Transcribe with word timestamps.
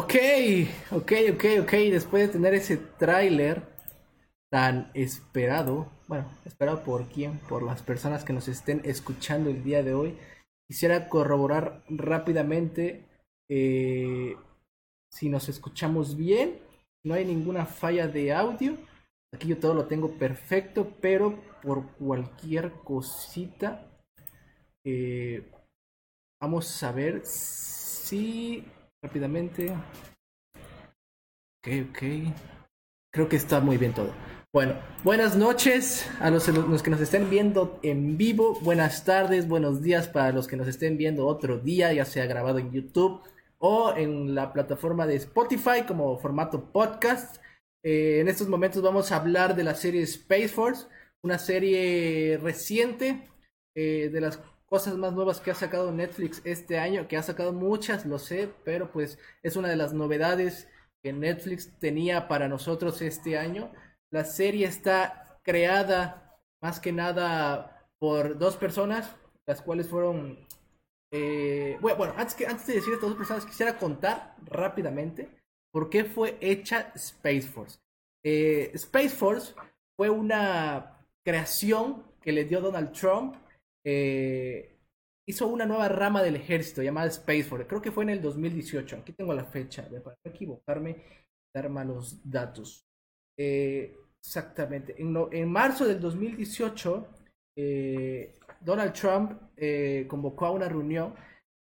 Ok, 0.00 0.14
ok, 0.92 1.12
ok, 1.32 1.44
ok. 1.62 1.72
Después 1.90 2.22
de 2.24 2.32
tener 2.32 2.54
ese 2.54 2.76
tráiler 2.76 3.64
tan 4.48 4.92
esperado, 4.94 5.90
bueno, 6.06 6.30
esperado 6.44 6.84
por 6.84 7.08
quién, 7.08 7.40
por 7.48 7.64
las 7.64 7.82
personas 7.82 8.22
que 8.22 8.32
nos 8.32 8.46
estén 8.46 8.80
escuchando 8.84 9.50
el 9.50 9.64
día 9.64 9.82
de 9.82 9.94
hoy, 9.94 10.16
quisiera 10.68 11.08
corroborar 11.08 11.82
rápidamente 11.88 13.08
eh, 13.50 14.36
si 15.10 15.28
nos 15.28 15.48
escuchamos 15.48 16.16
bien. 16.16 16.60
No 17.04 17.14
hay 17.14 17.24
ninguna 17.24 17.66
falla 17.66 18.06
de 18.06 18.32
audio. 18.32 18.76
Aquí 19.34 19.48
yo 19.48 19.58
todo 19.58 19.74
lo 19.74 19.86
tengo 19.86 20.12
perfecto, 20.12 20.92
pero 21.00 21.42
por 21.60 21.90
cualquier 21.96 22.70
cosita, 22.84 23.90
eh, 24.86 25.50
vamos 26.40 26.84
a 26.84 26.92
ver 26.92 27.22
si 27.24 28.64
rápidamente. 29.02 29.72
Ok, 31.58 31.68
ok. 31.90 32.02
Creo 33.12 33.28
que 33.28 33.36
está 33.36 33.60
muy 33.60 33.76
bien 33.76 33.94
todo. 33.94 34.12
Bueno, 34.52 34.74
buenas 35.04 35.36
noches 35.36 36.08
a 36.20 36.30
los, 36.30 36.44
que 36.82 36.90
nos 36.90 37.00
estén 37.00 37.28
viendo 37.28 37.78
en 37.82 38.16
vivo. 38.16 38.58
Buenas 38.60 39.04
tardes, 39.04 39.46
buenos 39.46 39.82
días 39.82 40.08
para 40.08 40.32
los 40.32 40.46
que 40.46 40.56
nos 40.56 40.68
estén 40.68 40.96
viendo 40.96 41.26
otro 41.26 41.58
día, 41.58 41.92
ya 41.92 42.04
sea 42.04 42.26
grabado 42.26 42.58
en 42.58 42.72
YouTube 42.72 43.20
o 43.58 43.94
en 43.96 44.34
la 44.34 44.52
plataforma 44.52 45.06
de 45.06 45.16
Spotify 45.16 45.82
como 45.86 46.18
formato 46.18 46.72
podcast. 46.72 47.42
Eh, 47.84 48.20
en 48.20 48.28
estos 48.28 48.48
momentos 48.48 48.82
vamos 48.82 49.12
a 49.12 49.16
hablar 49.16 49.54
de 49.54 49.64
la 49.64 49.74
serie 49.74 50.02
Space 50.02 50.48
Force, 50.48 50.86
una 51.22 51.38
serie 51.38 52.38
reciente, 52.42 53.28
eh, 53.76 54.08
de 54.10 54.20
las 54.20 54.40
cosas 54.68 54.96
más 54.96 55.12
nuevas 55.12 55.40
que 55.40 55.50
ha 55.50 55.54
sacado 55.54 55.92
Netflix 55.92 56.42
este 56.44 56.78
año, 56.78 57.08
que 57.08 57.16
ha 57.16 57.22
sacado 57.22 57.52
muchas, 57.52 58.04
lo 58.04 58.18
sé, 58.18 58.52
pero 58.64 58.92
pues 58.92 59.18
es 59.42 59.56
una 59.56 59.68
de 59.68 59.76
las 59.76 59.94
novedades 59.94 60.68
que 61.02 61.12
Netflix 61.12 61.78
tenía 61.78 62.28
para 62.28 62.48
nosotros 62.48 63.00
este 63.00 63.38
año. 63.38 63.72
La 64.10 64.24
serie 64.24 64.66
está 64.66 65.40
creada 65.42 66.38
más 66.60 66.80
que 66.80 66.92
nada 66.92 67.88
por 67.98 68.38
dos 68.38 68.56
personas, 68.56 69.16
las 69.46 69.62
cuales 69.62 69.88
fueron... 69.88 70.46
Eh, 71.10 71.78
bueno, 71.80 72.12
antes, 72.16 72.34
que, 72.34 72.46
antes 72.46 72.66
de 72.66 72.74
decir 72.74 72.92
estas 72.92 73.08
dos 73.08 73.18
personas, 73.18 73.46
quisiera 73.46 73.78
contar 73.78 74.36
rápidamente 74.44 75.30
por 75.72 75.88
qué 75.88 76.04
fue 76.04 76.36
hecha 76.40 76.92
Space 76.94 77.42
Force. 77.42 77.78
Eh, 78.22 78.70
Space 78.74 79.10
Force 79.10 79.54
fue 79.96 80.10
una 80.10 80.98
creación 81.24 82.04
que 82.20 82.32
le 82.32 82.44
dio 82.44 82.60
Donald 82.60 82.92
Trump 82.92 83.36
eh, 83.84 84.78
hizo 85.26 85.46
una 85.46 85.66
nueva 85.66 85.88
rama 85.88 86.22
del 86.22 86.36
ejército 86.36 86.82
llamada 86.82 87.08
Space 87.08 87.44
Force. 87.44 87.66
Creo 87.66 87.82
que 87.82 87.92
fue 87.92 88.04
en 88.04 88.10
el 88.10 88.22
2018. 88.22 88.96
Aquí 88.96 89.12
tengo 89.12 89.34
la 89.34 89.44
fecha, 89.44 89.88
para 90.02 90.16
no 90.24 90.30
equivocarme, 90.30 90.96
dar 91.54 91.68
malos 91.68 92.20
datos. 92.28 92.86
Eh, 93.36 93.94
exactamente. 94.20 94.94
En, 94.98 95.48
marzo 95.48 95.86
del 95.86 96.00
2018, 96.00 97.08
eh, 97.56 98.34
Donald 98.60 98.92
Trump 98.92 99.40
convocó 100.08 100.46
a 100.46 100.50
una 100.52 100.68
reunión 100.68 101.14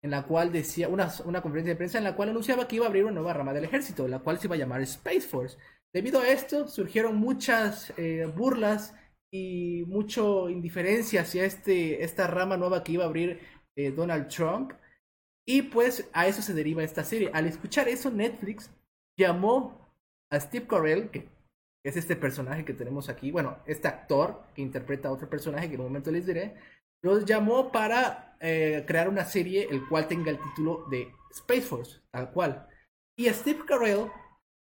en 0.02 0.10
la 0.10 0.22
cual 0.26 0.50
decía, 0.50 0.88
una, 0.88 1.12
una 1.26 1.42
conferencia 1.42 1.74
de 1.74 1.76
prensa 1.76 1.98
en 1.98 2.04
la 2.04 2.16
cual 2.16 2.30
anunciaba 2.30 2.66
que 2.66 2.76
iba 2.76 2.86
a 2.86 2.88
abrir 2.88 3.04
una 3.04 3.12
nueva 3.12 3.34
rama 3.34 3.52
del 3.52 3.64
ejército, 3.64 4.08
la 4.08 4.20
cual 4.20 4.38
se 4.38 4.46
iba 4.46 4.56
a 4.56 4.58
llamar 4.58 4.80
Space 4.82 5.20
Force. 5.20 5.58
Debido 5.92 6.20
a 6.20 6.28
esto, 6.28 6.68
surgieron 6.68 7.16
muchas 7.16 7.92
burlas 8.34 8.94
y 9.32 9.84
mucho 9.86 10.48
indiferencia 10.48 11.22
hacia 11.22 11.44
este, 11.44 12.02
esta 12.04 12.26
rama 12.26 12.56
nueva 12.56 12.82
que 12.82 12.92
iba 12.92 13.04
a 13.04 13.08
abrir 13.08 13.40
eh, 13.76 13.90
Donald 13.90 14.28
Trump. 14.28 14.72
Y 15.46 15.62
pues 15.62 16.08
a 16.12 16.26
eso 16.26 16.42
se 16.42 16.54
deriva 16.54 16.82
esta 16.82 17.04
serie. 17.04 17.30
Al 17.32 17.46
escuchar 17.46 17.88
eso, 17.88 18.10
Netflix 18.10 18.70
llamó 19.18 19.90
a 20.30 20.38
Steve 20.38 20.66
Carell, 20.66 21.10
que 21.10 21.28
es 21.84 21.96
este 21.96 22.16
personaje 22.16 22.64
que 22.64 22.74
tenemos 22.74 23.08
aquí, 23.08 23.30
bueno, 23.30 23.58
este 23.66 23.88
actor 23.88 24.42
que 24.54 24.62
interpreta 24.62 25.08
a 25.08 25.12
otro 25.12 25.28
personaje 25.28 25.68
que 25.68 25.74
en 25.74 25.80
un 25.80 25.86
momento 25.88 26.10
les 26.10 26.26
diré, 26.26 26.54
los 27.02 27.24
llamó 27.24 27.72
para 27.72 28.36
eh, 28.40 28.84
crear 28.86 29.08
una 29.08 29.24
serie 29.24 29.66
el 29.70 29.88
cual 29.88 30.06
tenga 30.06 30.30
el 30.30 30.38
título 30.38 30.84
de 30.90 31.10
Space 31.30 31.62
Force, 31.62 32.00
tal 32.10 32.30
cual. 32.32 32.68
Y 33.16 33.28
Steve 33.30 33.64
Carell 33.66 34.10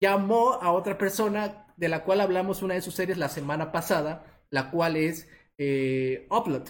llamó 0.02 0.54
a 0.54 0.72
otra 0.72 0.98
persona 0.98 1.74
de 1.78 1.88
la 1.88 2.04
cual 2.04 2.22
hablamos 2.22 2.62
una 2.62 2.74
de 2.74 2.82
sus 2.82 2.96
series 2.96 3.18
la 3.18 3.30
semana 3.30 3.72
pasada, 3.72 4.33
la 4.54 4.70
cual 4.70 4.96
es 4.98 5.28
eh, 5.58 6.28
Upload. 6.30 6.70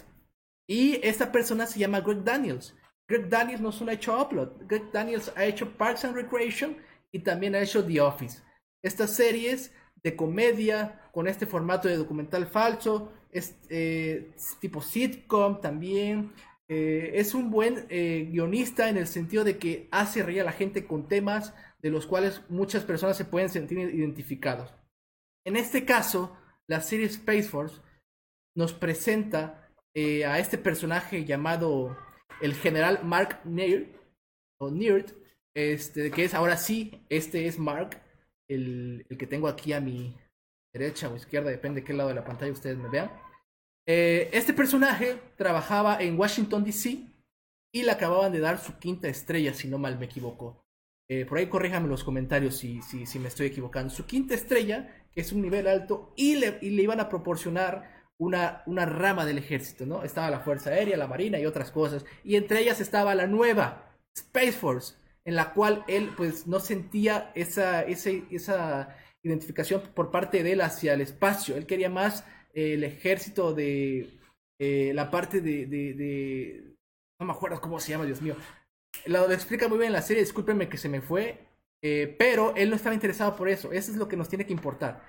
Y 0.66 0.98
esta 1.06 1.30
persona 1.30 1.66
se 1.66 1.78
llama 1.78 2.00
Greg 2.00 2.24
Daniels. 2.24 2.74
Greg 3.06 3.28
Daniels 3.28 3.60
no 3.60 3.72
solo 3.72 3.90
ha 3.90 3.94
hecho 3.94 4.18
Upload, 4.18 4.66
Greg 4.66 4.90
Daniels 4.90 5.30
ha 5.36 5.44
hecho 5.44 5.70
Parks 5.76 6.06
and 6.06 6.16
Recreation 6.16 6.78
y 7.12 7.18
también 7.18 7.54
ha 7.54 7.60
hecho 7.60 7.84
The 7.84 8.00
Office. 8.00 8.42
Estas 8.82 9.14
series 9.14 9.70
de 10.02 10.16
comedia 10.16 11.10
con 11.12 11.28
este 11.28 11.44
formato 11.44 11.86
de 11.86 11.98
documental 11.98 12.46
falso, 12.46 13.12
es 13.30 13.58
eh, 13.68 14.32
tipo 14.60 14.80
sitcom 14.80 15.60
también. 15.60 16.32
Eh, 16.66 17.12
es 17.14 17.34
un 17.34 17.50
buen 17.50 17.86
guionista 17.88 18.88
en 18.88 18.96
el 18.96 19.06
sentido 19.06 19.44
de 19.44 19.58
que 19.58 19.88
hace 19.90 20.22
reír 20.22 20.40
a 20.40 20.44
la 20.44 20.52
gente 20.52 20.86
con 20.86 21.06
temas 21.06 21.52
de 21.82 21.90
los 21.90 22.06
cuales 22.06 22.40
muchas 22.48 22.82
personas 22.84 23.18
se 23.18 23.26
pueden 23.26 23.50
sentir 23.50 23.78
identificados. 23.78 24.72
En 25.44 25.56
este 25.56 25.84
caso, 25.84 26.34
la 26.68 26.80
serie 26.80 27.06
Space 27.06 27.44
Force 27.44 27.80
nos 28.56 28.72
presenta 28.72 29.72
eh, 29.94 30.24
a 30.24 30.38
este 30.38 30.58
personaje 30.58 31.24
llamado 31.24 31.96
el 32.40 32.54
general 32.54 33.00
Mark 33.04 33.40
Neir, 33.44 33.98
o 34.60 34.70
Neird, 34.70 35.12
este, 35.54 36.10
que 36.10 36.24
es 36.24 36.34
ahora 36.34 36.56
sí, 36.56 37.04
este 37.08 37.46
es 37.46 37.58
Mark, 37.58 38.00
el, 38.48 39.06
que 39.18 39.26
tengo 39.26 39.48
aquí 39.48 39.72
a 39.72 39.80
mi 39.80 40.16
derecha 40.72 41.08
o 41.08 41.16
izquierda, 41.16 41.50
depende 41.50 41.80
de 41.80 41.86
qué 41.86 41.92
lado 41.92 42.08
de 42.08 42.16
la 42.16 42.24
pantalla 42.24 42.52
ustedes 42.52 42.78
me 42.78 42.88
vean. 42.88 43.10
Eh, 43.86 44.30
este 44.32 44.52
personaje 44.52 45.18
trabajaba 45.36 46.00
en 46.00 46.18
Washington, 46.18 46.64
D.C. 46.64 47.06
y 47.72 47.82
le 47.82 47.90
acababan 47.90 48.32
de 48.32 48.40
dar 48.40 48.58
su 48.58 48.78
quinta 48.78 49.08
estrella, 49.08 49.54
si 49.54 49.68
no 49.68 49.78
mal 49.78 49.98
me 49.98 50.06
equivoco. 50.06 50.64
Eh, 51.08 51.26
por 51.26 51.38
ahí 51.38 51.48
corríjame 51.48 51.86
los 51.86 52.02
comentarios 52.02 52.56
si, 52.56 52.80
si, 52.82 53.06
si 53.06 53.18
me 53.18 53.28
estoy 53.28 53.46
equivocando. 53.48 53.92
Su 53.92 54.06
quinta 54.06 54.34
estrella 54.34 55.03
que 55.14 55.20
es 55.20 55.32
un 55.32 55.42
nivel 55.42 55.66
alto, 55.66 56.12
y 56.16 56.36
le, 56.36 56.58
le 56.60 56.82
iban 56.82 57.00
a 57.00 57.08
proporcionar 57.08 58.08
una, 58.18 58.62
una, 58.66 58.86
rama 58.86 59.24
del 59.26 59.38
ejército, 59.38 59.86
¿no? 59.86 60.02
Estaba 60.02 60.30
la 60.30 60.40
Fuerza 60.40 60.70
Aérea, 60.70 60.96
la 60.96 61.06
Marina 61.06 61.38
y 61.38 61.46
otras 61.46 61.70
cosas, 61.70 62.04
y 62.22 62.36
entre 62.36 62.60
ellas 62.60 62.80
estaba 62.80 63.14
la 63.14 63.26
nueva 63.26 63.96
Space 64.14 64.52
Force, 64.52 64.94
en 65.24 65.36
la 65.36 65.52
cual 65.52 65.84
él 65.88 66.10
pues 66.16 66.46
no 66.46 66.60
sentía 66.60 67.32
esa, 67.34 67.82
esa 67.82 68.96
identificación 69.22 69.82
por 69.94 70.10
parte 70.10 70.42
de 70.42 70.52
él 70.52 70.60
hacia 70.60 70.94
el 70.94 71.00
espacio, 71.00 71.56
él 71.56 71.66
quería 71.66 71.90
más 71.90 72.24
eh, 72.52 72.74
el 72.74 72.84
ejército 72.84 73.54
de 73.54 74.20
eh, 74.58 74.92
la 74.94 75.10
parte 75.10 75.40
de, 75.40 76.76
No 77.18 77.26
me 77.26 77.32
acuerdo 77.32 77.60
cómo 77.60 77.80
se 77.80 77.90
llama, 77.90 78.04
Dios 78.04 78.22
mío. 78.22 78.36
Lo, 79.06 79.30
explica 79.32 79.68
muy 79.68 79.78
bien 79.78 79.88
en 79.88 79.94
la 79.94 80.02
serie, 80.02 80.22
discúlpenme 80.22 80.68
que 80.68 80.78
se 80.78 80.88
me 80.88 81.00
fue, 81.00 81.43
eh, 81.86 82.16
pero 82.18 82.56
él 82.56 82.70
no 82.70 82.76
estaba 82.76 82.94
interesado 82.94 83.36
por 83.36 83.46
eso. 83.46 83.70
Eso 83.70 83.90
es 83.92 83.98
lo 83.98 84.08
que 84.08 84.16
nos 84.16 84.30
tiene 84.30 84.46
que 84.46 84.54
importar. 84.54 85.02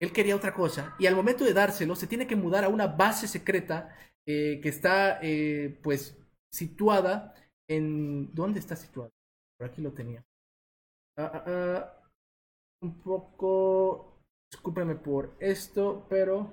Él 0.00 0.12
quería 0.12 0.36
otra 0.36 0.54
cosa. 0.54 0.94
Y 1.00 1.06
al 1.06 1.16
momento 1.16 1.44
de 1.44 1.52
dárselo, 1.52 1.96
se 1.96 2.06
tiene 2.06 2.28
que 2.28 2.36
mudar 2.36 2.62
a 2.62 2.68
una 2.68 2.86
base 2.86 3.26
secreta 3.26 3.96
eh, 4.24 4.60
que 4.62 4.68
está, 4.68 5.18
eh, 5.22 5.80
pues, 5.82 6.16
situada 6.52 7.34
en... 7.68 8.32
¿Dónde 8.32 8.60
está 8.60 8.76
situada? 8.76 9.10
Por 9.58 9.68
aquí 9.68 9.82
lo 9.82 9.92
tenía. 9.92 10.24
Ah, 11.18 11.32
ah, 11.34 11.44
ah, 11.46 12.10
un 12.80 13.02
poco... 13.02 14.22
Discúlpeme 14.52 14.94
por 14.94 15.34
esto, 15.40 16.06
pero... 16.08 16.48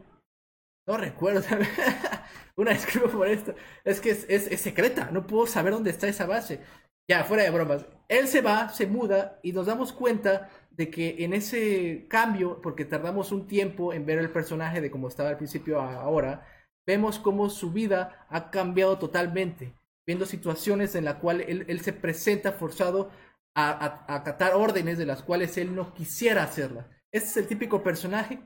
No 0.88 0.98
recuerdo. 0.98 1.42
una 2.58 2.72
disculpa 2.72 3.12
por 3.12 3.28
esto. 3.28 3.54
Es 3.84 4.02
que 4.02 4.10
es 4.10 4.60
secreta. 4.60 5.12
No 5.12 5.28
puedo 5.28 5.46
saber 5.46 5.74
dónde 5.74 5.92
está 5.92 6.08
esa 6.08 6.26
base. 6.26 6.62
Ya, 7.08 7.24
fuera 7.24 7.44
de 7.44 7.52
bromas. 7.52 7.86
Él 8.10 8.28
se 8.28 8.42
va, 8.42 8.70
se 8.70 8.86
muda 8.86 9.40
y 9.42 9.54
nos 9.54 9.66
damos 9.66 9.94
cuenta 9.94 10.50
de 10.72 10.90
que 10.90 11.24
en 11.24 11.34
ese 11.34 12.06
cambio, 12.10 12.62
porque 12.62 12.86
tardamos 12.86 13.32
un 13.32 13.48
tiempo 13.48 13.94
en 13.94 14.06
ver 14.06 14.20
el 14.20 14.30
personaje 14.30 14.82
de 14.82 14.92
cómo 14.92 15.08
estaba 15.08 15.30
al 15.30 15.38
principio 15.38 15.82
a 15.82 16.02
ahora, 16.02 16.46
vemos 16.86 17.18
cómo 17.20 17.50
su 17.50 17.72
vida 17.72 18.26
ha 18.30 18.52
cambiado 18.52 18.98
totalmente, 19.00 19.74
viendo 20.06 20.26
situaciones 20.26 20.96
en 20.96 21.06
las 21.06 21.16
cuales 21.16 21.48
él, 21.50 21.82
se 21.82 21.94
presenta 21.94 22.52
forzado 22.52 23.10
a, 23.56 24.06
acatar 24.14 24.54
órdenes 24.56 24.98
de 24.98 25.06
las 25.06 25.24
cuales 25.24 25.58
él 25.58 25.76
no 25.76 25.94
quisiera 25.94 26.44
hacerlas. 26.44 26.86
Este 27.12 27.30
es 27.30 27.38
el 27.38 27.48
típico 27.48 27.84
personaje 27.84 28.40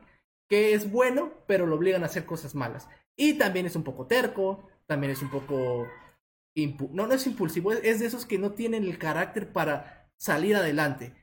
que 0.47 0.73
es 0.73 0.91
bueno, 0.91 1.31
pero 1.47 1.65
lo 1.65 1.75
obligan 1.75 2.03
a 2.03 2.07
hacer 2.07 2.25
cosas 2.25 2.55
malas. 2.55 2.87
Y 3.15 3.35
también 3.35 3.65
es 3.65 3.75
un 3.75 3.83
poco 3.83 4.07
terco, 4.07 4.69
también 4.85 5.11
es 5.11 5.21
un 5.21 5.29
poco 5.29 5.87
no, 6.55 7.07
no 7.07 7.13
es 7.13 7.27
impulsivo, 7.27 7.71
es 7.71 7.99
de 7.99 8.05
esos 8.05 8.25
que 8.25 8.37
no 8.37 8.51
tienen 8.51 8.83
el 8.83 8.97
carácter 8.97 9.51
para 9.51 10.09
salir 10.17 10.55
adelante. 10.55 11.13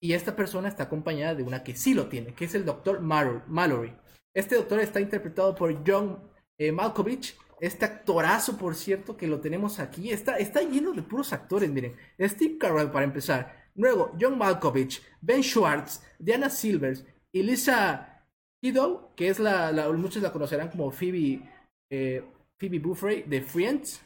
Y 0.00 0.12
esta 0.12 0.36
persona 0.36 0.68
está 0.68 0.84
acompañada 0.84 1.34
de 1.34 1.42
una 1.42 1.62
que 1.62 1.74
sí 1.74 1.94
lo 1.94 2.08
tiene, 2.08 2.34
que 2.34 2.44
es 2.44 2.54
el 2.54 2.64
doctor 2.64 3.00
Mallory. 3.00 3.92
Este 4.34 4.56
doctor 4.56 4.80
está 4.80 5.00
interpretado 5.00 5.54
por 5.54 5.82
John 5.86 6.22
eh, 6.58 6.70
Malkovich, 6.70 7.36
este 7.60 7.86
actorazo, 7.86 8.58
por 8.58 8.74
cierto, 8.74 9.16
que 9.16 9.26
lo 9.26 9.40
tenemos 9.40 9.78
aquí. 9.78 10.10
Está, 10.10 10.36
está 10.36 10.60
lleno 10.60 10.92
de 10.92 11.02
puros 11.02 11.32
actores, 11.32 11.70
miren. 11.70 11.96
Steve 12.20 12.58
Carell, 12.58 12.90
para 12.90 13.04
empezar. 13.04 13.70
Luego, 13.74 14.12
John 14.20 14.36
Malkovich, 14.38 15.02
Ben 15.20 15.42
Schwartz, 15.42 16.02
Diana 16.18 16.50
Silvers 16.50 17.04
y 17.32 17.42
Lisa 17.42 18.26
Kiddo, 18.62 19.12
que 19.16 19.28
es 19.28 19.38
la, 19.38 19.72
muchos 19.96 20.22
la 20.22 20.32
conocerán 20.32 20.68
como 20.68 20.90
Phoebe, 20.90 21.42
eh, 21.90 22.24
Phoebe 22.58 22.78
Buffray 22.78 23.22
de 23.22 23.42
Friends. 23.42 24.02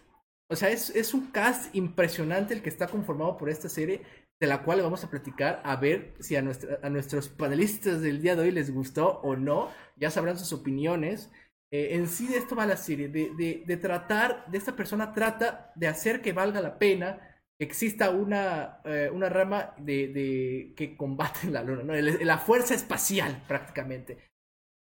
O 0.51 0.57
sea, 0.57 0.71
es, 0.71 0.91
es 0.91 1.15
un 1.15 1.29
cast 1.31 1.75
impresionante 1.77 2.55
el 2.55 2.63
que 2.63 2.71
está 2.71 2.89
conformado 2.89 3.37
por 3.37 3.49
esta 3.49 3.69
serie 3.69 4.03
de 4.41 4.47
la 4.47 4.63
cual 4.63 4.83
vamos 4.83 5.05
a 5.05 5.11
platicar 5.11 5.61
a 5.65 5.77
ver 5.77 6.15
si 6.19 6.35
a, 6.35 6.43
nuestra, 6.43 6.81
a 6.83 6.89
nuestros 6.89 7.29
panelistas 7.29 8.01
del 8.01 8.21
día 8.21 8.35
de 8.35 8.43
hoy 8.43 8.51
les 8.51 8.73
gustó 8.73 9.21
o 9.21 9.37
no. 9.37 9.71
Ya 9.97 10.11
sabrán 10.11 10.39
sus 10.39 10.53
opiniones. 10.53 11.31
Eh, 11.71 11.95
en 11.95 12.09
sí 12.09 12.27
de 12.27 12.39
esto 12.39 12.57
va 12.57 12.67
la 12.67 12.77
serie, 12.77 13.09
de, 13.09 13.63
de, 13.65 13.77
tratar, 13.77 14.51
de 14.51 14.59
esta 14.59 14.75
persona 14.75 15.13
trata 15.13 15.73
de 15.77 15.87
hacer 15.87 16.21
que 16.21 16.33
valga 16.33 16.61
la 16.61 16.79
pena 16.79 17.21
que 17.57 17.65
exista 17.65 18.11
una, 18.11 18.81
eh, 18.85 19.09
una 19.13 19.29
rama 19.29 19.75
de, 19.79 20.73
que 20.77 20.97
combate 20.97 21.47
la 21.51 21.63
luna, 21.63 21.85
¿no? 21.85 21.95
la 21.95 22.39
fuerza 22.39 22.75
espacial 22.75 23.45
prácticamente. 23.47 24.31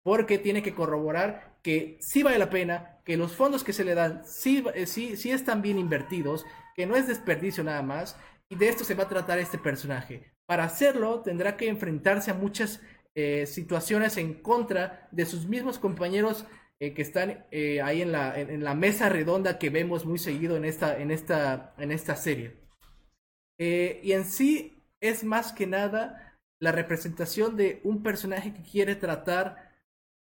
Porque 0.04 0.38
tiene 0.38 0.62
que 0.62 0.76
corroborar 0.76 1.55
que 1.66 1.98
sí 2.00 2.22
vale 2.22 2.38
la 2.38 2.52
pena, 2.52 3.02
que 3.04 3.18
los 3.18 3.36
fondos 3.36 3.64
que 3.64 3.74
se 3.74 3.84
le 3.84 3.96
dan 3.96 4.22
sí, 4.26 4.64
eh, 4.76 4.86
sí, 4.86 5.18
sí 5.18 5.32
están 5.32 5.62
bien 5.64 5.80
invertidos, 5.80 6.46
que 6.76 6.86
no 6.86 6.96
es 6.96 7.08
desperdicio 7.08 7.64
nada 7.64 7.82
más, 7.82 8.16
y 8.50 8.56
de 8.56 8.70
esto 8.70 8.84
se 8.84 8.94
va 8.94 9.06
a 9.06 9.10
tratar 9.10 9.40
este 9.40 9.58
personaje. 9.58 10.32
Para 10.46 10.66
hacerlo 10.66 11.22
tendrá 11.22 11.58
que 11.58 11.68
enfrentarse 11.68 12.30
a 12.30 12.36
muchas 12.36 12.82
situaciones 13.46 14.18
en 14.18 14.34
contra 14.34 15.08
de 15.10 15.26
sus 15.26 15.48
mismos 15.48 15.80
compañeros 15.80 16.46
eh, 16.78 16.94
que 16.94 17.04
están 17.04 17.46
eh, 17.52 17.82
ahí 17.82 18.02
en 18.02 18.12
la, 18.12 18.38
en, 18.38 18.62
la, 18.62 18.76
mesa 18.76 19.08
redonda 19.08 19.58
que 19.58 19.70
vemos 19.70 20.06
muy 20.06 20.18
seguido 20.18 20.58
en 20.58 20.66
esta, 20.66 20.98
en 21.00 21.10
esta, 21.10 21.74
en 21.78 21.94
esta 21.94 22.18
serie. 22.18 22.58
Eh, 23.58 24.02
y 24.04 24.12
en 24.12 24.26
sí 24.26 24.84
es 25.00 25.24
más 25.24 25.54
que 25.54 25.68
nada 25.68 26.38
la 26.60 26.74
representación 26.74 27.56
de 27.56 27.80
un 27.86 28.04
personaje 28.04 28.54
que 28.54 28.62
quiere 28.62 28.96
tratar, 28.96 29.65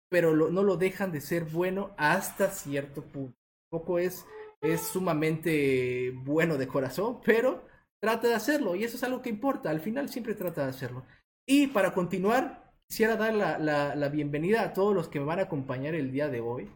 pero 0.09 0.35
no 0.35 0.63
lo 0.63 0.77
dejan 0.77 1.13
de 1.13 1.21
ser 1.21 1.45
bueno 1.45 1.95
hasta 1.97 2.51
cierto 2.51 3.03
punto. 3.03 3.37
Poco 3.71 3.99
es, 3.99 4.25
es 4.61 4.81
sumamente 4.81 6.13
bueno 6.25 6.57
de 6.57 6.69
corazón, 6.69 7.21
pero 7.25 7.67
trata 8.01 8.29
de 8.29 8.35
hacerlo 8.35 8.77
y 8.77 8.85
eso 8.85 8.97
es 8.97 9.05
algo 9.05 9.23
que 9.23 9.31
importa. 9.31 9.71
Al 9.71 9.81
final 9.81 10.09
siempre 10.09 10.35
trata 10.35 10.65
de 10.65 10.71
hacerlo. 10.71 11.05
Y 11.47 11.69
para 11.69 11.93
continuar, 11.93 12.73
quisiera 12.89 13.17
dar 13.17 13.35
la, 13.35 14.09
bienvenida 14.09 14.63
a 14.63 14.73
todos 14.73 14.95
los 14.95 15.09
que 15.09 15.21
me 15.21 15.27
van 15.27 15.39
a 15.39 15.43
acompañar 15.43 15.95
el 15.95 16.11
día 16.11 16.29
de 16.29 16.41
hoy. 16.41 16.71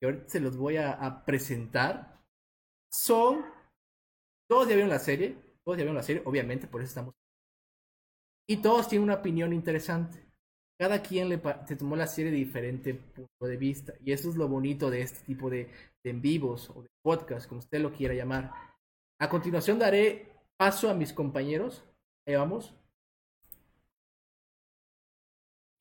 Que 0.00 0.06
ahorita 0.06 0.28
se 0.28 0.40
los 0.40 0.56
voy 0.56 0.76
a, 0.76 1.24
presentar. 1.24 2.22
Son. 2.90 3.44
Todos 4.48 4.68
ya 4.68 4.74
vieron 4.74 4.90
la 4.90 4.98
serie. 4.98 5.36
Todos 5.64 5.78
ya 5.78 5.84
vieron 5.84 5.96
la 5.96 6.02
serie, 6.02 6.22
obviamente, 6.24 6.66
por 6.66 6.80
eso 6.80 6.88
estamos. 6.88 7.14
Y 8.46 8.58
todos 8.58 8.88
tienen 8.88 9.04
una 9.04 9.14
opinión 9.14 9.52
interesante. 9.52 10.31
Cada 10.78 11.02
quien 11.02 11.28
le 11.28 11.40
se 11.66 11.76
tomó 11.76 11.96
la 11.96 12.06
serie 12.06 12.32
de 12.32 12.38
diferente 12.38 12.94
punto 12.94 13.46
de 13.46 13.56
vista. 13.56 13.92
Y 14.04 14.12
eso 14.12 14.30
es 14.30 14.36
lo 14.36 14.48
bonito 14.48 14.90
de 14.90 15.02
este 15.02 15.24
tipo 15.24 15.48
de, 15.48 15.68
de 16.02 16.10
en 16.10 16.20
vivos 16.20 16.70
o 16.70 16.82
de 16.82 16.88
podcast, 17.02 17.48
como 17.48 17.60
usted 17.60 17.80
lo 17.80 17.92
quiera 17.92 18.14
llamar. 18.14 18.52
A 19.20 19.28
continuación 19.28 19.78
daré 19.78 20.32
paso 20.56 20.90
a 20.90 20.94
mis 20.94 21.12
compañeros. 21.12 21.84
Ahí 22.26 22.34
vamos. 22.34 22.74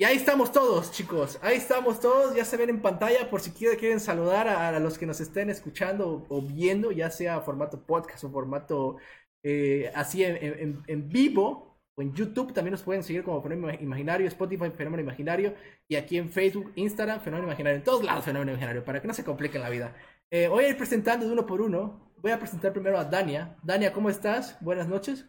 Y 0.02 0.04
ahí 0.04 0.18
estamos 0.18 0.52
todos, 0.52 0.92
chicos. 0.92 1.38
Ahí 1.44 1.58
estamos 1.58 2.00
todos. 2.00 2.36
Ya 2.36 2.44
se 2.44 2.58
ven 2.58 2.72
en 2.72 2.82
pantalla 2.82 3.30
por 3.30 3.40
si 3.40 3.52
quieren, 3.52 4.00
saludar 4.00 4.48
a, 4.48 4.80
los 4.80 4.98
que 4.98 5.06
nos 5.06 5.22
estén 5.22 5.52
escuchando 5.52 6.26
o, 6.28 6.42
viendo, 6.42 6.92
ya 6.92 7.12
sea 7.12 7.42
formato 7.42 7.86
podcast 7.86 8.24
o 8.24 8.32
formato 8.32 8.98
eh, 9.44 9.92
así 9.94 10.24
en, 10.24 11.10
vivo. 11.10 11.71
O 12.02 12.04
en 12.04 12.14
YouTube 12.16 12.54
también 12.54 12.72
nos 12.72 12.82
pueden 12.82 13.04
seguir 13.04 13.24
como 13.24 13.42
Fenómeno 13.44 13.78
Imaginario, 13.80 14.28
Spotify, 14.28 14.72
Fenómeno 14.72 15.04
Imaginario. 15.04 15.54
Y 15.88 15.96
aquí 15.96 16.18
en 16.18 16.30
Facebook, 16.32 16.72
Instagram, 16.76 17.22
Fenómeno 17.22 17.48
Imaginario. 17.48 17.78
En 17.78 17.84
todos 17.84 18.04
lados, 18.04 18.26
Fenómeno 18.26 18.52
Imaginario, 18.52 18.84
para 18.84 19.02
que 19.02 19.08
no 19.08 19.14
se 19.14 19.24
compliquen 19.24 19.62
la 19.62 19.70
vida. 19.70 19.96
Eh, 20.32 20.48
voy 20.48 20.66
a 20.66 20.70
ir 20.70 20.78
presentando 20.78 21.26
de 21.28 21.32
uno 21.34 21.46
por 21.46 21.62
uno. 21.62 22.12
Voy 22.18 22.32
a 22.32 22.40
presentar 22.40 22.74
primero 22.74 22.98
a 22.98 23.06
Dania. 23.06 23.58
Dania, 23.64 23.94
¿cómo 23.94 24.10
estás? 24.10 24.58
Buenas 24.62 24.88
noches. 24.88 25.26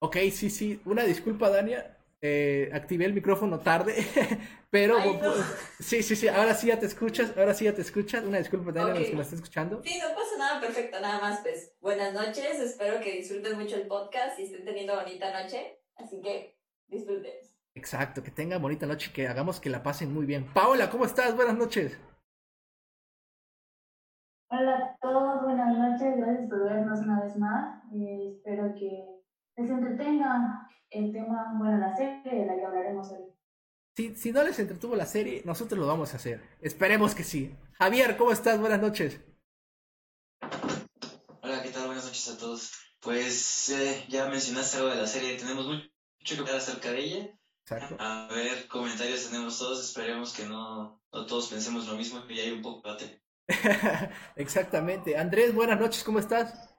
Ok, 0.00 0.16
sí, 0.30 0.50
sí. 0.50 0.80
Una 0.84 1.04
disculpa, 1.04 1.48
Dania. 1.50 1.93
Eh, 2.26 2.70
activé 2.72 3.04
el 3.04 3.12
micrófono 3.12 3.60
tarde, 3.60 3.94
pero 4.70 4.96
sí, 5.78 6.02
sí, 6.02 6.16
sí. 6.16 6.26
Ahora 6.26 6.54
sí 6.54 6.68
ya 6.68 6.78
te 6.78 6.86
escuchas. 6.86 7.36
Ahora 7.36 7.52
sí 7.52 7.66
ya 7.66 7.74
te 7.74 7.82
escuchas. 7.82 8.24
Una 8.24 8.38
disculpa, 8.38 8.72
Dania, 8.72 8.94
a 8.94 8.98
los 8.98 9.10
que 9.10 9.14
me 9.14 9.20
están 9.20 9.40
escuchando. 9.40 9.82
Sí, 9.82 10.00
no 10.00 10.14
pasa 10.14 10.38
nada, 10.38 10.58
perfecto. 10.58 10.98
Nada 11.00 11.20
más, 11.20 11.40
pues. 11.42 11.74
Buenas 11.82 12.14
noches. 12.14 12.60
Espero 12.60 12.98
que 13.00 13.12
disfruten 13.12 13.58
mucho 13.58 13.76
el 13.76 13.86
podcast 13.86 14.38
y 14.38 14.44
estén 14.44 14.64
teniendo 14.64 14.94
bonita 14.94 15.38
noche. 15.38 15.82
Así 15.96 16.22
que 16.22 16.58
disfruten. 16.86 17.34
Exacto, 17.74 18.22
que 18.22 18.30
tengan 18.30 18.62
bonita 18.62 18.86
noche 18.86 19.10
y 19.10 19.12
que 19.12 19.28
hagamos 19.28 19.60
que 19.60 19.68
la 19.68 19.82
pasen 19.82 20.10
muy 20.10 20.24
bien. 20.24 20.46
Paola, 20.54 20.88
¿cómo 20.88 21.04
estás? 21.04 21.36
Buenas 21.36 21.58
noches. 21.58 22.00
Hola 24.48 24.76
a 24.76 24.96
todos, 25.02 25.42
buenas 25.42 25.76
noches. 25.76 26.16
Gracias 26.16 26.48
por 26.48 26.64
vernos 26.64 27.00
una 27.00 27.20
vez 27.22 27.36
más. 27.36 27.84
Eh, 27.92 28.30
espero 28.34 28.74
que 28.76 29.13
les 29.56 29.70
entretenga 29.70 30.68
el 30.90 31.12
tema, 31.12 31.54
bueno, 31.56 31.78
la 31.78 31.96
serie 31.96 32.22
de 32.24 32.46
la 32.46 32.56
que 32.56 32.64
hablaremos 32.64 33.10
hoy. 33.12 33.24
Si, 33.96 34.16
si 34.16 34.32
no 34.32 34.42
les 34.42 34.58
entretuvo 34.58 34.96
la 34.96 35.06
serie, 35.06 35.42
nosotros 35.44 35.78
lo 35.78 35.86
vamos 35.86 36.12
a 36.12 36.16
hacer. 36.16 36.40
Esperemos 36.60 37.14
que 37.14 37.22
sí. 37.22 37.54
Javier, 37.74 38.16
¿cómo 38.16 38.32
estás? 38.32 38.58
Buenas 38.58 38.80
noches. 38.80 39.20
Hola, 41.42 41.62
¿qué 41.62 41.70
tal? 41.70 41.86
Buenas 41.86 42.04
noches 42.04 42.28
a 42.28 42.38
todos. 42.38 42.72
Pues 43.00 43.68
eh, 43.70 44.04
ya 44.08 44.28
mencionaste 44.28 44.78
algo 44.78 44.88
de 44.88 44.96
la 44.96 45.06
serie, 45.06 45.36
tenemos 45.36 45.66
mucho 45.66 46.34
que 46.34 46.40
hablar 46.40 46.56
acerca 46.56 46.90
de 46.90 46.98
ella. 46.98 47.38
Exacto. 47.66 47.96
A 47.98 48.28
ver, 48.34 48.66
comentarios 48.68 49.28
tenemos 49.30 49.58
todos, 49.58 49.84
esperemos 49.84 50.34
que 50.34 50.46
no, 50.46 51.00
no 51.12 51.26
todos 51.26 51.48
pensemos 51.48 51.86
lo 51.86 51.96
mismo 51.96 52.22
y 52.28 52.40
hay 52.40 52.50
un 52.50 52.62
poco 52.62 52.88
de 52.88 52.96
debate. 52.96 53.22
Exactamente. 54.36 55.16
Andrés, 55.16 55.54
buenas 55.54 55.78
noches, 55.78 56.02
¿cómo 56.02 56.18
estás? 56.18 56.73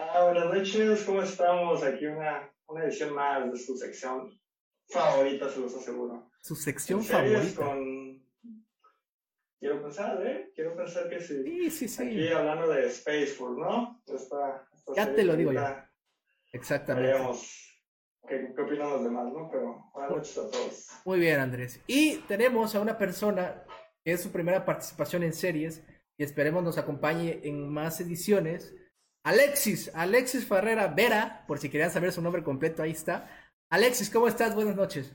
Ah, 0.00 0.26
buenas 0.26 0.54
noches, 0.54 1.02
¿cómo 1.02 1.22
estamos? 1.22 1.82
Aquí 1.82 2.06
una, 2.06 2.48
una 2.68 2.84
edición 2.84 3.12
más 3.16 3.50
de 3.50 3.58
su 3.58 3.76
sección 3.76 4.30
favorita, 4.88 5.48
se 5.48 5.58
los 5.58 5.74
aseguro. 5.74 6.30
Su 6.40 6.54
sección 6.54 7.02
favorita. 7.02 7.64
Con... 7.64 8.24
Quiero 9.58 9.82
pensar, 9.82 10.24
¿eh? 10.24 10.52
Quiero 10.54 10.76
pensar 10.76 11.08
que 11.08 11.20
sí. 11.20 11.42
Sí, 11.42 11.70
sí, 11.70 11.88
sí. 11.88 12.02
Aquí 12.04 12.28
hablando 12.28 12.68
de 12.68 12.86
Space 12.86 13.26
Force, 13.26 13.60
¿no? 13.60 14.00
ya 14.94 15.12
te 15.12 15.24
lo 15.24 15.34
digo 15.34 15.52
ya. 15.52 15.90
Exactamente. 16.52 17.10
Veremos 17.10 17.82
qué, 18.28 18.52
qué 18.54 18.62
opinan 18.62 18.90
los 18.90 19.02
demás, 19.02 19.32
¿no? 19.32 19.50
Pero 19.50 19.90
buenas 19.92 20.10
noches 20.12 20.38
a 20.38 20.48
todos. 20.48 20.88
Muy 21.04 21.18
bien, 21.18 21.40
Andrés. 21.40 21.82
Y 21.88 22.18
tenemos 22.28 22.72
a 22.76 22.80
una 22.80 22.96
persona 22.96 23.64
que 24.04 24.12
es 24.12 24.22
su 24.22 24.30
primera 24.30 24.64
participación 24.64 25.24
en 25.24 25.32
series 25.32 25.82
y 26.16 26.22
esperemos 26.22 26.62
nos 26.62 26.78
acompañe 26.78 27.40
en 27.42 27.68
más 27.68 28.00
ediciones 28.00 28.76
Alexis, 29.28 29.90
Alexis 29.92 30.46
Ferrera 30.46 30.86
Vera, 30.86 31.44
por 31.46 31.58
si 31.58 31.68
querían 31.68 31.90
saber 31.90 32.12
su 32.12 32.22
nombre 32.22 32.42
completo, 32.42 32.82
ahí 32.82 32.92
está. 32.92 33.28
Alexis, 33.68 34.08
¿cómo 34.08 34.26
estás? 34.26 34.54
Buenas 34.54 34.74
noches. 34.74 35.14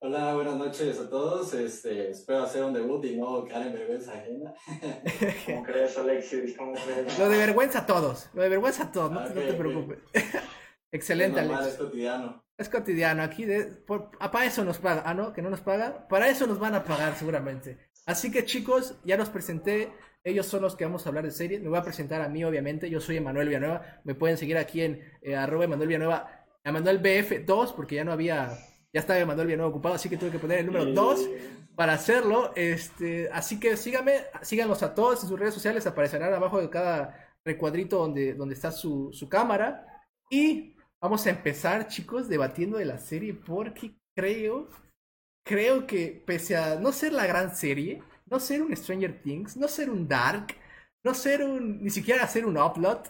Hola, 0.00 0.34
buenas 0.34 0.56
noches 0.56 0.98
a 0.98 1.08
todos. 1.08 1.54
Este, 1.54 2.10
espero 2.10 2.42
hacer 2.42 2.64
un 2.64 2.72
debut 2.72 3.04
y 3.04 3.16
no 3.16 3.44
caer 3.44 3.68
en 3.68 3.74
vergüenza 3.74 4.14
ajena. 4.14 4.52
¿Cómo 5.46 5.62
crees, 5.62 5.96
Alexis? 5.96 6.56
¿Cómo 6.56 6.72
crees? 6.72 7.16
Lo 7.16 7.28
de 7.28 7.38
vergüenza 7.38 7.78
a 7.78 7.86
todos. 7.86 8.28
Lo 8.34 8.42
de 8.42 8.48
vergüenza 8.48 8.82
a 8.82 8.90
todos, 8.90 9.12
no, 9.12 9.22
te 9.22 9.54
preocupes. 9.54 9.98
Excelente, 10.90 11.38
es 11.38 11.46
Alexis. 11.48 11.72
Es 11.74 11.78
cotidiano. 11.78 12.44
Es 12.58 12.68
cotidiano. 12.68 13.22
Aquí, 13.22 13.44
de, 13.44 13.84
ah, 14.18 14.32
para 14.32 14.46
eso 14.46 14.64
nos 14.64 14.78
paga. 14.78 15.04
Ah, 15.06 15.14
no, 15.14 15.32
que 15.32 15.42
no 15.42 15.48
nos 15.48 15.60
paga. 15.60 16.08
Para 16.08 16.28
eso 16.28 16.48
nos 16.48 16.58
van 16.58 16.74
a 16.74 16.82
pagar, 16.82 17.14
seguramente. 17.14 17.78
Así 18.04 18.32
que, 18.32 18.44
chicos, 18.44 18.96
ya 19.04 19.16
los 19.16 19.28
presenté. 19.28 19.92
Ellos 20.24 20.46
son 20.46 20.62
los 20.62 20.76
que 20.76 20.84
vamos 20.84 21.04
a 21.04 21.08
hablar 21.08 21.24
de 21.24 21.32
serie. 21.32 21.58
Me 21.58 21.68
voy 21.68 21.78
a 21.78 21.82
presentar 21.82 22.20
a 22.20 22.28
mí, 22.28 22.44
obviamente. 22.44 22.88
Yo 22.88 23.00
soy 23.00 23.16
Emanuel 23.16 23.48
Villanueva. 23.48 24.00
Me 24.04 24.14
pueden 24.14 24.38
seguir 24.38 24.56
aquí 24.56 24.82
en 24.82 25.02
eh, 25.20 25.34
arroba 25.34 25.64
Emanuel 25.64 25.88
Villanueva. 25.88 26.46
Emanuel 26.62 27.02
BF2, 27.02 27.74
porque 27.74 27.96
ya 27.96 28.04
no 28.04 28.12
había. 28.12 28.56
Ya 28.92 29.00
estaba 29.00 29.18
Emanuel 29.18 29.48
Villanueva 29.48 29.70
ocupado, 29.70 29.94
así 29.96 30.08
que 30.08 30.16
tuve 30.16 30.30
que 30.30 30.38
poner 30.38 30.58
el 30.58 30.66
número 30.66 30.84
2 30.84 31.28
para 31.74 31.94
hacerlo. 31.94 32.52
Este, 32.54 33.28
así 33.32 33.58
que 33.58 33.76
síganme, 33.76 34.20
síganlos 34.42 34.82
a 34.82 34.94
todos 34.94 35.22
en 35.22 35.28
sus 35.28 35.38
redes 35.38 35.54
sociales. 35.54 35.86
Aparecerán 35.86 36.32
abajo 36.32 36.60
de 36.60 36.70
cada 36.70 37.34
recuadrito 37.44 37.98
donde, 37.98 38.34
donde 38.34 38.54
está 38.54 38.70
su, 38.70 39.10
su 39.12 39.28
cámara. 39.28 40.04
Y 40.30 40.76
vamos 41.00 41.26
a 41.26 41.30
empezar, 41.30 41.88
chicos, 41.88 42.28
debatiendo 42.28 42.78
de 42.78 42.84
la 42.84 42.98
serie, 42.98 43.34
porque 43.34 43.96
creo. 44.14 44.68
Creo 45.44 45.88
que 45.88 46.22
pese 46.24 46.56
a 46.56 46.76
no 46.76 46.92
ser 46.92 47.12
la 47.12 47.26
gran 47.26 47.56
serie, 47.56 48.00
no 48.32 48.40
ser 48.40 48.62
un 48.62 48.74
Stranger 48.74 49.22
Things, 49.22 49.58
no 49.58 49.68
ser 49.68 49.90
un 49.90 50.08
Dark, 50.08 50.56
no 51.04 51.14
ser 51.14 51.44
un, 51.44 51.84
ni 51.84 51.90
siquiera 51.90 52.24
hacer 52.24 52.46
un 52.46 52.56
Upload, 52.56 53.02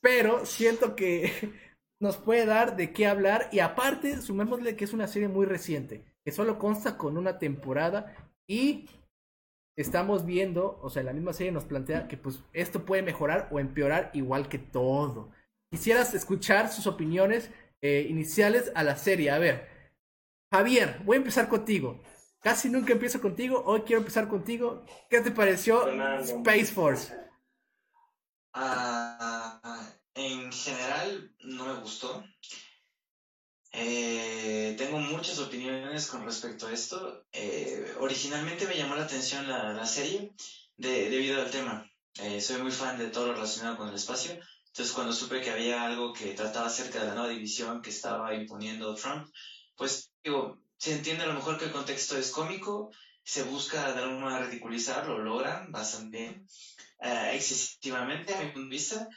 pero 0.00 0.46
siento 0.46 0.94
que 0.94 1.32
nos 2.00 2.16
puede 2.16 2.46
dar 2.46 2.76
de 2.76 2.92
qué 2.92 3.06
hablar 3.06 3.48
y 3.50 3.58
aparte 3.58 4.22
sumémosle 4.22 4.76
que 4.76 4.84
es 4.84 4.92
una 4.92 5.08
serie 5.08 5.28
muy 5.28 5.46
reciente, 5.46 6.04
que 6.24 6.30
solo 6.30 6.58
consta 6.60 6.96
con 6.96 7.18
una 7.18 7.38
temporada 7.40 8.14
y 8.48 8.88
estamos 9.76 10.24
viendo, 10.24 10.78
o 10.80 10.90
sea, 10.90 11.02
la 11.02 11.12
misma 11.12 11.32
serie 11.32 11.50
nos 11.50 11.64
plantea 11.64 12.06
que 12.06 12.16
pues 12.16 12.38
esto 12.52 12.84
puede 12.84 13.02
mejorar 13.02 13.48
o 13.50 13.58
empeorar 13.58 14.10
igual 14.14 14.48
que 14.48 14.58
todo. 14.58 15.32
Quisieras 15.72 16.14
escuchar 16.14 16.68
sus 16.70 16.86
opiniones 16.86 17.50
eh, 17.80 18.06
iniciales 18.08 18.70
a 18.76 18.84
la 18.84 18.96
serie. 18.96 19.30
A 19.30 19.38
ver, 19.38 19.66
Javier, 20.52 21.00
voy 21.04 21.16
a 21.16 21.18
empezar 21.18 21.48
contigo. 21.48 22.00
Casi 22.42 22.68
nunca 22.68 22.92
empiezo 22.92 23.20
contigo, 23.20 23.62
hoy 23.64 23.82
quiero 23.82 24.00
empezar 24.00 24.26
contigo. 24.26 24.84
¿Qué 25.08 25.20
te 25.20 25.30
pareció 25.30 25.88
Space 26.18 26.66
Force? 26.66 27.14
Ah, 28.52 29.60
en 30.14 30.50
general 30.50 31.32
no 31.44 31.66
me 31.66 31.80
gustó. 31.80 32.24
Eh, 33.70 34.74
tengo 34.76 34.98
muchas 34.98 35.38
opiniones 35.38 36.08
con 36.08 36.24
respecto 36.24 36.66
a 36.66 36.72
esto. 36.72 37.24
Eh, 37.30 37.94
originalmente 38.00 38.66
me 38.66 38.76
llamó 38.76 38.96
la 38.96 39.04
atención 39.04 39.46
la, 39.46 39.86
serie 39.86 40.34
debido 40.76 41.40
al 41.40 41.50
tema. 41.50 41.88
Eh, 42.20 42.40
soy 42.40 42.60
muy 42.60 42.72
fan 42.72 42.98
de 42.98 43.06
todo 43.06 43.28
lo 43.28 43.34
relacionado 43.34 43.76
con 43.76 43.88
el 43.88 43.94
espacio. 43.94 44.32
Entonces 44.66 44.92
cuando 44.92 45.12
supe 45.12 45.40
que 45.42 45.50
había 45.50 45.84
algo 45.84 46.12
que 46.12 46.34
trataba 46.34 46.66
acerca 46.66 46.98
de 46.98 47.06
la 47.06 47.14
nueva 47.14 47.28
división 47.28 47.82
que 47.82 47.90
estaba 47.90 48.34
imponiendo 48.34 48.96
Trump, 48.96 49.28
pues 49.76 50.12
digo, 50.24 50.60
se 50.82 50.94
entiende 50.94 51.22
a 51.22 51.28
lo 51.28 51.34
mejor 51.34 51.58
que 51.58 51.66
el 51.66 51.70
contexto 51.70 52.18
es 52.18 52.32
cómico, 52.32 52.90
se 53.22 53.44
busca 53.44 53.92
de 53.92 54.02
alguna 54.02 54.24
manera 54.24 54.46
ridiculizar, 54.46 55.06
lo 55.06 55.18
logran 55.18 55.70
bastante 55.70 56.18
bien, 56.18 56.48
excesivamente 57.32 58.34
a 58.34 58.40
mi 58.40 58.46
punto 58.46 58.62
de 58.62 58.68
vista, 58.68 59.08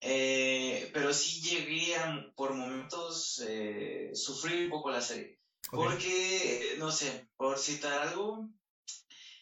eh, 0.00 0.90
pero 0.92 1.14
sí 1.14 1.40
llegué 1.40 1.94
a, 1.94 2.26
por 2.34 2.54
momentos, 2.54 3.40
eh, 3.46 4.10
sufrir 4.14 4.64
un 4.64 4.70
poco 4.70 4.90
la 4.90 5.00
serie. 5.00 5.38
Porque, 5.70 6.74
no 6.78 6.90
sé, 6.90 7.28
por 7.36 7.56
citar 7.56 8.08
algo, 8.08 8.48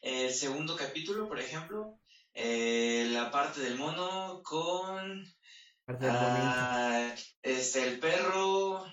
el 0.03 0.35
segundo 0.35 0.77
capítulo, 0.77 1.29
por 1.29 1.41
ejemplo, 1.41 1.99
eh, 2.35 3.09
la 3.11 3.31
parte 3.31 3.61
del 3.61 3.79
mono 3.79 4.43
con 4.45 5.27
ah, 5.89 7.15
este, 7.41 7.89
el 7.89 7.99
perro. 7.99 8.85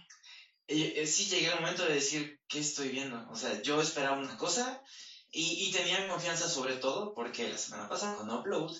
Eh, 0.70 1.06
sí 1.06 1.26
llegué 1.26 1.50
al 1.50 1.60
momento 1.60 1.86
de 1.86 1.96
decir, 1.96 2.37
¿qué 2.48 2.60
estoy 2.60 2.90
viendo? 2.90 3.28
O 3.30 3.36
sea, 3.36 3.62
yo 3.62 3.82
esperaba 3.82 4.18
una 4.18 4.38
cosa 4.38 4.82
y, 5.32 5.68
y 5.68 5.72
tenía 5.72 6.08
confianza 6.08 6.50
sobre 6.50 6.78
todo 6.78 7.14
porque 7.14 7.50
la 7.50 7.58
semana 7.58 7.90
pasada 7.90 8.18
con 8.18 8.30
Upload 8.30 8.76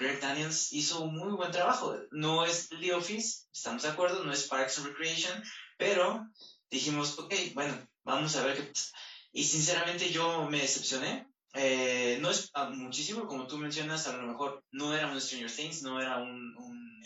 Greg 0.00 0.18
Daniels 0.18 0.72
hizo 0.72 1.02
un 1.02 1.14
muy 1.14 1.32
buen 1.32 1.52
trabajo. 1.52 1.94
No 2.10 2.46
es 2.46 2.70
The 2.70 2.94
Office, 2.94 3.46
estamos 3.52 3.82
de 3.82 3.90
acuerdo, 3.90 4.24
no 4.24 4.32
es 4.32 4.48
Parks 4.48 4.82
Recreation, 4.82 5.42
pero 5.76 6.26
dijimos, 6.70 7.18
ok, 7.18 7.34
bueno, 7.54 7.86
vamos 8.02 8.34
a 8.36 8.44
ver 8.44 8.56
qué 8.56 8.62
pasa. 8.62 8.92
Y 9.32 9.44
sinceramente 9.44 10.10
yo 10.10 10.48
me 10.48 10.58
decepcioné. 10.58 11.26
Eh, 11.52 12.18
no 12.20 12.30
es 12.30 12.50
muchísimo, 12.72 13.26
como 13.26 13.46
tú 13.46 13.58
mencionas, 13.58 14.06
a 14.06 14.16
lo 14.16 14.22
mejor 14.22 14.64
no 14.70 14.94
era 14.96 15.08
un 15.08 15.20
Stranger 15.20 15.50
Things, 15.50 15.82
no 15.82 16.00
era 16.00 16.16
un, 16.18 16.56
un 16.56 17.04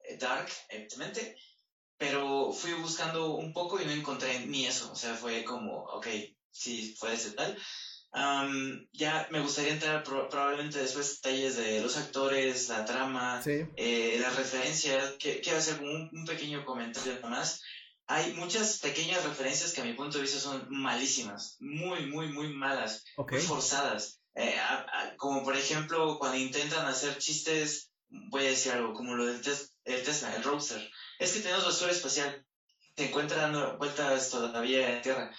eh, 0.00 0.16
Dark, 0.18 0.50
evidentemente, 0.68 1.36
pero 2.06 2.52
fui 2.52 2.72
buscando 2.74 3.34
un 3.34 3.52
poco 3.52 3.80
y 3.80 3.84
no 3.84 3.92
encontré 3.92 4.46
ni 4.46 4.66
eso. 4.66 4.92
O 4.92 4.96
sea, 4.96 5.14
fue 5.14 5.44
como, 5.44 5.84
ok, 5.84 6.06
sí, 6.50 6.94
puede 7.00 7.16
ser 7.16 7.34
tal 7.34 7.56
ya 8.92 9.28
me 9.30 9.40
gustaría 9.40 9.72
entrar 9.72 10.04
probablemente 10.04 10.78
después 10.78 11.20
detalles 11.20 11.56
de 11.56 11.80
los 11.80 11.96
actores, 11.96 12.68
la 12.68 12.84
trama, 12.84 13.42
eh, 13.44 14.18
las 14.20 14.36
referencias. 14.36 15.16
quiero 15.18 15.58
hacer 15.58 15.82
un, 15.82 16.24
pequeño 16.24 16.64
comentario 16.64 17.20
más. 17.28 17.60
Hay 18.06 18.34
muchas 18.34 18.78
pequeñas 18.78 19.24
referencias 19.24 19.72
que 19.72 19.80
a 19.80 19.84
mi 19.84 19.94
punto 19.94 20.18
de 20.18 20.22
vista 20.22 20.38
son 20.38 20.66
malísimas, 20.68 21.56
muy, 21.60 22.06
muy, 22.06 22.28
muy 22.28 22.52
malas, 22.52 23.04
muy 23.16 23.40
forzadas. 23.40 24.20
Eh, 24.36 24.54
como 25.16 25.42
por 25.42 25.56
ejemplo 25.56 26.18
cuando 26.18 26.36
intentan 26.36 26.86
hacer 26.86 27.18
chistes, 27.18 27.90
voy 28.08 28.46
a 28.46 28.50
decir 28.50 28.72
algo, 28.72 28.92
como 28.92 29.14
lo 29.14 29.26
del 29.26 29.40
el 29.84 30.02
Tesla, 30.02 30.34
el 30.36 30.42
Roadster. 30.42 30.90
Es 31.18 31.32
que 31.32 31.40
tenemos 31.40 31.64
basura 31.64 31.92
espacial, 31.92 32.44
se 32.96 33.06
encuentra 33.06 33.42
dando 33.42 33.78
vueltas 33.78 34.30
todavía 34.30 34.96
en 34.96 35.02
Tierra 35.02 35.34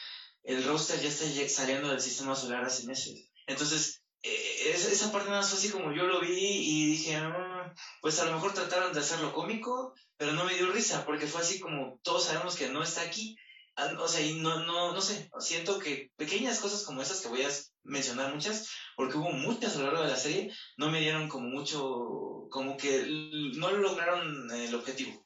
el 0.45 0.63
roster 0.63 1.01
ya 1.01 1.09
está 1.09 1.25
saliendo 1.49 1.89
del 1.89 2.01
sistema 2.01 2.35
solar 2.35 2.63
hace 2.63 2.85
meses. 2.85 3.29
Entonces, 3.47 4.03
eh, 4.21 4.71
esa 4.73 5.11
parte 5.11 5.29
más 5.29 5.49
fue 5.49 5.57
así 5.57 5.69
como 5.69 5.91
yo 5.91 6.03
lo 6.03 6.21
vi 6.21 6.37
y 6.37 6.85
dije, 6.91 7.15
ah, 7.15 7.73
pues 8.01 8.19
a 8.19 8.25
lo 8.25 8.33
mejor 8.33 8.53
trataron 8.53 8.93
de 8.93 8.99
hacerlo 8.99 9.33
cómico, 9.33 9.93
pero 10.17 10.33
no 10.33 10.45
me 10.45 10.55
dio 10.55 10.71
risa, 10.71 11.05
porque 11.05 11.27
fue 11.27 11.41
así 11.41 11.59
como 11.59 11.99
todos 12.03 12.25
sabemos 12.25 12.55
que 12.55 12.69
no 12.69 12.83
está 12.83 13.01
aquí. 13.01 13.35
O 13.99 14.07
sea, 14.07 14.21
y 14.21 14.39
no, 14.39 14.63
no, 14.63 14.93
no 14.93 15.01
sé, 15.01 15.29
siento 15.39 15.79
que 15.79 16.09
pequeñas 16.15 16.59
cosas 16.59 16.83
como 16.83 17.01
esas, 17.01 17.19
que 17.19 17.27
voy 17.27 17.41
a 17.41 17.49
mencionar 17.83 18.33
muchas, 18.33 18.69
porque 18.95 19.17
hubo 19.17 19.31
muchas 19.31 19.75
a 19.75 19.79
lo 19.79 19.87
largo 19.87 20.03
de 20.03 20.11
la 20.11 20.15
serie, 20.15 20.53
no 20.77 20.89
me 20.89 21.01
dieron 21.01 21.27
como 21.27 21.49
mucho, 21.49 22.47
como 22.49 22.77
que 22.77 23.05
no 23.57 23.71
lograron 23.71 24.49
el 24.51 24.73
objetivo. 24.73 25.25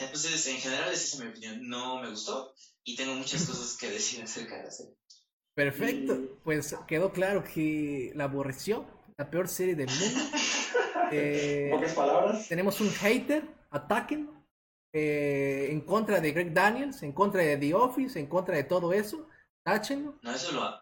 Entonces, 0.00 0.46
en 0.46 0.56
general, 0.56 0.92
esa 0.92 1.16
es 1.16 1.18
mi 1.20 1.26
opinión. 1.28 1.68
No 1.68 2.00
me 2.00 2.10
gustó 2.10 2.54
y 2.84 2.96
tengo 2.96 3.14
muchas 3.14 3.44
cosas 3.44 3.76
que 3.76 3.90
decir 3.90 4.22
acerca 4.22 4.56
de 4.56 4.64
la 4.64 4.70
serie. 4.70 4.94
Perfecto, 5.54 6.38
pues 6.42 6.74
quedó 6.88 7.12
claro 7.12 7.44
que 7.44 8.12
la 8.14 8.24
aborreció, 8.24 8.86
la 9.18 9.30
peor 9.30 9.48
serie 9.48 9.74
del 9.74 9.88
mundo. 9.88 10.20
Eh, 11.12 11.72
Pocas 11.74 11.94
palabras. 11.94 12.46
Tenemos 12.48 12.80
un 12.80 12.88
hater, 12.88 13.42
ataquen, 13.70 14.30
eh, 14.92 15.66
en 15.68 15.80
contra 15.80 16.20
de 16.20 16.30
Greg 16.30 16.54
Daniels, 16.54 17.02
en 17.02 17.10
contra 17.10 17.42
de 17.42 17.56
The 17.56 17.74
Office, 17.74 18.16
en 18.16 18.28
contra 18.28 18.54
de 18.54 18.62
todo 18.62 18.92
eso. 18.92 19.28
Táchenlo. 19.64 20.20
No, 20.22 20.32
eso 20.32 20.52
lo 20.52 20.80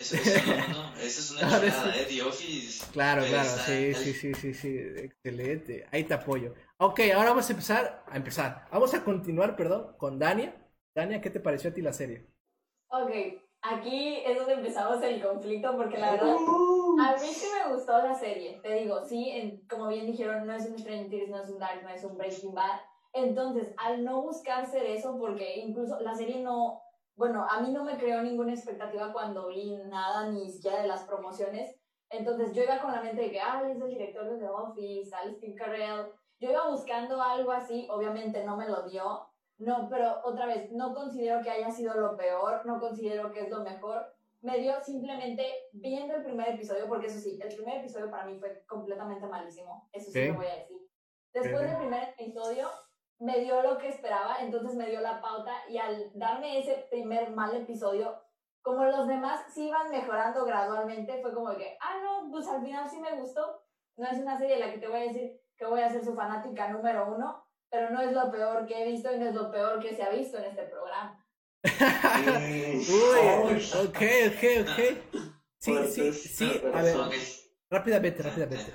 eso, 0.00 0.16
no, 0.72 0.96
eso 0.96 1.20
es 1.20 1.30
una 1.30 1.40
chingada, 1.40 1.96
¿eh? 1.96 2.06
The 2.08 2.22
Office. 2.22 2.86
Claro, 2.90 3.22
claro, 3.26 3.50
sí, 3.66 3.94
sí, 3.94 4.14
sí, 4.14 4.34
sí, 4.34 4.54
sí, 4.54 4.68
excelente. 4.96 5.86
Ahí 5.92 6.04
te 6.04 6.14
apoyo. 6.14 6.54
Ok, 6.82 6.98
ahora 7.14 7.28
vamos 7.28 7.46
a 7.46 7.52
empezar, 7.52 8.04
a 8.06 8.16
empezar. 8.16 8.66
Vamos 8.72 8.94
a 8.94 9.04
continuar, 9.04 9.54
perdón, 9.54 9.94
con 9.98 10.18
Dania. 10.18 10.54
Dania, 10.94 11.20
¿qué 11.20 11.28
te 11.28 11.38
pareció 11.38 11.68
a 11.68 11.74
ti 11.74 11.82
la 11.82 11.92
serie? 11.92 12.26
Ok, 12.88 13.10
aquí 13.60 14.22
es 14.24 14.38
donde 14.38 14.54
empezamos 14.54 15.02
el 15.02 15.22
conflicto 15.22 15.76
porque 15.76 15.98
la 15.98 16.12
verdad 16.12 16.36
a 16.36 17.16
mí 17.20 17.26
sí 17.26 17.46
me 17.52 17.74
gustó 17.74 17.98
la 17.98 18.14
serie. 18.14 18.60
Te 18.62 18.76
digo, 18.76 19.04
sí, 19.04 19.62
como 19.68 19.88
bien 19.88 20.06
dijeron, 20.06 20.46
no 20.46 20.54
es 20.54 20.64
un 20.70 20.78
Stranger 20.78 21.10
Things, 21.10 21.28
no 21.28 21.42
es 21.42 21.50
un 21.50 21.58
Dark, 21.58 21.82
no 21.82 21.90
es 21.90 22.02
un 22.02 22.16
Breaking 22.16 22.54
Bad. 22.54 22.80
Entonces, 23.12 23.74
al 23.76 24.02
no 24.02 24.22
buscar 24.22 24.64
ser 24.64 24.86
eso, 24.86 25.18
porque 25.18 25.58
incluso 25.58 26.00
la 26.00 26.14
serie 26.14 26.40
no, 26.40 26.80
bueno, 27.14 27.46
a 27.46 27.60
mí 27.60 27.72
no 27.72 27.84
me 27.84 27.98
creó 27.98 28.22
ninguna 28.22 28.54
expectativa 28.54 29.12
cuando 29.12 29.48
vi 29.48 29.76
nada, 29.90 30.30
ni 30.30 30.48
siquiera 30.48 30.80
de 30.80 30.88
las 30.88 31.04
promociones. 31.04 31.76
Entonces 32.08 32.54
yo 32.54 32.62
iba 32.62 32.80
con 32.80 32.92
la 32.92 33.02
mente 33.02 33.20
de 33.20 33.30
que, 33.32 33.40
ah, 33.40 33.62
es 33.70 33.78
el 33.78 33.90
director 33.90 34.30
de 34.30 34.38
The 34.38 34.48
Office, 34.48 35.14
Alice 35.14 35.36
Steve 35.36 35.54
Carell. 35.56 36.06
Yo 36.40 36.50
iba 36.50 36.68
buscando 36.68 37.20
algo 37.22 37.52
así, 37.52 37.86
obviamente 37.90 38.42
no 38.44 38.56
me 38.56 38.66
lo 38.66 38.88
dio, 38.88 39.28
no, 39.58 39.88
pero 39.90 40.22
otra 40.24 40.46
vez, 40.46 40.72
no 40.72 40.94
considero 40.94 41.42
que 41.42 41.50
haya 41.50 41.70
sido 41.70 41.94
lo 41.94 42.16
peor, 42.16 42.64
no 42.64 42.80
considero 42.80 43.30
que 43.30 43.40
es 43.40 43.50
lo 43.50 43.62
mejor. 43.62 44.06
Me 44.40 44.58
dio 44.58 44.72
simplemente 44.82 45.44
viendo 45.72 46.14
el 46.14 46.24
primer 46.24 46.48
episodio, 46.54 46.88
porque 46.88 47.08
eso 47.08 47.20
sí, 47.20 47.38
el 47.42 47.54
primer 47.54 47.80
episodio 47.80 48.10
para 48.10 48.24
mí 48.24 48.38
fue 48.38 48.64
completamente 48.66 49.26
malísimo, 49.26 49.86
eso 49.92 50.10
sí 50.10 50.28
lo 50.28 50.36
voy 50.36 50.46
a 50.46 50.56
decir. 50.56 50.78
Después 51.34 51.60
del 51.60 51.76
primer 51.76 52.14
episodio, 52.16 52.70
me 53.18 53.40
dio 53.40 53.62
lo 53.62 53.76
que 53.76 53.88
esperaba, 53.88 54.38
entonces 54.40 54.74
me 54.76 54.88
dio 54.88 55.02
la 55.02 55.20
pauta 55.20 55.52
y 55.68 55.76
al 55.76 56.10
darme 56.14 56.58
ese 56.58 56.86
primer 56.90 57.30
mal 57.32 57.54
episodio, 57.54 58.18
como 58.62 58.86
los 58.86 59.06
demás 59.06 59.44
sí 59.52 59.68
iban 59.68 59.90
mejorando 59.90 60.46
gradualmente, 60.46 61.20
fue 61.20 61.34
como 61.34 61.54
que, 61.58 61.76
ah, 61.82 62.00
no, 62.02 62.30
pues 62.30 62.48
al 62.48 62.62
final 62.62 62.88
sí 62.88 62.98
me 62.98 63.20
gustó. 63.20 63.62
No 63.98 64.08
es 64.08 64.18
una 64.18 64.38
serie 64.38 64.56
de 64.56 64.64
la 64.64 64.72
que 64.72 64.78
te 64.78 64.88
voy 64.88 65.00
a 65.00 65.12
decir 65.12 65.39
que 65.60 65.66
voy 65.66 65.82
a 65.82 65.90
ser 65.90 66.02
su 66.02 66.14
fanática 66.14 66.68
número 66.68 67.14
uno, 67.14 67.44
pero 67.70 67.90
no 67.90 68.00
es 68.00 68.12
lo 68.12 68.30
peor 68.30 68.66
que 68.66 68.82
he 68.82 68.90
visto 68.90 69.14
y 69.14 69.18
no 69.18 69.28
es 69.28 69.34
lo 69.34 69.50
peor 69.52 69.78
que 69.78 69.94
se 69.94 70.02
ha 70.02 70.08
visto 70.08 70.38
en 70.38 70.44
este 70.44 70.62
programa. 70.62 71.22
Uy, 72.88 73.62
ok, 73.86 74.02
ok, 74.30 74.42
ok. 74.62 75.22
Sí, 75.58 75.74
sí, 75.90 76.12
sí, 76.12 76.62
a 76.72 76.80
ver, 76.82 76.96
rápidamente, 77.68 78.22
rápidamente. 78.22 78.72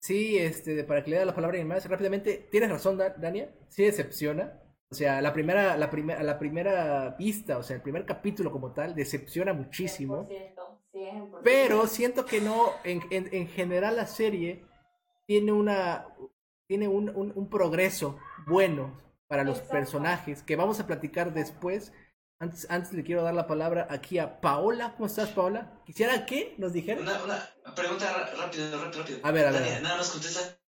Sí, 0.00 0.36
este, 0.36 0.82
para 0.82 1.04
que 1.04 1.10
le 1.10 1.18
dé 1.20 1.24
la 1.24 1.34
palabra 1.36 1.62
a 1.62 1.64
más, 1.64 1.88
rápidamente, 1.88 2.48
tienes 2.50 2.68
razón, 2.68 2.98
Dania, 2.98 3.54
sí 3.68 3.84
decepciona. 3.84 4.60
O 4.90 4.94
sea, 4.96 5.22
la 5.22 5.32
primera, 5.32 5.76
la 5.76 5.88
primera, 5.88 6.22
la 6.24 6.36
primera 6.36 7.10
vista, 7.10 7.58
o 7.58 7.62
sea, 7.62 7.76
el 7.76 7.82
primer 7.82 8.04
capítulo 8.04 8.50
como 8.50 8.72
tal, 8.72 8.96
decepciona 8.96 9.52
muchísimo. 9.52 10.28
100%, 10.92 11.40
Pero 11.44 11.86
siento 11.86 12.26
que 12.26 12.40
no, 12.40 12.72
en, 12.82 13.02
en, 13.10 13.28
en 13.32 13.46
general 13.46 13.96
la 13.96 14.06
serie 14.06 14.64
tiene 15.26 15.52
una, 15.52 16.06
tiene 16.68 16.88
un, 16.88 17.10
un, 17.10 17.32
un 17.34 17.48
progreso 17.48 18.18
bueno 18.46 19.00
para 19.26 19.44
los 19.44 19.60
personajes 19.60 20.42
que 20.42 20.56
vamos 20.56 20.80
a 20.80 20.86
platicar 20.86 21.32
después. 21.32 21.92
Antes, 22.40 22.66
antes 22.68 22.92
le 22.92 23.04
quiero 23.04 23.22
dar 23.22 23.34
la 23.34 23.46
palabra 23.46 23.86
aquí 23.90 24.18
a 24.18 24.40
Paola. 24.40 24.92
¿Cómo 24.96 25.06
estás, 25.06 25.30
Paola? 25.30 25.80
¿Quisiera 25.86 26.26
que 26.26 26.54
nos 26.58 26.72
dijera? 26.72 27.00
Una, 27.00 27.22
una 27.22 27.74
pregunta 27.74 28.12
rápida, 28.12 28.70
rápido, 28.70 29.00
rápido. 29.00 29.18
A 29.22 29.30
ver, 29.30 29.46
a 29.46 29.50
ver. 29.50 29.82
Nada 29.82 29.96
más 29.96 30.10
contesta. 30.10 30.58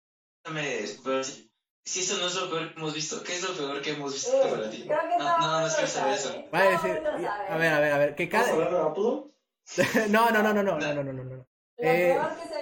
Si 1.84 2.00
esto 2.00 2.18
no 2.18 2.26
es 2.26 2.34
lo 2.34 2.50
peor 2.50 2.75
que 2.75 2.80
hemos 2.80 2.94
visto, 2.94 3.22
¿qué 3.22 3.36
es 3.36 3.48
lo 3.48 3.54
peor 3.54 3.80
que 3.80 3.90
hemos 3.90 4.12
visto 4.12 4.32
para 4.42 4.68
ti? 4.70 4.84
no, 4.88 5.18
nada 5.18 5.62
más 5.62 5.75
quiero 5.75 5.88
saber 5.88 6.14
eso. 6.14 6.44
a 6.50 6.62
decir, 6.62 7.02
a 7.06 7.56
ver, 7.56 7.72
a 7.72 7.80
ver, 7.80 7.92
a 7.92 7.98
ver. 7.98 8.14
Que 8.16 8.28
cada... 8.28 8.44
¿Estás 8.44 8.54
hablando 8.58 9.32
de 9.76 10.08
no, 10.08 10.30
no, 10.30 10.42
no, 10.42 10.52
no, 10.52 10.62
no, 10.62 10.78
no, 10.78 10.94
no, 10.94 11.04
no, 11.04 11.12
no, 11.12 11.25
no. 11.25 11.48
Eh, 11.78 12.18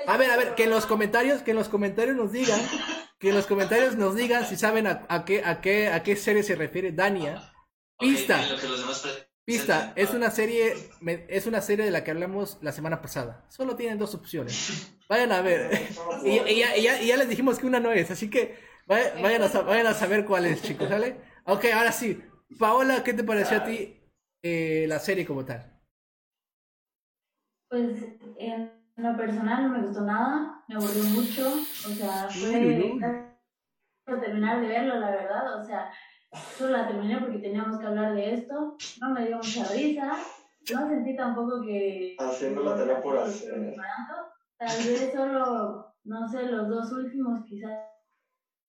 a 0.07 0.17
ver, 0.17 0.31
a 0.31 0.37
ver, 0.37 0.55
que 0.55 0.65
en 0.65 0.71
los 0.71 0.87
comentarios, 0.87 1.43
que 1.43 1.53
en 1.53 1.57
los 1.57 1.69
comentarios 1.69 2.17
nos 2.17 2.33
digan, 2.33 2.61
que 3.19 3.29
en 3.29 3.35
los 3.35 3.47
comentarios 3.47 3.97
nos 3.97 4.17
digan 4.17 4.47
si 4.47 4.57
saben 4.57 4.87
a, 4.87 5.25
qué, 5.25 5.45
a 5.45 5.61
qué, 5.61 5.89
a 5.89 6.03
qué 6.03 6.17
serie 6.17 6.43
se 6.43 6.57
refiere 6.57 6.93
Dania. 6.93 7.53
Pista. 7.99 8.43
Pista, 9.45 9.93
es 9.95 10.11
una 10.11 10.31
serie, 10.31 10.75
es 11.29 11.47
una 11.47 11.61
serie 11.61 11.85
de 11.85 11.91
la 11.91 12.03
que 12.03 12.11
hablamos 12.11 12.59
la 12.63 12.73
semana 12.73 13.03
pasada. 13.03 13.45
Solo 13.51 13.77
tienen 13.77 13.99
dos 13.99 14.15
opciones. 14.15 14.97
Vayan 15.09 15.33
a 15.33 15.43
ver. 15.43 15.71
y, 16.25 16.61
ya, 16.61 17.17
les 17.17 17.29
dijimos 17.29 17.59
que 17.59 17.67
una 17.67 17.79
no 17.79 17.93
es, 17.93 18.11
así 18.11 18.31
que 18.31 18.59
vayan, 18.87 19.43
a, 19.43 19.49
vayan 19.61 19.87
a 19.87 19.95
saber 19.95 20.25
cuál 20.25 20.47
es, 20.47 20.63
chicos, 20.63 20.89
¿sale? 20.89 21.21
Ok, 21.45 21.67
ahora 21.75 21.93
sí. 21.93 22.23
Paola, 22.59 23.05
¿qué 23.05 23.13
te 23.13 23.25
pareció 23.25 23.59
a 23.59 23.65
ti 23.65 24.01
eh, 24.43 24.87
la 24.89 24.99
serie 24.99 25.27
como 25.27 25.45
tal? 25.45 25.79
Pues 27.69 28.01
en 28.97 29.05
lo 29.05 29.17
personal 29.17 29.65
no 29.65 29.79
me 29.79 29.87
gustó 29.87 30.03
nada, 30.03 30.63
me 30.69 30.77
aburrió 30.77 31.05
mucho, 31.05 31.49
o 31.49 31.93
sea, 31.95 32.29
fue 32.31 34.21
terminar 34.21 34.61
de 34.61 34.69
verlo, 34.69 35.01
la 35.01 35.11
verdad, 35.11 35.61
o 35.61 35.65
sea, 35.65 35.91
solo 36.33 36.77
la 36.77 36.87
terminé 36.87 37.19
porque 37.19 37.39
teníamos 37.39 37.79
que 37.79 37.87
hablar 37.87 38.15
de 38.15 38.35
esto, 38.35 38.77
no 39.01 39.11
me 39.11 39.27
dio 39.27 39.37
mucha 39.37 39.65
risa, 39.73 40.13
no 40.73 40.89
sentí 40.89 41.17
tampoco 41.17 41.63
que... 41.63 42.17
Haciendo 42.19 42.63
la 42.63 42.77
tarea 42.77 43.03
por 43.03 43.19
hacer. 43.19 43.75
Tal 44.57 44.77
vez 44.77 45.13
solo, 45.13 45.95
no 46.05 46.29
sé, 46.29 46.47
los 46.47 46.69
dos 46.69 46.93
últimos 46.93 47.45
quizás. 47.45 47.91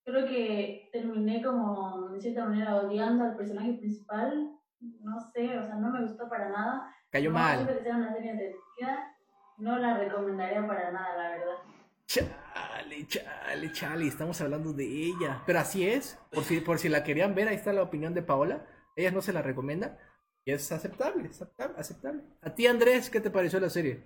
Creo 0.03 0.25
que 0.27 0.89
terminé 0.91 1.43
como, 1.43 2.09
de 2.09 2.19
cierta 2.19 2.45
manera, 2.45 2.75
odiando 2.75 3.25
al 3.25 3.35
personaje 3.35 3.73
principal. 3.73 4.51
No 4.79 5.19
sé, 5.33 5.57
o 5.57 5.63
sea, 5.63 5.75
no 5.75 5.91
me 5.91 6.01
gustó 6.01 6.27
para 6.29 6.49
nada. 6.49 6.93
Cayó 7.09 7.31
mal. 7.31 7.65
que 7.65 7.81
sea 7.81 7.95
una 7.95 8.13
serie 8.13 8.35
no 9.57 9.77
la 9.77 9.97
recomendaría 9.97 10.65
para 10.67 10.91
nada, 10.91 11.17
la 11.17 11.29
verdad. 11.29 11.55
Chale, 12.07 13.07
chale, 13.07 13.71
chale, 13.71 14.07
estamos 14.07 14.39
hablando 14.41 14.73
de 14.73 14.85
ella. 14.85 15.43
Pero 15.45 15.59
así 15.59 15.87
es, 15.87 16.19
por 16.31 16.43
si, 16.43 16.61
por 16.61 16.79
si 16.79 16.89
la 16.89 17.03
querían 17.03 17.35
ver, 17.35 17.47
ahí 17.47 17.55
está 17.55 17.73
la 17.73 17.83
opinión 17.83 18.13
de 18.13 18.21
Paola. 18.21 18.65
Ella 18.95 19.11
no 19.11 19.21
se 19.21 19.33
la 19.33 19.41
recomienda. 19.41 19.97
Y 20.45 20.51
es 20.51 20.71
aceptable, 20.71 21.29
aceptable, 21.29 21.75
aceptable. 21.79 22.23
A 22.41 22.53
ti, 22.53 22.67
Andrés, 22.67 23.09
¿qué 23.09 23.19
te 23.19 23.31
pareció 23.31 23.59
la 23.59 23.69
serie? 23.69 24.03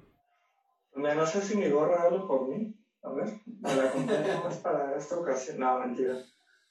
No 0.96 1.26
sé 1.26 1.42
si 1.42 1.58
mi 1.58 1.70
gorra 1.70 2.04
habla 2.04 2.26
por 2.26 2.48
mí. 2.48 2.76
A 3.04 3.12
ver, 3.12 3.42
me 3.46 3.76
la 3.76 3.90
acompaño 3.90 4.44
más 4.44 4.58
para 4.58 4.98
esta 4.98 5.18
ocasión. 5.18 5.60
No, 5.60 5.80
mentira. 5.80 6.16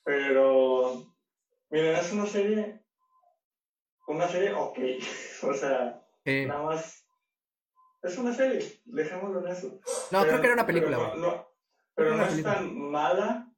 Pero, 0.05 1.15
miren, 1.71 1.97
es 1.97 2.13
una 2.13 2.27
serie, 2.27 2.83
una 4.07 4.27
serie 4.29 4.53
ok. 4.53 4.79
o 5.43 5.55
sea, 5.55 6.03
nada 6.25 6.63
más 6.63 6.98
es 8.03 8.19
una 8.19 8.33
serie, 8.33 8.65
dejémoslo 8.85 9.45
en 9.45 9.53
eso. 9.53 9.81
No, 10.11 10.23
creo 10.23 10.41
que 10.41 10.47
era 10.47 10.55
una 10.55 10.67
película, 10.67 10.99
Pero, 10.99 11.17
no, 11.17 11.49
pero 11.95 12.17
no 12.17 12.25
es 12.25 12.43
tan 12.43 12.79
mala 12.79 13.53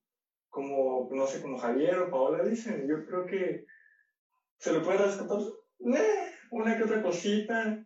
como, 0.48 1.08
no 1.12 1.26
sé, 1.26 1.40
como 1.42 1.58
Javier 1.58 1.98
o 1.98 2.10
Paola 2.10 2.44
dicen. 2.44 2.86
Yo 2.88 3.04
creo 3.06 3.26
que 3.26 3.66
se 4.58 4.72
le 4.72 4.80
puede 4.80 4.98
rescatar 4.98 5.38
eh, 5.40 6.32
una 6.50 6.76
que 6.76 6.84
otra 6.84 7.02
cosita 7.02 7.84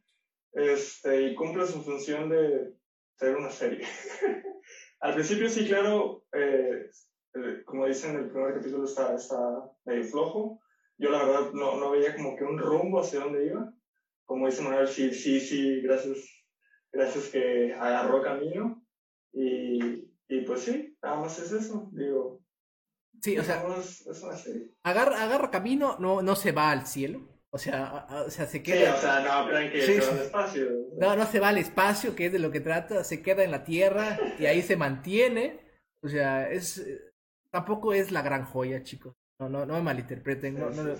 este, 0.53 1.23
y 1.23 1.35
cumple 1.35 1.67
su 1.67 1.83
función 1.83 2.29
de 2.31 2.75
ser 3.17 3.37
una 3.37 3.51
serie. 3.51 3.87
Al 5.01 5.15
principio 5.15 5.49
sí, 5.49 5.67
claro, 5.67 6.25
eh, 6.33 6.89
eh, 7.35 7.63
como 7.65 7.87
dicen, 7.87 8.17
el 8.17 8.31
primer 8.31 8.55
capítulo 8.55 8.85
está, 8.85 9.15
está 9.15 9.39
medio 9.85 10.05
flojo. 10.05 10.61
Yo 10.97 11.11
la 11.11 11.25
verdad 11.25 11.53
no, 11.53 11.79
no 11.79 11.91
veía 11.91 12.15
como 12.15 12.37
que 12.37 12.45
un 12.45 12.59
rumbo 12.59 13.01
hacia 13.01 13.21
dónde 13.21 13.47
iba. 13.47 13.73
Como 14.25 14.47
dice 14.47 14.63
Manuel, 14.63 14.89
sí, 14.89 15.13
sí, 15.13 15.41
sí, 15.41 15.83
gracias 15.83 16.34
gracias 16.95 17.29
que 17.29 17.75
agarró 17.75 18.23
camino 18.23 18.87
y, 19.33 20.09
y 20.29 20.41
pues 20.47 20.61
sí, 20.61 20.97
nada 21.03 21.17
más 21.17 21.39
es 21.39 21.53
eso, 21.53 21.91
digo. 21.93 22.41
Sí, 23.21 23.39
o 23.39 23.43
sea, 23.43 23.65
es 23.79 24.23
una 24.23 24.37
serie. 24.37 24.71
Agarra, 24.83 25.23
agarra 25.23 25.51
camino, 25.51 25.97
no, 25.99 26.23
no 26.23 26.37
se 26.37 26.53
va 26.53 26.71
al 26.71 26.87
cielo. 26.87 27.29
O 27.51 27.59
sea, 27.59 28.07
o 28.27 28.31
sea, 28.31 28.47
se 28.47 28.63
queda. 28.63 28.93
Sí, 28.93 28.99
o 28.99 29.01
sea, 29.01 29.21
no 29.21 29.49
crean 29.49 29.71
que 29.71 29.81
se 29.81 30.01
va 30.01 30.09
al 30.09 30.19
espacio. 30.19 30.69
No, 30.99 31.17
no 31.17 31.27
se 31.27 31.41
va 31.41 31.49
al 31.51 31.59
espacio, 31.59 32.17
que 32.17 32.27
es 32.27 32.33
de 32.33 32.41
lo 32.41 32.51
que 32.51 32.61
trata, 32.61 33.05
se 33.05 33.23
queda 33.23 33.45
en 33.45 33.53
la 33.53 33.65
tierra 33.65 34.19
y 34.39 34.47
ahí 34.47 34.61
se 34.61 34.77
mantiene. 34.77 35.61
O 36.03 36.09
sea, 36.09 36.51
es. 36.51 36.85
Tampoco 37.51 37.95
es 37.95 38.11
la 38.11 38.23
gran 38.23 38.45
joya, 38.45 38.83
chicos. 38.83 39.15
No, 39.39 39.49
no, 39.49 39.65
no 39.65 39.75
me 39.75 39.83
malinterpreten. 39.83 40.59
no, 40.59 40.71
no, 40.71 40.95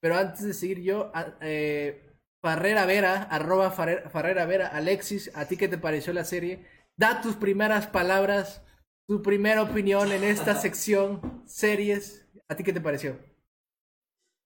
pero 0.00 0.14
antes 0.14 0.44
de 0.44 0.54
seguir 0.54 0.80
yo, 0.80 1.10
eh, 1.40 2.07
Farrera 2.40 2.86
Vera, 2.86 3.22
arroba 3.24 3.70
Farrera 3.70 4.46
Vera, 4.46 4.68
Alexis, 4.68 5.30
¿a 5.34 5.46
ti 5.46 5.56
qué 5.56 5.68
te 5.68 5.78
pareció 5.78 6.12
la 6.12 6.24
serie? 6.24 6.64
Da 6.96 7.20
tus 7.20 7.34
primeras 7.34 7.88
palabras, 7.88 8.62
tu 9.08 9.22
primera 9.22 9.62
opinión 9.62 10.12
en 10.12 10.22
esta 10.22 10.54
sección, 10.60 11.42
series, 11.46 12.28
¿a 12.48 12.54
ti 12.54 12.62
qué 12.62 12.72
te 12.72 12.80
pareció? 12.80 13.18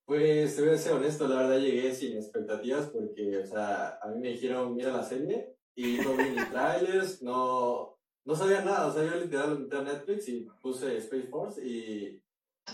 Pues 0.07 0.57
te 0.57 0.63
voy 0.63 0.75
a 0.75 0.79
ser 0.79 0.93
honesto, 0.93 1.29
la 1.29 1.37
verdad 1.37 1.59
llegué 1.59 1.95
sin 1.95 2.17
expectativas 2.17 2.87
porque, 2.87 3.39
o 3.39 3.47
sea, 3.47 3.99
a 4.03 4.09
mí 4.09 4.21
me 4.21 4.29
dijeron, 4.31 4.75
mira 4.75 4.91
la 4.91 5.05
serie, 5.05 5.55
y 5.75 5.99
no 5.99 6.17
vi 6.17 6.31
ni 6.31 6.45
trailers, 6.47 7.23
no, 7.23 7.99
no 8.25 8.35
sabía 8.35 8.63
nada, 8.63 8.87
o 8.87 8.93
sea, 8.93 9.05
yo 9.05 9.17
literal 9.17 9.57
entré 9.57 9.79
a 9.79 9.83
Netflix 9.83 10.29
y 10.29 10.49
puse 10.61 10.97
Space 10.97 11.29
Force 11.29 11.65
y, 11.65 12.23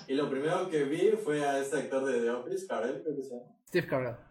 y 0.07 0.15
lo 0.15 0.31
primero 0.31 0.69
que 0.71 0.85
vi 0.85 1.11
fue 1.13 1.45
a 1.45 1.59
este 1.59 1.79
actor 1.79 2.05
de 2.07 2.21
The 2.21 2.31
Office, 2.31 2.67
Carell, 2.67 3.03
creo 3.03 3.17
que 3.17 3.23
se 3.23 3.31
llama. 3.31 3.57
Steve 3.69 3.87
Carell. 3.87 4.28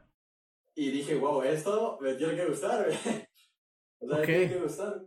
Y 0.80 0.92
dije, 0.92 1.16
wow, 1.16 1.42
esto 1.42 1.98
me 2.00 2.13
tiene 2.13 2.36
que 2.36 2.46
gustar, 2.46 2.88
O 4.00 4.08
sea, 4.08 4.20
me 4.20 4.26
tiene 4.28 4.50
que 4.50 4.60
gustar. 4.60 5.04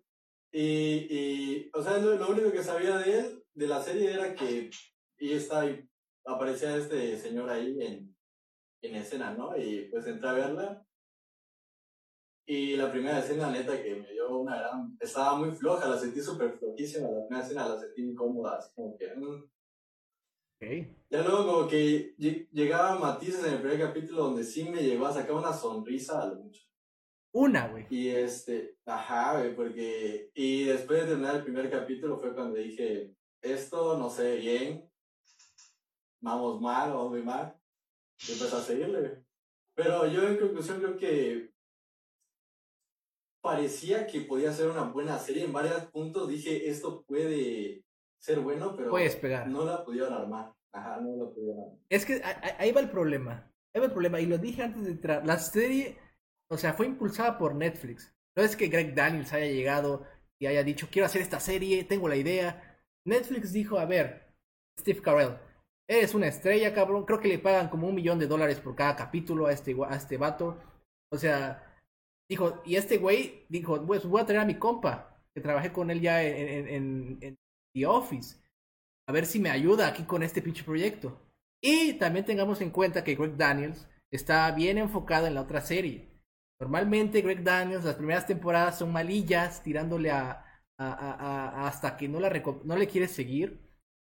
Y, 0.50 1.06
y 1.08 1.70
o 1.72 1.80
sea, 1.80 1.98
lo, 1.98 2.28
único 2.28 2.50
que 2.50 2.64
sabía 2.64 2.98
de 2.98 3.20
él, 3.20 3.44
de 3.54 3.68
la 3.68 3.80
serie, 3.80 4.12
era 4.12 4.34
que 4.34 4.68
y 5.18 5.32
está, 5.32 5.64
aparecía 6.26 6.76
este 6.76 7.16
señor 7.16 7.48
ahí 7.48 7.80
en, 7.80 8.16
en 8.82 8.94
escena, 8.96 9.32
¿no? 9.32 9.56
Y 9.56 9.88
pues 9.90 10.04
entré 10.08 10.28
a 10.28 10.32
verla. 10.32 10.86
Y 12.46 12.74
la 12.74 12.90
primera 12.90 13.20
escena, 13.20 13.48
neta, 13.52 13.80
que 13.80 13.94
me 13.94 14.10
dio 14.12 14.40
una 14.40 14.58
gran... 14.58 14.96
Estaba 14.98 15.36
muy 15.36 15.52
floja, 15.52 15.88
la 15.88 15.96
sentí 15.96 16.20
súper 16.20 16.58
flojísima. 16.58 17.08
La 17.10 17.28
primera 17.28 17.46
escena 17.46 17.68
la 17.68 17.78
sentí 17.78 18.02
incómoda, 18.02 18.56
así 18.56 18.74
como 18.74 18.96
que... 18.98 19.14
Mm, 19.14 19.48
ya 20.60 21.22
luego 21.22 21.46
como 21.46 21.68
que 21.68 22.14
llegaba 22.52 22.98
matices 22.98 23.44
en 23.46 23.54
el 23.54 23.60
primer 23.60 23.80
capítulo 23.80 24.24
donde 24.24 24.44
sí 24.44 24.64
me 24.64 24.82
llegó 24.82 25.06
a 25.06 25.12
sacar 25.12 25.32
una 25.32 25.54
sonrisa 25.54 26.22
a 26.22 26.26
lo 26.26 26.36
mucho. 26.36 26.62
Una, 27.32 27.68
güey. 27.68 27.86
Y 27.88 28.08
este, 28.08 28.76
ajá, 28.84 29.38
güey, 29.38 29.54
porque... 29.54 30.30
Y 30.34 30.64
después 30.64 31.00
de 31.00 31.08
terminar 31.08 31.36
el 31.36 31.44
primer 31.44 31.70
capítulo 31.70 32.18
fue 32.18 32.34
cuando 32.34 32.56
dije, 32.56 33.14
esto 33.40 33.96
no 33.96 34.10
sé 34.10 34.36
bien, 34.36 34.90
vamos 36.20 36.60
mal, 36.60 36.90
vamos 36.90 37.10
muy 37.10 37.22
mal. 37.22 37.56
Y 38.28 38.32
empecé 38.32 38.56
a 38.56 38.60
seguirle. 38.60 39.24
Pero 39.74 40.06
yo 40.08 40.28
en 40.28 40.36
conclusión 40.36 40.78
creo 40.78 40.96
que 40.98 41.54
parecía 43.40 44.06
que 44.06 44.20
podía 44.20 44.52
ser 44.52 44.68
una 44.68 44.82
buena 44.82 45.18
serie. 45.18 45.44
En 45.44 45.52
varios 45.52 45.86
puntos 45.86 46.28
dije, 46.28 46.68
esto 46.68 47.02
puede 47.04 47.82
ser 48.20 48.40
bueno, 48.40 48.76
pero 48.76 48.90
no 49.46 49.64
la 49.64 49.84
pudieron 49.84 50.12
armar. 50.12 50.52
Ajá, 50.72 51.00
no 51.00 51.16
la 51.16 51.30
pudieron 51.30 51.60
armar. 51.60 51.78
Es 51.88 52.04
que 52.04 52.22
ahí 52.58 52.70
va 52.72 52.80
el 52.80 52.90
problema. 52.90 53.50
Ahí 53.74 53.80
va 53.80 53.86
el 53.86 53.92
problema. 53.92 54.20
Y 54.20 54.26
lo 54.26 54.38
dije 54.38 54.62
antes 54.62 54.84
de 54.84 54.90
entrar. 54.90 55.26
La 55.26 55.38
serie, 55.38 55.98
o 56.50 56.56
sea, 56.56 56.74
fue 56.74 56.86
impulsada 56.86 57.38
por 57.38 57.54
Netflix. 57.54 58.14
No 58.36 58.42
es 58.42 58.56
que 58.56 58.68
Greg 58.68 58.94
Daniels 58.94 59.32
haya 59.32 59.46
llegado 59.46 60.04
y 60.38 60.46
haya 60.46 60.62
dicho, 60.62 60.88
quiero 60.90 61.06
hacer 61.06 61.22
esta 61.22 61.40
serie, 61.40 61.84
tengo 61.84 62.08
la 62.08 62.16
idea. 62.16 62.80
Netflix 63.04 63.52
dijo, 63.52 63.78
a 63.78 63.84
ver, 63.84 64.34
Steve 64.78 65.02
Carell, 65.02 65.38
eres 65.88 66.14
una 66.14 66.28
estrella, 66.28 66.72
cabrón. 66.74 67.04
Creo 67.04 67.20
que 67.20 67.28
le 67.28 67.38
pagan 67.38 67.68
como 67.68 67.88
un 67.88 67.94
millón 67.94 68.18
de 68.18 68.26
dólares 68.26 68.60
por 68.60 68.76
cada 68.76 68.96
capítulo 68.96 69.46
a 69.46 69.52
este, 69.52 69.76
a 69.88 69.96
este 69.96 70.16
vato. 70.16 70.58
O 71.12 71.18
sea, 71.18 71.76
dijo, 72.28 72.62
y 72.64 72.76
este 72.76 72.98
güey 72.98 73.46
dijo, 73.48 73.84
pues 73.84 74.06
voy 74.06 74.20
a 74.20 74.26
traer 74.26 74.42
a 74.42 74.46
mi 74.46 74.58
compa, 74.58 75.20
que 75.34 75.40
trabajé 75.40 75.72
con 75.72 75.90
él 75.90 76.00
ya 76.00 76.22
en, 76.22 76.68
en, 76.68 77.18
en 77.20 77.38
The 77.74 77.86
Office. 77.86 78.36
A 79.08 79.12
ver 79.12 79.26
si 79.26 79.40
me 79.40 79.50
ayuda 79.50 79.88
aquí 79.88 80.04
con 80.04 80.22
este 80.22 80.42
pinche 80.42 80.64
proyecto. 80.64 81.20
Y 81.62 81.94
también 81.94 82.24
tengamos 82.24 82.60
en 82.60 82.70
cuenta 82.70 83.04
que 83.04 83.14
Greg 83.14 83.36
Daniels 83.36 83.88
está 84.10 84.50
bien 84.52 84.78
enfocado 84.78 85.26
en 85.26 85.34
la 85.34 85.42
otra 85.42 85.60
serie. 85.60 86.10
Normalmente 86.60 87.22
Greg 87.22 87.42
Daniels, 87.42 87.84
las 87.84 87.96
primeras 87.96 88.26
temporadas 88.26 88.78
son 88.78 88.92
malillas, 88.92 89.62
tirándole 89.62 90.10
a, 90.10 90.44
hasta 90.78 91.96
que 91.96 92.08
no, 92.08 92.20
la 92.20 92.30
no 92.64 92.76
le 92.76 92.86
quieres 92.86 93.12
seguir. 93.12 93.60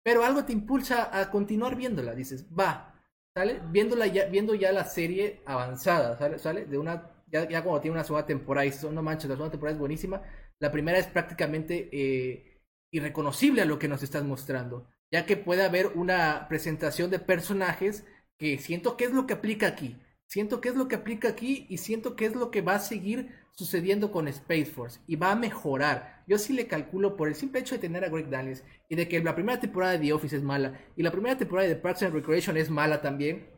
Pero 0.04 0.24
algo 0.24 0.44
te 0.44 0.52
impulsa 0.52 1.18
a 1.18 1.30
continuar 1.30 1.76
viéndola. 1.76 2.14
Dices, 2.14 2.46
va, 2.48 2.94
¿sale? 3.36 3.60
Viéndola 3.70 4.06
ya, 4.06 4.26
viendo 4.26 4.54
ya 4.54 4.72
la 4.72 4.84
serie 4.84 5.42
avanzada, 5.46 6.16
¿sale? 6.16 6.38
¿Sale? 6.38 6.66
De 6.66 6.78
una, 6.78 7.10
ya, 7.26 7.48
ya 7.48 7.62
tiene 7.62 7.90
una 7.90 8.04
segunda 8.04 8.26
temporada 8.26 8.66
y 8.66 8.72
oh, 8.84 8.92
no 8.92 9.02
manches, 9.02 9.28
la 9.28 9.36
segunda 9.36 9.52
temporada 9.52 9.74
es 9.74 9.80
buenísima. 9.80 10.22
La 10.60 10.70
primera 10.70 10.98
es 10.98 11.06
prácticamente 11.06 11.88
eh, 11.92 12.53
irreconocible 12.94 13.60
a 13.60 13.64
lo 13.64 13.78
que 13.80 13.88
nos 13.88 14.04
estás 14.04 14.22
mostrando, 14.22 14.86
ya 15.10 15.26
que 15.26 15.36
puede 15.36 15.64
haber 15.64 15.88
una 15.96 16.46
presentación 16.48 17.10
de 17.10 17.18
personajes 17.18 18.04
que 18.38 18.58
siento 18.58 18.96
que 18.96 19.04
es 19.04 19.12
lo 19.12 19.26
que 19.26 19.34
aplica 19.34 19.66
aquí. 19.66 20.00
Siento 20.26 20.60
que 20.60 20.68
es 20.68 20.76
lo 20.76 20.86
que 20.86 20.94
aplica 20.94 21.28
aquí 21.28 21.66
y 21.68 21.78
siento 21.78 22.14
que 22.14 22.26
es 22.26 22.36
lo 22.36 22.52
que 22.52 22.62
va 22.62 22.76
a 22.76 22.80
seguir 22.80 23.34
sucediendo 23.50 24.12
con 24.12 24.28
Space 24.28 24.66
Force 24.66 25.00
y 25.08 25.16
va 25.16 25.32
a 25.32 25.36
mejorar. 25.36 26.22
Yo 26.28 26.38
sí 26.38 26.52
le 26.52 26.68
calculo 26.68 27.16
por 27.16 27.26
el 27.26 27.34
simple 27.34 27.60
hecho 27.60 27.74
de 27.74 27.80
tener 27.80 28.04
a 28.04 28.08
Greg 28.08 28.30
Daniels 28.30 28.62
y 28.88 28.94
de 28.94 29.08
que 29.08 29.22
la 29.22 29.34
primera 29.34 29.60
temporada 29.60 29.92
de 29.92 29.98
The 29.98 30.12
Office 30.12 30.36
es 30.36 30.42
mala 30.42 30.80
y 30.96 31.02
la 31.02 31.10
primera 31.10 31.36
temporada 31.36 31.68
de 31.68 31.76
Parks 31.76 32.04
and 32.04 32.14
Recreation 32.14 32.56
es 32.56 32.70
mala 32.70 33.02
también. 33.02 33.50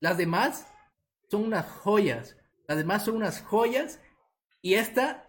Las 0.00 0.18
demás 0.18 0.68
son 1.30 1.44
unas 1.44 1.66
joyas. 1.66 2.36
Las 2.68 2.78
demás 2.78 3.04
son 3.04 3.16
unas 3.16 3.40
joyas 3.40 4.00
y 4.60 4.74
esta 4.74 5.23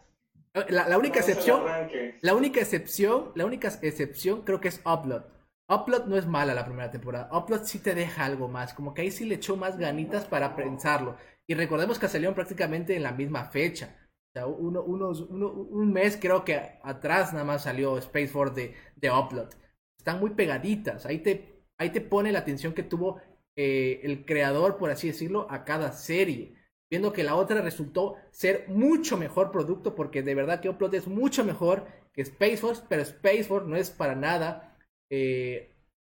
la, 0.69 0.97
única 0.97 1.19
excepción 1.19 1.63
la 2.21 2.33
única 2.33 2.61
excepción, 2.61 3.31
la 3.35 3.45
única 3.45 3.67
excepción 3.81 4.41
creo 4.43 4.61
que 4.61 4.69
es 4.69 4.81
Upload. 4.85 5.23
Upload 5.67 6.05
no 6.05 6.15
es 6.15 6.27
mala 6.27 6.53
la 6.53 6.65
primera 6.65 6.91
temporada. 6.91 7.29
Upload 7.35 7.63
sí 7.63 7.79
te 7.79 7.95
deja 7.95 8.25
algo 8.25 8.47
más. 8.47 8.73
Como 8.73 8.93
que 8.93 9.01
ahí 9.01 9.11
sí 9.11 9.25
le 9.25 9.35
echó 9.35 9.57
más 9.57 9.77
ganitas 9.77 10.25
para 10.25 10.55
pensarlo. 10.55 11.17
Y 11.47 11.55
recordemos 11.55 11.99
que 11.99 12.07
salieron 12.07 12.35
prácticamente 12.35 12.95
en 12.95 13.03
la 13.03 13.11
misma 13.11 13.45
fecha. 13.45 13.95
O 14.29 14.31
sea, 14.33 14.47
uno, 14.47 14.83
unos, 14.83 15.21
un 15.21 15.91
mes 15.91 16.17
creo 16.21 16.43
que 16.43 16.79
atrás 16.83 17.33
nada 17.33 17.45
más 17.45 17.63
salió 17.63 17.97
Space 17.97 18.27
Force 18.27 18.75
de, 18.95 19.11
Upload. 19.11 19.49
Están 19.97 20.19
muy 20.19 20.31
pegaditas. 20.31 21.05
Ahí 21.05 21.19
te, 21.19 21.63
ahí 21.77 21.89
te 21.89 22.01
pone 22.01 22.31
la 22.31 22.39
atención 22.39 22.73
que 22.73 22.83
tuvo 22.83 23.19
eh, 23.55 24.01
el 24.03 24.25
creador, 24.25 24.77
por 24.77 24.91
así 24.91 25.07
decirlo, 25.07 25.47
a 25.49 25.65
cada 25.65 25.93
serie. 25.93 26.55
Viendo 26.89 27.13
que 27.13 27.23
la 27.23 27.35
otra 27.35 27.61
resultó 27.61 28.15
ser 28.31 28.65
mucho 28.67 29.17
mejor 29.17 29.51
producto. 29.51 29.95
Porque 29.95 30.23
de 30.23 30.35
verdad 30.35 30.59
que 30.61 30.69
Upload 30.69 30.95
es 30.95 31.07
mucho 31.07 31.43
mejor 31.43 31.87
que 32.13 32.21
Space 32.21 32.57
Force. 32.57 32.83
Pero 32.87 33.01
Space 33.01 33.43
Force 33.43 33.67
no 33.67 33.75
es 33.75 33.89
para 33.89 34.15
nada 34.15 34.77
eh, 35.09 35.71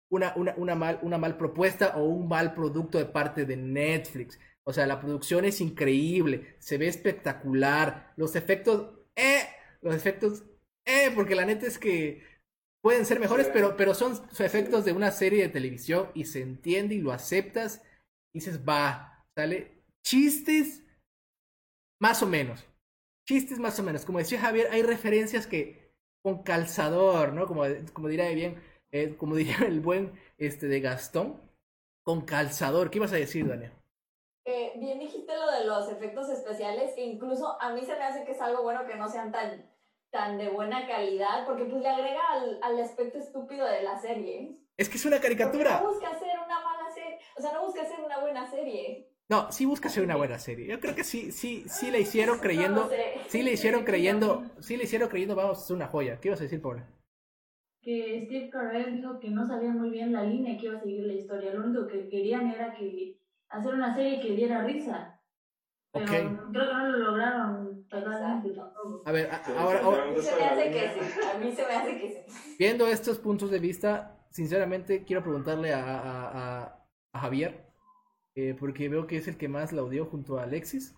una, 0.09 0.33
una, 0.35 0.75
mal, 0.75 0.99
una 1.01 1.17
mal 1.17 1.37
propuesta 1.37 1.97
o 1.97 2.05
un 2.05 2.27
mal 2.27 2.53
producto 2.53 2.97
de 2.97 3.05
parte 3.05 3.45
de 3.45 3.57
Netflix. 3.57 4.39
O 4.63 4.71
sea, 4.71 4.85
la 4.85 5.01
producción 5.01 5.43
es 5.45 5.59
increíble, 5.59 6.55
se 6.59 6.77
ve 6.77 6.87
espectacular, 6.87 8.13
los 8.15 8.35
efectos, 8.35 8.93
eh, 9.15 9.41
los 9.81 9.93
efectos, 9.93 10.43
eh, 10.85 11.11
porque 11.13 11.35
la 11.35 11.45
neta 11.45 11.65
es 11.67 11.77
que 11.77 12.23
pueden 12.81 13.05
ser 13.05 13.19
mejores, 13.19 13.49
pero, 13.51 13.75
pero 13.75 13.93
son 13.93 14.13
efectos 14.39 14.85
de 14.85 14.93
una 14.93 15.11
serie 15.11 15.41
de 15.43 15.49
televisión 15.49 16.09
y 16.13 16.25
se 16.25 16.41
entiende 16.41 16.95
y 16.95 17.01
lo 17.01 17.11
aceptas 17.11 17.81
y 18.33 18.39
dices, 18.39 18.61
va, 18.67 19.25
sale 19.35 19.82
chistes 20.03 20.83
más 22.01 22.21
o 22.21 22.27
menos, 22.27 22.65
chistes 23.27 23.59
más 23.59 23.79
o 23.79 23.83
menos. 23.83 24.05
Como 24.05 24.19
decía 24.19 24.39
Javier, 24.39 24.67
hay 24.71 24.83
referencias 24.83 25.47
que 25.47 25.93
con 26.23 26.43
calzador, 26.43 27.33
¿no? 27.33 27.47
Como, 27.47 27.63
como 27.93 28.07
dirá 28.07 28.29
bien 28.29 28.61
eh, 28.93 29.17
como 29.17 29.35
diría 29.35 29.57
el 29.67 29.81
buen 29.81 30.13
este 30.37 30.67
de 30.67 30.79
Gastón, 30.79 31.41
con 32.03 32.21
calzador. 32.21 32.89
¿Qué 32.89 32.99
ibas 32.99 33.11
a 33.11 33.17
decir, 33.17 33.47
Daniel? 33.47 33.73
Eh, 34.45 34.73
bien 34.75 34.99
dijiste 34.99 35.35
lo 35.35 35.51
de 35.51 35.65
los 35.65 35.89
efectos 35.89 36.29
especiales, 36.29 36.93
que 36.93 37.03
incluso 37.03 37.59
a 37.61 37.73
mí 37.73 37.81
se 37.83 37.95
me 37.95 38.03
hace 38.03 38.23
que 38.23 38.33
es 38.33 38.41
algo 38.41 38.61
bueno 38.61 38.85
que 38.85 38.95
no 38.95 39.09
sean 39.09 39.31
tan, 39.31 39.65
tan 40.11 40.37
de 40.37 40.49
buena 40.49 40.87
calidad, 40.87 41.45
porque 41.45 41.65
pues 41.65 41.81
le 41.81 41.89
agrega 41.89 42.21
al, 42.29 42.59
al 42.61 42.79
aspecto 42.79 43.17
estúpido 43.17 43.65
de 43.65 43.83
la 43.83 43.97
serie. 43.99 44.59
Es 44.77 44.89
que 44.89 44.97
es 44.97 45.05
una 45.05 45.19
caricatura. 45.19 45.79
no 45.81 45.89
busca 45.89 46.09
hacer 46.09 46.37
una 46.45 46.59
mala 46.59 46.91
serie, 46.93 47.19
o 47.37 47.41
sea, 47.41 47.53
no 47.53 47.65
busca 47.65 47.81
hacer 47.81 47.99
una 48.01 48.19
buena 48.19 48.45
serie. 48.49 49.12
No, 49.29 49.51
sí 49.51 49.65
busca 49.65 49.87
hacer 49.87 50.03
una 50.03 50.15
buena 50.15 50.37
serie. 50.37 50.67
Yo 50.67 50.79
creo 50.79 50.95
que 50.95 51.03
sí, 51.03 51.31
sí, 51.31 51.63
sí 51.67 51.91
le 51.91 52.01
hicieron 52.01 52.39
creyendo, 52.39 52.89
sí 53.27 53.41
le 53.41 53.53
hicieron 53.53 53.83
creyendo, 53.83 54.43
sí 54.59 54.77
le 54.77 54.83
hicieron 54.83 55.09
creyendo 55.09 55.35
vamos 55.35 55.59
a 55.59 55.61
hacer 55.61 55.75
una 55.75 55.87
joya. 55.87 56.19
¿Qué 56.19 56.27
ibas 56.27 56.39
a 56.41 56.43
decir, 56.43 56.61
Paula? 56.61 56.85
que 57.83 58.23
Steve 58.25 58.49
Carell 58.49 58.95
dijo 58.95 59.19
que 59.19 59.29
no 59.29 59.45
sabía 59.45 59.71
muy 59.71 59.89
bien 59.89 60.13
la 60.13 60.23
línea 60.23 60.57
que 60.57 60.67
iba 60.67 60.77
a 60.77 60.81
seguir 60.81 61.05
la 61.05 61.13
historia. 61.13 61.53
Lo 61.53 61.65
único 61.65 61.85
que 61.85 62.07
querían 62.07 62.49
era 62.49 62.73
que 62.73 63.19
hacer 63.49 63.73
una 63.73 63.93
serie 63.93 64.21
que 64.21 64.35
diera 64.35 64.63
risa. 64.63 65.19
Pero 65.91 66.05
creo 66.05 66.67
que 66.67 66.73
no 66.73 66.87
lo 66.87 66.97
lograron 66.97 67.85
totalmente 67.87 68.59
A 69.05 69.11
ver, 69.11 69.29
ahora, 69.57 69.79
A 69.79 70.05
mí 70.07 70.21
se 70.21 70.35
me 70.35 70.45
hace 70.45 70.71
que 70.71 70.79
sí. 70.79 71.19
A 71.35 71.37
mí 71.37 71.51
se 71.51 71.65
me 71.67 71.73
hace 71.75 71.99
que 71.99 72.09
sí. 72.09 72.55
Viendo 72.57 72.87
estos 72.87 73.19
puntos 73.19 73.51
de 73.51 73.59
vista, 73.59 74.25
sinceramente 74.31 75.03
quiero 75.03 75.21
preguntarle 75.21 75.73
a, 75.73 75.83
a, 75.83 76.85
a 77.11 77.19
Javier, 77.19 77.72
eh, 78.35 78.55
porque 78.59 78.89
veo 78.89 79.07
que 79.07 79.17
es 79.17 79.27
el 79.27 79.37
que 79.37 79.47
más 79.47 79.71
la 79.71 79.83
odió 79.83 80.05
junto 80.05 80.39
a 80.39 80.43
Alexis. 80.43 80.95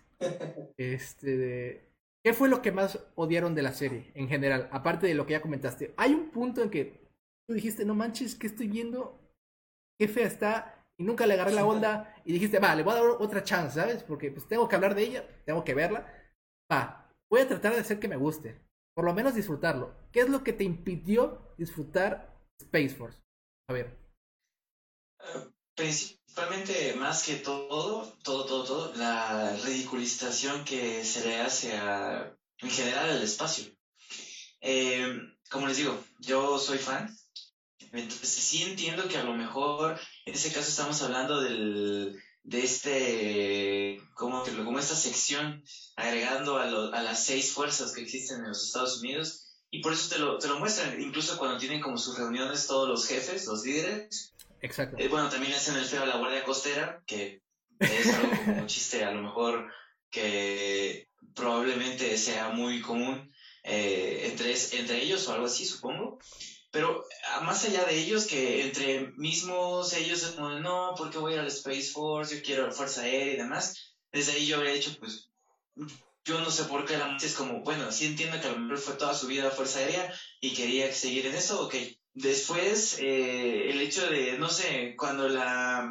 Este, 0.76 1.86
¿Qué 2.26 2.32
fue 2.32 2.48
lo 2.48 2.60
que 2.60 2.72
más 2.72 2.98
odiaron 3.14 3.54
de 3.54 3.62
la 3.62 3.72
serie 3.72 4.10
en 4.14 4.28
general? 4.28 4.68
Aparte 4.72 5.06
de 5.06 5.14
lo 5.14 5.26
que 5.26 5.34
ya 5.34 5.40
comentaste. 5.40 5.94
Hay 5.96 6.12
un 6.12 6.30
punto 6.30 6.60
en 6.60 6.70
que 6.70 7.08
tú 7.46 7.54
dijiste, 7.54 7.84
no 7.84 7.94
manches, 7.94 8.34
¿qué 8.34 8.48
estoy 8.48 8.66
viendo? 8.66 9.20
Qué 9.96 10.08
fea 10.08 10.26
está. 10.26 10.84
Y 10.98 11.04
nunca 11.04 11.24
le 11.24 11.34
agarré 11.34 11.52
la 11.52 11.64
onda. 11.64 12.14
Y 12.24 12.32
dijiste, 12.32 12.58
va, 12.58 12.74
le 12.74 12.82
voy 12.82 12.94
a 12.94 12.96
dar 12.96 13.10
otra 13.20 13.44
chance, 13.44 13.78
¿sabes? 13.78 14.02
Porque 14.02 14.32
pues 14.32 14.48
tengo 14.48 14.68
que 14.68 14.74
hablar 14.74 14.96
de 14.96 15.02
ella, 15.02 15.42
tengo 15.44 15.62
que 15.62 15.74
verla. 15.74 16.12
Va, 16.72 17.12
voy 17.30 17.42
a 17.42 17.48
tratar 17.48 17.74
de 17.74 17.80
hacer 17.80 18.00
que 18.00 18.08
me 18.08 18.16
guste. 18.16 18.60
Por 18.96 19.04
lo 19.04 19.14
menos 19.14 19.36
disfrutarlo. 19.36 19.94
¿Qué 20.10 20.18
es 20.18 20.28
lo 20.28 20.42
que 20.42 20.52
te 20.52 20.64
impidió 20.64 21.54
disfrutar 21.56 22.34
Space 22.58 22.96
Force? 22.96 23.22
A 23.68 23.72
ver. 23.72 23.96
Principalmente, 25.76 26.94
más 26.94 27.22
que 27.22 27.34
todo, 27.34 28.10
todo, 28.24 28.46
todo, 28.46 28.64
todo, 28.64 28.94
la 28.94 29.54
ridiculización 29.64 30.64
que 30.64 31.04
se 31.04 31.24
le 31.26 31.38
hace 31.38 31.76
a, 31.76 32.34
en 32.58 32.70
general 32.70 33.10
al 33.10 33.22
espacio. 33.22 33.66
Eh, 34.62 35.06
como 35.50 35.66
les 35.66 35.76
digo, 35.76 36.02
yo 36.18 36.58
soy 36.58 36.78
fan, 36.78 37.14
entonces 37.92 38.28
sí 38.30 38.62
entiendo 38.62 39.06
que 39.06 39.18
a 39.18 39.24
lo 39.24 39.34
mejor 39.34 40.00
en 40.24 40.34
ese 40.34 40.50
caso 40.50 40.70
estamos 40.70 41.02
hablando 41.02 41.40
del, 41.42 42.18
de 42.42 42.64
este, 42.64 44.00
como, 44.14 44.44
como 44.44 44.78
esta 44.78 44.96
sección 44.96 45.62
agregando 45.94 46.56
a, 46.56 46.64
a 46.64 47.02
las 47.02 47.22
seis 47.22 47.52
fuerzas 47.52 47.92
que 47.92 48.00
existen 48.00 48.38
en 48.38 48.48
los 48.48 48.64
Estados 48.64 49.00
Unidos 49.00 49.46
y 49.70 49.82
por 49.82 49.92
eso 49.92 50.08
te 50.08 50.18
lo, 50.18 50.38
te 50.38 50.48
lo 50.48 50.58
muestran, 50.58 50.98
incluso 51.00 51.36
cuando 51.36 51.58
tienen 51.58 51.82
como 51.82 51.98
sus 51.98 52.16
reuniones 52.16 52.66
todos 52.66 52.88
los 52.88 53.06
jefes, 53.06 53.46
los 53.46 53.62
líderes, 53.62 54.32
Exacto. 54.60 54.96
Eh, 54.98 55.08
bueno, 55.08 55.28
también 55.28 55.52
hacen 55.52 55.76
el 55.76 55.84
feo 55.84 56.02
a 56.02 56.06
la 56.06 56.16
Guardia 56.16 56.44
Costera, 56.44 57.02
que 57.06 57.42
es 57.78 58.14
algo 58.14 58.30
como 58.44 58.60
un 58.62 58.66
chiste 58.66 59.04
a 59.04 59.12
lo 59.12 59.22
mejor 59.22 59.72
que 60.10 61.08
probablemente 61.34 62.16
sea 62.16 62.48
muy 62.50 62.80
común 62.80 63.32
eh, 63.62 64.28
entre, 64.30 64.54
entre 64.78 65.02
ellos 65.02 65.26
o 65.28 65.32
algo 65.32 65.46
así, 65.46 65.64
supongo. 65.64 66.18
Pero 66.70 67.04
ah, 67.30 67.40
más 67.40 67.64
allá 67.64 67.84
de 67.84 67.98
ellos, 67.98 68.26
que 68.26 68.62
entre 68.62 69.12
mismos 69.16 69.92
ellos 69.94 70.22
es 70.22 70.32
como, 70.32 70.50
no, 70.60 70.94
porque 70.96 71.18
voy 71.18 71.34
a 71.34 71.40
al 71.40 71.46
Space 71.46 71.90
Force, 71.90 72.36
yo 72.36 72.42
quiero 72.42 72.66
la 72.66 72.72
Fuerza 72.72 73.02
Aérea 73.02 73.34
y 73.34 73.36
demás. 73.36 73.96
Desde 74.12 74.32
ahí 74.32 74.46
yo 74.46 74.56
habría 74.56 74.74
dicho, 74.74 74.94
pues, 74.98 75.30
yo 76.24 76.40
no 76.40 76.50
sé 76.50 76.64
por 76.64 76.84
qué 76.84 76.98
la 76.98 77.16
es 77.16 77.34
como, 77.34 77.62
bueno, 77.62 77.90
sí 77.92 78.06
entiendo 78.06 78.40
que 78.40 78.48
a 78.48 78.52
lo 78.52 78.58
mejor 78.58 78.78
fue 78.78 78.94
toda 78.94 79.14
su 79.14 79.26
vida 79.26 79.50
Fuerza 79.50 79.78
Aérea 79.78 80.12
y 80.40 80.54
quería 80.54 80.92
seguir 80.92 81.26
en 81.26 81.34
eso, 81.34 81.64
ok, 81.64 81.74
Después, 82.16 82.96
eh, 82.98 83.68
el 83.68 83.78
hecho 83.82 84.08
de, 84.08 84.38
no 84.38 84.48
sé, 84.48 84.96
cuando 84.96 85.28
la... 85.28 85.86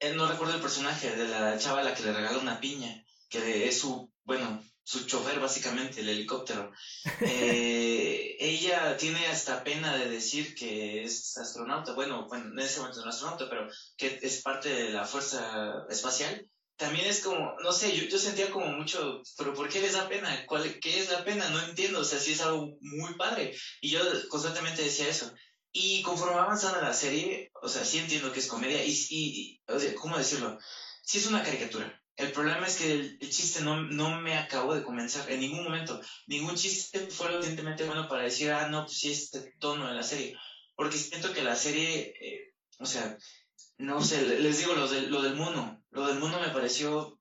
Eh, 0.00 0.14
no 0.14 0.26
recuerdo 0.26 0.54
el 0.54 0.60
personaje 0.62 1.14
de 1.14 1.28
la 1.28 1.58
chava 1.58 1.80
a 1.80 1.84
la 1.84 1.92
que 1.92 2.02
le 2.02 2.14
regala 2.14 2.38
una 2.38 2.58
piña, 2.60 3.04
que 3.28 3.68
es 3.68 3.78
su, 3.78 4.10
bueno, 4.24 4.64
su 4.82 5.04
chofer 5.04 5.38
básicamente, 5.38 6.00
el 6.00 6.08
helicóptero. 6.08 6.72
Eh, 7.20 8.36
ella 8.38 8.96
tiene 8.96 9.26
hasta 9.26 9.64
pena 9.64 9.94
de 9.96 10.08
decir 10.08 10.54
que 10.54 11.02
es 11.02 11.36
astronauta, 11.36 11.92
bueno, 11.92 12.26
bueno, 12.28 12.52
en 12.52 12.58
ese 12.58 12.78
momento 12.78 13.00
es 13.00 13.04
un 13.04 13.10
astronauta, 13.10 13.50
pero 13.50 13.68
que 13.98 14.18
es 14.22 14.40
parte 14.40 14.70
de 14.70 14.90
la 14.90 15.04
fuerza 15.04 15.84
espacial 15.90 16.48
también 16.76 17.06
es 17.06 17.20
como, 17.20 17.54
no 17.62 17.72
sé, 17.72 17.96
yo, 17.96 18.04
yo 18.04 18.18
sentía 18.18 18.50
como 18.50 18.66
mucho, 18.66 19.22
pero 19.38 19.54
¿por 19.54 19.68
qué 19.68 19.80
les 19.80 19.94
da 19.94 20.08
pena? 20.08 20.44
¿Cuál, 20.46 20.78
¿Qué 20.80 21.00
es 21.00 21.10
la 21.10 21.24
pena? 21.24 21.48
No 21.48 21.62
entiendo, 21.64 22.00
o 22.00 22.04
sea, 22.04 22.18
sí 22.18 22.32
es 22.32 22.40
algo 22.42 22.76
muy 22.80 23.14
padre. 23.14 23.54
Y 23.80 23.90
yo 23.90 24.00
constantemente 24.28 24.82
decía 24.82 25.08
eso. 25.08 25.32
Y 25.72 26.02
conforme 26.02 26.36
va 26.36 26.44
avanzando 26.44 26.80
la 26.80 26.92
serie, 26.92 27.50
o 27.62 27.68
sea, 27.68 27.84
sí 27.84 27.98
entiendo 27.98 28.32
que 28.32 28.40
es 28.40 28.46
comedia 28.46 28.84
y, 28.84 28.92
y 29.10 29.60
o 29.68 29.78
sea, 29.78 29.94
¿cómo 29.94 30.16
decirlo? 30.18 30.58
Sí 31.02 31.18
es 31.18 31.26
una 31.26 31.42
caricatura. 31.42 32.00
El 32.16 32.32
problema 32.32 32.66
es 32.66 32.76
que 32.78 32.92
el, 32.92 33.18
chiste 33.30 33.60
no, 33.60 33.82
no, 33.82 34.18
me 34.20 34.38
acabó 34.38 34.74
de 34.74 34.82
comenzar 34.82 35.30
en 35.30 35.40
ningún 35.40 35.64
momento. 35.64 36.00
Ningún 36.26 36.56
chiste 36.56 37.10
fue 37.10 37.26
lo 37.28 37.34
suficientemente 37.34 37.84
bueno 37.84 38.08
para 38.08 38.22
decir, 38.22 38.50
ah, 38.52 38.68
no, 38.68 38.86
pues 38.86 38.98
sí, 38.98 39.12
este 39.12 39.52
tono 39.58 39.86
de 39.86 39.94
la 39.94 40.02
serie. 40.02 40.34
Porque 40.74 40.96
siento 40.96 41.32
que 41.34 41.42
la 41.42 41.54
serie, 41.54 42.14
eh, 42.20 42.54
o 42.78 42.86
sea, 42.86 43.18
no 43.78 44.02
sé, 44.02 44.22
les 44.40 44.58
digo 44.58 44.74
lo, 44.74 44.88
de, 44.88 45.02
lo 45.02 45.22
del 45.22 45.36
mono. 45.36 45.82
Lo 45.90 46.06
del 46.06 46.18
mundo 46.18 46.40
me 46.40 46.50
pareció 46.50 47.18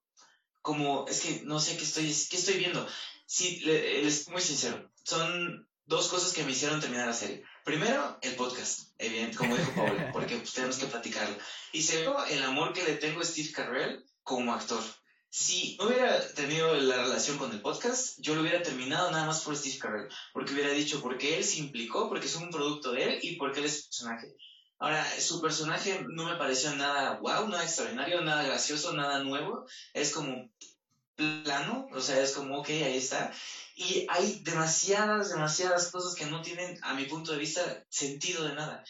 como, 0.61 1.05
es 1.07 1.21
que 1.21 1.41
no 1.43 1.59
sé 1.59 1.77
qué 1.77 1.83
estoy, 1.83 2.05
qué 2.05 2.37
estoy 2.37 2.55
viendo. 2.55 2.87
Sí, 3.25 3.61
les 3.61 4.27
muy 4.29 4.41
sincero. 4.41 4.91
Son 5.03 5.67
dos 5.85 6.07
cosas 6.07 6.33
que 6.33 6.43
me 6.43 6.51
hicieron 6.51 6.79
terminar 6.79 7.07
la 7.07 7.13
serie. 7.13 7.43
Primero, 7.63 8.17
el 8.21 8.35
podcast, 8.35 8.91
evidente, 8.97 9.37
como 9.37 9.55
dijo 9.55 9.73
Paul, 9.75 10.09
porque 10.13 10.37
pues, 10.37 10.53
tenemos 10.53 10.77
que 10.77 10.87
platicarlo. 10.87 11.37
Y 11.71 11.81
segundo, 11.81 12.23
el 12.25 12.43
amor 12.43 12.73
que 12.73 12.83
le 12.83 12.95
tengo 12.95 13.21
a 13.21 13.25
Steve 13.25 13.51
Carell 13.51 14.03
como 14.23 14.53
actor. 14.53 14.83
Si 15.29 15.75
no 15.77 15.87
hubiera 15.87 16.33
tenido 16.33 16.73
la 16.75 17.03
relación 17.03 17.37
con 17.37 17.51
el 17.51 17.61
podcast, 17.61 18.17
yo 18.19 18.35
lo 18.35 18.41
hubiera 18.41 18.63
terminado 18.63 19.11
nada 19.11 19.25
más 19.25 19.41
por 19.41 19.55
Steve 19.55 19.77
Carell, 19.77 20.07
porque 20.33 20.53
hubiera 20.53 20.71
dicho 20.71 21.01
porque 21.01 21.37
él 21.37 21.43
se 21.43 21.59
implicó, 21.59 22.07
porque 22.07 22.27
es 22.27 22.35
un 22.35 22.49
producto 22.49 22.93
de 22.93 23.03
él 23.03 23.19
y 23.21 23.35
porque 23.35 23.59
él 23.59 23.65
es 23.65 23.83
personaje. 23.83 24.33
Ahora, 24.79 25.05
su 25.19 25.39
personaje 25.39 26.01
no 26.09 26.25
me 26.25 26.35
pareció 26.35 26.71
nada 26.71 27.11
wow, 27.19 27.47
nada 27.47 27.63
extraordinario, 27.63 28.21
nada 28.21 28.43
gracioso, 28.43 28.91
nada 28.91 29.19
nuevo. 29.19 29.65
Es 29.93 30.11
como 30.11 30.45
plano, 31.15 31.85
o 31.91 32.01
sea, 32.01 32.21
es 32.21 32.31
como, 32.31 32.57
ok, 32.57 32.69
ahí 32.69 32.97
está. 32.97 33.29
Y 33.75 34.05
hay 34.07 34.39
demasiadas, 34.43 35.29
demasiadas 35.29 35.87
cosas 35.87 36.13
que 36.13 36.25
no 36.25 36.41
tienen, 36.41 36.75
a 36.81 36.93
mi 36.93 37.05
punto 37.05 37.31
de 37.31 37.37
vista, 37.37 37.77
sentido 37.89 38.43
de 38.43 38.51
nada. 38.53 38.81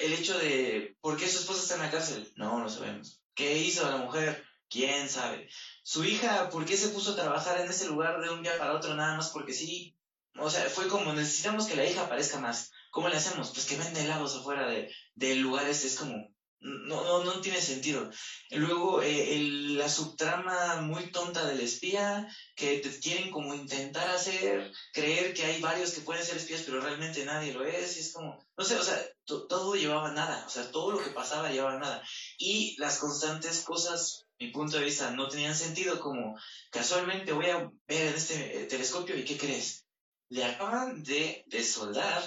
El 0.00 0.12
hecho 0.12 0.36
de, 0.36 0.90
¿por 1.00 1.16
qué 1.16 1.28
su 1.28 1.38
esposa 1.38 1.60
está 1.60 1.74
en 1.74 1.80
la 1.80 1.88
cárcel? 1.88 2.26
No, 2.34 2.60
lo 2.60 2.68
sabemos. 2.68 3.16
¿Qué 3.34 3.56
hizo 3.58 3.86
la 3.88 3.96
mujer? 3.96 4.36
¿Quién 4.68 5.08
sabe? 5.08 5.46
Su 5.82 6.04
hija, 6.04 6.48
¿por 6.48 6.64
qué 6.64 6.76
se 6.76 6.88
puso 6.88 7.10
a 7.10 7.14
trabajar 7.14 7.56
en 7.56 7.68
ese 7.68 7.84
lugar 7.84 8.18
de 8.18 8.28
un 8.28 8.42
día 8.42 8.54
para 8.54 8.72
otro 8.72 8.94
nada 8.94 9.14
más 9.14 9.28
porque 9.28 9.52
sí? 9.52 9.88
O 10.36 10.50
sea, 10.50 10.68
fue 10.68 10.86
como, 10.86 11.12
necesitamos 11.12 11.64
que 11.64 11.74
la 11.74 11.84
hija 11.84 12.02
aparezca 12.02 12.38
más. 12.38 12.68
¿Cómo 12.90 13.08
le 13.08 13.16
hacemos? 13.16 13.50
Pues 13.52 13.66
que 13.66 13.76
vende 13.76 14.02
helados 14.02 14.36
afuera 14.36 14.68
de, 14.68 14.92
del 15.14 15.40
lugar 15.40 15.68
este. 15.68 15.86
Es 15.86 15.96
como, 15.96 16.28
no, 16.60 17.04
no, 17.04 17.24
no 17.24 17.40
tiene 17.40 17.60
sentido. 17.60 18.10
Luego, 18.50 19.00
eh, 19.02 19.38
la 19.76 19.88
subtrama 19.88 20.80
muy 20.80 21.12
tonta 21.12 21.46
del 21.46 21.60
espía, 21.60 22.28
que 22.56 22.78
te 22.78 22.98
quieren 22.98 23.30
como 23.30 23.54
intentar 23.54 24.08
hacer 24.10 24.70
creer 24.92 25.34
que 25.34 25.44
hay 25.44 25.60
varios 25.60 25.92
que 25.92 26.00
pueden 26.00 26.24
ser 26.24 26.36
espías, 26.36 26.62
pero 26.64 26.80
realmente 26.80 27.24
nadie 27.24 27.52
lo 27.52 27.64
es. 27.64 27.96
Y 27.96 28.00
es 28.00 28.12
como, 28.12 28.38
no 28.56 28.64
sé, 28.64 28.76
o 28.76 28.82
sea, 28.82 29.00
todo 29.24 29.74
llevaba 29.74 30.12
nada. 30.12 30.44
O 30.46 30.50
sea, 30.50 30.70
todo 30.70 30.92
lo 30.92 31.02
que 31.02 31.10
pasaba 31.10 31.50
llevaba 31.50 31.78
nada. 31.78 32.02
Y 32.38 32.74
las 32.78 32.98
constantes 32.98 33.60
cosas, 33.62 34.26
mi 34.38 34.50
punto 34.50 34.78
de 34.78 34.84
vista, 34.84 35.12
no 35.12 35.28
tenían 35.28 35.54
sentido, 35.54 36.00
como 36.00 36.36
casualmente 36.70 37.32
voy 37.32 37.46
a 37.50 37.70
ver 37.86 38.08
en 38.08 38.14
este 38.14 38.62
eh, 38.62 38.64
telescopio 38.64 39.16
y 39.16 39.24
¿qué 39.24 39.36
crees? 39.36 39.87
Le 40.30 40.44
acaban 40.44 41.02
de, 41.02 41.44
de 41.48 41.62
soldar 41.62 42.22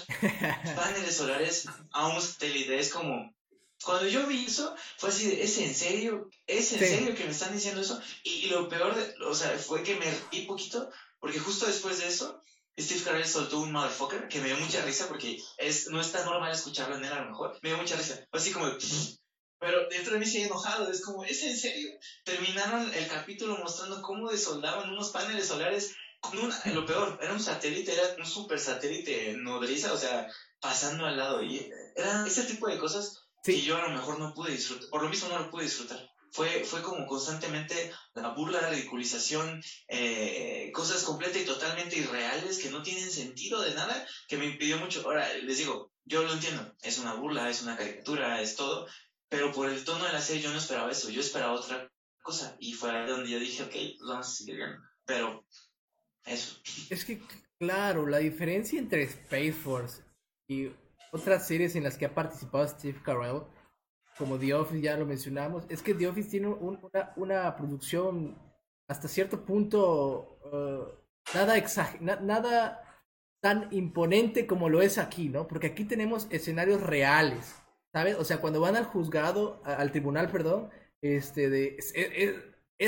paneles 0.76 1.16
solares 1.16 1.66
a 1.92 2.08
un 2.08 2.20
satélite. 2.20 2.78
Es 2.78 2.90
como, 2.90 3.34
cuando 3.84 4.06
yo 4.06 4.26
vi 4.26 4.46
eso, 4.46 4.74
fue 4.96 5.10
así 5.10 5.28
de, 5.28 5.42
¿es 5.42 5.58
en 5.58 5.74
serio? 5.74 6.28
¿Es 6.46 6.72
en 6.72 6.80
serio 6.80 7.14
que 7.14 7.24
me 7.24 7.30
están 7.30 7.52
diciendo 7.52 7.80
eso? 7.80 8.00
Y, 8.22 8.46
lo 8.48 8.68
peor, 8.68 8.94
de, 8.94 9.24
o 9.24 9.34
sea, 9.34 9.56
fue 9.58 9.82
que 9.82 9.96
me 9.96 10.06
reí 10.30 10.46
poquito, 10.46 10.90
porque 11.20 11.38
justo 11.38 11.66
después 11.66 11.98
de 11.98 12.08
eso, 12.08 12.42
Steve 12.78 13.02
Carell 13.02 13.26
soltó 13.26 13.60
un 13.60 13.72
motherfucker 13.72 14.28
que 14.28 14.40
me 14.40 14.46
dio 14.46 14.56
mucha 14.56 14.84
risa, 14.84 15.08
porque 15.08 15.38
es, 15.58 15.88
no 15.88 16.00
es 16.00 16.10
tan 16.10 16.24
normal 16.24 16.52
escucharlo 16.52 16.96
en 16.96 17.04
él 17.04 17.12
a 17.12 17.22
lo 17.22 17.30
mejor. 17.30 17.58
Me 17.62 17.70
dio 17.70 17.78
mucha 17.78 17.96
risa. 17.96 18.26
Así 18.32 18.50
como, 18.50 18.66
pero 19.58 19.88
dentro 19.88 20.14
de 20.14 20.18
mí 20.18 20.26
se 20.26 20.42
enojado, 20.42 20.90
es 20.90 21.04
como, 21.04 21.24
¿es 21.24 21.42
en 21.44 21.56
serio? 21.56 21.90
Terminaron 22.24 22.92
el 22.94 23.06
capítulo 23.06 23.58
mostrando 23.58 24.02
cómo 24.02 24.30
desoldaban 24.30 24.90
unos 24.90 25.10
paneles 25.10 25.46
solares 25.46 25.94
lo 26.72 26.86
peor, 26.86 27.18
era 27.20 27.32
un 27.32 27.40
satélite, 27.40 27.92
era 27.92 28.14
un 28.18 28.26
super 28.26 28.58
satélite 28.58 29.34
nodriza, 29.36 29.92
o 29.92 29.96
sea, 29.96 30.28
pasando 30.60 31.06
al 31.06 31.16
lado. 31.16 31.42
Y 31.42 31.70
era 31.96 32.26
ese 32.26 32.44
tipo 32.44 32.68
de 32.68 32.78
cosas 32.78 33.24
que 33.42 33.60
yo 33.60 33.76
a 33.76 33.88
lo 33.88 33.90
mejor 33.90 34.18
no 34.18 34.32
pude 34.32 34.52
disfrutar, 34.52 34.88
por 34.88 35.02
lo 35.02 35.08
mismo 35.08 35.28
no 35.28 35.38
lo 35.38 35.50
pude 35.50 35.64
disfrutar. 35.64 36.08
Fue, 36.30 36.64
fue 36.64 36.80
como 36.80 37.06
constantemente 37.06 37.92
la 38.14 38.30
burla, 38.30 38.62
la 38.62 38.70
ridiculización, 38.70 39.62
eh, 39.88 40.70
cosas 40.72 41.02
completamente 41.02 41.42
y 41.42 41.54
totalmente 41.54 41.98
irreales 41.98 42.58
que 42.58 42.70
no 42.70 42.82
tienen 42.82 43.10
sentido 43.10 43.60
de 43.60 43.74
nada, 43.74 44.06
que 44.28 44.38
me 44.38 44.46
impidió 44.46 44.78
mucho. 44.78 45.02
Ahora, 45.04 45.30
les 45.34 45.58
digo, 45.58 45.92
yo 46.06 46.22
lo 46.22 46.32
entiendo, 46.32 46.74
es 46.80 46.98
una 46.98 47.14
burla, 47.14 47.50
es 47.50 47.62
una 47.62 47.76
caricatura, 47.76 48.40
es 48.40 48.56
todo, 48.56 48.86
pero 49.28 49.52
por 49.52 49.68
el 49.68 49.84
tono 49.84 50.06
de 50.06 50.12
la 50.12 50.22
serie 50.22 50.42
yo 50.42 50.50
no 50.50 50.58
esperaba 50.58 50.90
eso, 50.90 51.10
yo 51.10 51.20
esperaba 51.20 51.52
otra 51.52 51.92
cosa. 52.22 52.56
Y 52.58 52.72
fue 52.72 52.90
ahí 52.90 53.06
donde 53.06 53.28
yo 53.28 53.38
dije, 53.38 53.64
ok, 53.64 53.74
vamos 54.06 54.26
a 54.28 54.30
seguir 54.30 54.56
viendo. 54.56 54.78
Pero 55.04 55.44
eso. 56.24 56.60
Es 56.90 57.04
que, 57.04 57.20
claro, 57.58 58.06
la 58.06 58.18
diferencia 58.18 58.78
entre 58.78 59.02
Space 59.02 59.52
Force 59.52 60.02
y 60.48 60.70
otras 61.12 61.46
series 61.46 61.76
en 61.76 61.84
las 61.84 61.96
que 61.96 62.06
ha 62.06 62.14
participado 62.14 62.66
Steve 62.66 63.00
Carell, 63.04 63.42
como 64.16 64.38
The 64.38 64.54
Office, 64.54 64.80
ya 64.80 64.96
lo 64.96 65.06
mencionamos, 65.06 65.64
es 65.68 65.82
que 65.82 65.94
The 65.94 66.08
Office 66.08 66.30
tiene 66.30 66.48
una, 66.48 67.12
una, 67.16 67.56
producción 67.56 68.38
hasta 68.88 69.08
cierto 69.08 69.44
punto 69.44 70.38
uh, 70.44 71.02
nada, 71.34 71.54
nada 72.20 72.92
tan 73.40 73.68
imponente 73.72 74.46
como 74.46 74.68
lo 74.68 74.82
es 74.82 74.98
aquí, 74.98 75.28
¿no? 75.28 75.48
Porque 75.48 75.68
aquí 75.68 75.84
tenemos 75.84 76.28
escenarios 76.30 76.80
reales, 76.80 77.56
¿sabes? 77.92 78.16
O 78.16 78.24
sea, 78.24 78.40
cuando 78.40 78.60
van 78.60 78.76
al 78.76 78.84
juzgado, 78.84 79.60
al 79.64 79.90
tribunal, 79.90 80.30
perdón, 80.30 80.70
este, 81.00 81.50
de, 81.50 81.76
es 81.78 82.34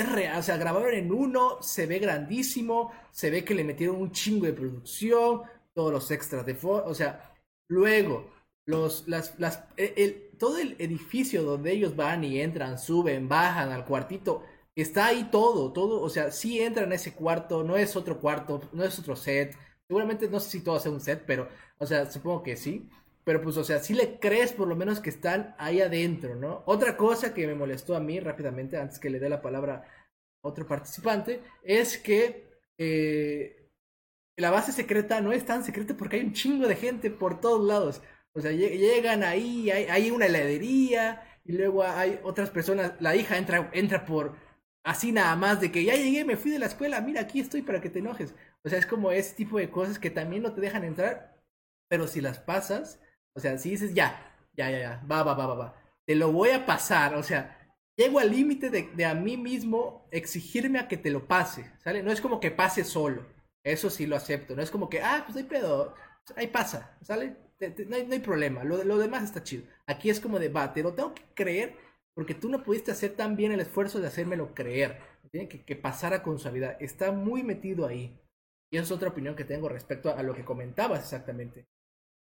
real, 0.03 0.39
o 0.39 0.43
sea, 0.43 0.57
grabaron 0.57 0.93
en 0.93 1.11
uno, 1.11 1.61
se 1.61 1.85
ve 1.85 1.99
grandísimo, 1.99 2.91
se 3.11 3.29
ve 3.29 3.45
que 3.45 3.55
le 3.55 3.63
metieron 3.63 3.97
un 3.97 4.11
chingo 4.11 4.45
de 4.45 4.53
producción, 4.53 5.41
todos 5.73 5.91
los 5.91 6.11
extras 6.11 6.45
de 6.45 6.57
o 6.61 6.93
sea, 6.93 7.33
luego, 7.67 8.31
los, 8.65 9.07
las, 9.07 9.37
las, 9.39 9.63
e, 9.77 9.93
el, 9.97 10.37
todo 10.37 10.57
el 10.57 10.75
edificio 10.79 11.43
donde 11.43 11.71
ellos 11.71 11.95
van 11.95 12.23
y 12.23 12.41
entran, 12.41 12.79
suben, 12.79 13.29
bajan 13.29 13.71
al 13.71 13.85
cuartito, 13.85 14.43
está 14.75 15.07
ahí 15.07 15.29
todo, 15.31 15.71
todo, 15.71 16.01
o 16.01 16.09
sea, 16.09 16.31
sí 16.31 16.59
entran 16.59 16.91
a 16.91 16.95
ese 16.95 17.13
cuarto, 17.13 17.63
no 17.63 17.77
es 17.77 17.95
otro 17.95 18.19
cuarto, 18.19 18.61
no 18.73 18.83
es 18.83 18.97
otro 18.99 19.15
set, 19.15 19.55
seguramente 19.87 20.27
no 20.29 20.39
sé 20.39 20.49
si 20.49 20.63
todo 20.63 20.79
sea 20.79 20.91
un 20.91 21.01
set, 21.01 21.23
pero, 21.25 21.47
o 21.77 21.85
sea, 21.85 22.09
supongo 22.11 22.43
que 22.43 22.57
sí. 22.57 22.89
Pero 23.25 23.41
pues, 23.41 23.57
o 23.57 23.63
sea, 23.63 23.79
si 23.79 23.93
le 23.93 24.19
crees 24.19 24.53
por 24.53 24.67
lo 24.67 24.75
menos 24.75 25.01
que 25.01 25.09
están 25.09 25.55
ahí 25.57 25.81
adentro, 25.81 26.35
¿no? 26.35 26.63
Otra 26.67 26.95
cosa 26.95 27.33
que 27.33 27.47
me 27.47 27.55
molestó 27.55 27.95
a 27.95 27.99
mí 27.99 28.19
rápidamente, 28.19 28.77
antes 28.77 28.99
que 28.99 29.09
le 29.09 29.19
dé 29.19 29.29
la 29.29 29.41
palabra 29.41 29.83
a 30.43 30.47
otro 30.47 30.67
participante, 30.67 31.41
es 31.63 31.97
que 31.97 32.47
eh, 32.77 33.71
la 34.37 34.51
base 34.51 34.71
secreta 34.71 35.21
no 35.21 35.31
es 35.31 35.45
tan 35.45 35.63
secreta 35.63 35.95
porque 35.97 36.17
hay 36.17 36.23
un 36.23 36.33
chingo 36.33 36.67
de 36.67 36.75
gente 36.75 37.09
por 37.09 37.41
todos 37.41 37.65
lados. 37.67 38.01
O 38.33 38.41
sea, 38.41 38.51
llegan 38.51 39.23
ahí, 39.23 39.71
hay, 39.71 39.85
hay 39.85 40.11
una 40.11 40.27
heladería 40.27 41.23
y 41.45 41.53
luego 41.53 41.83
hay 41.83 42.19
otras 42.23 42.51
personas, 42.51 42.93
la 42.99 43.15
hija 43.15 43.37
entra, 43.37 43.69
entra 43.73 44.05
por 44.05 44.35
así 44.83 45.11
nada 45.11 45.35
más 45.35 45.59
de 45.61 45.71
que 45.71 45.83
ya 45.83 45.95
llegué, 45.95 46.25
me 46.25 46.37
fui 46.37 46.51
de 46.51 46.59
la 46.59 46.67
escuela, 46.67 47.01
mira, 47.01 47.21
aquí 47.21 47.39
estoy 47.39 47.63
para 47.63 47.81
que 47.81 47.89
te 47.89 47.99
enojes. 47.99 48.35
O 48.63 48.69
sea, 48.69 48.77
es 48.79 48.85
como 48.85 49.11
ese 49.11 49.35
tipo 49.35 49.57
de 49.57 49.69
cosas 49.71 49.99
que 49.99 50.11
también 50.11 50.43
no 50.43 50.53
te 50.53 50.61
dejan 50.61 50.83
entrar, 50.83 51.41
pero 51.89 52.07
si 52.07 52.21
las 52.21 52.39
pasas, 52.39 52.99
o 53.35 53.39
sea, 53.39 53.57
si 53.57 53.71
dices, 53.71 53.93
ya, 53.93 54.33
ya, 54.53 54.69
ya, 54.71 54.79
ya, 54.79 55.03
va, 55.09 55.23
va, 55.23 55.33
va, 55.33 55.47
va, 55.47 55.55
va, 55.55 55.75
te 56.05 56.15
lo 56.15 56.31
voy 56.31 56.49
a 56.49 56.65
pasar, 56.65 57.15
o 57.15 57.23
sea, 57.23 57.57
llego 57.97 58.19
al 58.19 58.31
límite 58.31 58.69
de, 58.69 58.89
de, 58.95 59.05
a 59.05 59.13
mí 59.13 59.37
mismo 59.37 60.07
exigirme 60.11 60.79
a 60.79 60.87
que 60.87 60.97
te 60.97 61.09
lo 61.09 61.27
pase, 61.27 61.71
¿sale? 61.79 62.03
No 62.03 62.11
es 62.11 62.21
como 62.21 62.39
que 62.39 62.51
pase 62.51 62.83
solo, 62.83 63.25
eso 63.63 63.89
sí 63.89 64.05
lo 64.05 64.15
acepto, 64.15 64.55
no 64.55 64.61
es 64.61 64.71
como 64.71 64.89
que, 64.89 65.01
ah, 65.01 65.23
pues 65.25 65.37
hay 65.37 65.43
pedo, 65.43 65.95
ahí 66.35 66.47
pasa, 66.47 66.97
¿sale? 67.01 67.37
no, 67.87 67.95
hay, 67.95 68.05
no, 68.05 68.13
hay, 68.13 68.19
problema, 68.19 68.63
lo, 68.63 68.83
lo 68.83 68.97
demás 68.97 69.23
está 69.23 69.43
chido. 69.43 69.63
Aquí 69.87 70.09
es 70.09 70.19
como 70.19 70.39
de, 70.39 70.49
va, 70.49 70.73
te 70.73 70.83
lo 70.83 70.93
tengo 70.93 71.13
que 71.13 71.23
creer 71.33 71.75
porque 72.13 72.33
tú 72.33 72.49
no 72.49 72.63
pudiste 72.63 72.91
hacer 72.91 73.15
tan 73.15 73.35
bien 73.35 73.51
el 73.51 73.59
esfuerzo 73.59 73.99
de 73.99 74.07
hacérmelo 74.07 74.55
creer, 74.55 74.99
tiene 75.31 75.49
que, 75.49 75.63
que 75.65 75.75
pasara 75.75 76.23
con 76.23 76.39
suavidad, 76.39 76.77
está 76.79 77.11
muy 77.11 77.43
metido 77.43 77.85
ahí. 77.85 78.17
Y 78.71 78.77
esa 78.77 78.85
es 78.85 78.91
otra 78.91 79.09
opinión 79.09 79.35
que 79.35 79.43
tengo 79.43 79.69
respecto 79.69 80.09
a 80.15 80.23
lo 80.23 80.33
que 80.33 80.45
comentabas 80.45 81.01
exactamente. 81.01 81.67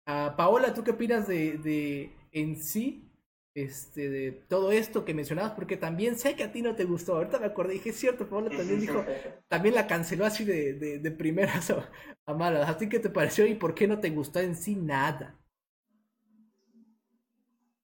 Uh, 0.06 0.36
Paola, 0.36 0.74
¿tú 0.74 0.84
qué 0.84 0.90
opinas 0.90 1.26
de, 1.26 1.58
de 1.58 2.12
en 2.32 2.56
sí 2.56 3.04
este, 3.54 4.10
de 4.10 4.32
todo 4.32 4.72
esto 4.72 5.04
que 5.04 5.14
mencionabas, 5.14 5.52
porque 5.52 5.76
también 5.76 6.18
sé 6.18 6.34
que 6.34 6.42
a 6.42 6.50
ti 6.50 6.60
no 6.60 6.74
te 6.74 6.84
gustó. 6.84 7.14
Ahorita 7.14 7.38
me 7.38 7.46
acordé, 7.46 7.74
dije, 7.74 7.90
es 7.90 7.96
cierto, 7.96 8.28
Paola 8.28 8.50
también 8.50 8.80
dijo, 8.80 9.04
también 9.48 9.76
la 9.76 9.86
canceló 9.86 10.26
así 10.26 10.44
de, 10.44 10.74
de, 10.74 10.98
de 10.98 11.10
primeras 11.12 11.70
a, 11.70 11.88
a, 12.26 12.34
malas. 12.34 12.68
¿A 12.68 12.76
ti 12.76 12.88
qué 12.88 12.98
te 12.98 13.10
pareció 13.10 13.46
y 13.46 13.54
por 13.54 13.74
qué 13.74 13.86
no 13.86 14.00
te 14.00 14.10
gustó 14.10 14.40
en 14.40 14.56
sí 14.56 14.74
nada? 14.74 15.38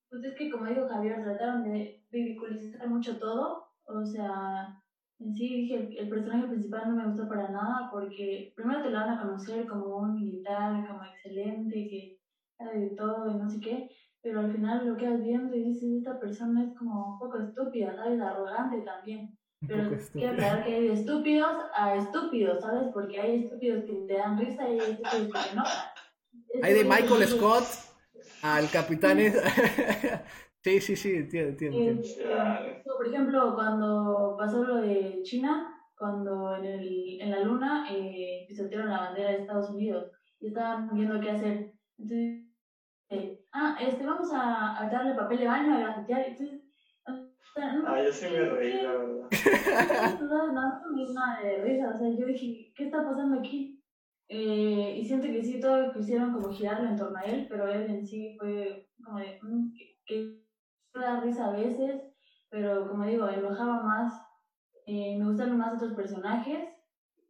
Pues 0.09 0.25
es 0.25 0.35
que, 0.35 0.51
como 0.51 0.67
dijo 0.67 0.89
Javier, 0.89 1.23
trataron 1.23 1.63
de 1.63 2.05
ridiculizar 2.11 2.89
mucho 2.89 3.17
todo. 3.21 3.69
O 3.85 4.05
sea, 4.05 4.83
en 5.21 5.35
sí 5.35 5.49
dije, 5.49 5.75
el, 5.77 5.99
el 5.99 6.09
personaje 6.09 6.49
principal 6.49 6.89
no 6.89 6.97
me 6.97 7.07
gustó 7.09 7.29
para 7.29 7.51
nada 7.51 7.89
porque 7.93 8.53
primero 8.57 8.83
te 8.83 8.91
lo 8.91 8.99
van 8.99 9.11
a 9.11 9.21
conocer 9.21 9.67
como 9.67 9.97
un 9.99 10.15
militar, 10.15 10.87
como 10.87 11.05
excelente, 11.05 11.75
que 11.75 12.19
sabe 12.57 12.81
de 12.81 12.91
todo 12.91 13.31
y 13.31 13.35
no 13.35 13.49
sé 13.49 13.61
qué, 13.61 13.91
pero 14.23 14.41
al 14.41 14.53
final 14.53 14.87
lo 14.87 14.97
quedas 14.97 15.23
viendo 15.23 15.55
y 15.55 15.65
dices, 15.65 15.99
esta 15.99 16.19
persona 16.19 16.65
es 16.65 16.77
como 16.77 17.15
un 17.15 17.19
poco 17.19 17.39
estúpida, 17.39 17.95
¿sabes? 17.95 18.21
Arrogante 18.21 18.81
también. 18.81 19.37
Pero 19.67 19.91
quiero 20.13 20.33
aclarar 20.33 20.65
que 20.65 20.75
hay 20.75 20.89
de 20.89 20.95
estúpidos 20.95 21.65
a 21.75 21.95
estúpidos, 21.97 22.63
¿sabes? 22.63 22.89
Porque 22.95 23.21
hay 23.21 23.45
estúpidos 23.45 23.85
que 23.85 23.93
te 23.93 24.15
dan 24.15 24.39
risa 24.39 24.69
y 24.69 24.81
hay 24.81 24.91
estúpidos 24.93 25.27
que 25.27 25.33
te 25.33 25.53
enojan. 25.53 25.85
Hay 26.63 26.75
de 26.75 26.85
Michael 26.85 27.29
Scott 27.29 27.65
al 28.43 28.71
capitán. 28.71 29.19
Sí, 30.63 30.81
sí, 30.81 30.95
sí, 30.95 31.15
entiendo, 31.15 31.51
entiendo. 31.51 32.03
Eh, 32.03 32.83
por 32.85 33.07
ejemplo, 33.07 33.55
cuando 33.55 34.37
pasó 34.39 34.63
lo 34.63 34.77
de 34.83 35.23
China, 35.23 35.75
cuando 35.97 36.57
en, 36.57 36.65
el, 36.65 37.21
en 37.21 37.31
la 37.31 37.41
luna 37.41 37.87
eh, 37.91 38.45
pisotearon 38.47 38.91
la 38.91 39.01
bandera 39.01 39.31
de 39.31 39.39
Estados 39.39 39.71
Unidos 39.71 40.11
y 40.39 40.49
estaban 40.49 40.91
viendo 40.95 41.21
qué 41.21 41.31
hacer. 41.31 41.73
Entonces, 41.99 42.47
eh, 43.09 43.45
ah, 43.53 43.79
este, 43.81 44.05
vamos 44.05 44.33
a, 44.33 44.83
a, 44.83 44.91
darle 44.91 45.15
papel 45.15 45.39
de 45.39 45.47
baño, 45.47 45.75
a 45.75 45.81
grafitear. 45.81 46.27
Entonces, 46.29 46.61
no, 47.57 47.89
ah, 47.89 48.03
yo 48.03 48.13
sí 48.13 48.27
me 48.31 48.41
reí, 48.41 48.83
la 48.83 48.93
verdad. 48.93 50.21
no, 50.21 50.53
no, 50.53 51.13
nada 51.13 51.43
de 51.43 51.63
risa. 51.63 51.91
O 51.95 51.99
sea, 51.99 52.09
yo 52.11 52.27
dije, 52.27 52.73
¿qué 52.77 52.85
está 52.85 53.05
pasando 53.05 53.39
aquí? 53.39 53.83
Eh, 54.29 54.97
y 54.99 55.05
siento 55.05 55.27
que 55.27 55.43
sí, 55.43 55.59
todo 55.59 55.93
quisieron 55.93 56.33
como 56.33 56.53
girarlo 56.53 56.89
en 56.89 56.97
torno 56.97 57.19
a 57.19 57.23
él, 57.23 57.47
pero 57.49 57.67
él 57.67 57.91
en 57.91 58.07
sí 58.07 58.37
fue 58.39 58.89
como 59.03 59.19
de, 59.19 59.41
mm, 59.43 59.73
que 60.07 60.41
da 60.99 61.21
risa 61.21 61.49
a 61.49 61.53
veces, 61.53 62.03
pero 62.49 62.89
como 62.89 63.05
digo, 63.05 63.29
enojaba 63.29 63.83
más. 63.83 64.27
Eh, 64.87 65.17
me 65.19 65.27
gustan 65.27 65.57
más 65.57 65.75
otros 65.75 65.95
personajes 65.95 66.69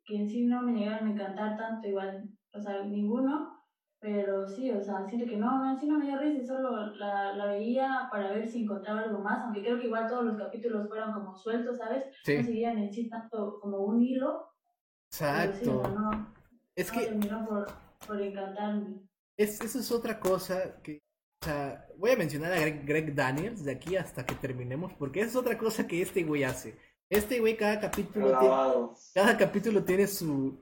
que 0.04 0.16
en 0.16 0.28
sí 0.28 0.46
no 0.46 0.62
me 0.62 0.72
llegaron 0.72 1.08
a 1.08 1.12
encantar 1.12 1.56
tanto, 1.58 1.86
igual, 1.86 2.28
o 2.52 2.60
sea, 2.60 2.82
ninguno. 2.84 3.58
Pero 4.02 4.48
sí, 4.48 4.70
o 4.70 4.80
sea, 4.80 5.06
siento 5.06 5.28
que 5.28 5.36
no, 5.36 5.70
en 5.70 5.78
sí 5.78 5.86
no 5.86 5.98
me 5.98 6.06
dio 6.06 6.18
risa, 6.18 6.54
solo 6.54 6.86
la, 6.94 7.34
la 7.34 7.46
veía 7.46 8.08
para 8.10 8.32
ver 8.32 8.48
si 8.48 8.62
encontraba 8.62 9.02
algo 9.02 9.18
más, 9.18 9.44
aunque 9.44 9.60
creo 9.60 9.78
que 9.78 9.88
igual 9.88 10.08
todos 10.08 10.24
los 10.24 10.38
capítulos 10.38 10.88
fueron 10.88 11.12
como 11.12 11.36
sueltos, 11.36 11.76
¿sabes? 11.76 12.06
No 12.06 12.42
seguían 12.42 12.78
en 12.78 12.90
sí 12.90 13.10
tanto 13.10 13.60
como 13.60 13.76
un 13.84 14.02
hilo. 14.02 14.54
Exacto. 15.12 15.82
no, 15.94 16.32
es 16.74 16.90
que... 16.90 17.00
Terminó 17.00 17.46
por, 17.46 17.66
por 18.06 18.22
encantarme. 18.22 19.02
Es, 19.36 19.60
eso 19.60 19.80
es 19.80 19.92
otra 19.92 20.18
cosa 20.18 20.80
que 20.82 21.02
o 21.42 21.46
sea, 21.46 21.86
voy 21.96 22.10
a 22.10 22.16
mencionar 22.16 22.52
a 22.52 22.68
Greg, 22.68 23.14
Daniels 23.14 23.64
de 23.64 23.72
aquí 23.72 23.96
hasta 23.96 24.26
que 24.26 24.34
terminemos, 24.34 24.92
porque 24.94 25.20
es 25.20 25.34
otra 25.34 25.56
cosa 25.56 25.86
que 25.86 26.02
este 26.02 26.22
güey 26.22 26.44
hace. 26.44 26.76
Este 27.08 27.40
güey 27.40 27.56
cada 27.56 27.80
capítulo 27.80 28.38
tiene, 28.38 28.54
cada 29.14 29.38
capítulo 29.38 29.82
tiene 29.82 30.06
su 30.06 30.60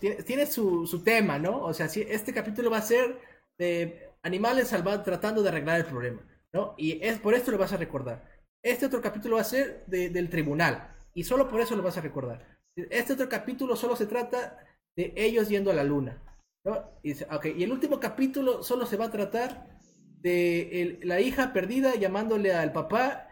tiene, 0.00 0.46
su, 0.46 0.84
su, 0.84 1.04
tema, 1.04 1.38
¿no? 1.38 1.62
O 1.62 1.72
sea, 1.72 1.88
si 1.88 2.02
este 2.02 2.34
capítulo 2.34 2.70
va 2.70 2.78
a 2.78 2.82
ser 2.82 3.20
de 3.56 4.10
animales 4.24 4.68
salvados 4.68 5.04
tratando 5.04 5.44
de 5.44 5.48
arreglar 5.48 5.78
el 5.78 5.86
problema, 5.86 6.22
¿no? 6.52 6.74
Y 6.76 7.00
es 7.06 7.20
por 7.20 7.34
esto 7.34 7.52
lo 7.52 7.58
vas 7.58 7.72
a 7.72 7.76
recordar. 7.76 8.28
Este 8.64 8.86
otro 8.86 9.00
capítulo 9.00 9.36
va 9.36 9.42
a 9.42 9.44
ser 9.44 9.84
de, 9.86 10.10
del 10.10 10.28
tribunal 10.28 10.92
y 11.14 11.22
solo 11.22 11.48
por 11.48 11.60
eso 11.60 11.76
lo 11.76 11.84
vas 11.84 11.98
a 11.98 12.00
recordar. 12.00 12.58
Este 12.74 13.12
otro 13.12 13.28
capítulo 13.28 13.76
solo 13.76 13.94
se 13.94 14.06
trata 14.06 14.58
de 14.96 15.12
ellos 15.14 15.48
yendo 15.48 15.70
a 15.70 15.74
la 15.74 15.84
luna, 15.84 16.20
¿no? 16.64 16.98
Y, 17.04 17.12
okay, 17.32 17.54
y 17.56 17.62
el 17.62 17.70
último 17.70 18.00
capítulo 18.00 18.64
solo 18.64 18.86
se 18.86 18.96
va 18.96 19.04
a 19.04 19.10
tratar 19.12 19.75
de 20.20 20.98
la 21.02 21.20
hija 21.20 21.52
perdida 21.52 21.94
llamándole 21.94 22.52
al 22.52 22.72
papá 22.72 23.28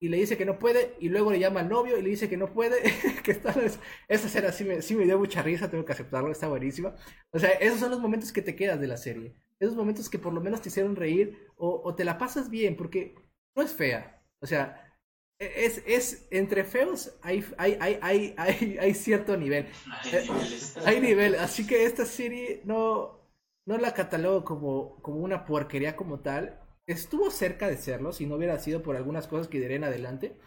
y 0.00 0.08
le 0.08 0.18
dice 0.18 0.36
que 0.36 0.44
no 0.44 0.58
puede 0.58 0.94
y 1.00 1.08
luego 1.08 1.32
le 1.32 1.40
llama 1.40 1.60
al 1.60 1.68
novio 1.68 1.98
y 1.98 2.02
le 2.02 2.10
dice 2.10 2.28
que 2.28 2.36
no 2.36 2.52
puede 2.52 2.76
que 3.24 3.32
está 3.32 3.50
esa 4.08 4.26
escena 4.26 4.52
sí 4.52 4.64
me, 4.64 4.82
sí 4.82 4.94
me 4.94 5.04
dio 5.04 5.18
mucha 5.18 5.42
risa 5.42 5.70
tengo 5.70 5.84
que 5.84 5.92
aceptarlo 5.92 6.30
está 6.30 6.48
buenísima. 6.48 6.94
O 7.32 7.38
sea 7.38 7.50
esos 7.50 7.80
son 7.80 7.90
los 7.90 8.00
momentos 8.00 8.32
que 8.32 8.42
te 8.42 8.54
quedas 8.54 8.80
de 8.80 8.86
la 8.86 8.96
serie 8.96 9.34
esos 9.58 9.74
momentos 9.74 10.08
que 10.08 10.18
por 10.18 10.32
lo 10.32 10.40
menos 10.40 10.62
te 10.62 10.68
hicieron 10.68 10.94
reír 10.94 11.36
o, 11.56 11.82
o 11.84 11.94
te 11.94 12.04
la 12.04 12.18
pasas 12.18 12.48
bien 12.50 12.76
porque 12.76 13.14
no 13.56 13.62
es 13.62 13.72
fea 13.72 14.22
o 14.40 14.46
sea 14.46 14.84
e, 15.40 15.64
es, 15.66 15.82
es 15.86 16.28
entre 16.30 16.64
feos 16.64 17.16
hay, 17.22 17.44
hay, 17.56 17.76
hay, 17.80 17.98
hay, 18.02 18.34
hay, 18.36 18.78
hay 18.78 18.94
cierto 18.94 19.36
nivel. 19.36 19.66
Hay, 20.02 20.28
hay 20.84 21.00
nivel 21.00 21.36
así 21.36 21.66
que 21.66 21.84
esta 21.84 22.04
serie 22.04 22.60
no 22.64 23.17
no 23.68 23.76
la 23.76 23.92
catalogo 23.92 24.44
como, 24.44 24.96
como 25.02 25.18
una 25.18 25.44
porquería 25.44 25.94
como 25.94 26.20
tal. 26.20 26.58
Estuvo 26.86 27.30
cerca 27.30 27.68
de 27.68 27.76
serlo, 27.76 28.12
si 28.12 28.24
no 28.24 28.36
hubiera 28.36 28.58
sido 28.58 28.82
por 28.82 28.96
algunas 28.96 29.28
cosas 29.28 29.46
que 29.46 29.60
diré 29.60 29.74
en 29.74 29.84
adelante. 29.84 30.38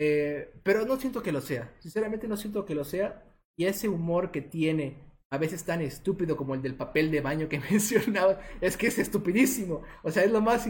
Eh, 0.00 0.52
pero 0.64 0.84
no 0.84 0.96
siento 0.96 1.22
que 1.22 1.30
lo 1.30 1.40
sea. 1.40 1.72
Sinceramente 1.78 2.26
no 2.26 2.36
siento 2.36 2.64
que 2.64 2.74
lo 2.74 2.84
sea. 2.84 3.22
Y 3.56 3.66
ese 3.66 3.88
humor 3.88 4.32
que 4.32 4.42
tiene, 4.42 4.96
a 5.30 5.38
veces 5.38 5.64
tan 5.64 5.82
estúpido 5.82 6.36
como 6.36 6.56
el 6.56 6.62
del 6.62 6.74
papel 6.74 7.12
de 7.12 7.20
baño 7.20 7.48
que 7.48 7.60
mencionaba, 7.70 8.40
es 8.60 8.76
que 8.76 8.88
es 8.88 8.98
estupidísimo. 8.98 9.82
O 10.02 10.10
sea, 10.10 10.24
es 10.24 10.32
lo 10.32 10.40
más... 10.40 10.68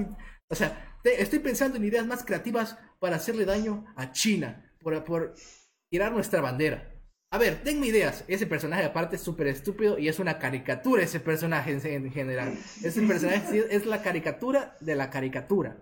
O 0.50 0.54
sea, 0.54 0.98
estoy 1.04 1.38
pensando 1.38 1.78
en 1.78 1.86
ideas 1.86 2.06
más 2.06 2.22
creativas 2.22 2.78
para 2.98 3.16
hacerle 3.16 3.46
daño 3.46 3.86
a 3.96 4.12
China, 4.12 4.74
por, 4.82 5.02
por 5.04 5.34
tirar 5.90 6.12
nuestra 6.12 6.42
bandera. 6.42 6.97
A 7.30 7.36
ver, 7.36 7.62
tengo 7.62 7.84
ideas. 7.84 8.24
Ese 8.26 8.46
personaje 8.46 8.84
aparte 8.84 9.16
es 9.16 9.22
súper 9.22 9.48
estúpido 9.48 9.98
y 9.98 10.08
es 10.08 10.18
una 10.18 10.38
caricatura 10.38 11.02
ese 11.02 11.20
personaje 11.20 11.72
en, 11.72 12.10
general. 12.10 12.54
Ese 12.82 13.02
personaje 13.02 13.66
es 13.70 13.84
la 13.84 14.02
caricatura 14.02 14.76
de 14.80 14.94
la 14.94 15.10
caricatura. 15.10 15.76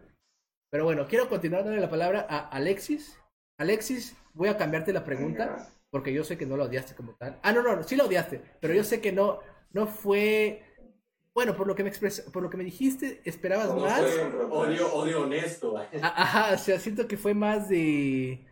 Pero 0.70 0.84
bueno, 0.84 1.06
quiero 1.06 1.28
continuar 1.28 1.62
dándole 1.62 1.80
la 1.80 1.90
palabra 1.90 2.26
a 2.28 2.48
Alexis. 2.48 3.16
Alexis, 3.58 4.16
voy 4.34 4.48
a 4.48 4.56
cambiarte 4.56 4.92
la 4.92 5.04
pregunta 5.04 5.70
porque 5.90 6.12
yo 6.12 6.24
sé 6.24 6.36
que 6.36 6.46
no 6.46 6.56
lo 6.56 6.64
odiaste 6.64 6.94
como 6.94 7.14
tal. 7.14 7.38
Ah, 7.42 7.52
no, 7.52 7.62
no, 7.62 7.82
sí 7.84 7.94
lo 7.94 8.06
odiaste, 8.06 8.42
pero 8.60 8.74
yo 8.74 8.82
sé 8.82 9.00
que 9.00 9.12
no, 9.12 9.38
no 9.72 9.86
fue... 9.86 10.62
Bueno, 11.32 11.54
por 11.54 11.66
lo 11.66 11.74
que 11.74 11.84
me 11.84 11.92
por 12.32 12.42
lo 12.42 12.50
que 12.50 12.56
me 12.56 12.64
dijiste, 12.64 13.20
esperabas 13.24 13.72
más. 13.74 14.00
odio, 14.50 14.92
odio 14.94 15.22
honesto. 15.22 15.76
Ajá, 16.02 16.54
o 16.54 16.58
sea, 16.58 16.80
siento 16.80 17.06
que 17.06 17.18
fue 17.18 17.34
más 17.34 17.68
de 17.68 18.46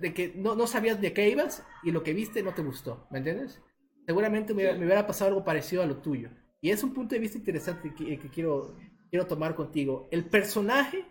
de 0.00 0.14
que 0.14 0.32
no, 0.36 0.54
no 0.54 0.66
sabías 0.66 1.00
de 1.00 1.12
qué 1.12 1.28
ibas 1.28 1.62
y 1.82 1.90
lo 1.90 2.02
que 2.02 2.12
viste 2.12 2.42
no 2.42 2.54
te 2.54 2.62
gustó, 2.62 3.06
¿me 3.10 3.18
entiendes? 3.18 3.60
Seguramente 4.06 4.54
me, 4.54 4.76
hubiera 4.76 5.06
pasado 5.06 5.30
algo 5.30 5.44
parecido 5.44 5.82
a 5.82 5.86
lo 5.86 5.98
tuyo. 5.98 6.30
Y 6.60 6.70
es 6.70 6.82
un 6.82 6.94
punto 6.94 7.14
de 7.14 7.20
vista 7.20 7.38
interesante 7.38 7.94
que, 7.94 8.18
que 8.18 8.28
quiero, 8.28 8.76
quiero 9.10 9.26
tomar 9.26 9.54
contigo. 9.54 10.08
El 10.10 10.24
personaje 10.26 11.06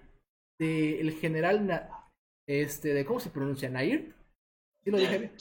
del 0.60 1.12
general, 1.20 1.90
este, 2.48 2.94
de, 2.94 3.06
¿cómo 3.06 3.20
se 3.20 3.30
pronuncia? 3.30 3.70
¿Nair? 3.70 4.16
¿Sí 4.84 4.92
lo 4.92 4.98
dije 4.98 5.18
bien? 5.18 5.36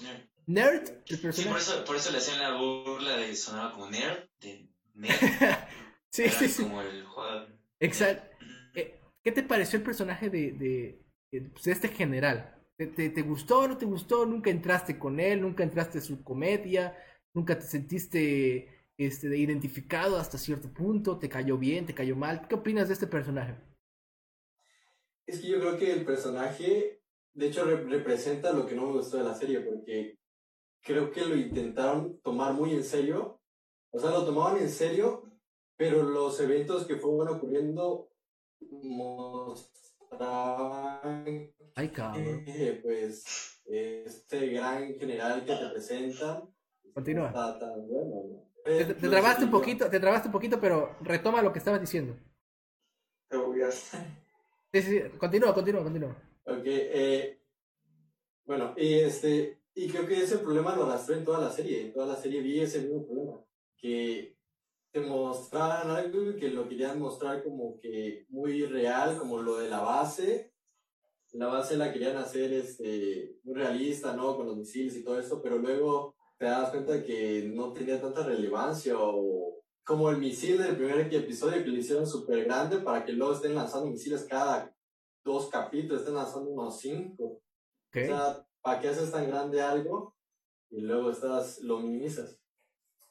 Nerd, 0.46 0.88
el 1.06 1.18
personaje. 1.18 1.32
Sí, 1.32 1.48
por 1.48 1.58
eso, 1.58 1.85
por 1.85 1.96
eso 1.96 2.11
le 2.11 2.18
hacían 2.18 2.40
la 2.40 2.56
burla 2.56 3.16
de 3.16 3.35
sonaba 3.37 3.72
como 3.72 3.90
nerd, 3.90 4.28
de 4.40 4.68
nerd. 4.94 5.14
sí, 6.11 6.28
sí, 6.28 6.48
sí. 6.48 6.62
Como 6.64 6.82
el 6.82 7.04
jugador. 7.04 7.48
Exacto. 7.78 8.37
Eh, 8.74 9.00
¿Qué 9.22 9.32
te 9.32 9.42
pareció 9.42 9.78
el 9.78 9.85
personaje 9.85 10.30
de, 10.30 10.52
de, 11.30 11.50
pues, 11.52 11.64
de 11.64 11.72
este 11.72 11.88
general? 11.88 12.62
¿Te, 12.76 12.87
te, 12.87 13.22
gustó 13.22 13.61
o 13.61 13.68
no 13.68 13.76
te 13.76 13.87
gustó? 13.87 14.26
¿Nunca 14.26 14.50
entraste 14.50 14.98
con 14.98 15.20
él? 15.20 15.40
¿Nunca 15.40 15.62
entraste 15.62 15.98
en 15.98 16.04
su 16.04 16.24
comedia? 16.24 16.96
¿Nunca 17.35 17.58
te 17.58 17.66
sentiste 17.66 18.87
este, 18.96 19.37
identificado 19.37 20.16
hasta 20.16 20.38
cierto 20.38 20.72
punto? 20.72 21.18
¿Te 21.18 21.28
cayó 21.28 21.58
bien? 21.58 21.87
¿Te 21.87 21.94
cayó 21.94 22.16
mal? 22.16 22.48
¿Qué 22.48 22.54
opinas 22.54 22.88
de 22.88 22.94
este 22.94 23.06
personaje? 23.06 23.56
Es 25.26 25.40
que 25.40 25.48
yo 25.48 25.61
creo 25.61 25.76
que 25.78 25.92
el 25.92 26.04
personaje, 26.04 27.02
de 27.35 27.46
hecho, 27.46 27.64
representa 27.64 28.52
lo 28.52 28.66
que 28.66 28.74
no 28.74 28.87
me 28.87 28.92
gustó 28.94 29.18
de 29.18 29.24
la 29.24 29.35
serie, 29.35 29.61
porque 29.61 30.18
creo 30.82 31.11
que 31.12 31.24
lo 31.24 31.37
intentaron 31.37 32.20
tomar 32.20 32.54
muy 32.54 32.72
en 32.72 32.85
serio. 32.85 33.40
O 33.90 33.98
sea, 33.98 34.11
lo 34.11 34.24
tomaban 34.24 34.58
en 34.58 34.70
serio, 34.70 35.30
pero 35.76 36.02
los 36.02 36.40
eventos 36.40 36.87
que 36.87 36.96
fueron 36.96 37.37
ocurriendo 37.37 38.08
mostraban 38.70 39.72
Ay, 41.74 41.88
cabrón. 41.88 42.44
Eh, 42.46 42.80
pues 42.82 43.62
este 43.66 44.48
gran 44.48 44.94
general 44.94 45.44
que 45.44 45.54
te 45.54 45.68
presentan. 45.68 46.48
Continúa. 46.94 47.32
Te, 48.64 48.85
te, 48.85 49.08
trabaste 49.08 49.44
un 49.44 49.50
poquito, 49.50 49.88
te 49.88 49.98
trabaste 49.98 50.28
un 50.28 50.32
poquito, 50.32 50.61
pero 50.61 50.96
retoma 51.00 51.42
lo 51.42 51.52
que 51.52 51.58
estabas 51.58 51.80
diciendo. 51.80 52.16
Te 53.28 53.37
Sí, 54.72 54.82
sí, 54.82 55.00
continúa, 55.18 55.52
continúa, 55.52 55.82
continúa. 55.82 56.16
Ok, 56.44 56.64
eh, 56.64 57.42
bueno, 58.44 58.74
y 58.76 59.00
este, 59.00 59.62
y 59.74 59.88
creo 59.88 60.06
que 60.06 60.22
ese 60.22 60.38
problema 60.38 60.76
lo 60.76 60.85
arrastré 60.85 61.16
en 61.16 61.24
toda 61.24 61.40
la 61.40 61.50
serie, 61.50 61.82
en 61.82 61.92
toda 61.92 62.06
la 62.06 62.16
serie 62.16 62.40
vi 62.40 62.61
ese 62.61 62.80
mismo 62.80 63.06
problema, 63.06 63.44
que 63.76 64.38
te 64.92 65.00
mostraban 65.00 65.90
algo 65.90 66.37
que 66.37 66.48
lo 66.48 66.68
querían 66.68 66.98
mostrar 67.00 67.42
como 67.42 67.78
que 67.80 68.26
muy 68.28 68.64
real, 68.66 69.18
como 69.18 69.42
lo 69.42 69.58
de 69.58 69.68
la 69.68 69.80
base, 69.80 70.52
la 71.33 71.47
base 71.47 71.77
la 71.77 71.92
querían 71.92 72.16
hacer 72.16 72.53
este, 72.53 73.37
muy 73.45 73.55
realista, 73.55 74.14
¿no? 74.14 74.37
Con 74.37 74.47
los 74.47 74.57
misiles 74.57 74.97
y 74.97 75.05
todo 75.05 75.18
eso, 75.18 75.40
pero 75.42 75.59
luego 75.59 76.14
te 76.38 76.47
das 76.47 76.71
cuenta 76.71 77.03
que 77.03 77.51
no 77.55 77.73
tenía 77.73 78.01
tanta 78.01 78.25
relevancia 78.25 78.95
o 78.99 79.62
como 79.85 80.11
el 80.11 80.18
misil 80.18 80.59
del 80.59 80.77
primer 80.77 81.12
episodio 81.12 81.64
que 81.64 81.71
lo 81.71 81.79
hicieron 81.79 82.07
súper 82.07 82.45
grande 82.45 82.79
para 82.79 83.05
que 83.05 83.12
luego 83.12 83.35
estén 83.35 83.55
lanzando 83.55 83.90
misiles 83.90 84.27
cada 84.29 84.75
dos 85.25 85.49
capítulos, 85.49 86.01
estén 86.01 86.14
lanzando 86.14 86.51
unos 86.51 86.79
cinco. 86.79 87.25
O 87.25 87.40
sea, 87.92 88.47
¿para 88.61 88.81
qué 88.81 88.88
haces 88.88 89.11
tan 89.11 89.29
grande 89.29 89.61
algo 89.61 90.14
y 90.71 90.81
luego 90.81 91.11
estás, 91.11 91.61
lo 91.61 91.81
minimizas? 91.81 92.38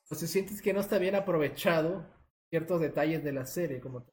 O 0.10 0.16
sea, 0.16 0.28
sientes 0.28 0.62
que 0.62 0.74
no 0.74 0.80
está 0.80 0.98
bien 0.98 1.16
aprovechado 1.16 2.06
ciertos 2.50 2.82
detalles 2.82 3.24
de 3.24 3.32
la 3.32 3.46
serie, 3.46 3.80
como 3.80 4.06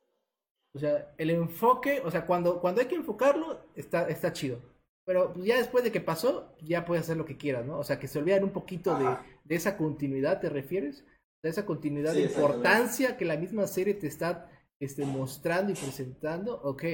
o 0.74 0.78
sea, 0.78 1.12
el 1.16 1.30
enfoque, 1.30 2.00
o 2.04 2.10
sea, 2.10 2.26
cuando, 2.26 2.60
cuando 2.60 2.80
hay 2.80 2.86
que 2.86 2.94
enfocarlo, 2.94 3.57
está, 3.80 4.08
está 4.08 4.32
chido. 4.32 4.60
Pero 5.04 5.32
pues, 5.32 5.46
ya 5.46 5.56
después 5.56 5.84
de 5.84 5.92
que 5.92 6.00
pasó, 6.00 6.54
ya 6.60 6.84
puedes 6.84 7.04
hacer 7.04 7.16
lo 7.16 7.24
que 7.24 7.38
quieras, 7.38 7.64
¿no? 7.64 7.78
O 7.78 7.84
sea, 7.84 7.98
que 7.98 8.08
se 8.08 8.18
olviden 8.18 8.44
un 8.44 8.52
poquito 8.52 8.98
de, 8.98 9.16
de, 9.44 9.54
esa 9.54 9.76
continuidad, 9.76 10.40
¿te 10.40 10.50
refieres? 10.50 11.04
De 11.42 11.48
esa 11.48 11.64
continuidad 11.64 12.12
de 12.12 12.22
importancia 12.22 13.16
que 13.16 13.24
la 13.24 13.36
misma 13.36 13.66
serie 13.66 13.94
te 13.94 14.06
está 14.06 14.50
este, 14.80 15.06
mostrando 15.06 15.72
y 15.72 15.76
presentando. 15.76 16.60
Ok, 16.62 16.84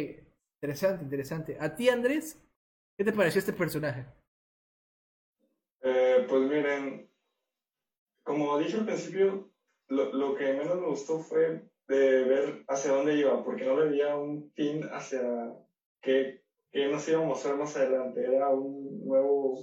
interesante, 0.61 1.03
interesante. 1.03 1.57
¿A 1.59 1.75
ti, 1.75 1.89
Andrés? 1.89 2.41
¿Qué 2.97 3.05
te 3.05 3.13
pareció 3.13 3.41
este 3.41 3.53
personaje? 3.53 4.07
Eh, 5.83 6.25
pues 6.29 6.43
miren, 6.43 7.11
como 8.23 8.59
dije 8.59 8.77
al 8.79 8.87
principio, 8.87 9.51
lo, 9.89 10.13
lo 10.13 10.37
que 10.37 10.53
menos 10.53 10.81
me 10.81 10.87
gustó 10.87 11.19
fue 11.19 11.69
de 11.89 12.25
ver 12.25 12.65
hacia 12.69 12.93
dónde 12.93 13.17
iba, 13.17 13.45
porque 13.45 13.65
no 13.65 13.79
le 13.79 13.91
veía 13.91 14.17
un 14.17 14.53
fin 14.53 14.85
hacia 14.93 15.21
qué, 16.01 16.44
qué 16.75 16.89
nos 16.89 17.07
iba 17.07 17.21
a 17.21 17.23
mostrar 17.23 17.55
más 17.55 17.75
adelante. 17.77 18.21
Era 18.27 18.49
un 18.49 18.99
nuevo, 19.07 19.55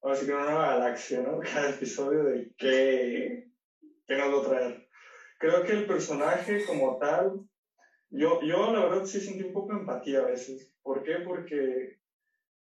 ahora 0.00 0.14
sí 0.14 0.24
que 0.24 0.30
una 0.30 0.44
nueva 0.44 0.66
galaxia, 0.68 1.20
¿no? 1.20 1.38
Cada 1.40 1.68
episodio 1.68 2.22
de 2.22 2.48
qué, 2.56 3.42
qué 4.06 4.14
nos 4.14 4.32
va 4.32 4.38
a 4.38 4.42
traer. 4.42 4.82
Creo 5.38 5.64
que 5.64 5.72
el 5.72 5.84
personaje 5.84 6.64
como 6.64 6.96
tal 6.96 7.36
yo, 8.08 8.38
yo 8.40 8.68
la 8.68 8.82
verdad 8.82 9.02
sí 9.04 9.18
sentí 9.18 9.42
un 9.42 9.52
poco 9.52 9.72
de 9.72 9.78
empatía 9.78 10.20
a 10.20 10.24
veces. 10.24 10.70
¿Por 10.82 11.02
qué? 11.02 11.18
Porque, 11.18 11.94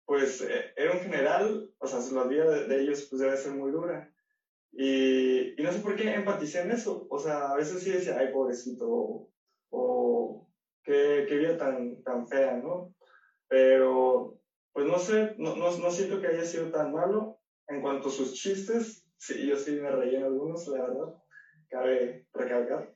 pues, 0.03 0.41
eh, 0.41 0.65
era 0.75 0.91
un 0.91 0.99
general, 0.99 1.63
o 1.77 1.87
sea, 1.87 1.99
la 2.11 2.23
vida 2.23 2.45
de, 2.45 2.79
ellos 2.79 3.05
pues 3.07 3.21
debe 3.21 3.37
ser 3.37 3.51
muy 3.51 3.69
dura. 3.69 4.09
Y, 4.71 5.53
y, 5.55 5.63
no 5.63 5.71
sé 5.71 5.79
por 5.79 5.95
qué 5.95 6.13
empaticé 6.13 6.59
en 6.59 6.71
eso. 6.71 7.05
O 7.07 7.17
sea, 7.19 7.51
a 7.51 7.55
veces 7.55 7.81
sí 7.81 7.91
decía, 7.91 8.15
ay, 8.17 8.27
pobrecito, 8.29 9.23
o, 9.69 10.43
qué, 10.83 11.25
qué, 11.27 11.35
vida 11.37 11.55
tan, 11.55 12.01
tan 12.01 12.25
fea, 12.27 12.55
¿no? 12.55 12.89
Pero, 13.47 14.39
pues 14.73 14.85
no 14.87 14.97
sé, 14.97 15.35
no, 15.37 15.55
no, 15.55 15.75
no 15.77 15.91
siento 15.91 16.19
que 16.19 16.27
haya 16.27 16.45
sido 16.45 16.71
tan 16.71 16.91
malo. 16.91 17.39
En 17.67 17.81
cuanto 17.81 18.09
a 18.09 18.11
sus 18.11 18.33
chistes, 18.33 19.07
sí, 19.17 19.47
yo 19.47 19.57
sí 19.57 19.71
me 19.71 19.89
reí 19.89 20.15
en 20.15 20.23
algunos, 20.23 20.67
la 20.67 20.81
verdad, 20.81 21.15
cabe 21.69 22.27
recalcar. 22.33 22.95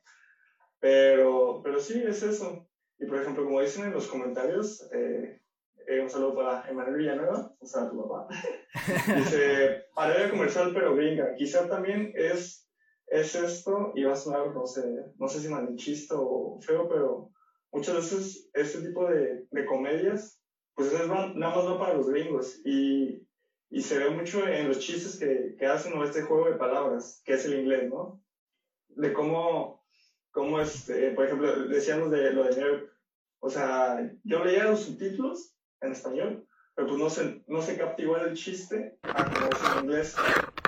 Pero, 0.80 1.62
pero 1.64 1.80
sí, 1.80 2.02
es 2.06 2.22
eso. 2.24 2.68
Y 3.00 3.06
por 3.06 3.22
ejemplo, 3.22 3.46
como 3.46 3.62
dicen 3.62 3.86
en 3.86 3.94
los 3.94 4.08
comentarios, 4.08 4.90
eh, 4.94 5.42
eh, 5.88 6.02
un 6.02 6.10
saludo 6.10 6.36
para 6.36 6.70
Emanuel 6.70 6.98
Villanueva, 6.98 7.56
o 7.60 7.66
sea, 7.66 7.90
tu 7.90 7.98
papá. 7.98 8.28
Dice, 9.16 9.86
parodia 9.96 10.30
comercial 10.30 10.72
pero 10.74 10.96
gringa. 10.96 11.34
Quizá 11.36 11.68
también 11.68 12.12
es, 12.16 12.70
es 13.08 13.36
esto, 13.36 13.94
y 13.96 14.04
va 14.04 14.14
a 14.14 14.16
sonar, 14.16 14.54
no 14.54 14.68
sé, 14.68 14.84
no 15.18 15.28
sé 15.28 15.40
si 15.40 15.48
malinchista 15.48 16.16
o 16.16 16.60
feo, 16.62 16.88
pero 16.88 17.32
muchas 17.72 17.96
veces 17.96 18.50
este 18.54 18.82
tipo 18.82 19.08
de, 19.08 19.48
de 19.50 19.66
comedias, 19.66 20.39
pues 20.80 20.94
es 20.94 21.10
nada 21.10 21.34
más 21.36 21.68
va 21.68 21.78
para 21.78 21.96
los 21.96 22.10
gringos. 22.10 22.62
Y, 22.64 23.28
y 23.70 23.82
se 23.82 24.00
ve 24.00 24.12
mucho 24.12 24.48
en 24.48 24.70
los 24.70 24.80
chistes 24.80 25.20
que, 25.20 25.58
que 25.60 25.66
hacen 25.66 25.92
o 25.92 26.06
este 26.06 26.22
juego 26.22 26.50
de 26.50 26.56
palabras, 26.56 27.22
que 27.26 27.34
es 27.34 27.44
el 27.44 27.60
inglés, 27.60 27.90
¿no? 27.90 28.24
De 28.88 29.12
cómo, 29.12 29.84
cómo 30.32 30.62
este, 30.62 31.12
por 31.12 31.26
ejemplo, 31.26 31.68
decíamos 31.68 32.12
de 32.12 32.32
lo 32.32 32.46
de 32.46 32.56
nerd. 32.56 32.84
O 33.40 33.50
sea, 33.50 34.10
yo 34.24 34.46
leía 34.46 34.70
los 34.70 34.80
subtítulos 34.80 35.54
en 35.82 35.92
español, 35.92 36.48
pero 36.76 36.88
pues 36.88 36.98
no 36.98 37.10
se, 37.10 37.44
no 37.48 37.62
se 37.62 37.78
capta 37.78 38.02
igual 38.02 38.30
el 38.30 38.38
chiste 38.38 38.98
a 39.04 39.26
como 39.26 39.48
es 39.48 39.60
en 39.76 39.84
inglés. 39.84 40.16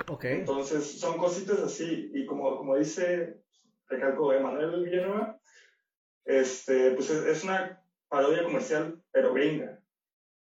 Okay. 0.08 0.40
Entonces, 0.40 1.00
son 1.00 1.16
cositas 1.16 1.58
así, 1.60 2.10
y 2.12 2.26
como, 2.26 2.58
como 2.58 2.76
dice, 2.76 3.40
recalco 3.88 4.30
Emanuel 4.30 4.84
Villanueva, 4.84 5.40
este, 6.26 6.90
pues 6.90 7.08
es, 7.08 7.24
es, 7.24 7.44
una 7.44 7.82
parodia 8.10 8.44
comercial, 8.44 9.02
pero 9.10 9.32
gringa. 9.32 9.71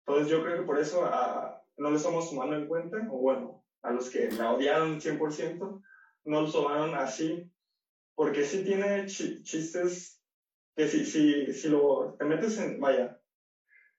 Entonces 0.06 0.32
yo 0.32 0.44
creo 0.44 0.58
que 0.58 0.66
por 0.66 0.80
eso 0.80 1.06
a, 1.06 1.64
no 1.78 1.92
le 1.92 1.98
estamos 1.98 2.30
tomando 2.30 2.56
en 2.56 2.68
cuenta, 2.68 2.98
o 3.10 3.18
bueno, 3.20 3.66
a 3.82 3.92
los 3.92 4.10
que 4.10 4.30
la 4.32 4.54
odiaron 4.54 5.00
100%, 5.00 5.84
no 6.26 6.42
lo 6.42 6.52
tomaron 6.52 6.96
así, 6.96 7.50
porque 8.16 8.44
sí 8.44 8.64
tiene 8.64 9.06
chistes 9.06 10.22
que 10.76 10.88
si, 10.88 11.06
si, 11.06 11.54
si 11.54 11.70
lo 11.70 12.16
te 12.18 12.26
metes 12.26 12.58
en, 12.60 12.80
vaya, 12.80 13.20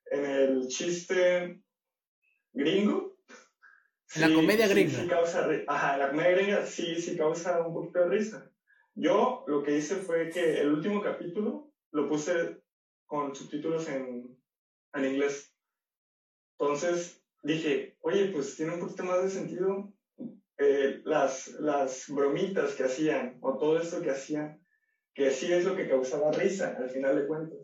en 0.06 0.24
el 0.24 0.68
chiste 0.68 1.62
gringo. 2.52 3.16
La 4.16 4.32
comedia 4.32 4.68
gringa. 4.68 5.00
Sí, 5.00 5.08
causa, 5.08 5.48
ajá, 5.66 5.96
la 5.96 6.10
comedia 6.10 6.30
gringa 6.32 6.66
sí, 6.66 7.00
sí 7.00 7.16
causa 7.16 7.66
un 7.66 7.74
poquito 7.74 8.00
de 8.00 8.08
risa. 8.08 8.50
Yo 8.94 9.44
lo 9.46 9.62
que 9.62 9.76
hice 9.76 9.96
fue 9.96 10.30
que 10.30 10.60
el 10.60 10.72
último 10.72 11.02
capítulo 11.02 11.72
lo 11.90 12.08
puse 12.08 12.62
con 13.06 13.34
subtítulos 13.34 13.88
en, 13.88 14.38
en 14.92 15.04
inglés. 15.04 15.53
Entonces, 16.58 17.22
dije, 17.42 17.96
oye, 18.00 18.26
pues 18.32 18.56
tiene 18.56 18.74
un 18.74 18.80
poquito 18.80 19.04
más 19.04 19.22
de 19.22 19.30
sentido 19.30 19.92
eh, 20.58 21.00
las, 21.04 21.48
las 21.58 22.08
bromitas 22.08 22.74
que 22.74 22.84
hacían 22.84 23.38
o 23.40 23.58
todo 23.58 23.78
esto 23.78 24.00
que 24.00 24.10
hacían, 24.10 24.64
que 25.12 25.30
sí 25.30 25.52
es 25.52 25.64
lo 25.64 25.76
que 25.76 25.88
causaba 25.88 26.30
risa 26.32 26.76
al 26.78 26.90
final 26.90 27.16
de 27.16 27.26
cuentas. 27.26 27.58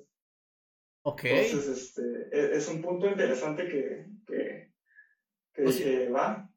Ok. 1.02 1.24
Entonces, 1.24 1.68
este, 1.68 2.02
e, 2.32 2.56
es, 2.56 2.68
un 2.68 2.82
punto 2.82 3.06
interesante 3.06 3.68
que, 3.68 4.06
que, 4.26 4.72
que, 5.54 6.08
va. 6.10 6.50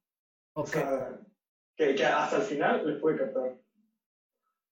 O 0.53 0.65
sea, 0.65 1.19
que, 1.75 1.95
que, 1.95 2.05
hasta 2.05 2.37
el 2.37 2.43
final 2.43 2.85
le 2.85 2.99
puede 2.99 3.19
captar. 3.19 3.57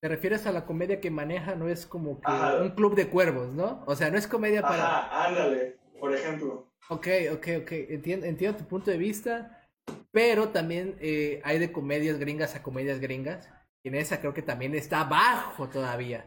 ¿Te 0.01 0.07
refieres 0.07 0.47
a 0.47 0.51
la 0.51 0.65
comedia 0.65 0.99
que 0.99 1.11
maneja? 1.11 1.55
No 1.55 1.69
es 1.69 1.85
como 1.85 2.19
que 2.19 2.31
un 2.59 2.71
club 2.71 2.95
de 2.95 3.07
cuervos, 3.07 3.53
¿no? 3.53 3.83
O 3.85 3.95
sea, 3.95 4.09
no 4.09 4.17
es 4.17 4.25
comedia 4.25 4.63
para... 4.63 4.83
Ajá, 4.83 5.27
ándale, 5.27 5.77
por 5.99 6.13
ejemplo. 6.13 6.70
Ok, 6.89 7.07
ok, 7.33 7.47
ok. 7.61 7.71
Entiendo, 7.71 8.25
entiendo 8.25 8.57
tu 8.57 8.65
punto 8.65 8.91
de 8.91 8.97
vista, 8.97 9.69
pero 10.11 10.49
también 10.49 10.97
eh, 10.99 11.41
hay 11.43 11.59
de 11.59 11.71
comedias 11.71 12.19
gringas 12.19 12.55
a 12.55 12.63
comedias 12.63 12.99
gringas. 12.99 13.49
Y 13.83 13.89
en 13.89 13.95
esa 13.95 14.19
creo 14.19 14.33
que 14.33 14.41
también 14.41 14.75
está 14.75 15.01
abajo 15.01 15.69
todavía. 15.69 16.25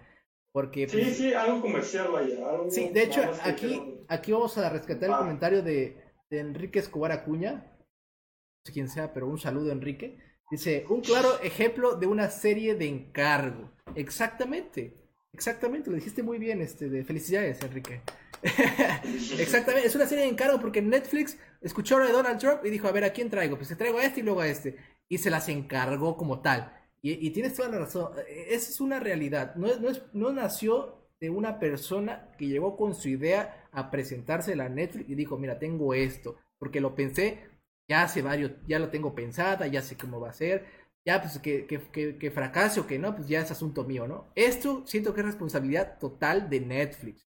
Porque, 0.52 0.88
sí, 0.88 0.98
pues, 0.98 1.16
sí, 1.16 1.34
algo 1.34 1.60
comercial, 1.60 2.12
vaya. 2.12 2.48
Algo 2.48 2.70
sí, 2.70 2.88
de 2.88 3.02
hecho, 3.02 3.22
aquí, 3.42 4.00
aquí 4.08 4.32
vamos 4.32 4.56
a 4.56 4.68
rescatar 4.70 5.10
el 5.10 5.16
comentario 5.16 5.62
de, 5.62 6.00
de, 6.30 6.38
Enrique 6.38 6.78
Escobar 6.78 7.10
Acuña. 7.12 7.52
No 7.52 8.64
sé 8.64 8.72
quién 8.72 8.88
sea, 8.88 9.12
pero 9.12 9.26
un 9.26 9.38
saludo, 9.38 9.72
Enrique. 9.72 10.18
Dice, 10.50 10.86
un 10.88 11.00
claro 11.00 11.40
ejemplo 11.42 11.96
de 11.96 12.06
una 12.06 12.30
serie 12.30 12.76
de 12.76 12.86
encargo. 12.86 13.72
Exactamente. 13.96 15.04
Exactamente, 15.32 15.90
lo 15.90 15.96
dijiste 15.96 16.22
muy 16.22 16.38
bien, 16.38 16.60
este, 16.60 16.88
de 16.88 17.04
felicidades, 17.04 17.60
Enrique. 17.62 18.02
Exactamente, 19.38 19.88
es 19.88 19.94
una 19.94 20.06
serie 20.06 20.24
de 20.24 20.30
encargo 20.30 20.60
porque 20.60 20.82
Netflix 20.82 21.38
escuchó 21.60 21.96
a 21.96 22.10
Donald 22.10 22.38
Trump 22.38 22.64
y 22.64 22.70
dijo, 22.70 22.86
a 22.86 22.92
ver, 22.92 23.04
¿a 23.04 23.12
quién 23.12 23.30
traigo? 23.30 23.56
Pues 23.56 23.68
te 23.68 23.76
traigo 23.76 23.98
a 23.98 24.04
este 24.04 24.20
y 24.20 24.22
luego 24.22 24.40
a 24.40 24.48
este. 24.48 24.76
Y 25.08 25.18
se 25.18 25.30
las 25.30 25.48
encargó 25.48 26.16
como 26.16 26.40
tal. 26.40 26.72
Y, 27.02 27.30
tienes 27.30 27.54
toda 27.54 27.68
la 27.68 27.80
razón, 27.80 28.12
esa 28.26 28.70
es 28.70 28.80
una 28.80 28.98
realidad. 28.98 29.54
No, 29.56 29.68
no, 29.76 29.90
no 30.14 30.32
nació 30.32 31.10
de 31.20 31.28
una 31.28 31.58
persona 31.58 32.30
que 32.38 32.46
llegó 32.46 32.78
con 32.78 32.94
su 32.94 33.10
idea 33.10 33.68
a 33.72 33.90
presentarse 33.90 34.54
a 34.54 34.68
Netflix 34.70 35.10
y 35.10 35.14
dijo, 35.14 35.36
mira, 35.36 35.58
tengo 35.58 35.92
esto, 35.92 36.36
porque 36.58 36.80
lo 36.80 36.94
pensé 36.94 37.40
ya 37.86 38.04
hace 38.04 38.22
varios, 38.22 38.52
ya 38.66 38.78
lo 38.78 38.88
tengo 38.88 39.14
pensada, 39.14 39.66
ya 39.66 39.82
sé 39.82 39.98
cómo 39.98 40.18
va 40.18 40.30
a 40.30 40.32
ser 40.32 40.64
ya 41.04 41.20
pues 41.20 41.38
que, 41.38 41.66
que, 41.66 41.80
que, 41.92 42.80
o 42.80 42.86
que 42.86 42.98
no, 42.98 43.14
pues 43.14 43.28
ya 43.28 43.40
es 43.40 43.50
asunto 43.50 43.84
mío, 43.84 44.08
¿no? 44.08 44.30
Esto 44.34 44.82
siento 44.86 45.12
que 45.12 45.20
es 45.20 45.26
responsabilidad 45.26 45.98
total 45.98 46.48
de 46.48 46.60
Netflix, 46.60 47.28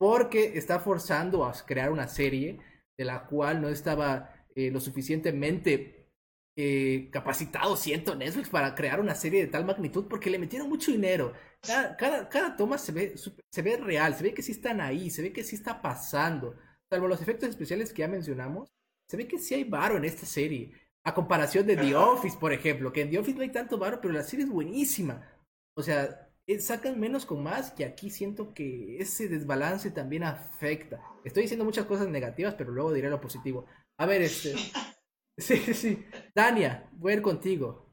porque 0.00 0.56
está 0.56 0.80
forzando 0.80 1.44
a 1.44 1.52
crear 1.52 1.92
una 1.92 2.08
serie 2.08 2.58
de 2.96 3.04
la 3.04 3.26
cual 3.26 3.60
no 3.60 3.68
estaba 3.68 4.46
eh, 4.54 4.70
lo 4.70 4.80
suficientemente 4.80 6.08
eh, 6.56 7.10
capacitado, 7.12 7.76
siento, 7.76 8.14
Netflix 8.14 8.48
para 8.48 8.74
crear 8.74 8.98
una 8.98 9.14
serie 9.14 9.42
de 9.42 9.48
tal 9.48 9.66
magnitud, 9.66 10.06
porque 10.08 10.30
le 10.30 10.38
metieron 10.38 10.70
mucho 10.70 10.90
dinero. 10.90 11.34
Cada, 11.60 11.98
cada, 11.98 12.28
cada 12.30 12.56
toma 12.56 12.78
se 12.78 12.92
ve, 12.92 13.14
se 13.14 13.62
ve 13.62 13.76
real, 13.76 14.14
se 14.14 14.22
ve 14.22 14.32
que 14.32 14.40
sí 14.40 14.52
están 14.52 14.80
ahí, 14.80 15.10
se 15.10 15.20
ve 15.20 15.34
que 15.34 15.44
sí 15.44 15.54
está 15.54 15.82
pasando. 15.82 16.56
Salvo 16.88 17.06
los 17.06 17.20
efectos 17.20 17.50
especiales 17.50 17.92
que 17.92 18.00
ya 18.00 18.08
mencionamos, 18.08 18.72
se 19.06 19.18
ve 19.18 19.28
que 19.28 19.38
sí 19.38 19.52
hay 19.52 19.64
varo 19.64 19.98
en 19.98 20.06
esta 20.06 20.24
serie. 20.24 20.72
A 21.04 21.12
comparación 21.12 21.66
de 21.66 21.76
The 21.76 21.94
Office, 21.94 22.38
por 22.38 22.54
ejemplo, 22.54 22.90
que 22.90 23.02
en 23.02 23.10
The 23.10 23.18
Office 23.18 23.36
no 23.36 23.42
hay 23.42 23.52
tanto 23.52 23.76
varo, 23.76 24.00
pero 24.00 24.14
la 24.14 24.22
serie 24.22 24.46
es 24.46 24.50
buenísima. 24.50 25.30
O 25.76 25.82
sea, 25.82 26.29
sacan 26.58 26.98
menos 26.98 27.26
con 27.26 27.42
más 27.42 27.74
y 27.78 27.84
aquí 27.84 28.10
siento 28.10 28.52
que 28.54 28.98
ese 28.98 29.28
desbalance 29.28 29.90
también 29.90 30.24
afecta. 30.24 31.00
Estoy 31.24 31.42
diciendo 31.42 31.64
muchas 31.64 31.86
cosas 31.86 32.08
negativas, 32.08 32.54
pero 32.54 32.72
luego 32.72 32.92
diré 32.92 33.08
lo 33.10 33.20
positivo. 33.20 33.66
A 33.98 34.06
ver, 34.06 34.22
este... 34.22 34.54
Sí, 35.40 35.56
sí. 35.72 36.04
Dania, 36.34 36.86
voy 36.92 37.12
a 37.12 37.16
ir 37.16 37.22
contigo. 37.22 37.86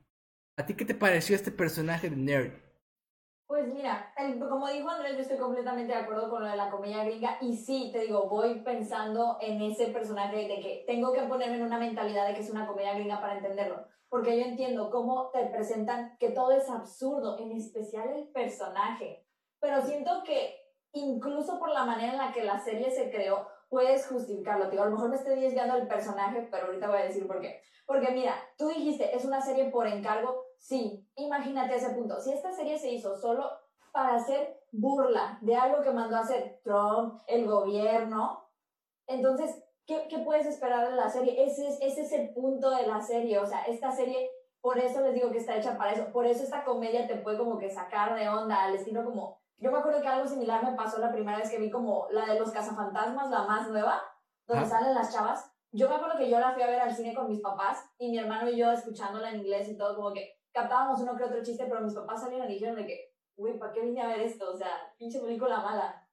¿A 0.58 0.66
ti 0.66 0.76
qué 0.76 0.84
te 0.84 0.96
pareció 0.96 1.34
este 1.34 1.52
personaje 1.52 2.10
de 2.10 2.16
Nerd? 2.18 2.52
Pues 3.48 3.74
mira, 3.74 4.14
como 4.50 4.68
dijo 4.68 4.90
Andrés, 4.90 5.16
yo 5.16 5.22
estoy 5.22 5.38
completamente 5.38 5.94
de 5.94 6.00
acuerdo 6.00 6.30
con 6.30 6.44
lo 6.44 6.50
de 6.50 6.58
la 6.58 6.70
comedia 6.70 7.06
gringa 7.06 7.38
y 7.40 7.56
sí, 7.56 7.92
te 7.94 8.02
digo, 8.02 8.28
voy 8.28 8.60
pensando 8.60 9.38
en 9.40 9.62
ese 9.62 9.88
personaje 9.88 10.36
de 10.36 10.60
que 10.60 10.84
tengo 10.86 11.14
que 11.14 11.22
ponerme 11.22 11.56
en 11.56 11.64
una 11.64 11.80
mentalidad 11.80 12.28
de 12.28 12.34
que 12.34 12.42
es 12.42 12.50
una 12.50 12.68
comedia 12.68 12.96
gringa 12.96 13.22
para 13.22 13.38
entenderlo, 13.38 13.88
porque 14.10 14.40
yo 14.40 14.46
entiendo 14.46 14.90
cómo 14.90 15.30
te 15.32 15.46
presentan 15.48 16.18
que 16.18 16.30
todo 16.30 16.52
es 16.52 16.70
absurdo, 16.70 17.38
en 17.40 17.52
especial 17.52 18.10
el 18.10 18.28
personaje, 18.30 19.26
pero 19.60 19.82
siento 19.82 20.24
que 20.24 20.56
incluso 20.94 21.60
por 21.60 21.70
la 21.70 21.86
manera 21.86 22.14
en 22.14 22.18
la 22.18 22.32
que 22.32 22.44
la 22.44 22.60
serie 22.60 22.92
se 22.92 23.12
creó, 23.12 23.48
puedes 23.70 24.08
justificarlo, 24.08 24.70
digo, 24.70 24.84
a 24.84 24.86
lo 24.86 24.94
mejor 24.94 25.10
me 25.10 25.18
estoy 25.18 25.40
desviando 25.40 25.76
del 25.76 25.88
personaje, 25.88 26.48
pero 26.50 26.68
ahorita 26.68 26.88
voy 26.88 27.00
a 27.00 27.06
decir 27.06 27.28
por 27.28 27.42
qué. 27.42 27.60
Porque 27.86 28.12
mira, 28.12 28.34
tú 28.58 28.70
dijiste, 28.70 29.16
es 29.16 29.26
una 29.26 29.42
serie 29.42 29.70
por 29.70 29.88
encargo, 29.88 30.48
Sí, 30.60 31.08
imagínate 31.16 31.76
ese 31.76 31.92
punto. 31.92 32.20
Si 32.20 32.32
esta 32.34 32.52
serie 32.52 32.78
se 32.78 32.92
hizo 32.92 33.16
solo 33.16 33.50
para 33.92 34.16
hacer 34.16 34.60
burla 34.72 35.40
de 35.42 35.56
algo 35.56 35.82
que 35.82 35.92
mandó 35.92 36.18
a 36.18 36.22
hacer 36.22 36.60
Trump, 36.64 37.22
el 37.28 37.48
gobierno, 37.48 38.50
entonces, 39.08 39.64
¿qué, 39.88 40.08
qué 40.10 40.20
puedes 40.20 40.46
esperar 40.46 40.90
de 40.90 40.96
la 40.96 41.10
serie? 41.10 41.44
Ese 41.44 41.68
es, 41.68 41.78
ese 41.82 42.02
es 42.02 42.12
el 42.12 42.30
punto 42.34 42.70
de 42.70 42.86
la 42.86 43.02
serie. 43.02 43.40
O 43.40 43.46
sea, 43.46 43.64
esta 43.64 43.92
serie, 43.92 44.30
por 44.62 44.78
eso 44.78 45.02
les 45.02 45.16
digo 45.16 45.32
que 45.32 45.40
está 45.40 45.56
hecha 45.56 45.78
para 45.78 45.94
eso. 45.94 46.12
Por 46.12 46.28
eso 46.28 46.44
esta 46.44 46.64
comedia 46.64 47.08
te 47.08 47.16
puede 47.16 47.38
como 47.38 47.58
que 47.58 47.72
sacar 47.72 48.14
de 48.14 48.30
onda 48.30 48.66
al 48.66 48.76
estilo 48.76 49.04
como... 49.04 49.40
Yo 49.60 49.72
me 49.72 49.80
acuerdo 49.80 50.02
que 50.02 50.08
algo 50.08 50.28
similar 50.28 50.64
me 50.64 50.78
pasó 50.78 51.00
la 51.00 51.12
primera 51.12 51.40
vez 51.40 51.50
que 51.50 51.58
vi 51.58 51.72
como 51.72 52.08
la 52.12 52.32
de 52.32 52.40
los 52.40 52.52
cazafantasmas, 52.52 53.32
la 53.32 53.44
más 53.44 53.68
nueva, 53.70 54.04
donde 54.46 54.66
ah. 54.66 54.70
salen 54.70 54.94
las 54.94 55.12
chavas. 55.12 55.52
Yo 55.72 55.90
me 55.90 55.96
acuerdo 55.96 56.18
que 56.18 56.30
yo 56.30 56.40
la 56.40 56.52
fui 56.52 56.62
a 56.62 56.68
ver 56.68 56.80
al 56.80 56.94
cine 56.94 57.16
con 57.16 57.28
mis 57.28 57.42
papás 57.42 57.84
y 57.98 58.12
mi 58.12 58.20
hermano 58.20 58.50
y 58.50 58.58
yo 58.58 58.72
escuchándola 58.72 59.32
en 59.32 59.38
inglés 59.38 59.68
y 59.68 59.78
todo 59.78 59.96
como 59.96 60.14
que 60.14 60.38
captábamos 60.52 61.00
uno 61.02 61.16
que 61.16 61.24
otro 61.24 61.42
chiste, 61.42 61.66
pero 61.66 61.82
mis 61.82 61.94
papás 61.94 62.22
salieron 62.22 62.50
y 62.50 62.54
dijeron 62.54 62.76
de 62.76 62.86
que, 62.86 63.14
uy, 63.36 63.58
¿para 63.58 63.72
qué 63.72 63.82
vine 63.82 64.02
a 64.02 64.08
ver 64.08 64.22
esto? 64.22 64.52
O 64.52 64.56
sea, 64.56 64.94
pinche 64.98 65.20
película 65.20 65.60
mala. 65.60 66.07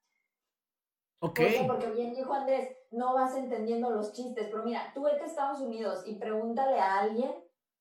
Okay. 1.20 1.66
Porque 1.66 1.90
bien 1.90 2.14
dijo 2.14 2.32
Andrés, 2.32 2.76
no 2.90 3.14
vas 3.14 3.34
entendiendo 3.36 3.90
los 3.90 4.12
chistes, 4.12 4.48
pero 4.50 4.62
mira, 4.62 4.92
tú 4.94 5.02
vete 5.02 5.22
a 5.22 5.26
Estados 5.26 5.60
Unidos 5.60 6.02
y 6.06 6.16
pregúntale 6.16 6.78
a 6.78 6.98
alguien, 6.98 7.34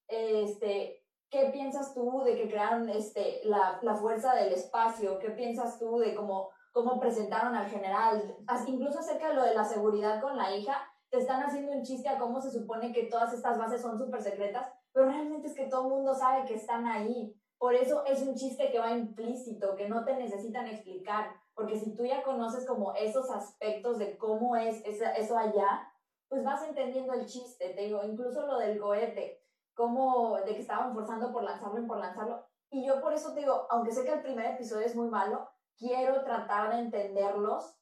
este, 0.07 1.03
¿qué 1.29 1.49
piensas 1.51 1.93
tú 1.93 2.23
de 2.23 2.35
que 2.35 2.47
crearon 2.47 2.89
este, 2.89 3.41
la, 3.43 3.79
la 3.81 3.95
fuerza 3.95 4.33
del 4.35 4.53
espacio? 4.53 5.19
¿Qué 5.19 5.31
piensas 5.31 5.77
tú 5.77 5.97
de 5.97 6.15
cómo, 6.15 6.49
cómo 6.71 6.99
presentaron 6.99 7.55
al 7.55 7.69
general? 7.69 8.37
Incluso 8.67 8.99
acerca 8.99 9.29
de 9.29 9.35
lo 9.35 9.43
de 9.43 9.55
la 9.55 9.65
seguridad 9.65 10.21
con 10.21 10.37
la 10.37 10.55
hija, 10.55 10.77
te 11.09 11.19
están 11.19 11.43
haciendo 11.43 11.73
un 11.73 11.83
chiste 11.83 12.09
a 12.09 12.17
cómo 12.17 12.41
se 12.41 12.49
supone 12.49 12.91
que 12.91 13.03
todas 13.03 13.33
estas 13.33 13.57
bases 13.57 13.81
son 13.81 13.99
súper 13.99 14.21
secretas, 14.23 14.67
pero 14.91 15.07
realmente 15.07 15.47
es 15.47 15.53
que 15.53 15.65
todo 15.65 15.83
el 15.83 15.93
mundo 15.93 16.15
sabe 16.15 16.45
que 16.45 16.55
están 16.55 16.87
ahí. 16.87 17.35
Por 17.59 17.75
eso 17.75 18.03
es 18.05 18.21
un 18.23 18.35
chiste 18.35 18.71
que 18.71 18.79
va 18.79 18.91
implícito, 18.91 19.75
que 19.75 19.87
no 19.87 20.03
te 20.03 20.15
necesitan 20.15 20.67
explicar, 20.67 21.29
porque 21.55 21.77
si 21.77 21.95
tú 21.95 22.05
ya 22.05 22.23
conoces 22.23 22.65
como 22.65 22.93
esos 22.93 23.29
aspectos 23.29 23.99
de 23.99 24.17
cómo 24.17 24.55
es 24.55 24.81
eso 24.85 25.37
allá, 25.37 25.87
pues 26.27 26.43
vas 26.43 26.63
entendiendo 26.67 27.13
el 27.13 27.25
chiste, 27.25 27.69
te 27.69 27.81
digo, 27.81 28.03
incluso 28.03 28.45
lo 28.47 28.57
del 28.57 28.79
cohete, 28.79 29.43
como 29.75 30.37
de 30.37 30.55
que 30.55 30.61
estaban 30.61 30.93
forzando 30.93 31.31
por 31.31 31.43
lanzarlo 31.43 31.81
y 31.81 31.85
por 31.85 31.97
lanzarlo. 31.97 32.43
Y 32.69 32.85
yo 32.85 33.01
por 33.01 33.13
eso 33.13 33.33
te 33.33 33.41
digo, 33.41 33.67
aunque 33.69 33.91
sé 33.91 34.03
que 34.03 34.13
el 34.13 34.23
primer 34.23 34.55
episodio 34.55 34.85
es 34.85 34.95
muy 34.95 35.09
malo, 35.09 35.47
quiero 35.77 36.23
tratar 36.23 36.73
de 36.73 36.79
entenderlos 36.79 37.75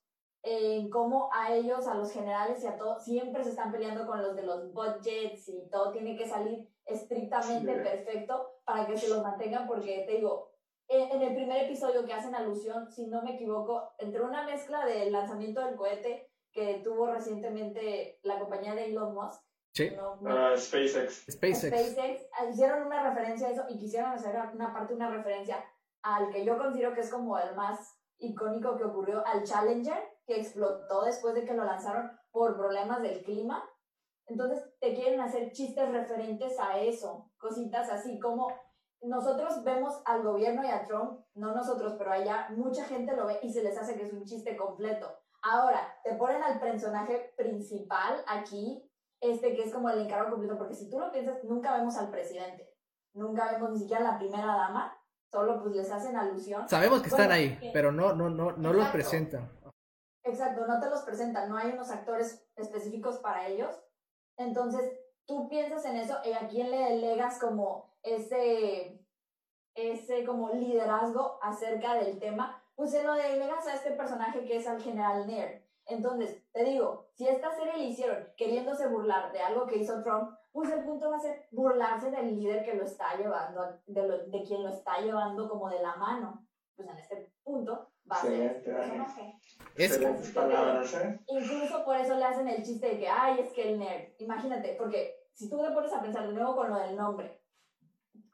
en 0.43 0.89
cómo 0.89 1.29
a 1.33 1.53
ellos, 1.53 1.87
a 1.87 1.93
los 1.93 2.11
generales 2.11 2.63
y 2.63 2.67
a 2.67 2.77
todos, 2.77 3.03
siempre 3.03 3.43
se 3.43 3.51
están 3.51 3.71
peleando 3.71 4.07
con 4.07 4.21
los 4.21 4.35
de 4.35 4.43
los 4.43 4.73
budgets 4.73 5.47
y 5.49 5.69
todo 5.69 5.91
tiene 5.91 6.17
que 6.17 6.27
salir 6.27 6.67
estrictamente 6.85 7.73
perfecto 7.73 8.55
para 8.65 8.87
que 8.87 8.97
se 8.97 9.07
los 9.07 9.21
mantengan, 9.21 9.67
porque 9.67 10.03
te 10.05 10.13
digo, 10.13 10.50
en, 10.91 11.21
el 11.21 11.33
primer 11.33 11.65
episodio 11.65 12.05
que 12.05 12.13
hacen 12.13 12.35
alusión, 12.35 12.91
si 12.91 13.07
no 13.07 13.21
me 13.21 13.35
equivoco, 13.35 13.93
entre 13.97 14.21
una 14.21 14.43
mezcla 14.43 14.85
del 14.85 15.11
lanzamiento 15.11 15.65
del 15.65 15.75
cohete 15.75 16.29
que 16.51 16.81
tuvo 16.83 17.07
recientemente 17.07 18.19
la 18.23 18.37
compañía 18.39 18.75
de 18.75 18.85
Elon 18.85 19.13
Musk, 19.13 19.41
Sí. 19.73 19.89
Ah, 20.27 20.53
SpaceX. 20.57 21.25
SpaceX. 21.31 22.27
Ah, 22.33 22.45
hicieron 22.51 22.87
una 22.87 23.09
referencia 23.09 23.47
a 23.47 23.51
eso 23.51 23.63
y 23.69 23.77
quisieron 23.77 24.11
hacer 24.11 24.35
una 24.53 24.73
parte, 24.73 24.93
una 24.93 25.09
referencia 25.09 25.63
al 26.01 26.29
que 26.29 26.43
yo 26.43 26.57
considero 26.57 26.93
que 26.93 26.99
es 26.99 27.09
como 27.09 27.37
el 27.37 27.55
más 27.55 27.97
icónico 28.17 28.77
que 28.77 28.83
ocurrió, 28.83 29.25
al 29.25 29.43
Challenger, 29.43 29.97
que 30.25 30.41
explotó 30.41 31.05
después 31.05 31.33
de 31.35 31.45
que 31.45 31.53
lo 31.53 31.63
lanzaron 31.63 32.11
por 32.31 32.57
problemas 32.57 33.01
del 33.01 33.23
clima. 33.23 33.63
Entonces 34.27 34.61
te 34.79 34.93
quieren 34.93 35.21
hacer 35.21 35.51
chistes 35.53 35.89
referentes 35.89 36.59
a 36.59 36.79
eso, 36.79 37.31
cositas 37.37 37.89
así 37.89 38.19
como 38.19 38.49
nosotros 39.01 39.63
vemos 39.63 40.01
al 40.05 40.23
gobierno 40.23 40.63
y 40.63 40.69
a 40.69 40.85
Trump, 40.85 41.21
no 41.33 41.53
nosotros, 41.55 41.95
pero 41.97 42.11
allá 42.11 42.47
mucha 42.51 42.85
gente 42.85 43.15
lo 43.15 43.25
ve 43.25 43.39
y 43.41 43.51
se 43.51 43.63
les 43.63 43.77
hace 43.77 43.95
que 43.95 44.03
es 44.03 44.13
un 44.13 44.25
chiste 44.25 44.55
completo. 44.55 45.11
Ahora, 45.41 45.99
te 46.03 46.13
ponen 46.15 46.43
al 46.43 46.59
personaje 46.59 47.33
principal 47.35 48.23
aquí, 48.27 48.87
este 49.19 49.55
que 49.55 49.63
es 49.63 49.73
como 49.73 49.89
el 49.89 50.01
encargo 50.01 50.29
completo, 50.29 50.57
porque 50.57 50.75
si 50.75 50.89
tú 50.89 50.99
lo 50.99 51.11
piensas, 51.11 51.43
nunca 51.43 51.75
vemos 51.75 51.97
al 51.97 52.11
presidente, 52.11 52.75
nunca 53.13 53.51
vemos 53.51 53.71
ni 53.71 53.79
siquiera 53.79 54.07
a 54.07 54.11
la 54.13 54.19
primera 54.19 54.45
dama, 54.45 54.95
solo 55.31 55.61
pues 55.63 55.75
les 55.75 55.91
hacen 55.91 56.15
alusión. 56.15 56.69
Sabemos 56.69 57.01
que 57.01 57.09
están 57.09 57.31
ahí, 57.31 57.71
pero 57.73 57.91
no, 57.91 58.13
no, 58.13 58.29
no, 58.29 58.51
no 58.51 58.73
los 58.73 58.87
presentan. 58.89 59.49
Exacto, 60.23 60.67
no 60.67 60.79
te 60.79 60.89
los 60.89 61.01
presentan, 61.01 61.49
no 61.49 61.57
hay 61.57 61.71
unos 61.71 61.89
actores 61.89 62.47
específicos 62.55 63.17
para 63.17 63.47
ellos. 63.47 63.75
Entonces, 64.37 64.91
tú 65.25 65.49
piensas 65.49 65.85
en 65.85 65.95
eso 65.95 66.17
y 66.23 66.33
a 66.33 66.47
quién 66.47 66.69
le 66.69 66.77
delegas 66.77 67.39
como 67.39 67.90
ese, 68.03 68.99
ese 69.75 70.25
como 70.25 70.49
liderazgo 70.49 71.39
acerca 71.41 71.95
del 71.95 72.19
tema, 72.19 72.63
pues 72.75 72.91
se 72.91 73.03
lo 73.03 73.13
delegas 73.13 73.67
a 73.67 73.75
este 73.75 73.91
personaje 73.91 74.43
que 74.45 74.57
es 74.57 74.67
al 74.67 74.81
general 74.81 75.27
Nair. 75.27 75.65
Entonces, 75.85 76.43
te 76.51 76.63
digo, 76.63 77.09
si 77.15 77.27
esta 77.27 77.51
serie 77.51 77.77
le 77.77 77.85
hicieron 77.85 78.27
queriéndose 78.37 78.87
burlar 78.87 79.31
de 79.31 79.41
algo 79.41 79.65
que 79.67 79.77
hizo 79.77 80.01
Trump, 80.03 80.31
pues 80.51 80.69
el 80.71 80.83
punto 80.83 81.09
va 81.09 81.17
a 81.17 81.21
ser 81.21 81.47
burlarse 81.51 82.11
del 82.11 82.35
líder 82.35 82.63
que 82.63 82.75
lo 82.75 82.85
está 82.85 83.15
llevando, 83.17 83.79
de, 83.85 84.01
de 84.27 84.43
quien 84.43 84.63
lo 84.63 84.69
está 84.69 84.99
llevando 84.99 85.49
como 85.49 85.69
de 85.69 85.81
la 85.81 85.95
mano. 85.95 86.47
Pues 86.75 86.87
en 86.89 86.97
este 86.97 87.33
punto 87.43 87.91
va 88.09 88.15
a 88.15 88.21
ser 88.21 88.41
este 88.41 88.71
personaje. 88.71 89.39
Es 89.75 89.97
palabras, 90.33 90.93
¿eh? 90.95 91.19
Incluso 91.27 91.83
por 91.83 91.95
eso 91.97 92.15
le 92.15 92.25
hacen 92.25 92.47
el 92.47 92.63
chiste 92.63 92.87
de 92.87 92.99
que, 92.99 93.07
ay, 93.07 93.39
es 93.39 93.53
que 93.53 93.71
el 93.71 93.79
nerd. 93.79 94.09
Imagínate, 94.19 94.75
porque 94.77 95.27
si 95.33 95.49
tú 95.49 95.61
te 95.61 95.71
pones 95.71 95.93
a 95.93 96.01
pensar 96.01 96.27
de 96.27 96.33
nuevo 96.33 96.55
con 96.55 96.69
lo 96.69 96.77
del 96.77 96.95
nombre, 96.95 97.40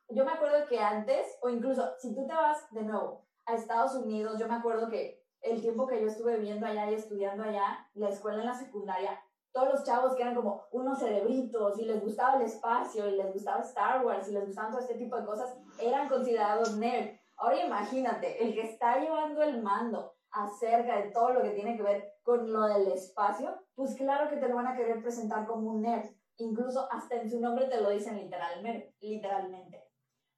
yo 0.09 0.25
me 0.25 0.31
acuerdo 0.31 0.65
que 0.67 0.79
antes, 0.79 1.37
o 1.41 1.49
incluso 1.49 1.93
si 1.99 2.13
tú 2.15 2.25
te 2.25 2.33
vas 2.33 2.71
de 2.71 2.83
nuevo 2.83 3.25
a 3.45 3.55
Estados 3.55 3.95
Unidos, 3.95 4.39
yo 4.39 4.47
me 4.47 4.55
acuerdo 4.55 4.89
que 4.89 5.23
el 5.41 5.61
tiempo 5.61 5.87
que 5.87 6.01
yo 6.01 6.07
estuve 6.07 6.37
viviendo 6.37 6.65
allá 6.65 6.89
y 6.89 6.95
estudiando 6.95 7.43
allá, 7.43 7.87
la 7.93 8.09
escuela 8.09 8.39
en 8.39 8.47
la 8.47 8.53
secundaria, 8.53 9.21
todos 9.51 9.69
los 9.69 9.83
chavos 9.83 10.15
que 10.15 10.21
eran 10.21 10.35
como 10.35 10.65
unos 10.71 10.99
cerebritos 10.99 11.79
y 11.79 11.85
les 11.85 12.01
gustaba 12.01 12.37
el 12.37 12.43
espacio 12.43 13.07
y 13.07 13.15
les 13.15 13.33
gustaba 13.33 13.61
Star 13.61 14.05
Wars 14.05 14.27
y 14.27 14.33
les 14.33 14.45
gustaban 14.45 14.71
todo 14.71 14.81
este 14.81 14.95
tipo 14.95 15.15
de 15.17 15.25
cosas, 15.25 15.57
eran 15.79 16.09
considerados 16.09 16.75
nerd. 16.77 17.17
Ahora 17.37 17.63
imagínate, 17.63 18.43
el 18.43 18.53
que 18.53 18.61
está 18.61 18.99
llevando 18.99 19.41
el 19.43 19.61
mando 19.61 20.13
acerca 20.31 20.97
de 21.01 21.11
todo 21.11 21.33
lo 21.33 21.41
que 21.41 21.51
tiene 21.51 21.75
que 21.75 21.83
ver 21.83 22.13
con 22.23 22.51
lo 22.51 22.63
del 22.63 22.91
espacio, 22.91 23.55
pues 23.75 23.95
claro 23.95 24.29
que 24.29 24.37
te 24.37 24.47
lo 24.47 24.55
van 24.55 24.67
a 24.67 24.75
querer 24.75 25.01
presentar 25.01 25.47
como 25.47 25.71
un 25.71 25.81
nerd. 25.81 26.09
Incluso 26.37 26.87
hasta 26.91 27.15
en 27.15 27.29
su 27.29 27.39
nombre 27.39 27.65
te 27.65 27.81
lo 27.81 27.89
dicen 27.89 28.15
literalmente. 28.17 28.95
literalmente. 28.99 29.86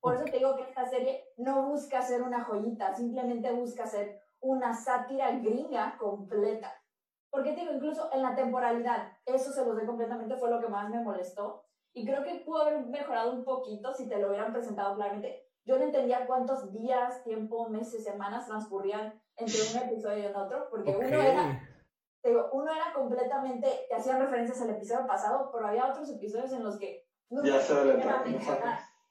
Por 0.01 0.15
eso 0.15 0.25
te 0.25 0.37
digo 0.37 0.55
que 0.55 0.63
esta 0.63 0.85
serie 0.85 1.25
no 1.37 1.63
busca 1.63 2.01
ser 2.01 2.21
una 2.21 2.43
joyita, 2.43 2.95
simplemente 2.95 3.51
busca 3.51 3.85
ser 3.85 4.21
una 4.39 4.73
sátira 4.73 5.31
gringa 5.31 5.97
completa. 5.97 6.73
Porque 7.29 7.51
te 7.51 7.61
digo, 7.61 7.73
incluso 7.73 8.09
en 8.11 8.21
la 8.21 8.35
temporalidad, 8.35 9.11
eso 9.25 9.51
se 9.51 9.65
los 9.65 9.75
doy 9.75 9.85
completamente, 9.85 10.37
fue 10.37 10.49
lo 10.49 10.59
que 10.59 10.67
más 10.67 10.89
me 10.89 11.03
molestó. 11.03 11.63
Y 11.93 12.05
creo 12.05 12.23
que 12.23 12.43
pudo 12.45 12.61
haber 12.61 12.85
mejorado 12.85 13.33
un 13.33 13.43
poquito 13.43 13.93
si 13.93 14.07
te 14.07 14.17
lo 14.17 14.29
hubieran 14.29 14.53
presentado 14.53 14.95
claramente. 14.95 15.45
Yo 15.65 15.77
no 15.77 15.83
entendía 15.83 16.25
cuántos 16.25 16.71
días, 16.71 17.23
tiempo, 17.23 17.69
meses, 17.69 18.03
semanas 18.03 18.47
transcurrían 18.47 19.21
entre 19.35 19.57
un 19.71 19.89
episodio 19.89 20.23
y 20.23 20.25
en 20.25 20.35
otro, 20.35 20.67
porque 20.69 20.95
uno 20.95 21.07
era 21.07 21.61
digo, 22.23 22.49
uno 22.51 22.71
era 22.71 22.93
completamente, 22.93 23.85
te 23.87 23.95
hacían 23.95 24.19
referencias 24.19 24.61
al 24.61 24.71
episodio 24.71 25.07
pasado, 25.07 25.49
pero 25.53 25.67
había 25.67 25.87
otros 25.87 26.09
episodios 26.09 26.51
en 26.51 26.63
los 26.63 26.77
que 26.77 27.07
nunca 27.29 27.49
ya 27.49 27.59
se 27.61 27.73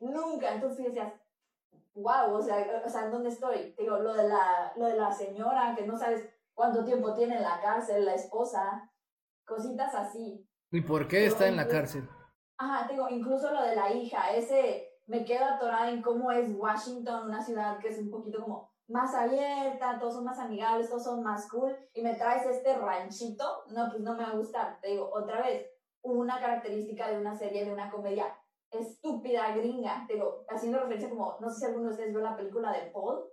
nunca, 0.01 0.53
entonces 0.53 0.87
decías, 0.87 1.13
wow, 1.95 2.33
o 2.33 2.43
sea, 2.43 2.83
o 2.85 2.89
sea, 2.89 3.05
¿en 3.05 3.11
dónde 3.11 3.29
estoy? 3.31 3.73
Te 3.77 3.83
digo, 3.83 3.99
lo 3.99 4.15
de, 4.15 4.29
la, 4.29 4.73
lo 4.77 4.87
de 4.87 4.97
la 4.97 5.13
señora, 5.13 5.75
que 5.77 5.87
no 5.87 5.97
sabes 5.97 6.29
cuánto 6.55 6.85
tiempo 6.85 7.15
tiene 7.15 7.37
en 7.37 7.43
la 7.43 7.61
cárcel, 7.61 8.05
la 8.05 8.15
esposa, 8.15 8.91
cositas 9.45 9.95
así. 9.95 10.47
¿Y 10.71 10.81
por 10.81 11.09
qué 11.09 11.27
está 11.27 11.49
en 11.49 11.57
la 11.57 11.67
cárcel? 11.67 12.09
Ajá, 12.59 12.87
te 12.87 12.95
digo, 12.95 13.09
incluso 13.09 13.53
lo 13.53 13.63
de 13.63 13.77
la 13.77 13.93
hija, 13.93 14.33
ese, 14.35 14.89
me 15.07 15.25
quedo 15.25 15.45
atorada 15.45 15.91
en 15.91 16.03
cómo 16.03 16.31
es 16.33 16.51
Washington, 16.55 17.29
una 17.29 17.43
ciudad 17.43 17.79
que 17.79 17.89
es 17.89 17.99
un 17.99 18.11
poquito 18.11 18.43
como 18.43 18.69
más 18.89 19.15
abierta, 19.15 19.99
todos 19.99 20.15
son 20.15 20.25
más 20.25 20.39
amigables, 20.39 20.89
todos 20.89 21.05
son 21.05 21.23
más 21.23 21.49
cool, 21.51 21.77
y 21.93 22.03
me 22.03 22.15
traes 22.15 22.47
este 22.47 22.77
ranchito, 22.77 23.65
no, 23.69 23.91
pues 23.91 24.01
no 24.01 24.15
me 24.15 24.25
va 24.25 24.31
a 24.31 24.37
gustar. 24.37 24.81
Te 24.81 24.89
digo, 24.89 25.11
otra 25.13 25.43
vez, 25.43 25.71
una 26.03 26.41
característica 26.41 27.09
de 27.09 27.19
una 27.19 27.37
serie, 27.37 27.65
de 27.65 27.73
una 27.73 27.91
comedia 27.91 28.35
estúpida, 28.71 29.53
gringa, 29.57 30.07
digo, 30.09 30.45
haciendo 30.49 30.79
referencia 30.79 31.11
como, 31.11 31.37
no 31.41 31.51
sé 31.51 31.61
si 31.61 31.67
alguno 31.67 31.87
de 31.87 31.91
ustedes 31.91 32.11
vio 32.11 32.21
la 32.21 32.37
película 32.37 32.73
de 32.73 32.91
Paul. 32.91 33.25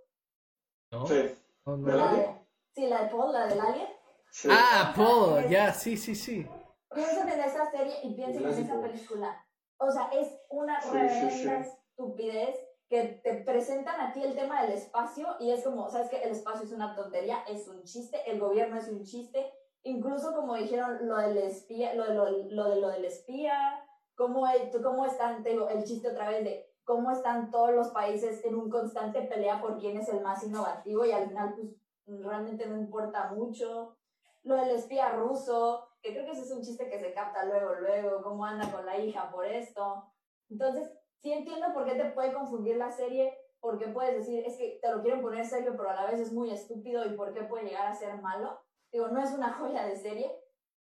¿No? 0.92 1.06
Sí. 1.06 1.36
la 1.64 2.12
de, 2.12 2.46
sí, 2.74 2.86
la 2.86 3.02
de 3.02 3.10
Paul, 3.10 3.32
la 3.32 3.46
del 3.46 3.60
alien. 3.60 3.88
Ah, 4.50 4.92
Paul, 4.96 5.48
ya, 5.48 5.72
sí, 5.72 5.96
sí, 5.96 6.14
sí. 6.14 6.46
Piensen 6.94 7.28
en 7.28 7.40
esa 7.40 7.70
serie 7.70 7.94
y 8.02 8.14
piensen 8.14 8.44
en 8.44 8.50
esa 8.50 8.80
película. 8.80 9.44
O 9.78 9.90
sea, 9.90 10.08
es 10.12 10.28
una 10.48 10.80
sí, 10.80 11.48
estupidez 11.48 12.56
que 12.88 13.20
te 13.22 13.34
presentan 13.42 14.00
a 14.00 14.12
ti 14.12 14.22
el 14.22 14.34
tema 14.34 14.62
del 14.62 14.72
espacio 14.72 15.36
y 15.40 15.50
es 15.50 15.64
como, 15.64 15.88
¿sabes 15.90 16.08
que 16.08 16.22
El 16.22 16.30
espacio 16.30 16.64
es 16.64 16.72
una 16.72 16.94
tontería, 16.94 17.42
es 17.48 17.66
un 17.68 17.82
chiste, 17.82 18.18
el 18.30 18.38
gobierno 18.38 18.76
es 18.76 18.88
un 18.88 19.02
chiste, 19.02 19.52
incluso 19.82 20.34
como 20.34 20.54
dijeron 20.54 21.06
lo 21.06 21.16
del 21.16 21.36
espía, 21.38 21.94
lo 21.94 22.04
de 22.04 22.14
lo, 22.14 22.30
lo, 22.30 22.70
de 22.70 22.80
lo 22.80 22.88
del 22.88 23.04
espía, 23.04 23.84
cómo, 24.16 24.46
cómo 24.82 25.06
están, 25.06 25.42
tengo 25.42 25.68
el 25.68 25.84
chiste 25.84 26.08
otra 26.08 26.30
vez 26.30 26.44
de 26.44 26.66
cómo 26.84 27.10
están 27.10 27.50
todos 27.50 27.72
los 27.72 27.88
países 27.88 28.44
en 28.44 28.56
un 28.56 28.70
constante 28.70 29.22
pelea 29.22 29.60
por 29.60 29.78
quién 29.78 29.96
es 29.96 30.08
el 30.08 30.22
más 30.22 30.42
innovativo 30.44 31.04
y 31.04 31.12
al 31.12 31.28
final 31.28 31.54
pues 31.54 32.22
realmente 32.22 32.66
no 32.66 32.76
importa 32.76 33.32
mucho. 33.32 33.96
Lo 34.44 34.54
del 34.54 34.70
espía 34.70 35.10
ruso, 35.10 35.88
que 36.00 36.12
creo 36.12 36.24
que 36.24 36.32
ese 36.32 36.42
es 36.42 36.52
un 36.52 36.62
chiste 36.62 36.88
que 36.88 37.00
se 37.00 37.12
capta 37.12 37.44
luego, 37.44 37.74
luego, 37.80 38.22
cómo 38.22 38.44
anda 38.44 38.70
con 38.70 38.86
la 38.86 38.96
hija 38.96 39.30
por 39.30 39.44
esto. 39.44 40.04
Entonces, 40.48 40.88
sí 41.20 41.32
entiendo 41.32 41.74
por 41.74 41.84
qué 41.84 41.96
te 41.96 42.10
puede 42.10 42.32
confundir 42.32 42.76
la 42.76 42.92
serie, 42.92 43.36
porque 43.58 43.88
puedes 43.88 44.14
decir, 44.14 44.44
es 44.46 44.56
que 44.56 44.78
te 44.80 44.90
lo 44.92 45.02
quieren 45.02 45.20
poner 45.20 45.44
serio, 45.44 45.74
pero 45.76 45.90
a 45.90 45.94
la 45.94 46.06
vez 46.06 46.20
es 46.20 46.32
muy 46.32 46.52
estúpido 46.52 47.04
y 47.04 47.16
por 47.16 47.34
qué 47.34 47.42
puede 47.42 47.64
llegar 47.64 47.88
a 47.88 47.94
ser 47.94 48.22
malo. 48.22 48.60
Digo, 48.92 49.08
no 49.08 49.20
es 49.20 49.32
una 49.32 49.52
joya 49.58 49.84
de 49.84 49.96
serie, 49.96 50.30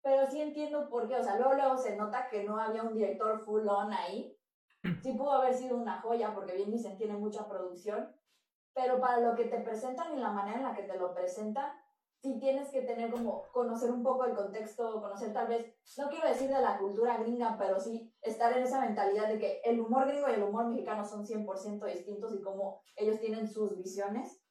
pero 0.04 0.26
sí 0.30 0.40
entiendo 0.40 0.88
por 0.90 1.08
qué. 1.08 1.16
O 1.16 1.24
sea, 1.24 1.36
luego, 1.36 1.54
luego 1.54 1.78
se 1.78 1.96
nota 1.96 2.28
que 2.28 2.44
no 2.44 2.58
había 2.58 2.82
un 2.82 2.94
director 2.94 3.40
full 3.40 3.66
on 3.66 3.92
ahí. 3.92 4.38
Sí 5.02 5.14
pudo 5.14 5.32
haber 5.32 5.54
sido 5.54 5.78
una 5.78 6.02
joya, 6.02 6.34
porque 6.34 6.54
bien 6.56 6.70
dicen, 6.70 6.98
tiene 6.98 7.14
mucha 7.14 7.48
producción, 7.48 8.14
pero 8.74 9.00
para 9.00 9.18
lo 9.20 9.34
que 9.34 9.46
te 9.46 9.60
presentan 9.60 10.14
y 10.14 10.20
la 10.20 10.30
manera 10.30 10.58
en 10.58 10.64
la 10.64 10.74
que 10.74 10.82
te 10.82 10.98
lo 10.98 11.14
presentan, 11.14 11.72
sí 12.20 12.38
tienes 12.38 12.70
que 12.70 12.82
tener 12.82 13.10
como 13.10 13.44
conocer 13.50 13.90
un 13.90 14.02
poco 14.02 14.26
el 14.26 14.34
contexto, 14.34 15.00
conocer 15.00 15.32
tal 15.32 15.46
vez, 15.48 15.74
no 15.96 16.10
quiero 16.10 16.28
decir 16.28 16.48
de 16.48 16.60
la 16.60 16.76
cultura 16.78 17.16
gringa, 17.16 17.56
pero 17.58 17.80
sí 17.80 18.14
estar 18.20 18.54
en 18.54 18.64
esa 18.64 18.80
mentalidad 18.80 19.28
de 19.28 19.38
que 19.38 19.62
el 19.64 19.80
humor 19.80 20.06
gringo 20.06 20.28
y 20.28 20.34
el 20.34 20.42
humor 20.42 20.66
mexicano 20.66 21.02
son 21.02 21.24
100% 21.24 21.86
distintos 21.86 22.34
y 22.34 22.42
como 22.42 22.82
ellos 22.96 23.20
tienen 23.20 23.48
sus 23.48 23.74
visiones. 23.78 24.42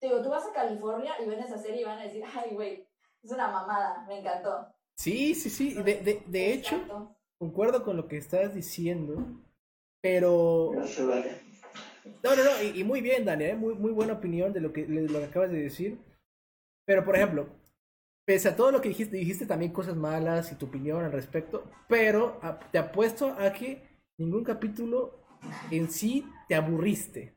Te 0.00 0.08
digo, 0.08 0.22
tú 0.22 0.30
vas 0.30 0.46
a 0.46 0.52
California 0.52 1.12
y 1.20 1.28
ven 1.28 1.40
esa 1.40 1.58
serie 1.58 1.82
y 1.82 1.84
van 1.84 1.98
a 1.98 2.04
decir, 2.04 2.24
ay, 2.36 2.54
güey, 2.54 2.88
es 3.22 3.30
una 3.30 3.48
mamada, 3.48 4.04
me 4.08 4.18
encantó. 4.18 4.66
Sí, 4.98 5.34
sí, 5.34 5.48
sí, 5.48 5.74
de, 5.74 6.02
de, 6.02 6.22
de 6.26 6.52
hecho, 6.52 7.16
concuerdo 7.38 7.84
con 7.84 7.96
lo 7.96 8.08
que 8.08 8.16
estás 8.16 8.54
diciendo, 8.54 9.24
pero... 10.02 10.72
No, 12.24 12.34
no, 12.34 12.42
no, 12.42 12.62
y, 12.62 12.82
muy 12.84 13.00
bien, 13.00 13.24
Daniel, 13.24 13.50
¿eh? 13.50 13.56
muy, 13.56 13.74
muy 13.74 13.92
buena 13.92 14.14
opinión 14.14 14.52
de 14.52 14.60
lo 14.60 14.72
que, 14.72 14.86
de 14.86 15.08
lo 15.08 15.20
que 15.20 15.26
acabas 15.26 15.50
de 15.50 15.62
decir. 15.62 15.98
Pero, 16.86 17.04
por 17.04 17.14
ejemplo, 17.14 17.48
pese 18.26 18.48
a 18.48 18.56
todo 18.56 18.72
lo 18.72 18.80
que 18.80 18.88
dijiste, 18.88 19.16
dijiste 19.16 19.46
también 19.46 19.72
cosas 19.72 19.94
malas 19.94 20.50
y 20.50 20.56
tu 20.56 20.66
opinión 20.66 21.04
al 21.04 21.12
respecto, 21.12 21.64
pero 21.86 22.40
te 22.72 22.78
apuesto 22.78 23.36
a 23.38 23.52
que 23.52 23.86
ningún 24.18 24.42
capítulo 24.42 25.20
en 25.70 25.90
sí 25.90 26.26
te 26.48 26.54
aburriste. 26.54 27.36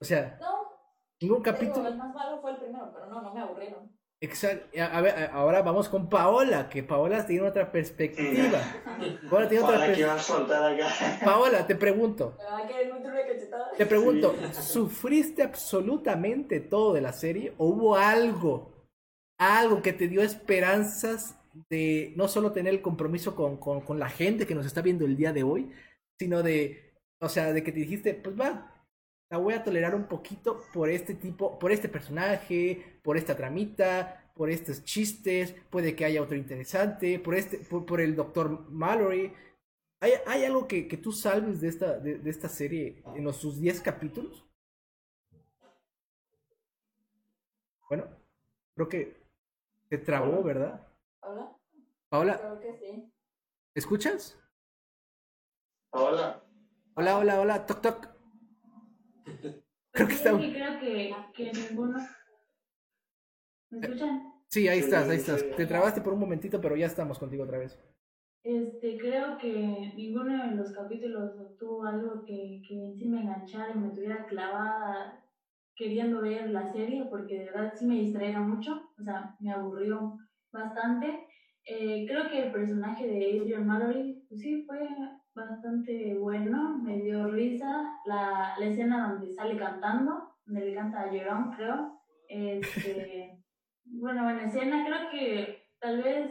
O 0.00 0.04
sea, 0.04 0.38
ningún 1.20 1.42
capítulo. 1.42 1.88
el 1.88 1.96
más 1.96 2.14
malo 2.14 2.40
fue 2.40 2.52
el 2.52 2.58
primero, 2.58 2.90
pero 2.94 3.06
no, 3.06 3.20
no 3.20 3.34
me 3.34 3.40
aburrieron. 3.40 3.90
Exacto. 4.22 4.66
A 4.80 5.00
ver, 5.00 5.30
ahora 5.32 5.62
vamos 5.62 5.88
con 5.88 6.08
Paola, 6.08 6.68
que 6.68 6.84
Paola 6.84 7.26
tiene 7.26 7.48
otra 7.48 7.72
perspectiva. 7.72 8.60
Paola 9.28 9.48
tiene 9.48 9.64
otra 9.64 9.78
perspectiva. 9.78 10.16
Paola, 11.24 11.66
te 11.66 11.74
pregunto. 11.74 12.38
Te 13.76 13.84
pregunto, 13.84 14.36
¿sufriste 14.52 15.42
absolutamente 15.42 16.60
todo 16.60 16.94
de 16.94 17.00
la 17.00 17.12
serie 17.12 17.52
o 17.58 17.66
hubo 17.66 17.96
algo, 17.96 18.86
algo 19.38 19.82
que 19.82 19.92
te 19.92 20.06
dio 20.06 20.22
esperanzas 20.22 21.36
de 21.68 22.12
no 22.16 22.28
solo 22.28 22.52
tener 22.52 22.74
el 22.74 22.80
compromiso 22.80 23.34
con, 23.34 23.56
con, 23.56 23.80
con 23.80 23.98
la 23.98 24.08
gente 24.08 24.46
que 24.46 24.54
nos 24.54 24.66
está 24.66 24.82
viendo 24.82 25.04
el 25.04 25.16
día 25.16 25.32
de 25.32 25.42
hoy, 25.42 25.72
sino 26.16 26.44
de, 26.44 26.92
o 27.18 27.28
sea, 27.28 27.52
de 27.52 27.64
que 27.64 27.72
te 27.72 27.80
dijiste, 27.80 28.14
pues 28.14 28.38
va, 28.38 28.81
la 29.32 29.38
voy 29.38 29.54
a 29.54 29.64
tolerar 29.64 29.94
un 29.94 30.04
poquito 30.04 30.62
por 30.74 30.90
este 30.90 31.14
tipo, 31.14 31.58
por 31.58 31.72
este 31.72 31.88
personaje, 31.88 33.00
por 33.02 33.16
esta 33.16 33.34
tramita, 33.34 34.30
por 34.34 34.50
estos 34.50 34.84
chistes, 34.84 35.54
puede 35.70 35.96
que 35.96 36.04
haya 36.04 36.20
otro 36.20 36.36
interesante, 36.36 37.18
por 37.18 37.34
este, 37.34 37.56
por, 37.56 38.02
el 38.02 38.14
doctor 38.14 38.70
Mallory. 38.70 39.32
¿Hay, 40.00 40.12
¿Hay, 40.26 40.44
algo 40.44 40.68
que, 40.68 40.86
que, 40.86 40.98
tú 40.98 41.12
salves 41.12 41.62
de 41.62 41.68
esta, 41.68 41.98
de, 41.98 42.20
esta 42.28 42.50
serie 42.50 43.02
en 43.16 43.24
los 43.24 43.36
sus 43.36 43.58
10 43.58 43.80
capítulos? 43.80 44.44
Bueno, 47.88 48.04
creo 48.74 48.88
que 48.90 49.16
se 49.88 49.96
trabó, 49.96 50.42
¿verdad? 50.42 50.86
¿Hola? 51.22 51.56
Paola. 52.10 52.38
Creo 52.38 52.60
que 52.60 52.76
sí. 52.76 53.12
¿Escuchas? 53.74 54.38
Hola. 55.88 56.44
Hola, 56.96 57.16
hola, 57.16 57.40
hola, 57.40 57.64
toc 57.64 57.80
toc. 57.80 58.11
Creo 59.92 60.08
que 60.08 60.14
está... 60.14 60.30
creo 60.36 60.80
que, 60.80 61.14
que 61.34 61.52
ninguno... 61.52 61.98
¿Me 63.70 63.80
escuchan? 63.80 64.22
Sí, 64.48 64.68
ahí 64.68 64.80
estás, 64.80 65.08
ahí 65.08 65.16
estás. 65.16 65.44
Te 65.56 65.66
trabaste 65.66 66.00
por 66.00 66.12
un 66.12 66.20
momentito, 66.20 66.60
pero 66.60 66.76
ya 66.76 66.86
estamos 66.86 67.18
contigo 67.18 67.44
otra 67.44 67.58
vez. 67.58 67.78
Este, 68.44 68.98
creo 68.98 69.38
que 69.38 69.92
ninguno 69.96 70.50
de 70.50 70.56
los 70.56 70.72
capítulos 70.72 71.32
tuvo 71.58 71.84
algo 71.84 72.24
que, 72.24 72.60
que 72.66 72.74
en 72.74 72.96
sí 72.96 73.06
me 73.06 73.20
enganchara 73.20 73.72
y 73.72 73.78
me 73.78 73.90
tuviera 73.90 74.26
clavada 74.26 75.24
queriendo 75.76 76.20
ver 76.20 76.50
la 76.50 76.72
serie, 76.72 77.04
porque 77.08 77.38
de 77.38 77.44
verdad 77.46 77.72
sí 77.74 77.86
me 77.86 78.00
distraía 78.00 78.40
mucho, 78.40 78.90
o 78.98 79.02
sea, 79.02 79.36
me 79.40 79.52
aburrió 79.52 80.18
bastante. 80.52 81.26
Eh, 81.64 82.04
creo 82.06 82.28
que 82.28 82.46
el 82.46 82.52
personaje 82.52 83.06
de 83.06 83.40
Adrian 83.40 83.66
Mallory, 83.66 84.26
pues 84.28 84.40
sí, 84.40 84.64
fue 84.66 84.80
bastante 85.34 86.14
bueno, 86.18 86.78
me 86.78 87.00
dio 87.00 87.28
risa. 87.28 87.98
La, 88.04 88.54
la 88.58 88.66
escena 88.66 89.08
donde 89.08 89.32
sale 89.32 89.56
cantando, 89.56 90.34
donde 90.46 90.66
le 90.66 90.74
canta 90.74 91.02
a 91.02 91.10
Jerome, 91.10 91.56
creo. 91.56 91.98
Este, 92.28 93.42
bueno, 93.84 94.24
buena 94.24 94.46
escena, 94.46 94.84
creo 94.86 95.10
que 95.10 95.62
tal 95.80 96.02
vez 96.02 96.30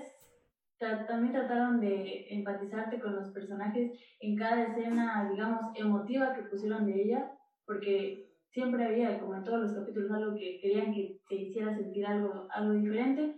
también 1.07 1.31
trataron 1.31 1.79
de 1.79 2.25
empatizarte 2.29 2.99
con 2.99 3.15
los 3.15 3.29
personajes 3.29 3.91
en 4.19 4.35
cada 4.35 4.63
escena, 4.63 5.29
digamos, 5.29 5.59
emotiva 5.75 6.33
que 6.33 6.43
pusieron 6.43 6.87
de 6.87 7.03
ella, 7.03 7.31
porque 7.65 8.31
siempre 8.49 8.85
había, 8.85 9.19
como 9.19 9.35
en 9.35 9.43
todos 9.43 9.61
los 9.61 9.73
capítulos, 9.73 10.11
algo 10.11 10.35
que 10.35 10.59
querían 10.59 10.91
que 10.91 11.19
se 11.27 11.35
hiciera 11.35 11.75
sentir 11.75 12.05
algo, 12.05 12.47
algo 12.51 12.73
diferente 12.73 13.35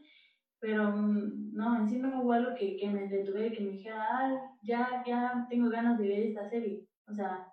pero 0.64 0.92
mm, 0.92 1.54
no, 1.54 1.76
en 1.76 1.90
sí 1.90 2.00
no 2.00 2.22
hubo 2.22 2.32
algo 2.32 2.56
que, 2.56 2.78
que 2.78 2.88
me 2.88 3.10
detuve, 3.10 3.52
que 3.52 3.62
me 3.62 3.72
dijera, 3.72 4.08
ah, 4.10 4.56
ya, 4.62 5.04
ya 5.06 5.46
tengo 5.50 5.70
ganas 5.70 6.00
de 6.00 6.08
ver 6.08 6.20
esta 6.22 6.50
serie. 6.50 6.88
O 7.06 7.14
sea, 7.14 7.50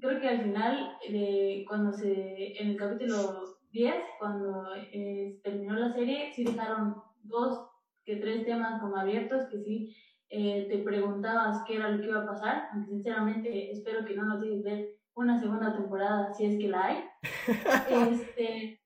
creo 0.00 0.20
que 0.20 0.28
al 0.28 0.42
final, 0.42 0.98
eh, 1.08 1.64
cuando 1.68 1.92
se, 1.92 2.60
en 2.60 2.70
el 2.70 2.76
capítulo 2.76 3.44
10, 3.70 3.94
cuando 4.18 4.74
eh, 4.74 5.38
terminó 5.44 5.74
la 5.76 5.92
serie, 5.92 6.32
sí 6.34 6.42
dejaron 6.42 6.96
dos 7.22 7.70
que 8.04 8.16
tres 8.16 8.44
temas 8.44 8.80
como 8.80 8.96
abiertos 8.96 9.48
que 9.48 9.60
sí 9.60 9.94
eh, 10.28 10.66
te 10.68 10.78
preguntabas 10.78 11.62
qué 11.64 11.76
era 11.76 11.90
lo 11.90 12.02
que 12.02 12.08
iba 12.08 12.24
a 12.24 12.26
pasar, 12.26 12.70
aunque 12.72 12.90
sinceramente 12.90 13.70
espero 13.70 14.04
que 14.04 14.16
no 14.16 14.24
nos 14.24 14.40
dejes 14.40 14.64
ver 14.64 14.88
una 15.14 15.38
segunda 15.38 15.72
temporada 15.72 16.34
si 16.34 16.46
es 16.46 16.58
que 16.58 16.68
la 16.68 16.86
hay. 16.86 17.04
este, 18.10 18.80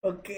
ok. 0.00 0.28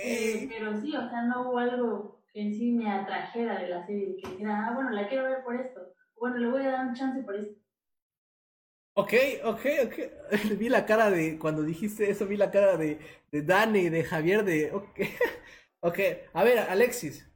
pero 0.48 0.80
sí, 0.80 0.96
o 0.96 1.06
sea, 1.10 1.24
no 1.24 1.50
hubo 1.50 1.58
algo 1.58 2.21
en 2.34 2.54
sí 2.54 2.72
me 2.72 2.90
atrajera 2.90 3.58
de 3.60 3.68
la 3.68 3.86
serie, 3.86 4.16
que 4.16 4.30
dijera, 4.30 4.66
ah, 4.66 4.74
bueno, 4.74 4.90
la 4.90 5.08
quiero 5.08 5.24
ver 5.24 5.42
por 5.44 5.56
esto, 5.56 5.94
bueno, 6.16 6.38
le 6.38 6.48
voy 6.48 6.62
a 6.62 6.70
dar 6.70 6.86
un 6.86 6.94
chance 6.94 7.22
por 7.22 7.36
esto. 7.36 7.60
Ok, 8.94 9.12
ok, 9.44 9.66
ok. 9.86 9.94
vi 10.58 10.68
la 10.68 10.84
cara 10.84 11.10
de, 11.10 11.38
cuando 11.38 11.62
dijiste 11.62 12.10
eso, 12.10 12.26
vi 12.26 12.36
la 12.36 12.50
cara 12.50 12.76
de, 12.76 12.98
de 13.30 13.42
Dani, 13.42 13.88
de 13.88 14.04
Javier, 14.04 14.44
de, 14.44 14.70
ok. 14.72 15.00
ok, 15.80 15.98
a 16.32 16.44
ver, 16.44 16.58
Alexis, 16.58 17.28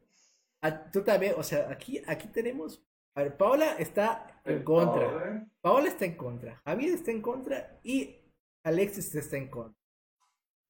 tú 0.93 1.03
también, 1.03 1.35
o 1.37 1.43
sea, 1.43 1.71
aquí, 1.71 2.03
aquí 2.07 2.29
tenemos, 2.29 2.83
a 3.15 3.23
ver, 3.23 3.37
Paola 3.37 3.77
está 3.79 4.41
en 4.45 4.63
contra. 4.63 5.49
Paola 5.61 5.89
está 5.89 6.05
en 6.05 6.17
contra, 6.17 6.61
Javier 6.65 6.95
está 6.95 7.11
en 7.11 7.23
contra 7.23 7.81
y 7.83 8.17
Alexis 8.63 9.15
está 9.15 9.37
en 9.37 9.49
contra. 9.49 9.81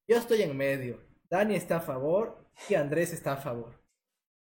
Yo 0.08 0.16
estoy 0.16 0.42
en 0.42 0.56
medio. 0.56 1.00
Dani 1.28 1.56
está 1.56 1.78
a 1.78 1.80
favor 1.80 2.46
y 2.68 2.74
Andrés 2.74 3.12
está 3.12 3.32
a 3.32 3.36
favor. 3.36 3.85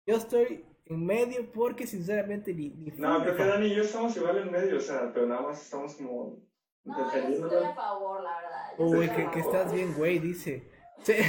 Yo 0.08 0.16
estoy 0.16 0.64
en 0.86 1.04
medio 1.04 1.52
porque 1.52 1.86
sinceramente 1.86 2.54
ni... 2.54 2.70
ni 2.70 2.90
no, 2.92 3.20
creo 3.20 3.36
que 3.36 3.44
Dani 3.44 3.66
y 3.66 3.74
yo 3.74 3.82
estamos 3.82 4.16
igual 4.16 4.38
en 4.38 4.50
medio, 4.50 4.78
o 4.78 4.80
sea, 4.80 5.12
pero 5.12 5.26
nada 5.26 5.42
más 5.42 5.62
estamos 5.62 5.96
como... 5.96 6.38
No, 6.84 7.12
yo 7.12 7.44
estoy 7.44 7.64
a 7.64 7.74
favor, 7.74 8.22
la 8.22 8.40
verdad. 8.40 8.72
Uy, 8.78 9.06
que, 9.10 9.30
que, 9.30 9.40
estás 9.40 9.70
bien, 9.70 9.92
güey, 9.92 10.18
dice. 10.18 10.66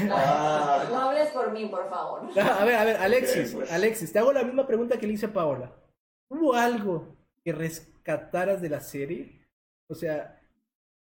Ah. 0.09 0.87
No, 0.89 0.97
hables 0.97 1.29
por 1.31 1.51
mí, 1.51 1.65
por 1.65 1.89
favor. 1.89 2.21
a 2.39 2.63
ver, 2.63 2.75
a 2.75 2.85
ver, 2.85 2.97
Alexis, 2.97 3.53
pues. 3.53 3.69
Alexis, 3.69 4.13
te 4.13 4.19
hago 4.19 4.31
la 4.31 4.43
misma 4.43 4.65
pregunta 4.65 4.97
que 4.97 5.05
le 5.05 5.13
hice 5.13 5.25
a 5.25 5.33
Paola. 5.33 5.75
¿Hubo 6.29 6.53
algo 6.53 7.17
que 7.43 7.51
rescataras 7.51 8.61
de 8.61 8.69
la 8.69 8.79
serie? 8.79 9.45
O 9.89 9.93
sea, 9.93 10.41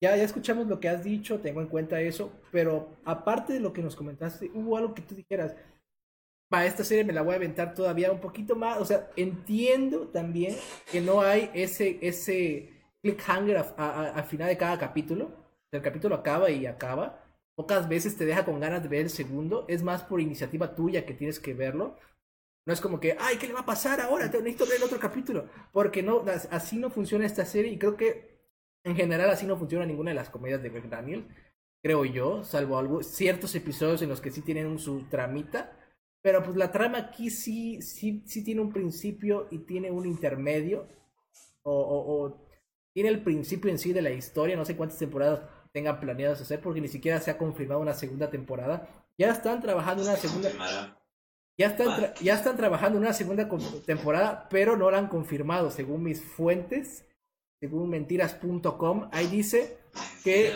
ya, 0.02 0.14
ya 0.14 0.24
escuchamos 0.24 0.66
lo 0.66 0.78
que 0.78 0.90
has 0.90 1.02
dicho, 1.02 1.40
tengo 1.40 1.62
en 1.62 1.68
cuenta 1.68 2.00
eso, 2.02 2.30
pero 2.50 2.98
aparte 3.04 3.54
de 3.54 3.60
lo 3.60 3.72
que 3.72 3.82
nos 3.82 3.96
comentaste, 3.96 4.50
¿hubo 4.52 4.76
algo 4.76 4.94
que 4.94 5.02
tú 5.02 5.14
dijeras? 5.14 5.56
Para 6.52 6.66
esta 6.66 6.84
serie 6.84 7.02
me 7.02 7.14
la 7.14 7.22
voy 7.22 7.32
a 7.32 7.36
aventar 7.36 7.72
todavía 7.72 8.12
un 8.12 8.20
poquito 8.20 8.54
más. 8.54 8.78
O 8.78 8.84
sea, 8.84 9.08
entiendo 9.16 10.08
también 10.08 10.54
que 10.90 11.00
no 11.00 11.22
hay 11.22 11.50
ese, 11.54 11.98
ese 12.02 12.68
clickhanger 13.00 13.56
al 13.78 14.24
final 14.24 14.48
de 14.48 14.58
cada 14.58 14.78
capítulo. 14.78 15.30
El 15.72 15.80
capítulo 15.80 16.14
acaba 16.14 16.50
y 16.50 16.66
acaba. 16.66 17.24
Pocas 17.56 17.88
veces 17.88 18.18
te 18.18 18.26
deja 18.26 18.44
con 18.44 18.60
ganas 18.60 18.82
de 18.82 18.90
ver 18.90 19.00
el 19.00 19.08
segundo. 19.08 19.64
Es 19.66 19.82
más 19.82 20.02
por 20.02 20.20
iniciativa 20.20 20.74
tuya 20.74 21.06
que 21.06 21.14
tienes 21.14 21.40
que 21.40 21.54
verlo. 21.54 21.96
No 22.66 22.74
es 22.74 22.82
como 22.82 23.00
que, 23.00 23.16
ay, 23.18 23.38
¿qué 23.38 23.46
le 23.46 23.54
va 23.54 23.60
a 23.60 23.64
pasar 23.64 24.02
ahora? 24.02 24.30
Te 24.30 24.36
necesito 24.36 24.66
ver 24.66 24.76
el 24.76 24.82
otro 24.82 25.00
capítulo. 25.00 25.48
Porque 25.72 26.02
no, 26.02 26.22
así 26.50 26.76
no 26.76 26.90
funciona 26.90 27.24
esta 27.24 27.46
serie. 27.46 27.72
Y 27.72 27.78
creo 27.78 27.96
que 27.96 28.42
en 28.84 28.94
general 28.94 29.30
así 29.30 29.46
no 29.46 29.56
funciona 29.56 29.86
ninguna 29.86 30.10
de 30.10 30.16
las 30.16 30.28
comedias 30.28 30.62
de 30.62 30.68
Greg 30.68 30.90
Daniel. 30.90 31.26
Creo 31.82 32.04
yo, 32.04 32.44
salvo 32.44 32.76
algo, 32.76 33.02
ciertos 33.02 33.54
episodios 33.54 34.02
en 34.02 34.10
los 34.10 34.20
que 34.20 34.30
sí 34.30 34.42
tienen 34.42 34.78
su 34.78 35.04
tramita 35.04 35.78
pero 36.22 36.42
pues 36.42 36.56
la 36.56 36.70
trama 36.70 36.98
aquí 36.98 37.30
sí, 37.30 37.82
sí, 37.82 38.22
sí 38.26 38.44
tiene 38.44 38.60
un 38.60 38.72
principio 38.72 39.48
y 39.50 39.58
tiene 39.58 39.90
un 39.90 40.06
intermedio. 40.06 40.86
O, 41.64 41.72
o, 41.72 42.46
tiene 42.94 43.08
el 43.08 43.22
principio 43.22 43.70
en 43.70 43.78
sí 43.78 43.92
de 43.92 44.02
la 44.02 44.10
historia. 44.10 44.56
No 44.56 44.64
sé 44.64 44.76
cuántas 44.76 44.98
temporadas 44.98 45.40
tengan 45.72 45.98
planeadas 45.98 46.40
hacer 46.40 46.60
porque 46.60 46.80
ni 46.80 46.88
siquiera 46.88 47.20
se 47.20 47.30
ha 47.30 47.38
confirmado 47.38 47.80
una 47.80 47.94
segunda 47.94 48.30
temporada. 48.30 48.88
Ya 49.18 49.32
están 49.32 49.60
trabajando 49.60 50.04
una 50.04 50.16
segunda. 50.16 50.50
Ya 51.58 51.66
están, 51.66 52.14
ya 52.20 52.34
están 52.34 52.56
trabajando 52.56 52.98
una 52.98 53.12
segunda 53.12 53.48
temporada, 53.84 54.48
pero 54.48 54.76
no 54.76 54.90
la 54.90 54.98
han 54.98 55.08
confirmado, 55.08 55.70
según 55.70 56.02
mis 56.02 56.22
fuentes, 56.22 57.04
según 57.60 57.90
mentiras.com. 57.90 59.08
Ahí 59.12 59.26
dice 59.26 59.78
que. 60.24 60.52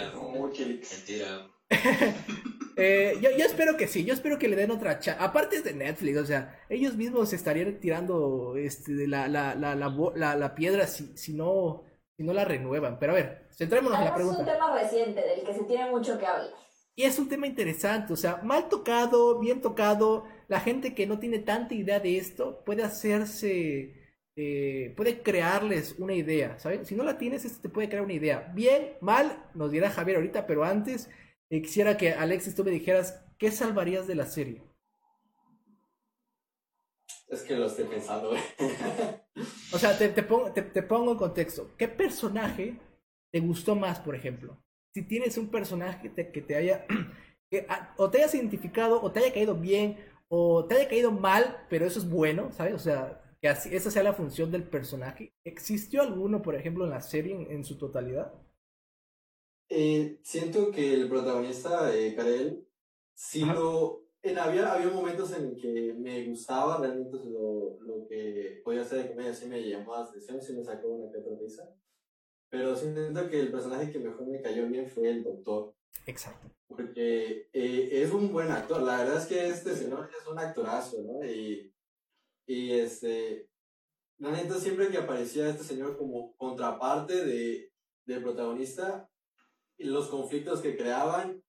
Eh, 2.78 3.18
yo, 3.22 3.30
espero 3.30 3.74
que 3.78 3.86
sí, 3.86 4.04
yo 4.04 4.12
espero 4.12 4.38
que 4.38 4.48
le 4.48 4.54
den 4.54 4.70
otra 4.70 4.98
chance. 4.98 5.18
Aparte 5.18 5.56
es 5.56 5.64
de 5.64 5.72
Netflix, 5.72 6.18
o 6.18 6.26
sea, 6.26 6.60
ellos 6.68 6.94
mismos 6.94 7.32
estarían 7.32 7.80
tirando 7.80 8.54
este, 8.58 9.08
la, 9.08 9.28
la, 9.28 9.54
la, 9.54 9.74
la, 10.36 10.54
piedra 10.54 10.86
si, 10.86 11.16
si, 11.16 11.32
no, 11.32 11.84
si 12.18 12.22
no 12.22 12.34
la 12.34 12.44
renuevan. 12.44 12.98
Pero 12.98 13.12
a 13.12 13.14
ver, 13.14 13.48
centrémonos 13.50 13.98
en 13.98 14.04
la 14.04 14.14
pregunta. 14.14 14.42
Es 14.42 14.46
un 14.46 14.52
tema 14.52 14.78
reciente 14.78 15.22
del 15.22 15.42
que 15.42 15.54
se 15.54 15.64
tiene 15.64 15.90
mucho 15.90 16.18
que 16.18 16.26
hablar. 16.26 16.50
Y 16.94 17.04
es 17.04 17.18
un 17.18 17.30
tema 17.30 17.46
interesante, 17.46 18.12
o 18.12 18.16
sea, 18.16 18.42
mal 18.42 18.68
tocado, 18.68 19.38
bien 19.38 19.62
tocado. 19.62 20.26
La 20.46 20.60
gente 20.60 20.94
que 20.94 21.06
no 21.06 21.18
tiene 21.18 21.38
tanta 21.38 21.72
idea 21.74 21.98
de 21.98 22.18
esto 22.18 22.62
puede 22.62 22.82
hacerse 22.82 24.06
eh, 24.38 24.92
puede 24.98 25.22
crearles 25.22 25.94
una 25.98 26.12
idea, 26.12 26.58
¿sabes? 26.58 26.86
Si 26.86 26.94
no 26.94 27.04
la 27.04 27.16
tienes, 27.16 27.46
esto 27.46 27.62
te 27.62 27.68
puede 27.70 27.88
crear 27.88 28.04
una 28.04 28.12
idea. 28.12 28.52
Bien, 28.54 28.92
mal, 29.00 29.46
nos 29.54 29.70
dirá 29.70 29.88
Javier 29.88 30.18
ahorita, 30.18 30.46
pero 30.46 30.62
antes 30.62 31.08
quisiera 31.48 31.96
que 31.96 32.12
Alexis 32.12 32.54
tú 32.54 32.64
me 32.64 32.70
dijeras, 32.70 33.24
¿qué 33.38 33.50
salvarías 33.50 34.06
de 34.06 34.14
la 34.14 34.26
serie? 34.26 34.62
Es 37.28 37.42
que 37.42 37.56
lo 37.56 37.66
estoy 37.66 37.86
pensando. 37.86 38.30
o 39.72 39.78
sea, 39.78 39.98
te, 39.98 40.08
pongo, 40.22 40.52
te, 40.52 40.82
pongo 40.82 41.12
en 41.12 41.18
contexto. 41.18 41.70
¿Qué 41.76 41.88
personaje 41.88 42.78
te 43.32 43.40
gustó 43.40 43.74
más, 43.74 43.98
por 43.98 44.14
ejemplo? 44.14 44.62
Si 44.94 45.02
tienes 45.02 45.36
un 45.36 45.50
personaje 45.50 46.12
que 46.12 46.42
te 46.42 46.56
haya... 46.56 46.86
Que, 47.48 47.64
ah, 47.68 47.94
o 47.96 48.10
te 48.10 48.18
hayas 48.18 48.34
identificado, 48.34 49.00
o 49.00 49.12
te 49.12 49.20
haya 49.20 49.32
caído 49.32 49.54
bien, 49.54 49.98
o 50.28 50.66
te 50.66 50.74
haya 50.74 50.88
caído 50.88 51.12
mal, 51.12 51.64
pero 51.68 51.86
eso 51.86 51.98
es 51.98 52.08
bueno, 52.08 52.52
¿sabes? 52.52 52.74
O 52.74 52.78
sea, 52.78 53.22
que 53.40 53.48
así, 53.48 53.74
esa 53.74 53.90
sea 53.90 54.02
la 54.02 54.14
función 54.14 54.50
del 54.50 54.64
personaje. 54.64 55.32
¿Existió 55.44 56.02
alguno, 56.02 56.42
por 56.42 56.54
ejemplo, 56.54 56.84
en 56.84 56.90
la 56.90 57.00
serie 57.00 57.46
en, 57.50 57.64
su 57.64 57.78
totalidad? 57.78 58.32
Eh, 59.68 60.20
siento 60.22 60.70
que 60.70 60.94
el 60.94 61.08
protagonista, 61.08 61.94
eh, 61.94 62.14
Karel, 62.14 62.66
sí 63.14 63.44
lo... 63.44 64.04
En, 64.22 64.38
había, 64.38 64.72
había 64.72 64.88
momentos 64.88 65.32
en 65.32 65.56
que 65.56 65.94
me 65.96 66.26
gustaba 66.26 66.78
realmente 66.80 67.16
lo, 67.24 67.78
lo 67.80 68.06
que 68.08 68.60
podía 68.64 68.82
hacer 68.82 69.02
de 69.02 69.08
comedia, 69.10 69.32
sí 69.32 69.46
me 69.46 69.62
llamó 69.62 69.94
la 69.94 70.02
atención, 70.02 70.42
sí 70.42 70.52
me 70.54 70.64
sacó 70.64 70.88
una 70.88 71.12
que 71.12 71.18
otra 71.18 71.38
risa. 71.40 71.74
Pero 72.48 72.74
siento 72.74 73.28
que 73.28 73.38
el 73.38 73.52
personaje 73.52 73.92
que 73.92 74.00
mejor 74.00 74.26
me 74.26 74.42
cayó 74.42 74.66
bien 74.66 74.88
fue 74.88 75.10
el 75.10 75.22
doctor. 75.22 75.74
Exacto. 76.06 76.50
Porque 76.66 77.48
eh, 77.52 77.88
es 77.92 78.10
un 78.12 78.32
buen 78.32 78.50
actor. 78.50 78.82
La 78.82 78.98
verdad 78.98 79.18
es 79.18 79.26
que 79.26 79.46
este 79.46 79.76
señor 79.76 80.10
es 80.18 80.26
un 80.26 80.38
actorazo, 80.38 81.02
¿no? 81.02 81.24
Y 81.24 81.72
y 82.46 82.72
este, 82.72 83.50
la 84.18 84.30
neta, 84.30 84.54
siempre 84.54 84.88
que 84.88 84.98
aparecía 84.98 85.48
este 85.48 85.64
señor 85.64 85.98
como 85.98 86.36
contraparte 86.36 87.24
de, 87.24 87.72
del 88.04 88.22
protagonista, 88.22 89.10
los 89.78 90.08
conflictos 90.08 90.60
que 90.60 90.76
creaban, 90.76 91.42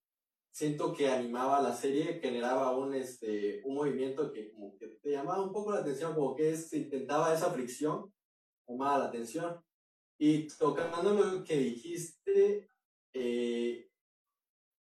siento 0.52 0.94
que 0.94 1.10
animaba 1.10 1.62
la 1.62 1.74
serie, 1.74 2.20
generaba 2.20 2.78
un, 2.78 2.94
este, 2.96 3.62
un 3.66 3.76
movimiento 3.76 4.32
que 4.32 4.52
como 4.52 4.76
que 4.78 4.88
te 4.88 5.12
llamaba 5.12 5.44
un 5.44 5.52
poco 5.52 5.72
la 5.72 5.80
atención, 5.80 6.14
como 6.14 6.36
que 6.36 6.56
se 6.56 6.78
intentaba 6.78 7.34
esa 7.34 7.52
fricción, 7.52 8.14
llamaba 8.68 9.00
la 9.00 9.06
atención. 9.06 9.62
Y 10.18 10.48
tocando 10.48 11.14
lo 11.14 11.44
que 11.44 11.58
dijiste 11.58 12.70
eh, 13.14 13.90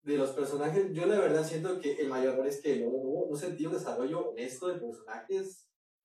de 0.03 0.17
los 0.17 0.31
personajes, 0.31 0.93
yo 0.93 1.07
la 1.07 1.19
verdad 1.19 1.45
siento 1.45 1.81
que 1.81 1.95
el 1.95 2.09
mayor 2.09 2.47
es 2.47 2.61
que 2.61 2.81
no, 2.81 2.91
no, 2.91 3.31
no 3.31 3.37
sentí 3.37 3.67
un 3.67 3.73
desarrollo 3.73 4.31
honesto 4.31 4.69
de 4.69 4.79
personajes 4.79 5.65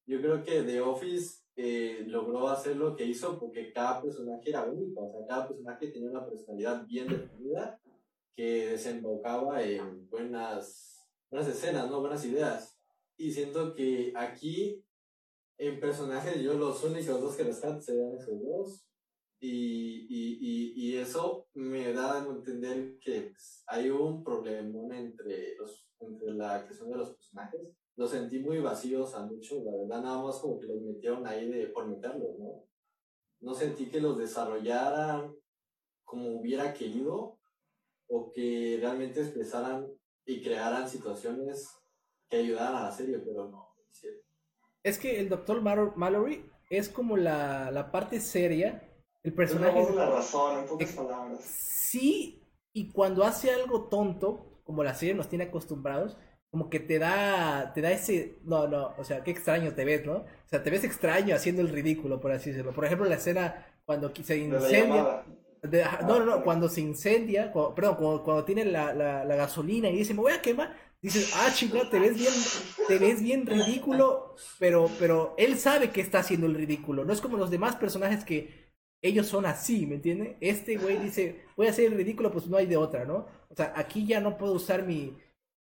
yo 0.09 0.19
creo 0.19 0.43
que 0.43 0.63
The 0.63 0.81
Office 0.81 1.43
eh, 1.61 2.05
logró 2.07 2.47
hacer 2.47 2.77
lo 2.77 2.95
que 2.95 3.03
hizo 3.03 3.37
porque 3.37 3.73
cada 3.73 4.01
personaje 4.01 4.49
era 4.49 4.63
único, 4.63 5.05
o 5.05 5.11
sea, 5.11 5.27
cada 5.27 5.49
personaje 5.49 5.89
tenía 5.89 6.09
una 6.09 6.25
personalidad 6.25 6.85
bien 6.85 7.09
definida 7.09 7.77
que 8.33 8.69
desembocaba 8.69 9.61
en 9.61 10.07
buenas, 10.07 11.05
buenas 11.29 11.49
escenas, 11.49 11.89
¿no? 11.89 11.99
Buenas 11.99 12.23
ideas. 12.23 12.79
Y 13.17 13.33
siento 13.33 13.73
que 13.73 14.13
aquí, 14.15 14.81
en 15.57 15.81
personajes, 15.81 16.41
yo 16.41 16.53
los 16.53 16.81
únicos 16.85 17.19
dos 17.19 17.35
que 17.35 17.43
rescato 17.43 17.81
serían 17.81 18.13
esos 18.13 18.41
dos. 18.41 18.85
Y, 19.41 20.07
y, 20.09 20.37
y, 20.39 20.73
y, 20.77 20.97
eso 20.97 21.49
me 21.55 21.91
da 21.91 22.21
a 22.21 22.25
entender 22.25 22.97
que 22.99 23.31
pues, 23.31 23.63
hay 23.67 23.89
un 23.89 24.23
problemón 24.23 24.93
entre, 24.93 25.55
los, 25.57 25.89
entre 25.99 26.33
la 26.35 26.63
creación 26.63 26.89
de 26.91 26.97
los 26.97 27.09
personajes 27.15 27.78
los 27.99 28.11
sentí 28.11 28.39
muy 28.39 28.59
vacíos 28.59 29.13
a 29.13 29.25
muchos, 29.25 29.61
la 29.61 29.73
verdad, 29.73 30.01
nada 30.01 30.23
más 30.23 30.37
como 30.37 30.57
que 30.57 30.67
los 30.67 30.81
metieron 30.81 31.27
ahí 31.27 31.51
de, 31.51 31.67
por 31.67 31.85
meterlos, 31.85 32.39
¿no? 32.39 32.63
No 33.41 33.53
sentí 33.53 33.87
que 33.89 33.99
los 33.99 34.17
desarrollaran 34.17 35.35
como 36.05 36.39
hubiera 36.39 36.73
querido 36.73 37.37
o 38.07 38.31
que 38.31 38.77
realmente 38.79 39.19
expresaran 39.19 39.85
y 40.25 40.41
crearan 40.41 40.89
situaciones 40.89 41.77
que 42.29 42.37
ayudaran 42.37 42.77
a 42.77 42.83
la 42.83 42.91
serie, 42.93 43.19
pero 43.19 43.49
no. 43.49 43.75
Es 44.81 44.97
que 44.97 45.19
el 45.19 45.27
doctor 45.27 45.61
Mallory 45.61 46.49
es 46.69 46.87
como 46.87 47.17
la, 47.17 47.69
la 47.69 47.91
parte 47.91 48.21
seria, 48.21 48.81
el 49.23 49.33
personaje... 49.33 49.81
Es 49.81 49.93
la 49.93 50.09
razón, 50.09 50.59
en 50.59 50.65
pocas 50.67 50.93
palabras. 50.93 51.43
Sí, 51.43 52.47
y 52.71 52.93
cuando 52.93 53.25
hace 53.25 53.51
algo 53.51 53.89
tonto, 53.89 54.61
como 54.63 54.85
la 54.85 54.95
serie 54.95 55.15
nos 55.15 55.27
tiene 55.27 55.45
acostumbrados, 55.45 56.15
como 56.51 56.69
que 56.69 56.79
te 56.79 56.97
da, 56.97 57.71
te 57.73 57.81
da 57.81 57.91
ese, 57.91 58.39
no, 58.43 58.67
no, 58.67 58.93
o 58.97 59.03
sea, 59.03 59.23
qué 59.23 59.31
extraño 59.31 59.73
te 59.73 59.85
ves, 59.85 60.05
¿no? 60.05 60.13
O 60.13 60.49
sea, 60.49 60.63
te 60.63 60.71
ves 60.71 60.83
extraño 60.83 61.35
haciendo 61.35 61.61
el 61.61 61.69
ridículo, 61.69 62.19
por 62.19 62.31
así 62.31 62.49
decirlo. 62.49 62.73
Por 62.73 62.85
ejemplo, 62.85 63.07
la 63.07 63.15
escena 63.15 63.67
cuando 63.85 64.11
se 64.15 64.37
incendia, 64.37 65.23
no, 66.01 66.19
no, 66.19 66.25
no, 66.25 66.43
cuando 66.43 66.67
se 66.67 66.81
incendia, 66.81 67.51
perdón, 67.75 68.21
cuando, 68.23 68.45
tiene 68.45 68.65
la, 68.65 68.93
la, 68.93 69.25
la, 69.25 69.35
gasolina 69.35 69.89
y 69.89 69.97
dice, 69.97 70.13
me 70.13 70.21
voy 70.21 70.31
a 70.31 70.41
quemar, 70.41 70.75
dices, 71.01 71.33
ah, 71.35 71.51
chica, 71.53 71.87
te 71.89 71.99
ves 71.99 72.15
bien, 72.17 72.33
te 72.87 72.97
ves 72.97 73.21
bien 73.21 73.45
ridículo, 73.45 74.35
pero, 74.57 74.89
pero 74.99 75.35
él 75.37 75.57
sabe 75.57 75.91
que 75.91 76.01
está 76.01 76.19
haciendo 76.19 76.47
el 76.47 76.55
ridículo. 76.55 77.05
No 77.05 77.13
es 77.13 77.21
como 77.21 77.37
los 77.37 77.51
demás 77.51 77.75
personajes 77.75 78.23
que 78.23 78.69
ellos 79.01 79.27
son 79.27 79.45
así, 79.45 79.85
¿me 79.85 79.95
entiendes? 79.95 80.35
Este 80.41 80.77
güey 80.77 80.97
dice, 80.97 81.45
voy 81.55 81.67
a 81.67 81.69
hacer 81.69 81.85
el 81.85 81.97
ridículo, 81.97 82.31
pues 82.31 82.47
no 82.47 82.57
hay 82.57 82.65
de 82.65 82.77
otra, 82.77 83.05
¿no? 83.05 83.27
O 83.49 83.55
sea, 83.55 83.73
aquí 83.75 84.05
ya 84.05 84.19
no 84.19 84.37
puedo 84.37 84.53
usar 84.53 84.83
mi 84.83 85.15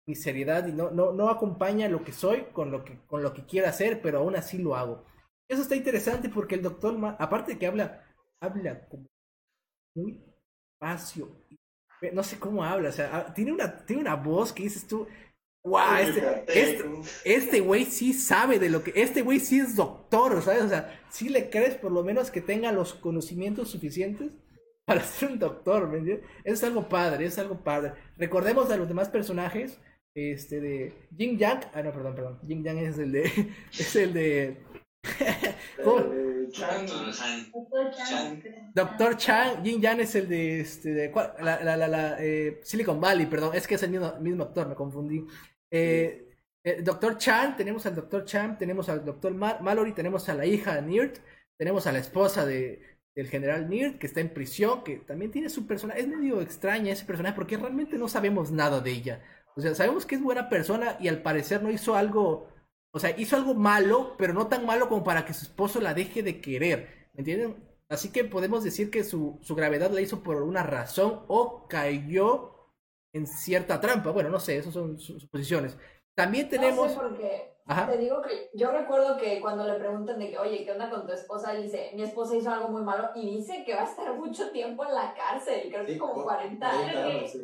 mi 0.08 0.16
seriedad 0.16 0.68
y 0.68 0.72
no, 0.72 0.90
no, 0.92 1.12
no 1.14 1.30
acompaña 1.30 1.88
lo 1.88 2.04
que 2.04 2.12
soy 2.12 2.46
con 2.52 2.72
lo 2.72 2.84
que, 2.84 3.00
con 3.06 3.22
lo 3.22 3.34
que 3.34 3.46
quiero 3.46 3.68
hacer, 3.68 4.02
pero 4.02 4.20
aún 4.20 4.36
así 4.36 4.58
lo 4.58 4.76
hago. 4.76 5.06
Eso 5.48 5.62
está 5.62 5.76
interesante 5.76 6.30
porque 6.30 6.56
el 6.56 6.62
doctor, 6.62 6.98
aparte 7.20 7.54
de 7.54 7.60
que 7.60 7.68
habla, 7.68 8.04
habla 8.42 8.88
como 8.88 9.08
muy 9.96 10.24
espacio, 10.74 11.30
no 12.14 12.24
sé 12.24 12.40
cómo 12.40 12.64
habla, 12.64 12.90
o 12.90 12.92
sea, 12.92 13.10
ah, 13.14 13.34
tiene 13.34 13.52
una, 13.52 13.86
tiene 13.86 14.02
una 14.02 14.16
voz 14.16 14.54
que 14.54 14.64
dices 14.64 14.88
tú, 14.88 15.08
wow, 15.64 15.96
este, 16.00 16.46
este, 16.48 16.86
este 17.26 17.60
güey 17.60 17.86
sí 17.86 18.14
sabe 18.14 18.60
de 18.60 18.70
lo 18.70 18.84
que, 18.84 18.94
este 18.96 19.22
güey 19.22 19.40
sí 19.40 19.60
es 19.60 19.76
doctor, 19.76 20.42
¿sabes? 20.42 20.64
O 20.64 20.70
sea, 20.70 21.00
sí 21.10 21.30
le 21.30 21.50
crees 21.50 21.76
por 21.76 21.92
lo 21.92 22.04
menos 22.04 22.32
que 22.32 22.42
tenga 22.42 22.72
los 22.72 22.94
conocimientos 22.94 23.70
suficientes 23.70 24.32
para 24.86 25.04
ser 25.04 25.32
un 25.32 25.40
doctor, 25.40 25.88
¿me 25.88 25.98
entiendes? 25.98 26.26
Eso 26.44 26.54
es 26.54 26.64
algo 26.64 26.88
padre, 26.88 27.26
es 27.26 27.38
algo 27.38 27.64
padre. 27.64 27.94
Recordemos 28.18 28.72
a 28.72 28.78
los 28.78 28.88
demás 28.88 29.10
personajes, 29.10 29.80
este 30.34 30.60
de 30.60 30.94
Jin 31.18 31.38
Yang, 31.38 31.62
ah 31.74 31.82
no, 31.82 31.92
perdón, 31.92 32.16
perdón, 32.16 32.40
Jin 32.48 32.64
Yang 32.64 32.78
es 32.80 33.00
el 33.00 33.12
de 33.12 33.24
es 33.72 33.96
el 33.96 34.14
de 34.14 34.58
Doctor 38.74 39.18
Chan, 39.18 39.64
Jin 39.64 39.82
Yang 39.82 40.00
es 40.02 40.16
el 40.16 40.28
de, 40.28 40.62
este, 40.62 40.90
de 40.90 41.12
la, 41.42 41.64
la, 41.64 41.88
la, 41.88 42.18
eh, 42.20 42.60
Silicon 42.64 43.00
Valley, 43.00 43.28
perdón, 43.28 43.56
es 43.56 43.68
que 43.68 43.76
es 43.76 43.84
el 43.84 43.92
mismo, 43.92 44.14
mismo 44.20 44.44
actor, 44.44 44.68
me 44.68 44.76
confundí. 44.76 45.26
Eh, 45.72 46.26
eh, 46.64 46.82
Doctor 46.82 47.18
Chan, 47.18 47.56
tenemos 47.56 47.86
al 47.86 47.96
Doctor 47.96 48.26
Chan, 48.26 48.58
tenemos 48.58 48.90
al 48.90 49.06
Doctor 49.06 49.34
Mallory, 49.34 49.94
tenemos 49.94 50.28
a 50.28 50.34
la 50.34 50.46
hija 50.46 50.76
de 50.76 50.82
Nirt, 50.82 51.20
tenemos 51.58 51.88
a 51.88 51.92
la 51.92 52.00
esposa 52.00 52.46
de, 52.46 52.82
del 53.16 53.28
general 53.28 53.70
Nirt, 53.70 54.00
que 54.00 54.08
está 54.08 54.22
en 54.22 54.34
prisión, 54.34 54.84
que 54.84 54.98
también 54.98 55.32
tiene 55.32 55.50
su 55.50 55.68
personaje, 55.68 56.02
es 56.02 56.08
medio 56.08 56.42
extraña 56.42 56.92
ese 56.92 57.06
personaje 57.06 57.36
porque 57.36 57.58
realmente 57.58 57.98
no 57.98 58.08
sabemos 58.08 58.52
nada 58.52 58.82
de 58.82 58.92
ella. 58.92 59.24
O 59.56 59.62
sea, 59.62 59.76
sabemos 59.76 60.06
que 60.06 60.16
es 60.16 60.22
buena 60.22 60.50
persona 60.50 60.98
y 61.00 61.08
al 61.08 61.22
parecer 61.22 61.62
no 61.62 61.70
hizo 61.70 61.96
algo, 61.96 62.48
o 62.94 63.00
sea, 63.00 63.18
hizo 63.18 63.36
algo 63.36 63.54
malo, 63.54 64.16
pero 64.18 64.34
no 64.34 64.48
tan 64.48 64.66
malo 64.66 64.88
como 64.90 65.04
para 65.04 65.26
que 65.26 65.34
su 65.34 65.46
esposo 65.46 65.82
la 65.82 65.94
deje 65.94 66.24
de 66.24 66.42
querer, 66.42 67.10
¿me 67.14 67.20
entienden? 67.20 67.70
Así 67.90 68.12
que 68.12 68.24
podemos 68.24 68.64
decir 68.64 68.92
que 68.92 69.04
su, 69.04 69.40
su 69.42 69.56
gravedad 69.56 69.92
la 69.92 70.02
hizo 70.02 70.22
por 70.22 70.42
una 70.44 70.64
razón 70.64 71.24
o 71.28 71.68
cayó 71.68 72.56
en 73.14 73.26
cierta 73.26 73.82
trampa. 73.82 74.12
Bueno, 74.12 74.30
no 74.30 74.40
sé, 74.40 74.58
esas 74.58 74.74
son 74.74 75.00
suposiciones. 75.00 75.76
También 76.16 76.50
tenemos... 76.50 76.88
No 76.88 76.90
sé 76.90 77.00
porque 77.00 77.60
te 77.70 77.98
digo 77.98 78.22
que 78.22 78.50
yo 78.54 78.72
recuerdo 78.72 79.18
que 79.18 79.40
cuando 79.40 79.66
le 79.66 79.76
preguntan 79.76 80.18
de 80.18 80.32
que, 80.32 80.40
oye, 80.40 80.66
¿qué 80.66 80.72
onda 80.72 80.90
con 80.90 81.06
tu 81.06 81.14
esposa? 81.14 81.54
dice, 81.54 81.92
mi 81.94 82.02
esposa 82.02 82.36
hizo 82.36 82.50
algo 82.50 82.70
muy 82.70 82.82
malo 82.82 83.10
y 83.16 83.38
dice 83.38 83.64
que 83.64 83.76
va 83.76 83.82
a 83.82 83.90
estar 83.90 84.16
mucho 84.18 84.50
tiempo 84.52 84.84
en 84.86 84.96
la 84.96 85.14
cárcel, 85.14 85.70
creo 85.72 85.86
que 85.86 85.98
como 85.98 86.24
40 86.24 86.68
años. 86.68 87.38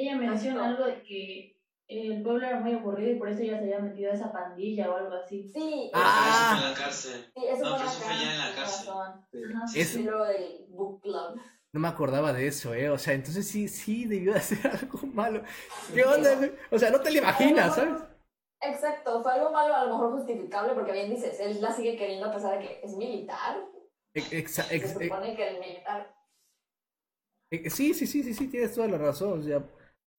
Ella 0.00 0.16
menciona 0.16 0.66
algo 0.66 0.86
de 0.86 1.02
que 1.02 1.60
el 1.88 2.22
pueblo 2.22 2.46
era 2.46 2.60
muy 2.60 2.72
aburrido 2.72 3.10
y 3.10 3.18
por 3.18 3.28
eso 3.28 3.42
ella 3.42 3.58
se 3.58 3.64
había 3.64 3.80
metido 3.80 4.10
a 4.10 4.14
esa 4.14 4.32
pandilla 4.32 4.90
o 4.90 4.96
algo 4.96 5.14
así. 5.14 5.46
Sí, 5.52 5.90
ah, 5.92 6.56
eso 6.56 6.56
fue 6.56 6.56
en 6.56 6.70
la 6.70 6.78
cárcel. 6.78 7.32
Sí, 7.34 7.44
eso 7.46 7.76
fue, 7.76 7.76
en 7.76 7.78
la 7.78 7.84
cárcel. 7.84 8.28
en 8.30 8.38
la 8.38 8.54
cárcel. 8.54 8.88
Sí. 9.30 9.38
Ajá, 9.54 9.64
es... 9.74 10.04
lo 10.04 10.24
del 10.24 10.66
book 10.70 11.02
club. 11.02 11.40
No 11.72 11.80
me 11.80 11.88
acordaba 11.88 12.32
de 12.32 12.46
eso, 12.46 12.72
¿eh? 12.74 12.88
O 12.88 12.96
sea, 12.96 13.12
entonces 13.12 13.46
sí, 13.46 13.68
sí 13.68 14.06
debió 14.06 14.32
de 14.32 14.38
hacer 14.38 14.58
algo 14.82 15.06
malo. 15.08 15.42
¿Qué 15.92 16.02
onda, 16.02 16.30
O 16.70 16.78
sea, 16.78 16.90
no 16.90 17.00
te 17.00 17.10
lo 17.10 17.18
imaginas, 17.18 17.74
¿sabes? 17.74 18.02
Exacto, 18.62 19.22
fue 19.22 19.32
algo 19.32 19.50
malo, 19.50 19.74
a 19.74 19.84
lo 19.84 19.92
mejor 19.92 20.12
justificable, 20.12 20.74
porque 20.74 20.92
bien 20.92 21.10
dices, 21.10 21.38
él 21.40 21.60
la 21.60 21.72
sigue 21.72 21.96
queriendo 21.96 22.26
a 22.26 22.32
pesar 22.32 22.58
de 22.58 22.66
que 22.66 22.80
es 22.82 22.96
militar. 22.96 23.64
Exacto. 24.14 24.72
Se 24.72 25.04
supone 25.04 25.36
que 25.36 25.48
el 25.48 25.60
militar. 25.60 26.14
Sí, 27.50 27.94
sí, 27.94 28.06
sí, 28.06 28.22
sí, 28.22 28.34
sí, 28.34 28.48
tienes 28.48 28.74
toda 28.74 28.88
la 28.88 28.98
razón. 28.98 29.40
O 29.40 29.42
sea, 29.42 29.62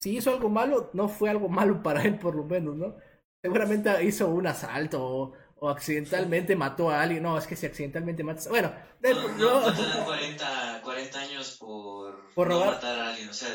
si 0.02 0.16
hizo 0.16 0.30
algo 0.30 0.48
malo, 0.48 0.90
no 0.94 1.08
fue 1.08 1.30
algo 1.30 1.48
malo 1.48 1.80
para 1.80 2.02
él, 2.02 2.18
por 2.18 2.34
lo 2.34 2.42
menos, 2.42 2.74
¿no? 2.74 2.96
Seguramente 3.40 4.02
hizo 4.04 4.28
un 4.28 4.48
asalto 4.48 5.00
o, 5.00 5.32
o 5.56 5.68
accidentalmente 5.68 6.56
mató 6.56 6.90
a 6.90 7.00
alguien. 7.02 7.22
No, 7.22 7.38
es 7.38 7.46
que 7.46 7.54
si 7.54 7.66
accidentalmente 7.66 8.24
matas. 8.24 8.48
Bueno, 8.48 8.72
no, 9.00 9.28
no, 9.36 9.60
no, 9.60 9.72
te 9.72 9.82
dan 9.82 10.04
40, 10.04 10.80
40 10.82 11.20
años 11.20 11.56
por, 11.60 12.32
por 12.34 12.48
robar? 12.48 12.74
matar 12.74 12.98
a 12.98 13.08
alguien. 13.10 13.28
O 13.28 13.32
sea, 13.32 13.48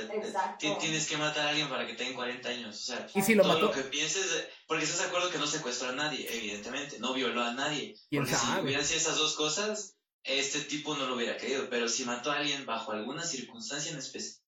tienes 0.58 1.10
que 1.10 1.18
matar 1.18 1.48
a 1.48 1.50
alguien 1.50 1.68
para 1.68 1.86
que 1.86 1.96
tengan 1.96 2.16
40 2.16 2.48
años. 2.48 2.76
O 2.76 2.94
sea, 2.94 3.08
¿Y 3.14 3.22
si 3.22 3.36
lo 3.36 3.44
todo 3.44 3.54
mató? 3.54 3.66
lo 3.66 3.72
que 3.74 3.82
pienses. 3.82 4.48
Porque 4.68 4.86
estás 4.86 5.02
de 5.02 5.08
acuerdo 5.08 5.30
que 5.30 5.38
no 5.38 5.48
secuestró 5.48 5.90
a 5.90 5.94
nadie, 5.94 6.28
evidentemente. 6.34 6.98
No 7.00 7.14
violó 7.14 7.44
a 7.44 7.54
nadie. 7.54 7.96
Porque 8.10 8.34
si 8.34 8.62
hubieran 8.62 8.86
sido 8.86 9.00
esas 9.00 9.18
dos 9.18 9.36
cosas, 9.36 9.97
este 10.28 10.62
tipo 10.62 10.96
no 10.96 11.08
lo 11.08 11.16
hubiera 11.16 11.38
querido. 11.38 11.68
Pero 11.70 11.90
si 11.90 12.06
mató 12.06 12.32
a 12.32 12.38
alguien 12.38 12.66
bajo 12.66 12.92
alguna 12.92 13.24
circunstancia 13.24 13.92
en 13.92 13.98
específico 13.98 14.48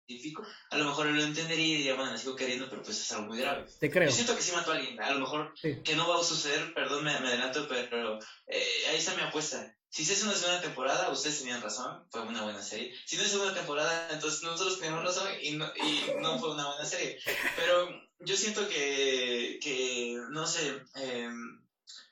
a 0.71 0.77
lo 0.77 0.85
mejor 0.85 1.07
él 1.07 1.17
lo 1.17 1.23
entendería 1.23 1.67
y 1.67 1.77
diría, 1.77 1.95
bueno, 1.95 2.11
la 2.11 2.17
sigo 2.17 2.35
queriendo, 2.35 2.69
pero 2.69 2.81
pues 2.81 2.99
es 2.99 3.11
algo 3.11 3.27
muy 3.27 3.37
grave. 3.37 3.65
Te 3.79 3.91
creo. 3.91 4.09
Yo 4.09 4.15
siento 4.15 4.35
que 4.35 4.41
sí 4.41 4.51
mató 4.51 4.71
a 4.71 4.75
alguien, 4.75 4.99
a 4.99 5.11
lo 5.11 5.19
mejor 5.19 5.53
que 5.61 5.95
no 5.95 6.07
va 6.07 6.19
a 6.19 6.23
suceder, 6.23 6.73
perdón, 6.73 7.03
me, 7.03 7.11
adelanto, 7.11 7.67
pero 7.67 8.19
eh, 8.47 8.63
ahí 8.89 8.97
está 8.97 9.15
mi 9.15 9.21
apuesta. 9.21 9.75
Si 9.89 10.03
hace 10.03 10.23
una 10.23 10.35
segunda 10.35 10.61
temporada, 10.61 11.09
ustedes 11.09 11.39
tenían 11.39 11.61
razón, 11.61 12.05
fue 12.11 12.21
una 12.21 12.43
buena 12.43 12.61
serie. 12.61 12.93
Si 13.05 13.17
no 13.17 13.23
es 13.23 13.29
segunda 13.29 13.55
temporada, 13.55 14.09
entonces 14.11 14.43
nosotros 14.43 14.79
teníamos 14.79 15.03
razón 15.03 15.27
y 15.41 15.51
no, 15.51 15.71
y 15.75 16.21
no 16.21 16.39
fue 16.39 16.51
una 16.51 16.67
buena 16.67 16.85
serie. 16.85 17.19
Pero 17.55 17.89
yo 18.19 18.37
siento 18.37 18.67
que, 18.67 19.59
que 19.61 20.15
no 20.29 20.45
sé, 20.45 20.83
eh, 20.95 21.29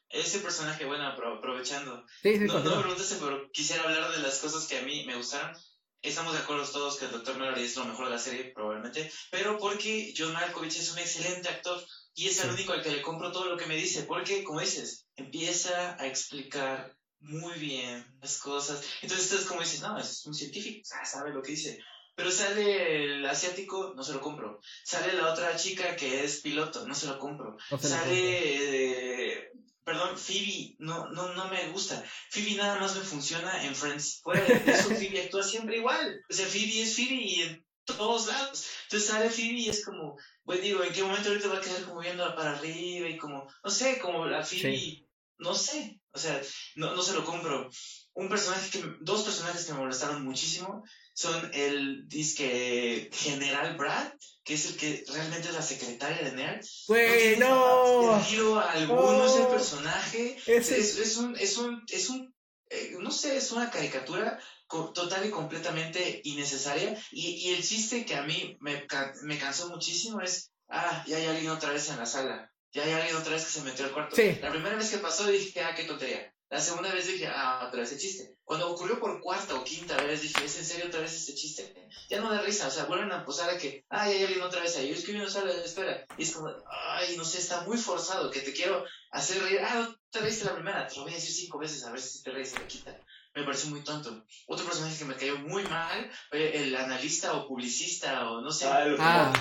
ese 0.10 0.40
personaje, 0.40 0.86
bueno, 0.86 1.08
aprovechando. 1.08 2.06
no, 2.24 2.60
no 2.60 2.76
me 2.76 2.82
preguntaste, 2.82 3.18
pero 3.20 3.52
quisiera 3.52 3.84
hablar 3.84 4.12
de 4.12 4.20
las 4.20 4.40
cosas 4.40 4.68
que 4.68 4.80
a 4.80 4.84
mí 4.84 5.06
me 5.06 5.16
gustaron. 5.16 5.56
Estamos 6.02 6.34
de 6.34 6.40
acuerdo 6.40 6.64
todos 6.66 6.98
que 6.98 7.06
el 7.06 7.12
Dr. 7.12 7.38
Mallory 7.38 7.64
es 7.64 7.76
lo 7.76 7.86
mejor 7.86 8.06
de 8.06 8.12
la 8.12 8.20
serie, 8.20 8.52
probablemente, 8.54 9.12
pero 9.32 9.58
porque 9.58 10.14
John 10.16 10.32
Malkovich 10.32 10.78
es 10.78 10.92
un 10.92 11.00
excelente 11.00 11.50
actor 11.50 11.84
y 12.14 12.28
es 12.28 12.44
el 12.44 12.52
único 12.52 12.74
al 12.74 12.84
que 12.84 12.92
le 12.92 13.02
compro 13.02 13.32
todo 13.32 13.46
lo 13.46 13.58
que 13.58 13.66
me 13.66 13.76
dice, 13.76 14.04
porque, 14.04 14.44
como 14.44 14.62
dices, 14.62 15.08
empieza 15.16 15.96
a 16.00 16.08
explicar 16.08 16.96
muy 17.20 17.58
bien 17.58 18.06
las 18.22 18.38
cosas. 18.38 18.84
Entonces, 19.02 19.32
es 19.32 19.46
como 19.46 19.62
dices, 19.62 19.82
no, 19.82 19.98
es 19.98 20.26
un 20.26 20.34
científico, 20.34 20.88
sabe 21.04 21.32
lo 21.32 21.42
que 21.42 21.52
dice. 21.52 21.80
Pero 22.16 22.32
sale 22.32 23.04
el 23.04 23.26
asiático, 23.26 23.94
no 23.96 24.04
se 24.04 24.14
lo 24.14 24.22
compro. 24.22 24.60
Sale 24.84 25.14
la 25.14 25.32
otra 25.32 25.56
chica 25.56 25.96
que 25.96 26.24
es 26.24 26.42
piloto, 26.42 26.88
no 26.88 26.96
se 26.96 27.08
lo 27.08 27.20
compro. 27.20 27.58
sale 27.80 29.52
Perdón, 29.88 30.18
Phoebe, 30.18 30.76
no, 30.80 31.08
no, 31.12 31.34
no 31.34 31.48
me 31.48 31.70
gusta. 31.70 32.04
Phoebe 32.30 32.56
nada 32.56 32.78
más 32.78 32.98
me 32.98 33.04
funciona 33.04 33.64
en 33.64 33.74
Friends. 33.74 34.20
Fuera 34.22 34.44
de 34.44 34.70
eso, 34.70 34.90
Phoebe 35.00 35.22
actúa 35.22 35.42
siempre 35.42 35.78
igual. 35.78 36.26
O 36.30 36.34
sea, 36.34 36.46
Phoebe 36.46 36.82
es 36.82 36.94
Phoebe 36.94 37.16
y 37.16 37.42
en 37.44 37.66
todos 37.86 38.28
lados. 38.28 38.68
Entonces 38.84 39.08
sale 39.08 39.30
Phoebe 39.30 39.62
y 39.62 39.70
es 39.70 39.86
como, 39.86 40.18
pues 40.44 40.62
digo, 40.62 40.84
¿en 40.84 40.92
qué 40.92 41.04
momento 41.04 41.30
ahorita 41.30 41.48
va 41.48 41.60
a 41.60 41.62
quedar 41.62 41.86
como 41.86 42.02
viendo 42.02 42.36
para 42.36 42.58
arriba 42.58 43.08
y 43.08 43.16
como, 43.16 43.48
no 43.64 43.72
sé, 43.72 43.98
como 44.00 44.26
la 44.26 44.44
Phoebe, 44.44 45.08
no 45.38 45.56
sé. 45.56 46.02
O 46.12 46.20
sea, 46.20 46.42
no, 46.76 46.94
no 46.94 47.02
se 47.02 47.14
lo 47.14 47.24
compro. 47.24 47.70
Un 48.18 48.30
personaje 48.30 48.72
que, 48.72 48.84
dos 49.02 49.22
personajes 49.22 49.66
que 49.66 49.74
me 49.74 49.78
molestaron 49.78 50.26
muchísimo 50.26 50.84
son 51.14 51.52
el 51.54 52.08
disque 52.08 53.12
General 53.14 53.78
Brad, 53.78 54.12
que 54.44 54.56
es 54.56 54.66
el 54.66 54.76
que 54.76 55.04
realmente 55.08 55.50
es 55.50 55.54
la 55.54 55.62
secretaria 55.62 56.28
de 56.28 56.36
Nerd. 56.36 56.66
Bueno. 56.88 58.20
No 58.36 58.60
alguno 58.60 59.24
es 59.24 59.36
el 59.36 59.46
personaje. 59.46 60.36
Es, 60.48 60.72
es, 60.72 61.18
un, 61.18 61.36
es 61.36 61.58
un, 61.58 61.84
es 61.88 62.10
un, 62.10 62.34
eh, 62.72 62.96
no 63.00 63.12
sé, 63.12 63.38
es 63.38 63.52
una 63.52 63.70
caricatura 63.70 64.40
total 64.68 65.28
y 65.28 65.30
completamente 65.30 66.22
innecesaria. 66.24 67.00
Y, 67.12 67.50
y 67.50 67.54
el 67.54 67.64
chiste 67.64 68.04
que 68.04 68.16
a 68.16 68.24
mí 68.24 68.58
me, 68.62 68.88
me 69.26 69.38
cansó 69.38 69.70
muchísimo 69.70 70.22
es, 70.22 70.52
ah, 70.70 71.04
ya 71.06 71.18
hay 71.18 71.28
alguien 71.28 71.52
otra 71.52 71.72
vez 71.72 71.88
en 71.90 71.98
la 71.98 72.08
sala. 72.08 72.52
Ya 72.72 72.84
hay 72.84 72.94
alguien 72.94 73.16
otra 73.16 73.34
vez 73.34 73.46
que 73.46 73.52
se 73.52 73.62
metió 73.62 73.86
al 73.86 73.92
cuarto. 73.92 74.16
La 74.42 74.50
primera 74.50 74.76
vez 74.76 74.90
que 74.90 74.98
pasó 74.98 75.28
dije, 75.28 75.62
ah, 75.62 75.76
qué 75.76 75.84
tontería. 75.84 76.34
La 76.50 76.62
segunda 76.62 76.94
vez 76.94 77.08
dije, 77.08 77.28
ah, 77.28 77.66
otra 77.68 77.82
vez 77.82 77.92
ese 77.92 78.00
chiste. 78.00 78.38
Cuando 78.46 78.70
ocurrió 78.70 79.00
por 79.00 79.20
cuarta 79.22 79.56
o 79.56 79.64
quinta 79.64 79.98
vez, 79.98 80.22
dije, 80.22 80.46
¿es 80.46 80.58
en 80.58 80.66
serio 80.66 80.88
otra 80.88 81.02
vez 81.02 81.14
este 81.14 81.36
chiste? 81.36 81.90
Ya 82.10 82.22
no 82.22 82.32
da 82.32 82.42
risa, 82.42 82.68
o 82.68 82.72
sea, 82.72 82.86
vuelven 82.86 83.12
a 83.12 83.26
posar 83.26 83.50
a 83.50 83.58
que, 83.58 83.84
ay, 83.90 84.14
hay 84.14 84.24
alguien 84.24 84.42
otra 84.42 84.62
vez 84.62 84.78
ahí, 84.78 84.88
yo 84.88 84.96
escribí 84.96 85.20
una 85.20 85.30
sala 85.30 85.54
de 85.54 85.66
espera. 85.66 86.06
Y 86.18 86.24
es 86.24 86.32
como, 86.32 86.50
ay, 86.70 87.18
no 87.18 87.26
sé, 87.26 87.40
está 87.40 87.62
muy 87.62 87.78
forzado, 87.78 88.32
que 88.32 88.40
te 88.40 88.54
quiero 88.54 88.86
hacer 89.12 89.42
reír. 89.42 89.60
Ah, 89.62 89.94
otra 90.08 90.22
vez 90.22 90.44
la 90.46 90.56
primera, 90.56 90.88
te 90.88 90.96
lo 90.96 91.04
voy 91.04 91.12
a 91.12 91.16
decir 91.16 91.36
cinco 91.36 91.60
veces 91.60 91.84
a 91.84 91.92
ver 91.92 92.02
si 92.02 92.24
te 92.24 92.32
reís 92.32 92.54
y 92.54 92.56
te 92.56 92.68
quita 92.68 92.98
me 93.38 93.44
pareció 93.44 93.70
muy 93.70 93.82
tonto. 93.82 94.26
Otro 94.48 94.66
personaje 94.66 94.98
que 94.98 95.06
me 95.06 95.16
cayó 95.16 95.38
muy 95.38 95.64
mal 95.66 96.12
fue 96.30 96.58
el 96.58 96.76
analista 96.76 97.34
o 97.34 97.48
publicista 97.48 98.32
o 98.32 98.42
no 98.42 98.52
sé. 98.52 98.66
Ah, 98.68 99.32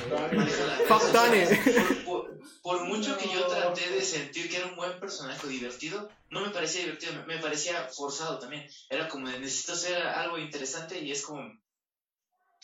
por, 2.63 2.85
mucho 2.85 3.17
que 3.17 3.33
yo 3.33 3.47
traté 3.47 3.89
de 3.89 4.03
sentir 4.03 4.51
que 4.51 4.59
era 4.59 4.67
un 4.67 4.77
buen 4.77 5.01
personaje 5.01 5.49
divertido, 5.49 6.11
no 6.29 6.43
me 6.43 6.51
parecía 6.51 6.83
divertido, 6.83 7.25
me, 7.27 7.39
parecía 7.39 7.89
forzado 7.89 8.39
también. 8.39 8.69
Era 8.91 9.09
como 9.09 9.31
de 9.31 9.39
necesito 9.39 9.73
hacer 9.73 10.03
algo 10.03 10.37
interesante 10.37 11.01
y 11.01 11.11
es 11.11 11.23
como... 11.23 11.51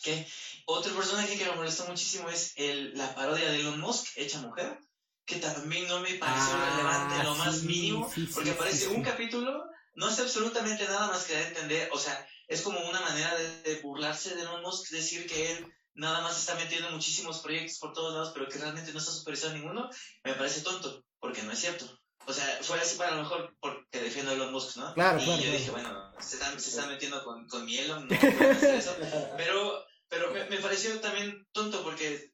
¿Qué? 0.03 0.27
Otro 0.65 0.93
personaje 0.95 1.37
que 1.37 1.45
me 1.45 1.55
molestó 1.55 1.87
muchísimo 1.87 2.29
es 2.29 2.53
el, 2.57 2.95
la 2.95 3.15
parodia 3.15 3.49
de 3.49 3.59
Elon 3.59 3.79
Musk, 3.79 4.17
hecha 4.17 4.39
mujer, 4.39 4.77
que 5.25 5.37
también 5.37 5.87
no 5.87 5.99
me 6.01 6.13
pareció 6.15 6.53
ah, 6.53 6.69
relevante 6.71 7.15
en 7.15 7.23
lo 7.23 7.35
más 7.35 7.63
mínimo, 7.63 8.11
porque 8.33 8.51
aparece 8.51 8.89
un 8.89 9.01
capítulo 9.01 9.63
no 9.95 10.07
hace 10.07 10.21
absolutamente 10.21 10.85
nada 10.85 11.07
más 11.07 11.25
que 11.25 11.39
entender, 11.39 11.89
o 11.91 11.99
sea, 11.99 12.27
es 12.47 12.61
como 12.61 12.79
una 12.79 13.01
manera 13.01 13.35
de, 13.35 13.79
burlarse 13.81 14.35
de 14.35 14.41
Elon 14.41 14.61
Musk, 14.61 14.89
decir 14.91 15.27
que 15.27 15.51
él 15.51 15.73
nada 15.93 16.21
más 16.21 16.37
está 16.37 16.55
metiendo 16.55 16.89
muchísimos 16.89 17.39
proyectos 17.39 17.79
por 17.79 17.93
todos 17.93 18.13
lados, 18.13 18.31
pero 18.33 18.47
que 18.47 18.57
realmente 18.57 18.91
no 18.91 18.99
está 18.99 19.11
supervisando 19.11 19.57
ninguno, 19.57 19.89
me 20.23 20.33
parece 20.33 20.61
tonto, 20.61 21.03
porque 21.19 21.43
no 21.43 21.51
es 21.51 21.59
cierto. 21.59 21.85
O 22.25 22.31
sea, 22.31 22.59
fue 22.61 22.79
así 22.79 22.97
para 22.97 23.11
lo 23.11 23.23
mejor 23.23 23.53
porque 23.59 23.99
defiendo 23.99 24.31
a 24.31 24.35
Elon 24.35 24.51
Musk, 24.51 24.77
¿no? 24.77 24.93
Claro, 24.93 25.19
y 25.19 25.25
yo 25.25 25.51
dije, 25.51 25.71
bueno, 25.71 26.13
se 26.19 26.37
están, 26.37 26.59
se 26.59 26.69
están 26.69 26.89
metiendo 26.89 27.23
con, 27.23 27.47
con 27.47 27.65
mi 27.65 27.77
Elon, 27.77 28.07
no 28.07 28.15
hacer 28.51 28.75
eso. 28.75 28.95
Pero, 29.35 29.85
pero 30.07 30.31
me, 30.31 30.45
me 30.45 30.57
pareció 30.57 30.99
también 31.01 31.45
tonto 31.51 31.83
porque 31.83 32.32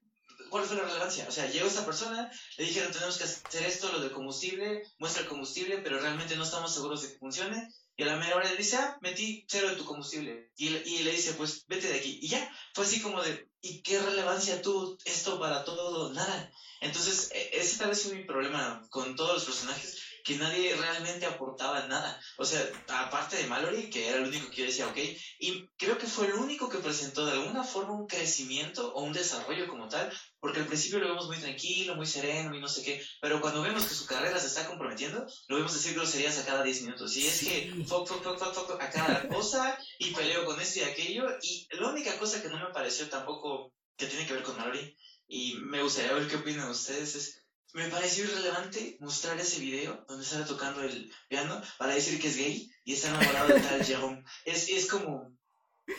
¿cuál 0.50 0.66
fue 0.66 0.78
la 0.78 0.84
relevancia? 0.84 1.26
O 1.28 1.32
sea, 1.32 1.50
llegó 1.50 1.68
esta 1.68 1.86
persona, 1.86 2.32
le 2.58 2.66
dijeron 2.66 2.92
tenemos 2.92 3.18
que 3.18 3.24
hacer 3.24 3.64
esto, 3.66 3.92
lo 3.92 4.00
del 4.00 4.12
combustible, 4.12 4.84
muestra 4.98 5.24
el 5.24 5.28
combustible, 5.28 5.80
pero 5.80 6.00
realmente 6.00 6.36
no 6.36 6.44
estamos 6.44 6.74
seguros 6.74 7.02
de 7.02 7.12
que 7.12 7.20
funcione. 7.20 7.70
Y 7.96 8.04
a 8.04 8.06
la 8.06 8.16
mera 8.16 8.38
hora 8.38 8.50
le 8.50 8.56
dice, 8.56 8.78
ah, 8.78 8.98
metí 9.02 9.46
cero 9.50 9.70
de 9.70 9.76
tu 9.76 9.84
combustible. 9.84 10.52
Y, 10.56 10.68
y 10.68 11.04
le 11.04 11.12
dice, 11.12 11.34
pues 11.34 11.66
vete 11.68 11.90
de 11.90 11.98
aquí. 11.98 12.20
Y 12.22 12.30
ya, 12.30 12.50
fue 12.74 12.86
así 12.86 13.02
como 13.02 13.22
de, 13.22 13.50
¿y 13.62 13.82
qué 13.82 14.00
relevancia 14.00 14.62
tuvo 14.62 14.98
esto 15.04 15.38
para 15.38 15.66
todo? 15.66 16.14
Nada. 16.14 16.52
Entonces, 16.80 17.30
e, 17.34 17.60
ese 17.60 17.78
tal 17.78 17.90
vez 17.90 18.04
fue 18.04 18.14
mi 18.14 18.24
problema 18.24 18.88
con 18.90 19.18
todos 19.18 19.34
los 19.34 19.46
personajes 19.46 20.09
que 20.30 20.36
nadie 20.36 20.76
realmente 20.76 21.26
aportaba 21.26 21.88
nada. 21.88 22.22
O 22.38 22.46
sea, 22.46 22.62
aparte 22.90 23.36
de 23.36 23.48
Mallory, 23.48 23.90
que 23.90 24.10
era 24.10 24.20
el 24.20 24.28
único 24.28 24.52
que 24.52 24.58
yo 24.58 24.66
decía, 24.66 24.88
ok, 24.88 24.98
y 25.40 25.66
creo 25.76 25.98
que 25.98 26.06
fue 26.06 26.28
el 26.28 26.34
único 26.34 26.70
que 26.70 26.78
presentó 26.78 27.26
de 27.26 27.32
alguna 27.32 27.64
forma 27.64 27.94
un 27.94 28.06
crecimiento 28.06 28.94
o 28.94 29.02
un 29.02 29.12
desarrollo 29.12 29.68
como 29.68 29.88
tal, 29.88 30.14
porque 30.40 30.60
al 30.60 30.68
principio 30.68 31.00
lo 31.00 31.08
vemos 31.08 31.26
muy 31.26 31.38
tranquilo, 31.38 31.96
muy 31.96 32.06
sereno 32.06 32.56
y 32.56 32.62
no 32.62 32.70
sé 32.70 32.84
qué, 32.84 33.04
pero 33.20 33.42
cuando 33.42 33.64
vemos 33.64 33.86
que 33.86 33.96
su 33.96 34.06
carrera 34.06 34.40
se 34.40 34.46
está 34.46 34.68
comprometiendo, 34.68 35.26
lo 35.48 35.56
vemos 35.56 35.74
decir 35.74 35.96
groserías 35.96 36.38
a 36.38 36.46
cada 36.46 36.62
10 36.62 36.84
minutos. 36.84 37.18
Y 37.18 37.26
es 37.26 37.40
que 37.40 37.84
fuck, 37.88 38.08
fuck, 38.08 38.22
fuck, 38.22 38.38
fuck, 38.38 38.54
fuck, 38.54 38.82
a 38.84 38.92
cada 38.92 39.28
cosa 39.30 39.80
y 39.98 40.12
peleo 40.12 40.46
con 40.46 40.62
esto 40.62 40.82
y 40.82 40.84
aquello. 40.84 41.26
Y 41.42 41.68
la 41.72 41.90
única 41.90 42.20
cosa 42.20 42.40
que 42.40 42.50
no 42.50 42.60
me 42.60 42.72
pareció 42.72 43.10
tampoco 43.10 43.74
que 43.98 44.06
tiene 44.06 44.28
que 44.28 44.34
ver 44.34 44.44
con 44.44 44.58
Mallory, 44.58 44.96
y 45.28 45.56
me 45.62 45.82
gustaría 45.84 46.14
ver 46.14 46.28
qué 46.28 46.38
opinan 46.38 46.70
ustedes, 46.70 47.16
es 47.16 47.39
me 47.74 47.88
pareció 47.90 48.24
irrelevante 48.24 48.98
mostrar 49.00 49.40
ese 49.40 49.60
video 49.60 50.04
donde 50.08 50.26
sale 50.26 50.46
tocando 50.46 50.82
el 50.82 51.12
piano 51.28 51.62
para 51.78 51.94
decir 51.94 52.20
que 52.20 52.28
es 52.28 52.38
gay 52.38 52.72
y 52.84 52.94
está 52.94 53.10
enamorado 53.10 53.54
de 53.54 53.60
tal 53.60 53.86
Jerome. 53.86 54.24
Es, 54.46 54.70
es 54.70 54.88
como... 54.88 55.32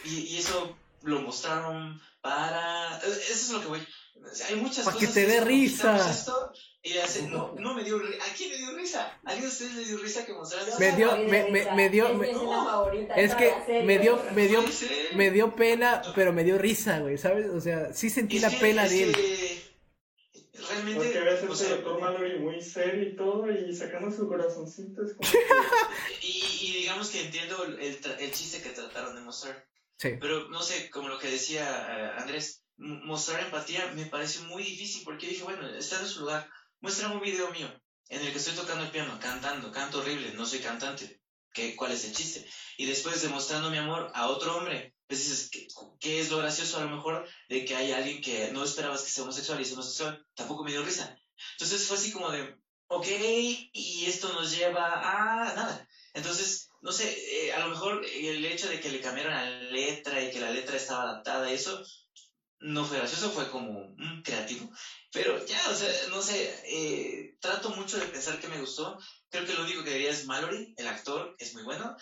Y, 0.05 0.19
y, 0.19 0.39
eso 0.39 0.77
lo 1.03 1.21
mostraron 1.23 2.01
para... 2.21 2.99
Eso 2.99 3.33
es 3.33 3.51
lo 3.51 3.61
que 3.61 3.67
voy. 3.67 3.87
Hay 4.49 4.57
muchas 4.57 4.85
para 4.85 4.97
cosas... 4.97 5.09
que 5.09 5.21
te 5.21 5.27
dé 5.27 5.41
risa. 5.41 6.11
Esto 6.11 6.53
y 6.83 6.97
hace, 6.97 7.29
no, 7.29 7.55
no 7.59 7.75
me 7.75 7.85
dio 7.85 7.97
¿A 7.97 8.35
quién 8.35 8.53
le 8.53 8.57
dio 8.57 8.75
risa? 8.75 9.03
¿A 9.25 9.31
alguien 9.31 9.43
de 9.43 9.49
ustedes 9.49 9.75
le 9.75 9.85
dio 9.85 9.99
risa 9.99 10.25
que 10.25 10.33
mostraran 10.33 10.79
Me 10.79 10.93
dio, 10.93 11.15
me, 11.29 11.51
me, 11.51 11.71
me 11.73 11.91
dio, 11.91 12.15
me, 12.15 12.31
es 13.17 13.35
que 13.35 13.83
me 13.85 13.99
dio, 13.99 14.19
me 14.35 14.49
dio, 14.49 14.65
me 15.15 15.31
dio 15.31 15.55
pena, 15.55 16.01
pero 16.15 16.33
me 16.33 16.43
dio 16.43 16.57
risa, 16.57 17.01
güey, 17.01 17.19
¿sabes? 17.19 17.51
O 17.51 17.61
sea, 17.61 17.93
sí 17.93 18.09
sentí 18.09 18.39
la 18.39 18.49
pena 18.49 18.89
de 18.89 19.03
él 19.03 19.17
realmente. 20.53 21.05
Porque 21.05 21.21
ves 21.21 21.43
este 21.43 21.69
doctor 21.69 22.01
Mallory 22.01 22.39
muy 22.39 22.61
serio 22.61 23.09
y 23.09 23.17
todo 23.17 23.51
y 23.51 23.75
sacando 23.75 24.15
su 24.15 24.29
corazoncito. 24.29 25.03
Es 25.03 25.15
como 25.15 25.29
y, 26.23 26.45
y, 26.61 26.73
digamos 26.81 27.11
que 27.11 27.25
entiendo 27.25 27.65
el, 27.65 27.79
el, 27.81 28.33
chiste 28.33 28.63
que 28.63 28.71
trataron 28.71 29.15
de 29.15 29.23
mostrar. 29.23 29.67
Pero 29.99 30.49
no 30.49 30.63
sé, 30.63 30.89
como 30.91 31.09
lo 31.09 31.19
que 31.19 31.31
decía 31.31 31.63
eh, 31.63 32.13
Andrés, 32.17 32.63
mostrar 32.79 33.43
empatía 33.43 33.93
me 33.95 34.07
parece 34.07 34.41
muy 34.41 34.63
difícil 34.63 35.03
porque 35.05 35.27
dije, 35.27 35.43
bueno, 35.45 35.69
está 35.69 36.01
en 36.01 36.07
su 36.07 36.21
lugar, 36.21 36.49
muéstrame 36.81 37.17
un 37.17 37.21
video 37.21 37.51
mío 37.51 37.69
en 38.09 38.21
el 38.23 38.33
que 38.33 38.39
estoy 38.39 38.55
tocando 38.55 38.85
el 38.85 38.91
piano, 38.91 39.19
cantando, 39.21 39.71
canto 39.71 40.01
horrible, 40.01 40.33
no 40.35 40.47
soy 40.47 40.61
cantante. 40.61 41.21
¿Qué, 41.53 41.77
¿Cuál 41.77 41.93
es 41.93 42.05
el 42.05 42.15
chiste? 42.15 42.49
Y 42.77 42.87
después 42.87 43.23
demostrando 43.23 43.71
mi 43.71 43.79
amor 43.79 44.11
a 44.15 44.29
otro 44.29 44.57
hombre, 44.57 44.95
pues 45.11 45.29
dices, 45.29 45.51
¿qué, 45.99 46.21
es 46.21 46.31
lo 46.31 46.39
gracioso 46.39 46.79
a 46.79 46.85
lo 46.85 46.95
mejor 46.95 47.27
de 47.49 47.65
que 47.65 47.75
hay 47.75 47.91
alguien 47.91 48.23
que 48.23 48.53
no 48.53 48.63
esperabas 48.63 49.03
que 49.03 49.11
sea 49.11 49.25
homosexual 49.25 49.59
y 49.59 49.65
es 49.65 49.73
homosexual? 49.73 50.25
Tampoco 50.37 50.63
me 50.63 50.71
dio 50.71 50.85
risa. 50.85 51.19
Entonces 51.55 51.85
fue 51.89 51.97
así 51.97 52.13
como 52.13 52.31
de, 52.31 52.57
ok, 52.87 53.09
y 53.73 54.05
esto 54.07 54.33
nos 54.33 54.57
lleva 54.57 54.87
a 54.87 55.53
nada. 55.53 55.89
Entonces, 56.15 56.69
no 56.81 56.93
sé, 56.93 57.09
eh, 57.11 57.53
a 57.53 57.59
lo 57.59 57.71
mejor 57.71 58.07
el 58.07 58.45
hecho 58.45 58.69
de 58.69 58.79
que 58.79 58.91
le 58.91 59.01
cambiaron 59.01 59.35
la 59.35 59.51
letra 59.51 60.23
y 60.23 60.31
que 60.31 60.39
la 60.39 60.53
letra 60.53 60.77
estaba 60.77 61.03
adaptada, 61.03 61.51
eso 61.51 61.85
no 62.61 62.85
fue 62.85 62.99
gracioso, 62.99 63.33
fue 63.33 63.51
como 63.51 63.93
mm, 63.97 64.23
creativo. 64.23 64.71
Pero 65.11 65.45
ya, 65.45 65.61
o 65.71 65.75
sea, 65.75 65.93
no 66.11 66.23
sé, 66.23 66.55
eh, 66.67 67.37
trato 67.41 67.71
mucho 67.71 67.99
de 67.99 68.07
pensar 68.07 68.39
que 68.39 68.47
me 68.47 68.61
gustó. 68.61 68.97
Creo 69.29 69.45
que 69.45 69.55
lo 69.55 69.65
único 69.65 69.83
que 69.83 69.95
diría 69.95 70.11
es 70.11 70.27
Mallory, 70.27 70.73
el 70.77 70.87
actor, 70.87 71.35
es 71.41 71.53
muy 71.55 71.65
bueno. 71.65 71.97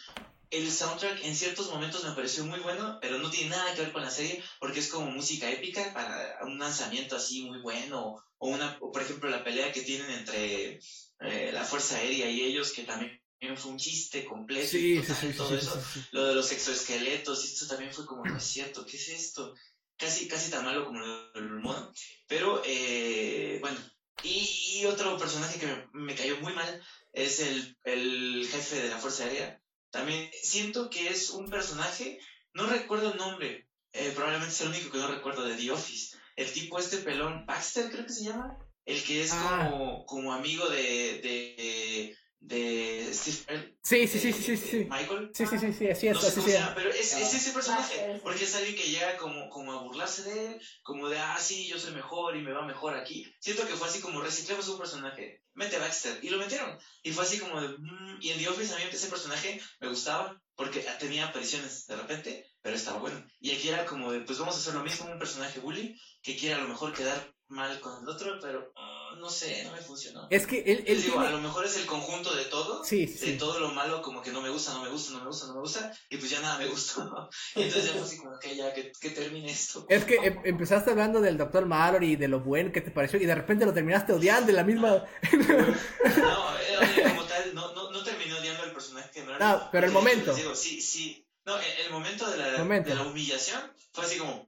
El 0.50 0.70
soundtrack 0.70 1.24
en 1.24 1.36
ciertos 1.36 1.70
momentos 1.70 2.04
me 2.04 2.12
pareció 2.12 2.44
muy 2.44 2.60
bueno, 2.60 2.98
pero 3.00 3.18
no 3.18 3.30
tiene 3.30 3.50
nada 3.50 3.74
que 3.74 3.82
ver 3.82 3.92
con 3.92 4.02
la 4.02 4.10
serie 4.10 4.42
porque 4.58 4.80
es 4.80 4.88
como 4.88 5.10
música 5.10 5.50
épica 5.50 5.92
para 5.92 6.38
un 6.42 6.58
lanzamiento 6.58 7.16
así 7.16 7.42
muy 7.42 7.60
bueno. 7.60 8.24
O, 8.38 8.48
una, 8.48 8.78
por 8.78 9.02
ejemplo, 9.02 9.28
la 9.28 9.44
pelea 9.44 9.72
que 9.72 9.82
tienen 9.82 10.10
entre 10.10 10.80
eh, 11.20 11.50
la 11.52 11.64
Fuerza 11.64 11.96
Aérea 11.96 12.30
y 12.30 12.42
ellos, 12.42 12.72
que 12.72 12.84
también 12.84 13.20
fue 13.56 13.72
un 13.72 13.78
chiste 13.78 14.24
completo. 14.24 14.68
Sí, 14.68 15.02
sí, 15.02 15.12
sí, 15.20 15.32
todo 15.36 15.56
eso. 15.56 15.82
Lo 16.12 16.26
de 16.26 16.34
los 16.34 16.50
exoesqueletos, 16.50 17.44
y 17.44 17.48
esto 17.48 17.66
también 17.66 17.92
fue 17.92 18.06
como, 18.06 18.24
no 18.24 18.36
es 18.36 18.44
cierto, 18.44 18.84
¿qué 18.86 18.96
es 18.96 19.08
esto? 19.08 19.54
Casi, 19.96 20.28
casi 20.28 20.50
tan 20.50 20.64
malo 20.64 20.84
como 20.84 21.00
el 21.34 21.50
mono. 21.60 21.92
Pero, 22.26 22.62
eh, 22.64 23.58
bueno. 23.60 23.78
Y, 24.24 24.84
otro 24.86 25.16
personaje 25.16 25.60
que 25.60 25.66
me, 25.66 25.88
me, 25.92 26.14
cayó 26.14 26.40
muy 26.40 26.52
mal 26.52 26.82
es 27.12 27.38
el, 27.38 27.76
el 27.84 28.48
jefe 28.50 28.82
de 28.82 28.88
la 28.88 28.98
Fuerza 28.98 29.24
Aérea. 29.24 29.62
También 29.90 30.30
siento 30.42 30.90
que 30.90 31.08
es 31.08 31.30
un 31.30 31.48
personaje, 31.48 32.18
no 32.52 32.66
recuerdo 32.66 33.12
el 33.12 33.18
nombre, 33.18 33.68
eh, 33.92 34.12
probablemente 34.14 34.54
es 34.54 34.60
el 34.60 34.68
único 34.68 34.90
que 34.90 34.98
no 34.98 35.08
recuerdo 35.08 35.44
de 35.44 35.56
The 35.56 35.70
Office. 35.70 36.16
El 36.36 36.52
tipo 36.52 36.78
este 36.78 36.98
pelón, 36.98 37.46
Baxter 37.46 37.90
creo 37.90 38.04
que 38.04 38.12
se 38.12 38.24
llama, 38.24 38.58
el 38.84 39.02
que 39.02 39.22
es 39.22 39.32
ah. 39.32 39.68
como, 39.70 40.06
como 40.06 40.32
amigo 40.32 40.68
de, 40.68 41.20
de 41.20 42.16
de 42.48 43.10
Steve 43.12 43.76
Sí, 43.82 44.08
sí, 44.08 44.18
sí, 44.18 44.32
sí, 44.32 44.56
sí. 44.56 44.76
Michael. 44.90 45.30
Sí, 45.34 45.46
sí, 45.46 45.58
sí, 45.58 45.72
sí, 45.72 45.88
así 45.88 46.08
es. 46.08 46.14
No 46.14 46.20
sé 46.20 46.40
pero 46.74 46.90
es, 46.90 47.12
es, 47.12 47.34
ese 47.34 47.52
personaje, 47.52 48.20
porque 48.22 48.44
es 48.44 48.54
alguien 48.54 48.74
que 48.74 48.90
llega 48.90 49.16
como, 49.18 49.48
como 49.50 49.72
a 49.72 49.82
burlarse 49.82 50.22
de 50.24 50.46
él, 50.46 50.60
como 50.82 51.08
de, 51.08 51.18
ah, 51.18 51.36
sí, 51.38 51.68
yo 51.68 51.78
soy 51.78 51.94
mejor 51.94 52.36
y 52.36 52.42
me 52.42 52.52
va 52.52 52.66
mejor 52.66 52.94
aquí. 52.96 53.30
Siento 53.38 53.66
que 53.66 53.74
fue 53.74 53.88
así 53.88 54.00
como 54.00 54.20
reciclamos 54.22 54.68
un 54.68 54.78
personaje, 54.78 55.42
mete 55.54 55.78
Baxter, 55.78 56.18
y 56.22 56.30
lo 56.30 56.38
metieron. 56.38 56.78
Y 57.02 57.12
fue 57.12 57.24
así 57.24 57.38
como 57.38 57.60
de, 57.60 57.68
mmm, 57.68 58.18
y 58.20 58.30
en 58.30 58.38
The 58.38 58.48
Office 58.48 58.74
a 58.74 58.78
mí 58.78 58.84
ese 58.90 59.08
personaje 59.08 59.60
me 59.80 59.88
gustaba, 59.88 60.40
porque 60.54 60.80
tenía 60.98 61.26
apariciones 61.26 61.86
de 61.86 61.96
repente, 61.96 62.50
pero 62.62 62.76
estaba 62.76 62.98
bueno. 62.98 63.24
Y 63.40 63.52
aquí 63.52 63.68
era 63.68 63.84
como 63.84 64.10
de, 64.10 64.20
pues 64.20 64.38
vamos 64.38 64.54
a 64.54 64.58
hacer 64.58 64.74
lo 64.74 64.82
mismo, 64.82 65.10
un 65.10 65.18
personaje 65.18 65.60
bully, 65.60 66.00
que 66.22 66.36
quiere 66.36 66.54
a 66.54 66.62
lo 66.62 66.68
mejor 66.68 66.94
quedar 66.94 67.37
mal 67.48 67.80
con 67.80 68.02
el 68.02 68.08
otro, 68.08 68.38
pero 68.40 68.72
ah, 68.76 69.14
no 69.18 69.30
sé, 69.30 69.64
no 69.64 69.72
me 69.72 69.80
funcionó. 69.80 70.26
Es 70.30 70.46
que 70.46 70.60
él, 70.60 70.84
él 70.86 71.02
digo, 71.02 71.18
a 71.18 71.30
lo 71.30 71.40
mejor 71.40 71.64
es 71.64 71.76
el 71.78 71.86
conjunto 71.86 72.34
de 72.34 72.44
todo, 72.44 72.84
sí, 72.84 73.06
de 73.06 73.32
todo 73.34 73.58
lo 73.58 73.70
malo, 73.70 74.02
como 74.02 74.22
que 74.22 74.30
no 74.30 74.40
me 74.42 74.50
gusta, 74.50 74.74
no 74.74 74.82
me 74.82 74.90
gusta, 74.90 75.12
no 75.12 75.20
me 75.20 75.26
gusta, 75.26 75.46
no 75.46 75.54
me 75.54 75.60
gusta, 75.60 75.92
y 76.10 76.16
pues 76.18 76.30
ya 76.30 76.40
nada 76.40 76.58
me 76.58 76.66
gustó. 76.66 77.30
y 77.56 77.62
entonces 77.62 77.86
ya 77.86 77.92
fue 77.92 78.02
así 78.02 78.18
como 78.18 78.38
que 78.38 78.54
ya, 78.54 78.72
que, 78.74 78.92
que, 79.00 79.10
termine 79.10 79.50
esto. 79.50 79.86
Es 79.88 80.04
que 80.04 80.16
em, 80.16 80.40
empezaste 80.44 80.90
hablando 80.90 81.20
del 81.20 81.38
doctor 81.38 81.64
Mallory 81.64 82.12
y 82.12 82.16
de 82.16 82.28
lo 82.28 82.40
bueno 82.40 82.70
que 82.70 82.82
te 82.82 82.90
pareció, 82.90 83.18
y 83.18 83.26
de 83.26 83.34
repente 83.34 83.64
lo 83.64 83.72
terminaste 83.72 84.12
odiando 84.12 84.48
de 84.48 84.52
la 84.52 84.64
misma. 84.64 85.04
no, 85.32 86.58
eh, 86.58 87.04
como 87.08 87.24
tal, 87.24 87.54
no, 87.54 87.74
no, 87.74 87.90
no 87.90 88.04
terminé 88.04 88.34
odiando 88.34 88.62
al 88.62 88.72
personaje 88.72 89.10
que 89.10 89.22
no, 89.24 89.38
no 89.38 89.68
pero 89.72 89.86
el 89.86 89.92
momento. 89.92 90.34
Digo, 90.34 90.54
sí, 90.54 90.80
sí. 90.80 91.24
No, 91.44 91.56
el, 91.58 91.90
momento 91.90 92.30
de 92.30 92.36
la, 92.36 92.80
de 92.80 92.94
la 92.94 93.02
humillación 93.04 93.72
fue 93.90 94.04
así 94.04 94.18
como, 94.18 94.47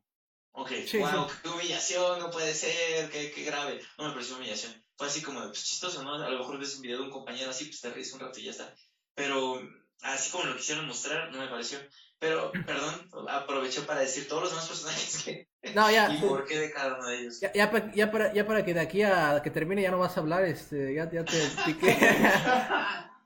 Ok, 0.53 0.71
wow, 0.99 1.27
qué 1.43 1.49
humillación, 1.49 2.19
no 2.19 2.31
puede 2.31 2.55
ser, 2.55 3.09
qué, 3.11 3.31
qué 3.31 3.45
grave. 3.45 3.81
No 3.99 4.09
me 4.09 4.13
pareció 4.13 4.37
humillación. 4.37 4.73
Fue 4.97 5.07
así 5.07 5.23
como, 5.23 5.41
pues 5.41 5.65
chistoso, 5.65 6.03
¿no? 6.03 6.15
A 6.15 6.29
lo 6.29 6.39
mejor 6.39 6.59
ves 6.59 6.77
un 6.77 6.83
video 6.83 6.99
de 6.99 7.05
un 7.05 7.11
compañero 7.11 7.51
así, 7.51 7.67
pues 7.67 7.81
te 7.81 7.91
ríes 7.91 8.13
un 8.13 8.21
rato 8.21 8.39
y 8.41 8.45
ya 8.45 8.51
está. 8.51 8.75
Pero 9.15 9.61
así 10.03 10.31
como 10.31 10.45
lo 10.45 10.57
quisieron 10.57 10.87
mostrar, 10.87 11.31
no 11.31 11.39
me 11.39 11.49
pareció. 11.49 11.79
Pero, 12.19 12.53
perdón, 12.67 13.09
aprovecho 13.29 13.87
para 13.87 14.01
decir 14.01 14.29
todos 14.29 14.43
los 14.43 14.51
demás 14.51 14.69
personajes 14.69 15.23
que. 15.25 15.49
No, 15.75 15.91
ya. 15.91 16.11
y 16.15 16.19
por 16.19 16.47
qué 16.47 16.59
de 16.59 16.71
cada 16.71 16.97
uno 16.97 17.07
de 17.07 17.21
ellos. 17.21 17.41
Ya, 17.41 17.53
ya, 17.53 17.93
ya, 17.95 18.11
para, 18.11 18.33
ya 18.33 18.47
para 18.47 18.65
que 18.65 18.75
de 18.75 18.81
aquí 18.81 19.03
a 19.03 19.41
que 19.43 19.51
termine 19.51 19.83
ya 19.83 19.91
no 19.91 19.99
vas 19.99 20.17
a 20.17 20.21
hablar, 20.21 20.45
este, 20.45 20.95
ya, 20.95 21.11
ya 21.11 21.25
te 21.25 21.39
piqué. 21.67 21.99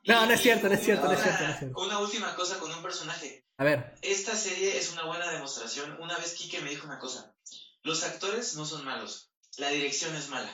No, 0.06 0.26
no 0.26 0.32
es 0.32 0.40
cierto, 0.40 0.68
no 0.68 0.74
es 0.74 0.84
cierto, 0.84 1.06
no 1.06 1.12
es 1.12 1.22
cierto, 1.22 1.44
no 1.44 1.50
es 1.50 1.58
cierto. 1.58 1.80
Una 1.80 1.98
última 1.98 2.34
cosa 2.34 2.58
con 2.58 2.70
un 2.72 2.82
personaje. 2.82 3.44
A 3.56 3.64
ver. 3.64 3.94
Esta 4.02 4.36
serie 4.36 4.76
es 4.76 4.92
una 4.92 5.04
buena 5.04 5.30
demostración. 5.30 5.96
Una 6.00 6.16
vez 6.18 6.34
Kike 6.34 6.60
me 6.60 6.70
dijo 6.70 6.86
una 6.86 6.98
cosa. 6.98 7.34
Los 7.82 8.02
actores 8.02 8.56
no 8.56 8.66
son 8.66 8.84
malos. 8.84 9.30
La 9.58 9.68
dirección 9.68 10.14
es 10.16 10.28
mala. 10.28 10.50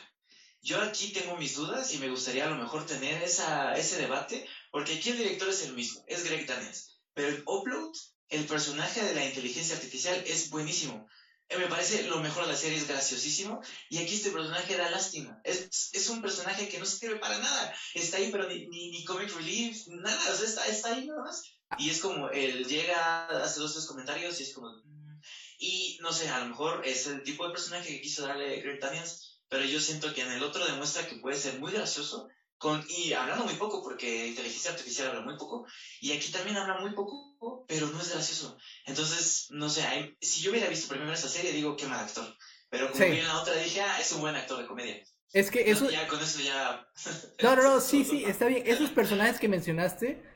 Yo 0.63 0.81
aquí 0.83 1.13
tengo 1.13 1.37
mis 1.37 1.55
dudas 1.55 1.95
y 1.95 1.99
me 1.99 2.11
gustaría 2.11 2.45
a 2.45 2.51
lo 2.51 2.57
mejor 2.57 2.85
tener 2.85 3.23
esa, 3.23 3.75
ese 3.77 3.97
debate, 3.97 4.47
porque 4.71 4.95
aquí 4.95 5.11
el 5.11 5.19
director 5.19 5.49
es 5.49 5.65
el 5.65 5.73
mismo, 5.73 6.05
es 6.07 6.25
Greg 6.25 6.47
Daniels. 6.47 7.01
Pero 7.15 7.29
el 7.29 7.43
Upload, 7.47 7.93
el 8.29 8.45
personaje 8.45 9.03
de 9.03 9.15
la 9.15 9.25
inteligencia 9.25 9.75
artificial, 9.75 10.23
es 10.27 10.51
buenísimo. 10.51 11.09
Eh, 11.51 11.59
me 11.59 11.67
parece 11.67 12.05
lo 12.05 12.21
mejor 12.21 12.45
de 12.45 12.53
la 12.53 12.57
serie, 12.57 12.79
es 12.79 12.87
graciosísimo. 12.87 13.61
Y 13.89 13.99
aquí 13.99 14.15
este 14.15 14.31
personaje 14.31 14.77
da 14.77 14.89
lástima. 14.89 15.41
Es, 15.45 15.91
es 15.93 16.09
un 16.09 16.23
personaje 16.23 16.69
que 16.69 16.79
no 16.79 16.87
sirve 16.87 17.19
para 17.19 17.39
nada. 17.39 17.75
Está 17.93 18.19
ahí, 18.19 18.31
pero 18.31 18.49
ni, 18.49 18.69
ni, 18.69 19.05
comic 19.05 19.35
relief, 19.35 19.89
nada. 19.89 20.33
O 20.33 20.37
sea, 20.37 20.47
está, 20.47 20.67
está 20.67 20.95
ahí 20.95 21.07
nada 21.07 21.23
más. 21.25 21.43
Y 21.77 21.91
es 21.91 22.01
como, 22.01 22.31
él 22.31 22.67
llega, 22.67 23.27
hace 23.43 23.61
dos, 23.61 23.73
tres 23.73 23.87
comentarios 23.87 24.39
y 24.41 24.45
es 24.45 24.55
como... 24.55 24.71
Mm". 24.85 25.21
Y 25.59 25.99
no 26.01 26.13
sé, 26.13 26.29
a 26.29 26.39
lo 26.39 26.47
mejor 26.47 26.87
es 26.87 27.07
el 27.09 27.23
tipo 27.23 27.47
de 27.47 27.53
personaje 27.53 27.89
que 27.89 28.01
quiso 28.01 28.27
darle 28.27 28.61
Greg 28.61 28.81
Daniels, 28.81 29.41
pero 29.49 29.65
yo 29.65 29.81
siento 29.81 30.15
que 30.15 30.23
en 30.23 30.31
el 30.31 30.43
otro 30.43 30.65
demuestra 30.65 31.07
que 31.07 31.17
puede 31.17 31.37
ser 31.37 31.59
muy 31.59 31.73
gracioso, 31.73 32.29
con, 32.61 32.85
y 32.89 33.13
hablando 33.13 33.45
muy 33.45 33.55
poco, 33.55 33.83
porque 33.83 34.29
inteligencia 34.29 34.71
artificial 34.71 35.09
habla 35.09 35.23
muy 35.23 35.37
poco, 35.37 35.67
y 36.01 36.13
aquí 36.13 36.31
también 36.31 36.57
habla 36.57 36.79
muy 36.79 36.95
poco, 36.95 37.65
pero 37.67 37.89
no 37.89 38.01
es 38.01 38.13
gracioso. 38.13 38.57
Entonces, 38.85 39.49
no 39.51 39.69
sé, 39.69 39.83
si 40.21 40.43
yo 40.43 40.53
hubiera 40.53 40.69
visto 40.69 40.89
primero 40.89 41.13
esta 41.13 41.29
serie, 41.29 41.53
digo, 41.53 41.77
qué 41.77 41.87
mal 41.87 42.05
actor. 42.05 42.37
Pero 42.69 42.93
como 42.93 43.05
vi 43.05 43.19
en 43.19 43.27
la 43.27 43.41
otra, 43.41 43.55
dije, 43.55 43.81
ah, 43.81 43.99
es 44.01 44.13
un 44.13 44.21
buen 44.21 44.37
actor 44.37 44.61
de 44.61 44.69
comedia. 44.69 45.03
Es 45.33 45.51
que 45.51 45.71
eso... 45.71 45.91
ya 45.91 46.07
con 46.07 46.21
eso 46.21 46.41
ya... 46.41 46.87
no, 47.43 47.57
no, 47.57 47.63
no, 47.63 47.81
sí, 47.81 48.05
sí, 48.05 48.25
está 48.25 48.47
bien. 48.47 48.63
Esos 48.65 48.91
personajes 48.91 49.41
que 49.41 49.49
mencionaste 49.49 50.31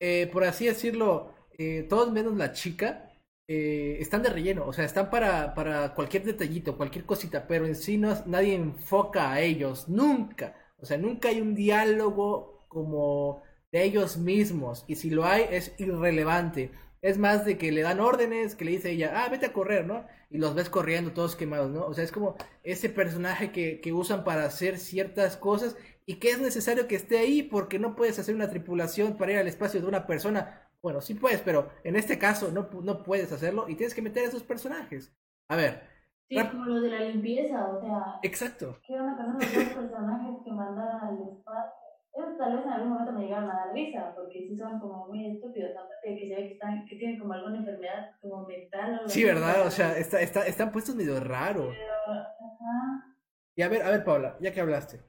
eh, 0.00 0.28
por 0.32 0.44
así 0.44 0.66
decirlo, 0.66 1.34
eh, 1.58 1.86
todos 1.88 2.10
menos 2.10 2.34
la 2.36 2.52
chica, 2.52 3.12
eh, 3.46 3.98
están 4.00 4.22
de 4.22 4.30
relleno, 4.30 4.66
o 4.66 4.72
sea, 4.72 4.84
están 4.86 5.10
para, 5.10 5.54
para 5.54 5.94
cualquier 5.94 6.24
detallito, 6.24 6.76
cualquier 6.76 7.04
cosita, 7.04 7.46
pero 7.46 7.66
en 7.66 7.76
sí 7.76 7.98
no, 7.98 8.16
nadie 8.26 8.54
enfoca 8.54 9.30
a 9.32 9.40
ellos, 9.40 9.88
nunca. 9.88 10.56
O 10.82 10.86
sea, 10.86 10.98
nunca 10.98 11.28
hay 11.28 11.40
un 11.40 11.54
diálogo 11.54 12.64
como 12.68 13.42
de 13.72 13.84
ellos 13.84 14.16
mismos, 14.16 14.84
y 14.88 14.96
si 14.96 15.10
lo 15.10 15.24
hay 15.24 15.46
es 15.50 15.74
irrelevante. 15.78 16.72
Es 17.02 17.16
más 17.18 17.44
de 17.46 17.56
que 17.56 17.72
le 17.72 17.82
dan 17.82 18.00
órdenes, 18.00 18.54
que 18.54 18.64
le 18.64 18.72
dice 18.72 18.90
ella, 18.90 19.24
ah, 19.24 19.28
vete 19.30 19.46
a 19.46 19.52
correr, 19.52 19.86
¿no? 19.86 20.04
Y 20.28 20.38
los 20.38 20.54
ves 20.54 20.68
corriendo 20.68 21.12
todos 21.12 21.34
quemados, 21.34 21.70
¿no? 21.70 21.86
O 21.86 21.94
sea, 21.94 22.04
es 22.04 22.12
como 22.12 22.36
ese 22.62 22.90
personaje 22.90 23.52
que, 23.52 23.80
que 23.80 23.92
usan 23.92 24.22
para 24.22 24.44
hacer 24.44 24.78
ciertas 24.78 25.36
cosas 25.36 25.76
y 26.04 26.16
que 26.16 26.30
es 26.30 26.40
necesario 26.40 26.88
que 26.88 26.96
esté 26.96 27.18
ahí 27.18 27.42
porque 27.42 27.78
no 27.78 27.96
puedes 27.96 28.18
hacer 28.18 28.34
una 28.34 28.50
tripulación 28.50 29.16
para 29.16 29.32
ir 29.32 29.38
al 29.38 29.48
espacio 29.48 29.80
de 29.80 29.86
una 29.86 30.06
persona. 30.06 30.68
Bueno, 30.82 31.00
sí 31.00 31.14
puedes, 31.14 31.40
pero 31.40 31.70
en 31.84 31.96
este 31.96 32.18
caso 32.18 32.50
no, 32.52 32.68
no 32.82 33.02
puedes 33.02 33.32
hacerlo 33.32 33.68
y 33.68 33.76
tienes 33.76 33.94
que 33.94 34.02
meter 34.02 34.24
a 34.24 34.28
esos 34.28 34.42
personajes. 34.42 35.12
A 35.48 35.56
ver. 35.56 35.99
Sí, 36.30 36.36
como 36.48 36.64
lo 36.66 36.80
de 36.80 36.90
la 36.90 37.00
limpieza, 37.00 37.68
o 37.68 37.80
sea. 37.80 38.20
Exacto. 38.22 38.78
¿Qué 38.86 38.94
onda 38.94 39.16
con 39.16 39.42
esos 39.42 39.52
dos 39.52 39.74
personajes 39.74 40.36
que 40.44 40.52
mandaron 40.52 41.00
al 41.02 41.28
espacio? 41.28 41.72
Ellos 42.14 42.38
tal 42.38 42.56
vez 42.56 42.66
en 42.66 42.72
algún 42.72 42.90
momento 42.90 43.12
me 43.12 43.22
llegaron 43.22 43.50
a 43.50 43.54
dar 43.54 43.74
risa, 43.74 44.12
porque 44.14 44.46
sí 44.48 44.56
son 44.56 44.78
como 44.78 45.08
muy 45.08 45.26
estúpidos, 45.26 45.72
aparte 45.76 46.14
que 46.16 46.28
se 46.28 46.34
ve 46.36 46.46
que, 46.48 46.52
están, 46.54 46.86
que 46.86 46.96
tienen 46.96 47.18
como 47.18 47.32
alguna 47.32 47.58
enfermedad 47.58 48.12
como 48.20 48.46
mental 48.46 48.90
o 48.90 48.96
algo 48.98 49.08
Sí, 49.08 49.24
¿verdad? 49.24 49.66
O 49.66 49.70
sea, 49.72 49.98
está, 49.98 50.20
está, 50.20 50.46
están 50.46 50.70
puestos 50.70 50.94
medio 50.94 51.18
raro. 51.18 51.72
ajá. 51.72 53.16
Y 53.56 53.62
a 53.62 53.68
ver, 53.68 53.82
a 53.82 53.90
ver, 53.90 54.04
Paula, 54.04 54.36
ya 54.40 54.52
que 54.52 54.60
hablaste. 54.60 55.00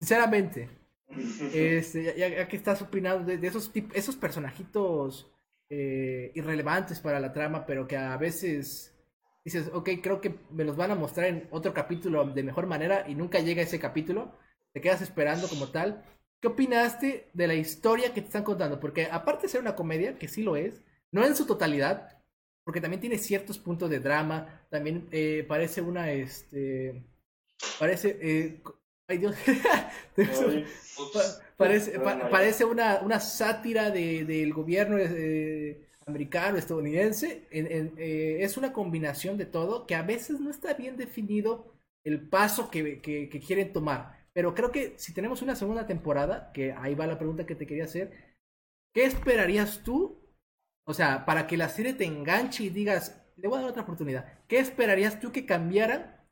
Sinceramente, 0.00 0.68
este, 1.54 2.12
ya, 2.16 2.48
que 2.48 2.56
estás 2.56 2.82
opinando 2.82 3.24
de, 3.24 3.46
esos, 3.46 3.70
esos 3.94 4.16
personajitos 4.16 5.32
eh, 5.70 6.32
irrelevantes 6.34 6.98
para 6.98 7.20
la 7.20 7.32
trama, 7.32 7.64
pero 7.64 7.86
que 7.86 7.96
a 7.96 8.16
veces 8.16 8.95
dices, 9.46 9.70
ok, 9.72 9.88
creo 10.02 10.20
que 10.20 10.34
me 10.50 10.64
los 10.64 10.76
van 10.76 10.90
a 10.90 10.96
mostrar 10.96 11.28
en 11.28 11.46
otro 11.52 11.72
capítulo 11.72 12.24
de 12.24 12.42
mejor 12.42 12.66
manera 12.66 13.04
y 13.08 13.14
nunca 13.14 13.38
llega 13.38 13.62
ese 13.62 13.78
capítulo, 13.78 14.36
te 14.72 14.80
quedas 14.80 15.02
esperando 15.02 15.48
como 15.48 15.68
tal. 15.68 16.04
¿Qué 16.40 16.48
opinaste 16.48 17.30
de 17.32 17.46
la 17.46 17.54
historia 17.54 18.12
que 18.12 18.20
te 18.22 18.26
están 18.26 18.42
contando? 18.42 18.80
Porque 18.80 19.06
aparte 19.06 19.42
de 19.42 19.48
ser 19.50 19.60
una 19.60 19.76
comedia, 19.76 20.18
que 20.18 20.26
sí 20.26 20.42
lo 20.42 20.56
es, 20.56 20.82
no 21.12 21.24
en 21.24 21.36
su 21.36 21.46
totalidad, 21.46 22.18
porque 22.64 22.80
también 22.80 23.00
tiene 23.00 23.18
ciertos 23.18 23.56
puntos 23.60 23.88
de 23.88 24.00
drama, 24.00 24.66
también 24.68 25.08
eh, 25.12 25.44
parece 25.46 25.80
una, 25.80 26.10
este, 26.10 27.06
parece, 27.78 28.18
eh, 28.20 28.60
ay 29.06 29.18
Dios, 29.18 29.36
parece, 31.56 32.00
parece 32.00 32.64
una, 32.64 32.98
una 33.00 33.20
sátira 33.20 33.92
de, 33.92 34.24
del 34.24 34.52
gobierno 34.52 34.98
eh, 34.98 35.85
americano, 36.06 36.56
estadounidense, 36.56 37.48
eh, 37.50 38.38
es 38.40 38.56
una 38.56 38.72
combinación 38.72 39.36
de 39.36 39.46
todo 39.46 39.86
que 39.86 39.96
a 39.96 40.02
veces 40.02 40.40
no 40.40 40.50
está 40.50 40.74
bien 40.74 40.96
definido 40.96 41.74
el 42.04 42.28
paso 42.28 42.70
que, 42.70 43.00
quieren 43.44 43.72
tomar. 43.72 44.28
Pero 44.32 44.54
creo 44.54 44.70
que 44.70 44.94
si 44.98 45.12
tenemos 45.12 45.42
una 45.42 45.56
segunda 45.56 45.86
temporada, 45.86 46.52
que 46.52 46.72
ahí 46.72 46.94
va 46.94 47.06
la 47.06 47.18
pregunta 47.18 47.46
que 47.46 47.56
te 47.56 47.66
quería 47.66 47.84
hacer, 47.84 48.12
¿qué 48.94 49.04
esperarías 49.04 49.82
tú? 49.82 50.20
O 50.86 50.94
sea, 50.94 51.24
para 51.26 51.48
que 51.48 51.56
la 51.56 51.68
serie 51.68 51.94
te 51.94 52.04
enganche 52.04 52.64
y 52.64 52.70
digas, 52.70 53.20
le 53.36 53.48
voy 53.48 53.58
a 53.58 53.62
dar 53.62 53.70
otra 53.70 53.82
oportunidad. 53.82 54.44
¿Qué 54.46 54.60
esperarías 54.60 55.18
tú 55.18 55.32
que 55.32 55.46
cambiara 55.46 56.24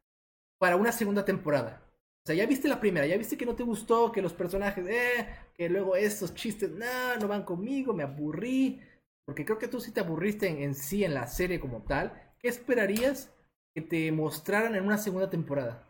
para 0.58 0.76
una 0.76 0.92
segunda 0.92 1.24
temporada? 1.24 1.82
O 2.22 2.26
sea, 2.26 2.36
ya 2.36 2.46
viste 2.46 2.68
la 2.68 2.80
primera, 2.80 3.06
ya 3.06 3.18
viste 3.18 3.36
que 3.36 3.44
no 3.44 3.56
te 3.56 3.64
gustó, 3.64 4.12
que 4.12 4.22
los 4.22 4.32
personajes, 4.32 4.86
eh, 4.88 5.26
que 5.52 5.68
luego 5.68 5.96
estos 5.96 6.34
chistes, 6.34 6.70
no, 6.70 7.16
no 7.20 7.26
van 7.28 7.42
conmigo, 7.42 7.92
me 7.92 8.04
aburrí. 8.04 8.80
Porque 9.24 9.44
creo 9.44 9.58
que 9.58 9.68
tú 9.68 9.80
sí 9.80 9.92
te 9.92 10.00
aburriste 10.00 10.48
en, 10.48 10.58
en 10.62 10.74
sí 10.74 11.04
en 11.04 11.14
la 11.14 11.26
serie 11.26 11.60
como 11.60 11.82
tal. 11.82 12.12
¿Qué 12.38 12.48
esperarías 12.48 13.34
que 13.74 13.82
te 13.82 14.12
mostraran 14.12 14.74
en 14.74 14.84
una 14.84 14.98
segunda 14.98 15.30
temporada? 15.30 15.86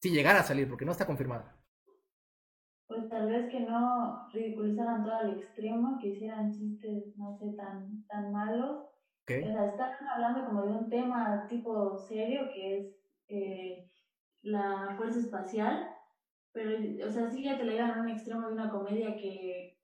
Si 0.00 0.10
llegara 0.10 0.40
a 0.40 0.44
salir, 0.44 0.68
porque 0.68 0.84
no 0.84 0.92
está 0.92 1.06
confirmada. 1.06 1.56
Pues 2.88 3.08
tal 3.08 3.26
vez 3.28 3.50
que 3.50 3.60
no 3.60 4.28
ridiculizaran 4.32 5.02
todo 5.02 5.14
al 5.14 5.38
extremo, 5.38 5.98
que 5.98 6.08
hicieran 6.08 6.52
chistes, 6.52 7.16
no 7.16 7.38
sé, 7.38 7.52
tan, 7.56 8.04
tan 8.06 8.32
malos. 8.32 8.84
Okay. 9.22 9.44
O 9.44 9.52
sea, 9.52 9.66
están 9.66 10.08
hablando 10.08 10.44
como 10.44 10.62
de 10.66 10.72
un 10.72 10.90
tema 10.90 11.46
tipo 11.48 11.96
serio, 11.96 12.50
que 12.52 12.78
es 12.78 12.96
eh, 13.28 13.90
la 14.42 14.94
fuerza 14.98 15.20
espacial, 15.20 15.88
pero, 16.52 17.06
o 17.06 17.10
sea, 17.10 17.30
sí 17.30 17.44
ya 17.44 17.56
te 17.56 17.64
le 17.64 17.72
llevan 17.72 17.92
a 17.92 18.02
un 18.02 18.10
extremo 18.10 18.46
de 18.46 18.52
una 18.52 18.70
comedia 18.70 19.16
que, 19.16 19.78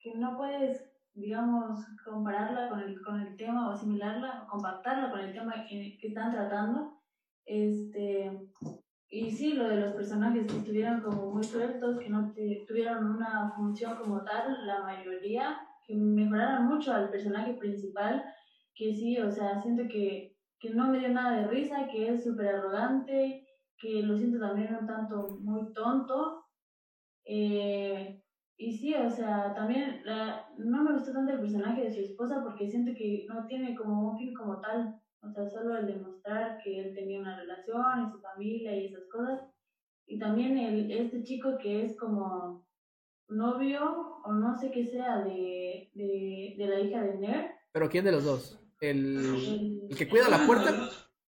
que 0.00 0.14
no 0.16 0.36
puedes, 0.36 0.84
digamos, 1.14 1.86
compararla 2.04 2.68
con 2.68 2.80
el, 2.80 3.00
con 3.02 3.20
el 3.20 3.36
tema 3.36 3.68
o 3.68 3.72
asimilarla, 3.72 4.44
o 4.44 4.50
compactarla 4.50 5.10
con 5.10 5.20
el 5.20 5.32
tema 5.32 5.64
que, 5.68 5.98
que 6.00 6.08
están 6.08 6.32
tratando. 6.32 6.98
Este, 7.44 8.48
y 9.08 9.30
sí, 9.30 9.52
lo 9.52 9.68
de 9.68 9.76
los 9.76 9.92
personajes 9.94 10.46
que 10.46 10.56
estuvieron 10.58 11.02
como 11.02 11.32
muy 11.32 11.44
sueltos, 11.44 11.98
que 11.98 12.08
no 12.08 12.32
tuvieron 12.66 13.14
una 13.16 13.52
función 13.54 13.96
como 13.96 14.22
tal, 14.24 14.66
la 14.66 14.82
mayoría, 14.82 15.60
que 15.86 15.94
mejoraron 15.94 16.66
mucho 16.66 16.94
al 16.94 17.10
personaje 17.10 17.54
principal, 17.54 18.24
que 18.74 18.94
sí, 18.94 19.18
o 19.18 19.30
sea, 19.30 19.60
siento 19.60 19.82
que, 19.82 20.36
que 20.58 20.70
no 20.70 20.88
me 20.88 20.98
dio 20.98 21.10
nada 21.10 21.42
de 21.42 21.48
risa, 21.48 21.88
que 21.88 22.08
es 22.08 22.24
súper 22.24 22.54
arrogante, 22.54 23.46
que 23.76 24.02
lo 24.02 24.16
siento 24.16 24.38
también 24.38 24.74
un 24.80 24.86
tanto 24.86 25.36
muy 25.40 25.72
tonto. 25.74 26.46
Eh, 27.24 28.21
y 28.62 28.72
sí, 28.78 28.94
o 28.94 29.10
sea, 29.10 29.52
también 29.54 30.02
la, 30.04 30.48
no 30.56 30.84
me 30.84 30.92
gustó 30.92 31.12
tanto 31.12 31.32
el 31.32 31.40
personaje 31.40 31.82
de 31.82 31.92
su 31.92 32.00
esposa 32.00 32.42
porque 32.44 32.70
siento 32.70 32.92
que 32.96 33.26
no 33.28 33.44
tiene 33.46 33.74
como 33.74 34.10
un 34.10 34.18
fin 34.18 34.32
como 34.34 34.60
tal. 34.60 35.00
O 35.20 35.30
sea, 35.30 35.48
solo 35.48 35.76
el 35.76 35.86
demostrar 35.86 36.58
que 36.62 36.78
él 36.78 36.94
tenía 36.94 37.20
una 37.20 37.36
relación 37.36 38.06
y 38.06 38.12
su 38.12 38.20
familia 38.20 38.76
y 38.76 38.86
esas 38.86 39.04
cosas. 39.10 39.40
Y 40.06 40.18
también 40.18 40.58
el, 40.58 40.92
este 40.92 41.24
chico 41.24 41.58
que 41.58 41.84
es 41.84 41.96
como 41.96 42.64
novio 43.28 44.20
o 44.24 44.32
no 44.32 44.54
sé 44.54 44.70
qué 44.70 44.86
sea 44.86 45.22
de, 45.22 45.90
de, 45.94 46.54
de 46.56 46.66
la 46.66 46.80
hija 46.80 47.02
de 47.02 47.18
Nerd. 47.18 47.50
¿Pero 47.72 47.88
quién 47.88 48.04
de 48.04 48.12
los 48.12 48.24
dos? 48.24 48.60
¿El, 48.80 49.88
el, 49.90 49.96
que 49.96 50.08
cuida 50.08 50.28
la 50.28 50.46
puerta? 50.46 50.88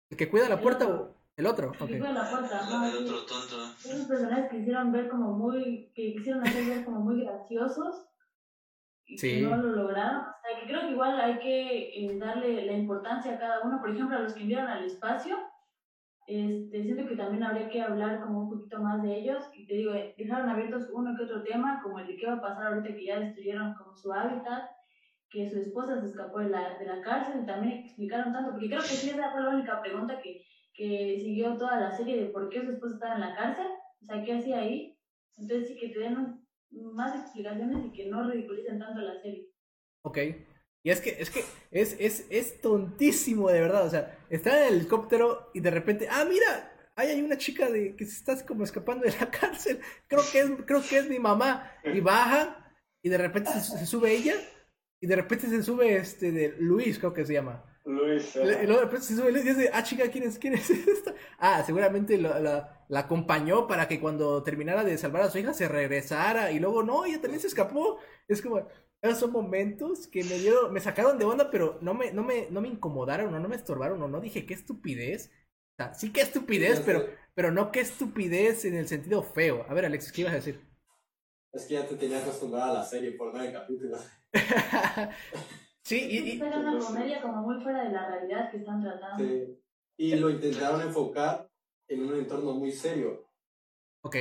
¿El 0.10 0.18
que 0.18 0.30
cuida 0.30 0.50
la 0.50 0.62
puerta 0.62 0.88
o 0.88 1.13
el 1.36 1.48
otro? 1.48 1.72
Cuida 1.78 2.12
la 2.12 2.30
puerta, 2.30 2.62
¿no? 2.70 2.86
El 2.86 2.98
otro 2.98 3.26
tonto. 3.26 3.64
Esos 3.84 4.08
personajes 4.08 4.52
que 4.52 4.60
hicieron 4.60 4.92
ver 4.92 5.10
como 5.10 5.34
muy, 5.34 5.92
que 5.96 6.14
quisieron 6.14 6.46
hacer 6.46 6.66
ver 6.66 6.86
como 6.86 7.00
muy 7.00 7.24
graciosos 7.24 8.08
y 9.06 9.18
sí. 9.18 9.32
que 9.32 9.42
no 9.42 9.58
lo 9.58 9.72
lograron. 9.72 10.22
O 10.22 10.24
sea, 10.42 10.60
que 10.60 10.68
creo 10.68 10.82
que 10.82 10.92
igual 10.92 11.20
hay 11.20 11.40
que 11.40 12.06
eh, 12.06 12.18
darle 12.20 12.66
la 12.66 12.74
importancia 12.74 13.34
a 13.34 13.40
cada 13.40 13.62
uno. 13.64 13.82
Por 13.82 13.90
ejemplo, 13.90 14.16
a 14.16 14.20
los 14.20 14.34
que 14.34 14.42
enviaron 14.42 14.70
al 14.70 14.84
espacio, 14.84 15.38
este, 16.28 16.84
siento 16.84 17.08
que 17.08 17.16
también 17.16 17.44
habría 17.44 17.70
que 17.70 17.82
hablar 17.82 18.22
como 18.22 18.42
un 18.42 18.50
poquito 18.50 18.80
más 18.80 19.02
de 19.02 19.18
ellos. 19.18 19.44
Y 19.54 19.66
te 19.66 19.74
digo, 19.74 19.94
eh, 19.96 20.14
dejaron 20.18 20.50
abiertos 20.50 20.88
uno 20.94 21.16
que 21.18 21.24
otro 21.24 21.42
tema, 21.42 21.82
como 21.82 21.98
el 22.00 22.08
de 22.08 22.16
qué 22.16 22.28
va 22.28 22.34
a 22.34 22.42
pasar 22.42 22.68
ahorita 22.68 22.96
que 22.96 23.06
ya 23.06 23.20
destruyeron 23.20 23.74
como 23.74 23.96
su 23.96 24.14
hábitat, 24.14 24.70
que 25.32 25.50
su 25.50 25.58
esposa 25.60 26.00
se 26.00 26.06
escapó 26.06 26.40
de 26.40 26.50
la, 26.50 26.78
de 26.78 26.86
la 26.86 27.02
cárcel, 27.02 27.42
y 27.42 27.46
también 27.48 27.80
explicaron 27.80 28.32
tanto, 28.32 28.52
porque 28.52 28.68
creo 28.68 28.82
que 28.82 28.88
sí 28.88 29.10
esa 29.10 29.32
fue 29.32 29.42
la 29.42 29.50
única 29.50 29.82
pregunta 29.82 30.22
que, 30.22 30.46
que 30.74 31.20
siguió 31.20 31.58
toda 31.58 31.80
la 31.80 31.96
serie 31.96 32.22
de 32.22 32.30
por 32.30 32.50
qué 32.50 32.62
su 32.62 32.72
esposa 32.72 32.96
estaba 32.96 33.16
en 33.16 33.22
la 33.22 33.36
cárcel, 33.36 33.68
o 34.02 34.06
sea, 34.06 34.24
qué 34.24 34.34
hacía 34.34 34.60
ahí. 34.60 34.98
Entonces 35.38 35.68
sí 35.68 35.78
que 35.78 35.90
te 35.90 36.00
den 36.00 36.44
más 36.94 37.16
explicaciones 37.16 37.86
y 37.86 37.92
que 37.92 38.08
no 38.08 38.30
ridiculicen 38.30 38.80
tanto 38.80 39.02
la 39.02 39.22
serie. 39.22 39.50
Ok. 40.04 40.18
Y 40.86 40.90
es 40.90 41.00
que, 41.00 41.12
es 41.12 41.30
que, 41.30 41.44
es, 41.72 41.96
es, 42.00 42.28
es 42.30 42.60
tontísimo 42.60 43.50
de 43.50 43.62
verdad. 43.62 43.86
O 43.86 43.90
sea, 43.90 44.20
está 44.30 44.58
en 44.58 44.68
el 44.68 44.80
helicóptero 44.80 45.50
y 45.54 45.62
de 45.62 45.72
repente, 45.72 46.08
ah, 46.10 46.26
mira, 46.28 46.74
ahí 46.96 47.10
hay 47.10 47.22
una 47.22 47.38
chica 47.38 47.70
de 47.70 47.96
que 47.96 48.06
se 48.06 48.18
está 48.18 48.46
como 48.46 48.64
escapando 48.64 49.06
de 49.06 49.12
la 49.12 49.32
cárcel. 49.32 49.80
Creo 50.08 50.22
que 50.32 50.40
es, 50.40 50.52
creo 50.66 50.82
que 50.88 50.98
es 50.98 51.10
mi 51.10 51.20
mamá. 51.20 51.72
Y 51.86 52.00
baja, 52.02 52.74
y 53.02 53.10
de 53.10 53.18
repente 53.18 53.52
se, 53.52 53.86
sube 53.86 54.14
ella, 54.14 54.36
y 55.02 55.08
de 55.08 55.16
repente 55.16 55.48
se 55.48 55.64
sube 55.64 55.96
este 55.96 56.32
de 56.32 56.56
Luis, 56.60 57.00
creo 57.00 57.14
que 57.14 57.26
se 57.26 57.34
llama. 57.34 57.64
Luis. 57.86 58.36
Y 58.36 58.66
luego 58.66 58.86
de 58.86 59.02
se 59.02 59.16
sube 59.16 59.32
Luis 59.32 59.46
y 59.46 59.50
dice, 59.50 59.70
ah, 59.74 59.84
chica, 59.84 60.10
¿quién 60.10 60.24
es, 60.24 60.40
quién 60.40 60.54
es 60.54 60.70
esta? 60.70 61.14
Ah, 61.38 61.64
seguramente 61.66 62.18
la, 62.18 62.40
la, 62.40 62.86
la, 62.88 63.00
acompañó 63.00 63.68
para 63.68 63.88
que 63.88 64.00
cuando 64.00 64.42
terminara 64.42 64.84
de 64.84 64.98
salvar 64.98 65.24
a 65.24 65.30
su 65.30 65.38
hija 65.38 65.54
se 65.54 65.68
regresara. 65.68 66.52
Y 66.52 66.60
luego, 66.60 66.84
no, 66.84 67.06
ella 67.06 67.20
también 67.20 67.42
se 67.42 67.48
escapó. 67.48 68.00
Es 68.28 68.42
como, 68.42 68.66
esos 69.02 69.20
son 69.20 69.32
momentos 69.32 70.08
que 70.08 70.24
me 70.24 70.40
dieron, 70.40 70.72
me 70.72 70.80
sacaron 70.80 71.18
de 71.18 71.26
onda, 71.26 71.52
pero 71.52 71.78
no 71.82 71.94
me, 71.94 72.14
no 72.14 72.24
me, 72.24 72.48
no 72.50 72.62
me 72.62 72.70
incomodaron, 72.70 73.34
o 73.34 73.40
no 73.40 73.50
me 73.50 73.58
estorbaron, 73.58 74.02
o 74.02 74.08
no 74.08 74.22
dije 74.22 74.46
qué 74.46 74.54
estupidez. 74.54 75.30
O 75.74 75.76
sea, 75.76 75.94
sí 75.94 76.14
que 76.14 76.22
estupidez, 76.22 76.80
pero, 76.86 77.06
pero 77.34 77.52
no 77.52 77.72
qué 77.72 77.82
estupidez 77.82 78.64
en 78.64 78.76
el 78.76 78.88
sentido 78.88 79.24
feo. 79.24 79.66
A 79.68 79.74
ver, 79.74 79.86
Alexis, 79.86 80.14
¿qué 80.14 80.22
ibas 80.22 80.34
a 80.34 80.38
decir? 80.38 80.62
Es 81.52 81.66
que 81.66 81.74
ya 81.74 81.86
te 81.86 81.96
tenía 81.96 82.20
acostumbrada 82.20 82.72
a 82.72 82.74
la 82.76 82.84
serie 82.86 83.12
por 83.12 83.34
nueve 83.34 83.52
capítulos. 83.52 84.02
sí, 85.84 86.08
y, 86.10 86.18
y... 86.18 86.42
Es 86.42 86.42
una 86.42 86.80
comedia 86.80 87.22
como 87.22 87.42
muy 87.44 87.62
fuera 87.62 87.84
de 87.84 87.92
la 87.92 88.08
realidad 88.08 88.50
que 88.52 88.58
están 88.58 88.82
tratando. 88.82 89.24
Sí. 89.24 89.60
Y 89.98 90.16
lo 90.16 90.30
intentaron 90.30 90.82
enfocar 90.82 91.48
en 91.88 92.04
un 92.04 92.16
entorno 92.16 92.54
muy 92.54 92.72
serio. 92.72 93.30
Ok. 94.02 94.16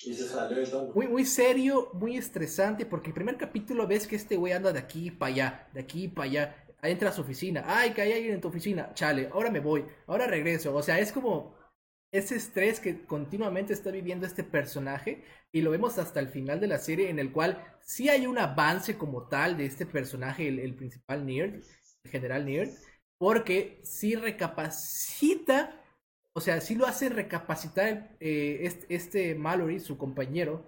Y 0.00 0.12
se 0.12 0.28
salió 0.28 0.58
de 0.58 0.66
tono. 0.66 0.92
Muy, 0.92 1.08
muy 1.08 1.24
serio, 1.24 1.90
muy 1.94 2.16
estresante, 2.16 2.84
porque 2.84 3.08
el 3.08 3.14
primer 3.14 3.36
capítulo 3.36 3.86
ves 3.86 4.06
que 4.06 4.16
este 4.16 4.36
güey 4.36 4.52
anda 4.52 4.72
de 4.72 4.78
aquí 4.78 5.10
para 5.10 5.32
allá, 5.32 5.68
de 5.72 5.80
aquí 5.80 6.08
para 6.08 6.28
allá. 6.28 6.66
Entra 6.82 7.08
a 7.08 7.12
su 7.12 7.22
oficina. 7.22 7.64
Ay, 7.66 7.92
que 7.92 8.02
hay 8.02 8.12
alguien 8.12 8.34
en 8.34 8.40
tu 8.40 8.48
oficina. 8.48 8.92
Chale, 8.92 9.30
ahora 9.32 9.50
me 9.50 9.60
voy, 9.60 9.86
ahora 10.06 10.26
regreso. 10.26 10.74
O 10.74 10.82
sea, 10.82 10.98
es 10.98 11.10
como 11.12 11.53
ese 12.16 12.36
estrés 12.36 12.80
que 12.80 13.04
continuamente 13.04 13.72
está 13.72 13.90
viviendo 13.90 14.26
este 14.26 14.44
personaje 14.44 15.24
y 15.52 15.62
lo 15.62 15.70
vemos 15.70 15.98
hasta 15.98 16.20
el 16.20 16.28
final 16.28 16.60
de 16.60 16.68
la 16.68 16.78
serie 16.78 17.10
en 17.10 17.18
el 17.18 17.32
cual 17.32 17.62
sí 17.82 18.08
hay 18.08 18.26
un 18.26 18.38
avance 18.38 18.96
como 18.96 19.28
tal 19.28 19.56
de 19.56 19.66
este 19.66 19.86
personaje, 19.86 20.48
el, 20.48 20.58
el 20.58 20.74
principal 20.74 21.26
Nerd, 21.26 21.54
el 22.04 22.10
general 22.10 22.46
Nerd, 22.46 22.70
porque 23.18 23.80
sí 23.82 24.14
recapacita 24.14 25.80
o 26.36 26.40
sea, 26.40 26.60
sí 26.60 26.74
lo 26.74 26.86
hace 26.86 27.08
recapacitar 27.08 28.16
eh, 28.18 28.58
este, 28.62 28.94
este, 28.94 29.34
Mallory, 29.36 29.78
su 29.78 29.96
compañero, 29.96 30.66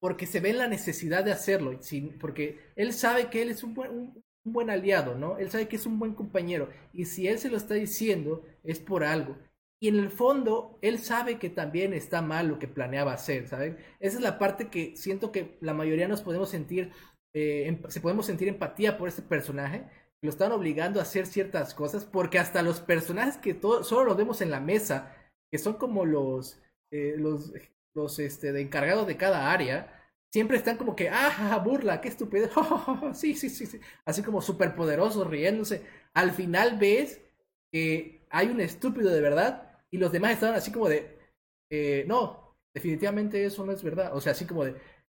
porque 0.00 0.26
se 0.26 0.40
ve 0.40 0.50
en 0.50 0.58
la 0.58 0.68
necesidad 0.68 1.22
de 1.22 1.32
hacerlo, 1.32 1.78
porque 2.18 2.58
él 2.76 2.94
sabe 2.94 3.28
que 3.28 3.42
él 3.42 3.50
es 3.50 3.62
un 3.62 3.74
buen, 3.74 3.90
un, 3.90 4.24
buen 4.44 4.70
aliado, 4.70 5.14
¿no? 5.14 5.36
Él 5.36 5.50
sabe 5.50 5.68
que 5.68 5.76
es 5.76 5.84
un 5.84 5.98
buen 5.98 6.14
compañero, 6.14 6.70
y 6.94 7.04
si 7.04 7.28
él 7.28 7.38
se 7.38 7.50
lo 7.50 7.58
está 7.58 7.74
diciendo, 7.74 8.42
es 8.64 8.80
por 8.80 9.04
algo. 9.04 9.36
Y 9.78 9.88
en 9.88 9.96
el 9.96 10.10
fondo, 10.10 10.78
él 10.80 10.98
sabe 10.98 11.38
que 11.38 11.50
también 11.50 11.92
está 11.92 12.22
mal 12.22 12.48
lo 12.48 12.58
que 12.58 12.68
planeaba 12.68 13.12
hacer, 13.12 13.46
¿saben? 13.46 13.76
Esa 14.00 14.16
es 14.16 14.22
la 14.22 14.38
parte 14.38 14.68
que 14.68 14.96
siento 14.96 15.32
que 15.32 15.58
la 15.60 15.74
mayoría 15.74 16.08
nos 16.08 16.22
podemos 16.22 16.48
sentir, 16.48 16.92
eh, 17.34 17.78
se 17.88 18.00
podemos 18.00 18.24
sentir 18.24 18.48
empatía 18.48 18.96
por 18.96 19.08
este 19.08 19.22
personaje, 19.22 19.84
lo 20.22 20.30
están 20.30 20.52
obligando 20.52 20.98
a 20.98 21.02
hacer 21.02 21.26
ciertas 21.26 21.74
cosas, 21.74 22.06
porque 22.06 22.38
hasta 22.38 22.62
los 22.62 22.80
personajes 22.80 23.36
que 23.36 23.54
todo, 23.54 23.84
solo 23.84 24.04
los 24.04 24.16
vemos 24.16 24.40
en 24.40 24.50
la 24.50 24.60
mesa, 24.60 25.14
que 25.50 25.58
son 25.58 25.74
como 25.74 26.06
los, 26.06 26.60
eh, 26.90 27.14
los, 27.18 27.52
los 27.94 28.18
este, 28.18 28.52
de 28.52 28.62
encargados 28.62 29.06
de 29.06 29.18
cada 29.18 29.52
área, 29.52 29.92
siempre 30.32 30.56
están 30.56 30.78
como 30.78 30.96
que, 30.96 31.10
ah, 31.10 31.60
burla, 31.64 32.00
qué 32.00 32.08
estupidez, 32.08 32.50
sí, 33.14 33.34
sí, 33.34 33.50
sí, 33.50 33.66
sí, 33.66 33.80
así 34.04 34.22
como 34.22 34.40
súper 34.40 34.74
poderosos, 34.74 35.26
riéndose. 35.26 35.84
Al 36.14 36.32
final 36.32 36.78
ves 36.78 37.20
que 37.70 38.26
hay 38.30 38.48
un 38.48 38.60
estúpido 38.60 39.10
de 39.10 39.20
verdad 39.20 39.65
y 39.92 39.98
los 39.98 40.12
demás 40.12 40.32
están 40.32 40.54
así 40.54 40.72
como 40.72 40.88
de, 40.88 41.18
eh, 41.70 42.04
no, 42.06 42.56
definitivamente 42.74 43.44
eso 43.44 43.64
no 43.64 43.72
es 43.72 43.82
verdad, 43.82 44.14
o 44.14 44.20
sea, 44.20 44.32
así 44.32 44.46
como 44.46 44.64
de, 44.64 44.76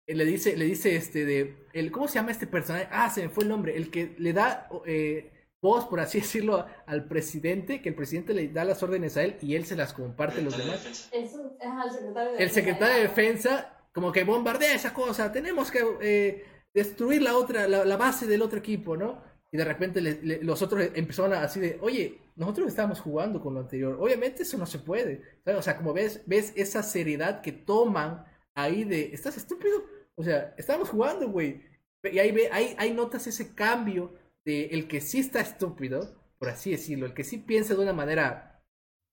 le 0.09 0.25
dice, 0.25 0.57
le 0.57 0.65
dice 0.65 0.95
este 0.97 1.25
de, 1.25 1.67
el, 1.73 1.91
¿cómo 1.91 2.07
se 2.09 2.15
llama 2.15 2.31
este 2.31 2.47
personaje? 2.47 2.89
Ah, 2.91 3.11
se 3.11 3.23
me 3.23 3.29
fue 3.29 3.45
el 3.45 3.51
nombre, 3.51 3.77
el 3.77 3.91
que 3.91 4.15
le 4.19 4.33
da, 4.33 4.69
eh, 4.87 5.33
voz, 5.63 5.87
por 5.87 6.01
así 6.01 6.21
decirlo, 6.21 6.67
al 6.87 7.07
presidente, 7.09 7.83
que 7.83 7.89
el 7.89 7.95
presidente 7.95 8.35
le 8.35 8.49
da 8.49 8.65
las 8.65 8.83
órdenes 8.83 9.17
a 9.17 9.25
él 9.25 9.37
y 9.41 9.55
él 9.55 9.65
se 9.67 9.77
las 9.77 9.93
comparte 9.93 10.41
a 10.41 10.45
los 10.45 10.57
demás. 10.57 11.09
el 11.13 11.29
secretario 11.29 12.33
de 12.33 12.45
el 12.45 12.51
secretario 12.51 12.95
de 12.95 13.03
defensa, 13.03 13.89
como 13.93 14.13
que 14.13 14.25
bombardea 14.25 14.75
esa 14.75 14.93
cosa, 14.93 15.33
tenemos 15.33 15.71
que 15.71 15.83
eh, 16.01 16.45
destruir 16.75 17.23
la 17.23 17.37
otra, 17.37 17.67
la, 17.67 17.97
base 17.97 18.27
del 18.27 18.43
otro 18.43 18.59
equipo, 18.59 18.97
¿no? 18.97 19.23
De 19.57 19.65
repente 19.65 20.01
los 20.43 20.63
otros 20.63 20.91
empezaron 20.95 21.33
a, 21.33 21.43
así 21.43 21.61
de, 21.61 21.79
oye, 21.81 22.21
nosotros 22.37 22.69
estábamos 22.69 23.01
jugando 23.01 23.41
con 23.41 23.55
lo 23.55 23.61
anterior, 23.61 23.97
obviamente 24.01 24.43
eso 24.43 24.59
no 24.59 24.67
se 24.67 24.79
puede, 24.79 25.23
o 25.45 25.63
sea, 25.63 25.77
como 25.77 25.93
ves, 25.93 26.23
ves 26.27 26.53
esa 26.57 26.83
seriedad 26.83 27.41
que 27.41 27.53
toman 27.53 28.25
ahí 28.55 28.85
de, 28.85 29.11
¿estás 29.13 29.37
estúpido? 29.37 29.85
O 30.15 30.23
sea, 30.23 30.55
estábamos 30.57 30.89
jugando, 30.89 31.29
güey. 31.29 31.63
Y 32.03 32.19
ahí, 32.19 32.33
ve, 32.33 32.49
ahí, 32.53 32.75
ahí 32.79 32.93
notas 32.93 33.27
ese 33.27 33.55
cambio 33.55 34.15
de 34.45 34.67
el 34.67 34.89
que 34.89 35.01
sí 35.01 35.19
está 35.19 35.41
estúpido, 35.41 36.23
por 36.39 36.49
así 36.49 36.71
decirlo, 36.71 37.07
el 37.07 37.15
que 37.15 37.25
sí 37.25 37.39
piensa 37.39 37.75
de 37.75 37.83
una 37.83 37.93
manera 37.93 38.63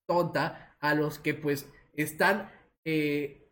tonta, 0.07 0.75
a 0.79 0.93
los 0.95 1.17
que 1.17 1.33
pues 1.33 1.69
están 1.93 2.51
eh, 2.85 3.42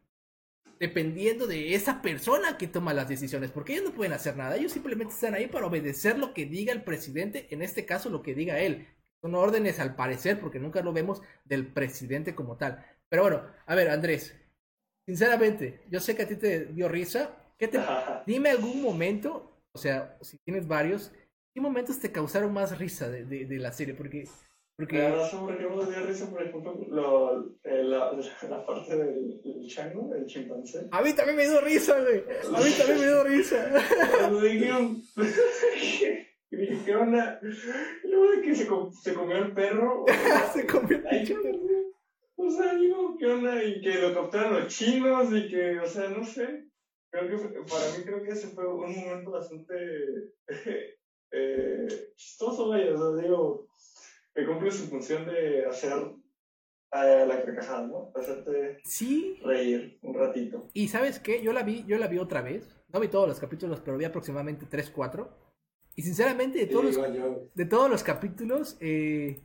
dependiendo 0.82 1.45
de 1.45 1.76
esa 1.76 2.02
persona 2.02 2.58
que 2.58 2.68
toma 2.68 2.91
las 2.95 3.08
decisiones, 3.08 3.52
porque 3.52 3.74
ellos 3.74 3.86
no 3.86 3.94
pueden 3.94 4.14
hacer 4.14 4.36
nada, 4.36 4.58
ellos 4.58 4.72
simplemente 4.72 5.14
están 5.14 5.36
ahí 5.36 5.45
para 5.45 5.68
obedecer 5.68 6.18
lo 6.18 6.34
que 6.34 6.48
diga 6.48 6.74
el 6.74 6.84
presidente, 6.84 7.45
en 7.52 7.62
este 7.62 7.86
caso 7.86 8.10
lo 8.10 8.24
que 8.24 8.34
diga 8.34 8.60
él. 8.60 8.88
Son 9.22 9.36
órdenes 9.36 9.80
al 9.80 9.95
parecer, 9.95 10.40
porque 10.40 10.58
nunca 10.58 10.82
lo 10.82 10.91
vemos 10.91 11.22
del 11.45 11.68
presidente 11.68 12.34
como 12.34 12.58
tal. 12.58 12.84
Pero 13.10 13.22
bueno, 13.22 13.45
a 13.68 13.76
ver, 13.76 13.91
Andrés, 13.91 14.36
sinceramente, 15.06 15.84
yo 15.91 15.99
sé 15.99 16.16
que 16.16 16.24
a 16.24 16.28
ti 16.28 16.36
te 16.36 16.66
dio 16.66 16.90
risa. 16.90 17.38
¿Qué 17.60 17.68
te... 17.68 17.80
Dime 18.26 18.49
algún 18.49 18.82
momento, 18.82 19.62
o 19.74 19.78
sea, 19.78 20.18
si 20.22 20.40
tienes 20.40 20.68
varios, 20.68 21.12
¿Qué 21.53 21.60
momentos 21.60 21.99
te 21.99 22.12
causaron 22.14 22.53
más 22.53 22.78
risa 22.78 23.10
de, 23.10 23.26
de, 23.26 23.45
de 23.45 23.58
la 23.58 23.74
serie? 23.74 23.94
Porque, 23.94 24.24
porque... 24.82 24.98
Risa, 26.08 26.28
por 26.32 26.41
ejemplo, 26.41 26.76
lo, 26.90 27.45
eh, 27.64 27.84
la, 27.84 28.12
la, 28.49 28.66
parte 28.66 28.95
del, 28.98 29.40
del 29.44 29.68
chango, 29.68 30.16
el 30.16 30.26
chimpancé. 30.26 30.88
A 30.91 31.03
mí 31.03 31.14
también 31.14 31.38
me 31.38 31.48
dio 31.48 31.62
risa, 31.62 31.99
güey. 32.02 32.20
A 32.20 32.62
mí 32.62 32.72
también 32.76 32.99
me 32.99 33.06
dio 33.06 33.24
risa. 33.24 33.72
Cuando 34.18 34.41
dijeron... 34.41 35.02
¿qué 36.49 36.95
onda? 36.95 37.40
Luego 38.03 38.32
de 38.32 38.41
que 38.41 38.56
se, 38.56 38.68
se 39.03 39.14
comió 39.14 39.38
el 39.38 39.53
perro. 39.53 40.06
se 40.53 40.66
comió 40.66 40.98
el 40.98 41.03
perro. 41.03 41.41
O 42.38 42.49
sea, 42.49 42.74
digo, 42.74 43.16
¿qué 43.20 43.26
onda? 43.28 43.64
Y 43.64 43.82
que 43.82 44.02
lo 44.02 44.16
captaron 44.16 44.62
los 44.62 44.68
chinos 44.74 45.32
y 45.32 45.48
que, 45.48 45.80
o 45.80 45.86
sea, 45.86 46.10
no 46.10 46.26
sé. 46.26 46.66
Creo 47.12 47.30
que 47.30 47.38
para 47.38 47.98
mí 47.98 48.03
creo 48.03 48.24
que 48.24 48.32
ese 48.32 48.48
fue 48.48 48.68
un 48.68 48.95
momento 48.95 49.32
bastante 49.32 49.76
eh, 51.32 51.88
chistoso, 52.16 52.70
vaya, 52.70 52.94
o 52.94 52.98
sea, 52.98 53.22
digo, 53.22 53.68
que 54.34 54.45
cumple 54.45 54.72
su 54.72 54.88
función 54.88 55.26
de 55.26 55.66
hacer 55.66 55.94
a 56.91 57.06
la 57.26 57.41
carcajada, 57.44 57.88
¿no? 57.88 58.12
Hacerte 58.16 58.80
sí. 58.84 59.40
reír 59.44 59.98
un 60.02 60.14
ratito. 60.14 60.68
Y 60.74 60.90
¿sabes 60.90 61.20
qué? 61.20 61.41
Yo 61.41 61.53
la 61.53 61.64
vi, 61.64 61.86
yo 61.86 61.98
la 61.98 62.08
vi 62.08 62.18
otra 62.18 62.41
vez. 62.41 62.78
No 62.90 62.99
vi 62.99 63.08
todos 63.08 63.28
los 63.28 63.40
capítulos, 63.40 63.80
pero 63.80 63.98
vi 63.98 64.06
aproximadamente 64.06 64.66
3, 64.70 64.90
4. 64.90 65.30
Y 65.95 66.03
sinceramente, 66.03 66.60
de 66.60 66.68
todos, 66.68 66.95
los, 66.95 67.53
de 67.53 67.66
todos 67.66 67.90
los 67.90 68.03
capítulos, 68.03 68.78
eh, 68.82 69.41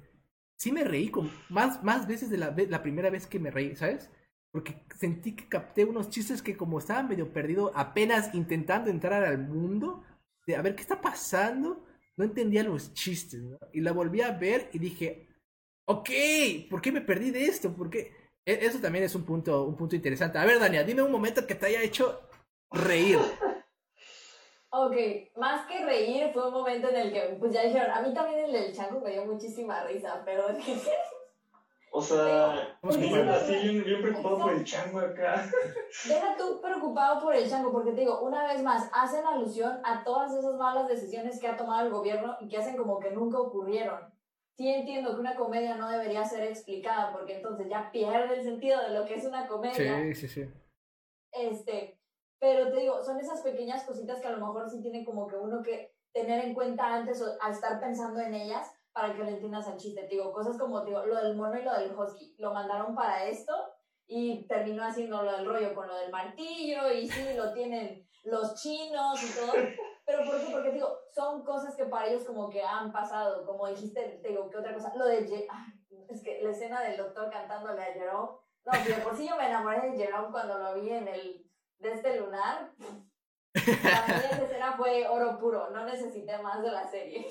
sí 0.57 0.73
me 0.73 0.85
reí 0.85 1.09
con 1.09 1.31
más, 1.49 1.83
más 1.85 2.07
veces 2.07 2.31
de 2.31 2.39
la, 2.39 2.55
la 2.69 2.83
primera 2.83 3.11
vez 3.11 3.27
que 3.27 3.39
me 3.39 3.51
reí, 3.51 3.77
¿sabes? 3.77 4.11
Porque 4.51 4.83
sentí 4.97 5.37
que 5.37 5.49
capté 5.49 5.85
unos 5.85 6.09
chistes 6.11 6.43
que 6.43 6.57
como 6.57 6.79
estaba 6.79 7.03
medio 7.03 7.33
perdido, 7.33 7.73
apenas 7.75 8.35
intentando 8.35 8.91
entrar 8.91 9.25
al 9.25 9.39
mundo, 9.39 10.03
a 10.57 10.63
ver 10.63 10.75
qué 10.75 10.83
está 10.83 11.01
pasando, 11.01 11.86
no 12.17 12.25
entendía 12.25 12.63
los 12.63 12.93
chistes, 12.95 13.43
¿no? 13.43 13.59
Y 13.73 13.81
la 13.81 13.93
volví 13.93 14.23
a 14.23 14.33
ver 14.33 14.71
y 14.73 14.79
dije, 14.79 15.29
ok, 15.87 16.11
¿por 16.71 16.81
qué 16.81 16.93
me 16.93 17.01
perdí 17.01 17.31
de 17.31 17.45
esto? 17.45 17.75
Porque 17.75 18.13
eso 18.45 18.79
también 18.79 19.05
es 19.05 19.15
un 19.15 19.25
punto, 19.25 19.65
un 19.65 19.77
punto 19.77 19.97
interesante. 19.97 20.39
A 20.39 20.45
ver, 20.45 20.59
Dania, 20.59 20.85
dime 20.85 21.03
un 21.03 21.13
momento 21.13 21.47
que 21.47 21.55
te 21.55 21.67
haya 21.67 21.83
hecho 21.83 22.21
reír. 22.71 23.19
Ok, 24.71 24.95
más 25.37 25.67
que 25.67 25.85
reír, 25.85 26.31
fue 26.33 26.49
un 26.49 26.53
momento 26.53 26.89
en 26.91 26.97
el 26.97 27.13
que, 27.13 27.37
pues 27.39 27.53
ya 27.53 27.63
dijeron, 27.63 27.91
a 27.91 28.03
mí 28.03 28.13
también 28.13 28.45
el 28.45 28.53
del 28.53 28.75
chango 28.75 29.01
me 29.01 29.13
dio 29.13 29.25
muchísima 29.25 29.85
risa, 29.85 30.23
pero 30.25 30.49
O 31.97 32.03
sea, 32.03 32.79
bien, 32.83 33.27
así 33.27 33.57
bien, 33.81 34.03
preocupado 34.03 34.39
por 34.39 34.53
el 34.53 34.65
chango 34.65 35.01
acá. 35.01 35.49
Deja 36.07 36.37
tú 36.37 36.61
preocupado 36.61 37.23
por 37.23 37.35
el 37.35 37.49
chango, 37.49 37.73
porque 37.73 37.93
te 37.93 38.03
digo, 38.03 38.21
una 38.21 38.47
vez 38.47 38.63
más, 38.63 38.91
hacen 38.93 39.25
alusión 39.25 39.81
a 39.83 40.05
todas 40.05 40.31
esas 40.35 40.57
malas 40.57 40.89
decisiones 40.89 41.41
que 41.41 41.49
ha 41.49 41.57
tomado 41.57 41.87
el 41.87 41.93
gobierno 41.93 42.37
y 42.39 42.49
que 42.49 42.59
hacen 42.59 42.77
como 42.77 43.01
que 43.01 43.13
nunca 43.13 43.39
ocurrieron. 43.39 44.13
Sí 44.59 44.69
entiendo 44.69 45.15
que 45.15 45.21
una 45.21 45.37
comedia 45.37 45.77
no 45.77 45.89
debería 45.89 46.23
ser 46.27 46.43
explicada, 46.43 47.13
porque 47.13 47.37
entonces 47.37 47.67
ya 47.71 47.91
pierde 47.91 48.35
el 48.35 48.45
sentido 48.45 48.79
de 48.83 48.91
lo 48.91 49.07
que 49.07 49.15
es 49.15 49.25
una 49.25 49.47
comedia. 49.47 50.03
Sí, 50.03 50.15
sí, 50.15 50.29
sí. 50.29 50.51
Este, 51.33 51.99
pero 52.39 52.71
te 52.73 52.81
digo, 52.81 53.03
son 53.03 53.19
esas 53.19 53.41
pequeñas 53.41 53.85
cositas 53.85 54.21
que 54.21 54.27
a 54.27 54.33
lo 54.33 54.47
mejor 54.47 54.69
sí 54.69 54.83
tiene 54.83 55.03
como 55.03 55.27
que 55.27 55.37
uno 55.37 55.63
que 55.63 55.95
tener 56.13 56.45
en 56.45 56.53
cuenta 56.53 56.95
antes 56.95 57.25
al 57.41 57.53
estar 57.53 57.81
pensando 57.81 58.21
en 58.21 58.35
ellas 58.35 58.71
para 58.97 59.15
que 59.15 59.25
le 59.25 59.33
entiendas 59.33 59.69
al 59.69 59.77
chiste. 59.77 60.09
digo, 60.09 60.33
cosas 60.33 60.57
como 60.57 60.81
digo, 60.81 61.05
lo 61.05 61.17
del 61.17 61.37
mono 61.37 61.59
y 61.59 61.63
lo 61.63 61.75
del 61.75 61.95
husky, 61.95 62.35
lo 62.39 62.55
mandaron 62.55 62.95
para 62.95 63.27
esto 63.27 63.53
y 64.07 64.47
terminó 64.47 64.83
haciendo 64.83 65.23
lo 65.23 65.33
del 65.33 65.45
rollo 65.45 65.75
con 65.75 65.87
lo 65.87 65.95
del 65.97 66.11
martillo 66.11 66.91
y 66.91 67.07
sí, 67.07 67.35
lo 67.35 67.53
tienen 67.53 68.09
los 68.25 68.55
chinos 68.55 69.23
y 69.23 69.39
todo. 69.39 69.53
Pero 70.07 70.25
¿por 70.25 70.41
qué? 70.41 70.51
Porque 70.51 70.71
digo, 70.71 70.89
son 71.15 71.45
cosas 71.45 71.77
que 71.77 71.85
para 71.85 72.07
ellos 72.07 72.25
como 72.25 72.49
que 72.49 72.63
han 72.63 72.91
pasado, 72.91 73.45
como 73.45 73.69
dijiste, 73.69 74.19
te 74.23 74.29
digo, 74.29 74.49
¿qué 74.49 74.57
otra 74.57 74.73
cosa? 74.73 74.95
Lo 74.97 75.05
de, 75.05 75.47
es 76.09 76.23
que 76.23 76.41
la 76.41 76.51
escena 76.53 76.81
del 76.81 76.97
doctor 76.97 77.29
cantándole 77.29 77.83
a 77.83 77.93
Jerome, 77.93 78.31
no, 78.65 79.05
por 79.05 79.15
si 79.15 79.29
yo 79.29 79.37
me 79.37 79.47
enamoré 79.47 79.91
de 79.91 79.99
Jerome 79.99 80.31
cuando 80.31 80.57
lo 80.57 80.81
vi 80.81 80.89
en 80.89 81.07
el, 81.07 81.47
de 81.81 81.93
este 81.93 82.19
lunar, 82.19 82.73
para 83.83 84.19
esa 84.19 84.45
escena 84.45 84.75
fue 84.77 85.09
oro 85.09 85.39
puro, 85.39 85.71
no 85.71 85.85
necesité 85.85 86.39
más 86.39 86.63
de 86.63 86.71
la 86.71 86.87
serie. 86.91 87.27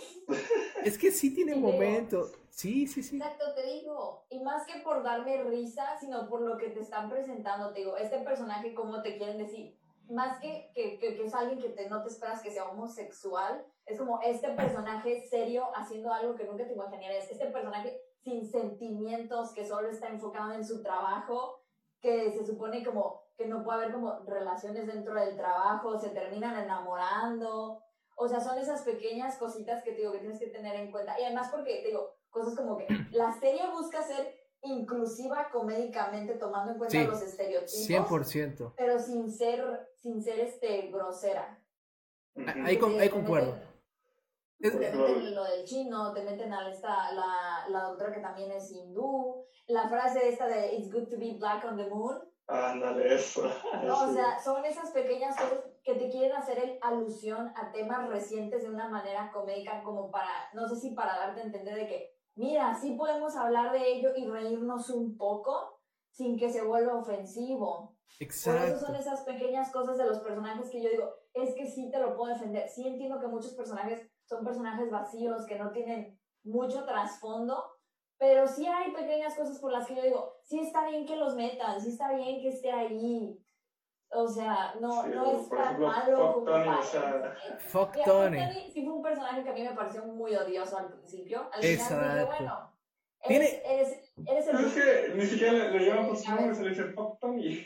Es 0.84 0.98
que 0.98 1.12
sí 1.12 1.34
tiene 1.34 1.56
un 1.56 1.62
momento. 1.62 2.30
Sí, 2.50 2.88
sí, 2.88 3.04
sí. 3.04 3.18
Exacto, 3.18 3.54
te 3.54 3.64
digo. 3.64 4.26
Y 4.30 4.40
más 4.40 4.66
que 4.66 4.80
por 4.80 5.04
darme 5.04 5.44
risa, 5.44 5.98
sino 6.00 6.28
por 6.28 6.42
lo 6.42 6.58
que 6.58 6.70
te 6.70 6.80
están 6.80 7.10
presentando, 7.10 7.74
te 7.74 7.80
digo, 7.80 7.98
este 7.98 8.20
personaje, 8.20 8.74
¿cómo 8.74 9.02
te 9.02 9.18
quieren 9.18 9.38
decir? 9.38 9.78
Más 10.10 10.40
que, 10.40 10.72
que, 10.74 10.98
que, 10.98 11.22
es 11.24 11.34
alguien 11.34 11.60
que 11.60 11.70
te, 11.70 11.90
no 11.90 12.02
te 12.02 12.10
esperas 12.10 12.42
que 12.42 12.52
sea 12.52 12.70
homosexual, 12.70 13.66
es 13.86 13.98
como 14.00 14.22
este 14.22 14.50
personaje 14.50 15.28
serio 15.28 15.68
haciendo 15.76 16.14
algo 16.14 16.36
que 16.36 16.46
nunca 16.46 16.66
te 16.66 16.74
imaginarías. 16.74 17.30
Este 17.30 17.48
personaje 17.48 18.02
sin 18.24 18.46
sentimientos, 18.46 19.54
que 19.54 19.66
solo 19.66 19.90
está 19.90 20.08
enfocado 20.08 20.54
en 20.54 20.66
su 20.66 20.82
trabajo, 20.82 21.62
que 22.00 22.32
se 22.32 22.46
supone 22.46 22.84
como 22.84 23.25
que 23.38 23.48
no 23.48 23.64
puede 23.64 23.80
haber 23.80 23.94
como 23.94 24.20
relaciones 24.26 24.88
dentro 24.88 25.14
del 25.16 25.36
trabajo, 25.36 26.00
se 26.00 26.10
terminan 26.10 26.58
enamorando. 26.58 27.82
O 28.16 28.28
sea, 28.28 28.40
son 28.40 28.58
esas 28.58 28.84
pequeñas 28.84 29.38
cositas 29.38 29.84
que 29.84 29.92
te 29.92 29.98
digo 29.98 30.14
que 30.14 30.20
tienes 30.20 30.40
que 30.40 30.48
tener 30.48 30.76
en 30.76 30.92
cuenta. 30.92 31.20
Y 31.20 31.24
además 31.24 31.50
porque 31.52 31.82
te 31.82 31.88
digo, 31.90 32.16
cosas 32.30 32.56
como 32.56 32.78
que 32.78 32.88
la 33.12 33.34
serie 33.40 33.70
busca 33.72 34.02
ser 34.04 34.34
inclusiva 34.62 35.50
comédicamente 35.52 36.36
tomando 36.36 36.72
en 36.72 36.78
cuenta 36.78 37.04
los 37.04 37.22
estereotipos. 37.22 37.90
100%. 37.90 38.74
Pero 38.78 39.00
sin 39.00 39.32
ser, 39.32 39.90
sin 39.96 40.24
ser 40.24 40.40
este, 40.40 40.90
grosera. 40.92 41.62
Ahí, 42.64 42.78
con, 42.78 43.00
ahí 43.00 43.10
concuerdo. 43.10 43.56
Te 44.60 44.72
meten 44.72 45.36
lo 45.36 45.44
del 45.44 45.66
chino, 45.66 46.14
te 46.14 46.24
meten 46.24 46.52
a 46.54 46.70
esta, 46.70 47.12
la, 47.12 47.66
la 47.70 47.84
doctora 47.84 48.14
que 48.14 48.22
también 48.22 48.52
es 48.52 48.72
hindú, 48.72 49.46
la 49.68 49.88
frase 49.90 50.30
esta 50.30 50.48
de 50.48 50.76
It's 50.76 50.92
good 50.92 51.10
to 51.10 51.18
be 51.18 51.36
black 51.38 51.66
on 51.66 51.78
the 51.78 51.88
moon, 51.88 52.18
Ándale, 52.48 53.16
eso. 53.16 53.42
o 53.92 54.14
sea, 54.14 54.40
son 54.40 54.64
esas 54.66 54.92
pequeñas 54.92 55.36
cosas 55.36 55.60
que 55.84 55.96
te 55.96 56.10
quieren 56.10 56.34
hacer 56.34 56.60
el 56.60 56.80
alusión 56.82 57.52
a 57.56 57.72
temas 57.72 58.08
recientes 58.10 58.64
de 58.64 58.70
una 58.70 58.88
manera 58.88 59.32
comédica, 59.32 59.84
como 59.84 60.12
para, 60.12 60.30
no 60.54 60.68
sé 60.68 60.76
si 60.76 60.92
para 60.92 61.16
darte 61.16 61.42
a 61.42 61.46
entender 61.46 61.76
de 61.76 61.88
que, 61.88 62.16
mira, 62.36 62.76
sí 62.76 62.92
podemos 62.92 63.36
hablar 63.36 63.72
de 63.72 63.94
ello 63.94 64.10
y 64.16 64.28
reírnos 64.28 64.90
un 64.90 65.18
poco 65.18 65.82
sin 66.12 66.38
que 66.38 66.52
se 66.52 66.64
vuelva 66.64 66.96
ofensivo. 66.96 67.98
Exacto. 68.20 68.62
Por 68.62 68.70
eso 68.70 68.86
son 68.86 68.96
esas 68.96 69.22
pequeñas 69.22 69.72
cosas 69.72 69.98
de 69.98 70.06
los 70.06 70.20
personajes 70.20 70.70
que 70.70 70.82
yo 70.82 70.90
digo, 70.90 71.14
es 71.34 71.54
que 71.56 71.68
sí 71.68 71.90
te 71.92 72.00
lo 72.00 72.16
puedo 72.16 72.34
defender. 72.34 72.70
Sí 72.70 72.88
entiendo 72.88 73.20
que 73.20 73.28
muchos 73.28 73.54
personajes 73.54 74.08
son 74.26 74.46
personajes 74.46 74.90
vacíos, 74.90 75.46
que 75.46 75.60
no 75.60 75.72
tienen 75.72 76.20
mucho 76.44 76.86
trasfondo, 76.86 77.75
pero 78.18 78.48
sí 78.48 78.66
hay 78.66 78.92
pequeñas 78.92 79.36
cosas 79.36 79.60
por 79.60 79.72
las 79.72 79.88
que 79.88 79.96
yo 79.96 80.04
digo, 80.04 80.38
sí 80.44 80.60
está 80.60 80.88
bien 80.88 81.06
que 81.06 81.18
los 81.18 81.36
metan, 81.36 81.82
sí 81.82 81.90
está 81.90 82.14
bien 82.14 82.42
que 82.42 82.50
esté 82.50 82.72
ahí. 82.72 83.38
O 84.10 84.28
sea, 84.28 84.76
no, 84.80 85.06
no 85.08 85.32
es 85.32 85.50
tan 85.50 85.82
malo 85.82 86.34
como 86.34 86.46
Tony, 86.46 86.70
o 86.70 86.84
sea... 86.84 87.36
Fuck 87.60 87.98
Tony. 88.06 88.72
Sí 88.72 88.86
fue 88.86 88.94
un 88.94 89.02
personaje 89.02 89.44
que 89.44 89.50
a 89.50 89.54
mí 89.54 89.64
me 89.64 89.74
pareció 89.74 90.06
muy 90.06 90.34
odioso 90.36 90.78
al 90.78 90.88
principio. 90.88 91.50
Al 91.52 91.62
final 91.62 92.20
dije, 92.20 92.26
bueno, 92.26 92.72
eres, 93.24 93.62
eres, 93.66 94.14
eres 94.26 94.48
el... 94.48 94.66
Es 94.66 94.74
que 94.74 95.14
ni 95.16 95.26
siquiera 95.26 95.54
le, 95.54 95.80
le 95.80 95.86
llaman 95.86 96.08
por 96.08 96.18
su 96.18 96.32
nombre, 96.32 96.56
se 96.56 96.64
le 96.64 96.70
dice 96.70 96.84
Fuck 96.86 97.20
Tony. 97.20 97.66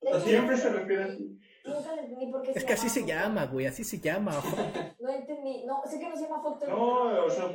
Siempre 0.24 0.56
se 0.56 0.70
refiere 0.70 1.04
así. 1.04 1.40
Nunca 1.66 1.94
entendí 1.94 2.26
por 2.30 2.42
qué 2.42 2.52
es 2.52 2.64
que 2.64 2.72
así 2.72 2.88
se 2.88 3.04
llama, 3.04 3.46
güey, 3.46 3.66
así 3.66 3.84
se 3.84 3.98
llama. 3.98 4.32
No 5.00 5.10
entendí, 5.10 5.66
no, 5.66 5.82
sé 5.84 5.98
que 5.98 6.08
no 6.08 6.16
se 6.16 6.22
llama 6.22 6.42
Fuck 6.42 6.60
Tony. 6.60 6.72
No, 6.72 7.24
o 7.24 7.30
sea 7.30 7.50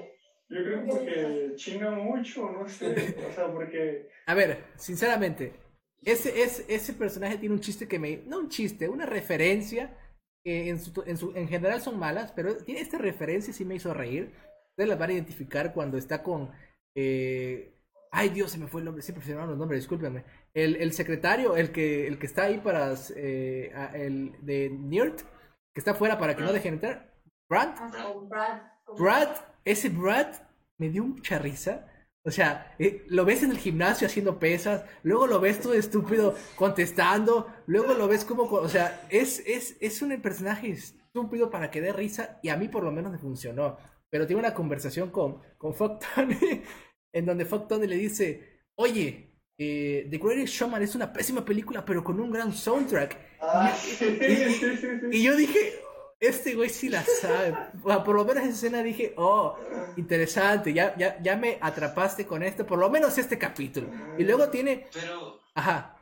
Yo 0.49 0.63
creo 0.63 1.05
que 1.05 1.55
chinga 1.55 1.91
mucho, 1.91 2.49
no 2.49 2.67
sé. 2.67 3.15
O 3.29 3.31
sea, 3.33 3.51
porque. 3.51 4.09
A 4.25 4.33
ver, 4.33 4.65
sinceramente, 4.77 5.53
ese, 6.01 6.41
ese, 6.41 6.65
ese 6.67 6.93
personaje 6.93 7.37
tiene 7.37 7.53
un 7.53 7.61
chiste 7.61 7.87
que 7.87 7.99
me. 7.99 8.23
No 8.25 8.39
un 8.39 8.49
chiste, 8.49 8.89
una 8.89 9.05
referencia. 9.05 9.95
Que 10.43 10.69
en, 10.69 10.79
su, 10.79 11.03
en, 11.05 11.17
su, 11.17 11.35
en 11.35 11.49
general 11.49 11.81
son 11.81 11.99
malas, 11.99 12.31
pero 12.31 12.55
tiene 12.63 12.79
esta 12.79 12.97
referencia 12.97 13.51
y 13.51 13.53
sí 13.53 13.65
me 13.65 13.75
hizo 13.75 13.93
reír. 13.93 14.33
Ustedes 14.71 14.89
la 14.89 14.95
van 14.95 15.09
a 15.09 15.13
identificar 15.13 15.73
cuando 15.73 15.97
está 15.97 16.23
con. 16.23 16.51
Eh, 16.95 17.75
ay 18.11 18.29
Dios, 18.29 18.49
se 18.51 18.57
me 18.57 18.67
fue 18.67 18.81
el 18.81 18.85
nombre, 18.85 19.03
siempre 19.03 19.23
se 19.23 19.31
me 19.31 19.37
van 19.37 19.49
los 19.49 19.57
nombres, 19.57 19.81
discúlpenme. 19.81 20.23
El, 20.53 20.77
el 20.77 20.93
secretario, 20.93 21.57
el 21.57 21.71
que, 21.71 22.07
el 22.07 22.17
que 22.17 22.25
está 22.25 22.43
ahí 22.43 22.57
para. 22.59 22.95
Eh, 23.15 23.71
el 23.93 24.33
de 24.41 24.69
Nirt, 24.69 25.21
que 25.73 25.79
está 25.79 25.91
afuera 25.91 26.17
para 26.17 26.35
que 26.35 26.41
no 26.41 26.53
dejen 26.53 26.75
entrar. 26.75 27.13
Brad. 27.49 27.75
Ah, 27.77 28.13
Brad. 28.29 28.61
Brad, 28.97 29.35
ese 29.71 29.89
Brad 29.89 30.33
me 30.77 30.89
dio 30.89 31.03
mucha 31.03 31.39
risa. 31.39 31.87
O 32.23 32.31
sea, 32.31 32.75
eh, 32.79 33.05
lo 33.07 33.23
ves 33.23 33.43
en 33.43 33.51
el 33.51 33.57
gimnasio 33.57 34.07
haciendo 34.07 34.39
pesas, 34.39 34.83
luego 35.03 35.25
lo 35.25 35.39
ves 35.39 35.61
todo 35.61 35.73
estúpido 35.73 36.35
contestando, 36.55 37.47
luego 37.65 37.93
lo 37.93 38.07
ves 38.07 38.25
como, 38.25 38.43
o 38.43 38.67
sea, 38.67 39.07
es, 39.09 39.41
es, 39.45 39.77
es 39.79 40.01
un 40.01 40.19
personaje 40.21 40.69
estúpido 40.69 41.49
para 41.49 41.71
que 41.71 41.81
dé 41.81 41.93
risa 41.93 42.39
y 42.43 42.49
a 42.49 42.57
mí 42.57 42.67
por 42.67 42.83
lo 42.83 42.91
menos 42.91 43.11
me 43.11 43.17
funcionó. 43.17 43.77
Pero 44.09 44.27
tiene 44.27 44.41
una 44.41 44.53
conversación 44.53 45.11
con, 45.11 45.41
con 45.57 45.73
Fuck 45.73 46.03
Tony 46.15 46.63
en 47.13 47.25
donde 47.25 47.45
Fuck 47.45 47.67
Tony 47.67 47.87
le 47.87 47.95
dice, 47.95 48.63
oye, 48.75 49.29
eh, 49.57 50.07
The 50.09 50.17
Greatest 50.17 50.53
Showman 50.53 50.81
es 50.81 50.95
una 50.95 51.11
pésima 51.11 51.43
película 51.43 51.83
pero 51.85 52.03
con 52.03 52.19
un 52.19 52.31
gran 52.31 52.53
soundtrack. 52.53 53.17
Ah, 53.41 53.75
y 55.11 55.23
yo 55.23 55.35
dije, 55.35 55.79
este 56.19 56.55
güey 56.55 56.69
sí 56.69 56.89
la 56.89 57.03
sabe. 57.03 57.55
por 57.81 58.15
lo 58.15 58.25
menos 58.25 58.43
esa 58.43 58.53
escena 58.53 58.83
dije, 58.83 59.13
oh, 59.17 59.57
interesante, 59.97 60.73
ya, 60.73 60.95
ya, 60.97 61.21
ya 61.21 61.35
me 61.35 61.57
atrapaste 61.61 62.25
con 62.25 62.43
esto, 62.43 62.65
por 62.65 62.79
lo 62.79 62.89
menos 62.89 63.17
este 63.17 63.37
capítulo. 63.37 63.89
Y 64.17 64.23
luego 64.23 64.49
tiene... 64.49 64.87
Pero... 64.93 65.39
Ajá. 65.55 65.95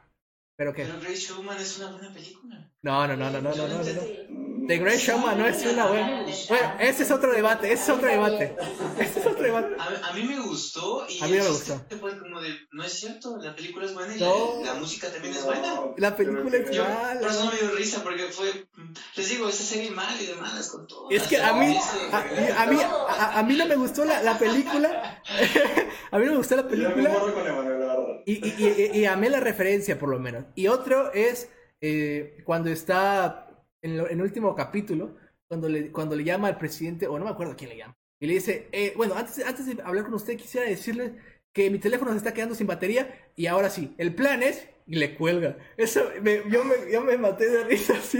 ¿Pero 0.56 0.74
qué? 0.74 0.86
Pero 0.86 1.00
Great 1.00 1.16
Showman 1.16 1.58
es 1.58 1.78
una 1.78 1.92
buena 1.92 2.14
película. 2.14 2.72
No, 2.82 3.08
no, 3.08 3.16
no, 3.16 3.30
no, 3.30 3.42
no, 3.42 3.56
no, 3.56 3.68
no. 3.68 3.84
no. 3.84 4.47
The 4.68 4.78
Great 4.80 5.00
Showman 5.00 5.38
no 5.38 5.48
es 5.48 5.66
una 5.66 5.88
buena. 5.88 6.26
Bueno, 6.50 6.74
ese 6.80 7.04
es 7.04 7.12
otro 7.12 7.32
debate, 7.32 7.72
ese 7.72 7.84
es 7.84 7.90
otro 7.90 8.08
debate. 8.10 8.56
Ese 9.00 9.20
es 9.20 9.26
otro 9.26 9.42
debate. 9.42 9.76
A, 9.80 10.10
a 10.10 10.14
mí 10.14 10.24
me 10.24 10.40
gustó 10.40 11.06
y 11.08 11.24
a 11.24 11.28
mí 11.28 11.34
me 11.34 11.48
gustó. 11.48 11.82
Fue 12.00 12.20
como 12.20 12.42
de, 12.42 12.50
no 12.72 12.84
es 12.84 12.94
cierto, 12.94 13.38
la 13.38 13.56
película 13.56 13.86
es 13.86 13.94
buena 13.94 14.16
y 14.16 14.20
no. 14.20 14.62
la, 14.64 14.74
la, 14.74 14.80
música 14.80 15.10
también 15.10 15.36
es 15.36 15.46
buena. 15.46 15.82
La 15.98 16.16
película 16.16 16.58
es 16.58 16.78
mala. 16.78 17.20
Por 17.20 17.30
eso 17.30 17.46
no 17.46 17.52
me 17.52 17.58
dio 17.60 17.72
risa 17.76 18.04
porque 18.04 18.24
fue, 18.24 18.68
les 19.16 19.30
digo, 19.30 19.48
esa 19.48 19.64
serie 19.64 19.92
mal 19.92 20.20
y 20.22 20.26
de 20.26 20.36
malas 20.36 20.70
con 20.70 20.86
todo. 20.86 21.10
Es 21.12 21.24
que 21.24 21.38
a 21.38 21.54
mí, 21.54 21.78
a, 22.12 22.18
a, 22.64 22.66
mí, 22.68 22.80
a, 22.82 23.40
a, 23.40 23.44
mí 23.44 23.56
no 23.56 23.66
me 23.66 23.76
gustó 23.76 24.04
la, 24.04 24.22
la 24.22 24.38
película. 24.38 25.22
a 26.12 26.20
mí 26.20 26.26
no 26.26 26.32
me 26.32 26.38
gustó 26.38 26.56
la 26.58 26.68
película. 26.68 27.16
Y, 28.26 28.34
y, 28.34 28.92
y, 28.94 29.00
y 29.00 29.06
amé 29.06 29.30
la 29.30 29.40
referencia 29.40 29.98
por 29.98 30.10
lo 30.10 30.20
menos. 30.20 30.46
Y 30.56 30.68
otro 30.68 31.14
es 31.14 31.48
eh, 31.80 32.38
cuando 32.44 32.70
está 32.70 33.47
en, 33.82 34.00
el 34.00 34.22
último 34.22 34.56
capítulo, 34.56 35.16
cuando 35.48 35.70
le, 35.70 35.92
cuando 35.92 36.16
le 36.16 36.24
llama 36.24 36.48
al 36.48 36.58
presidente, 36.58 37.08
o 37.08 37.18
no 37.18 37.26
me 37.26 37.32
acuerdo 37.32 37.56
quién 37.56 37.70
le 37.70 37.78
llama, 37.78 37.98
y 38.20 38.28
le 38.28 38.34
dice, 38.34 38.68
eh, 38.72 38.94
bueno, 38.96 39.16
antes, 39.16 39.46
antes 39.46 39.66
de 39.66 39.82
hablar 39.84 40.06
con 40.06 40.14
usted 40.16 40.38
quisiera 40.38 40.68
decirle 40.68 41.16
que 41.54 41.70
mi 41.70 41.80
teléfono 41.80 42.12
se 42.12 42.18
está 42.18 42.34
quedando 42.34 42.56
sin 42.56 42.68
batería 42.68 43.32
y 43.36 43.48
ahora 43.48 43.70
sí, 43.70 43.94
el 43.98 44.14
plan 44.16 44.44
es, 44.44 44.68
y 44.86 44.96
le 44.96 45.16
cuelga. 45.16 45.58
Eso, 45.76 46.10
me, 46.22 46.42
yo, 46.50 46.64
me, 46.64 46.92
yo 46.92 47.02
me 47.04 47.18
maté 47.18 47.50
de 47.50 47.64
risa 47.66 47.94
así. 47.98 48.20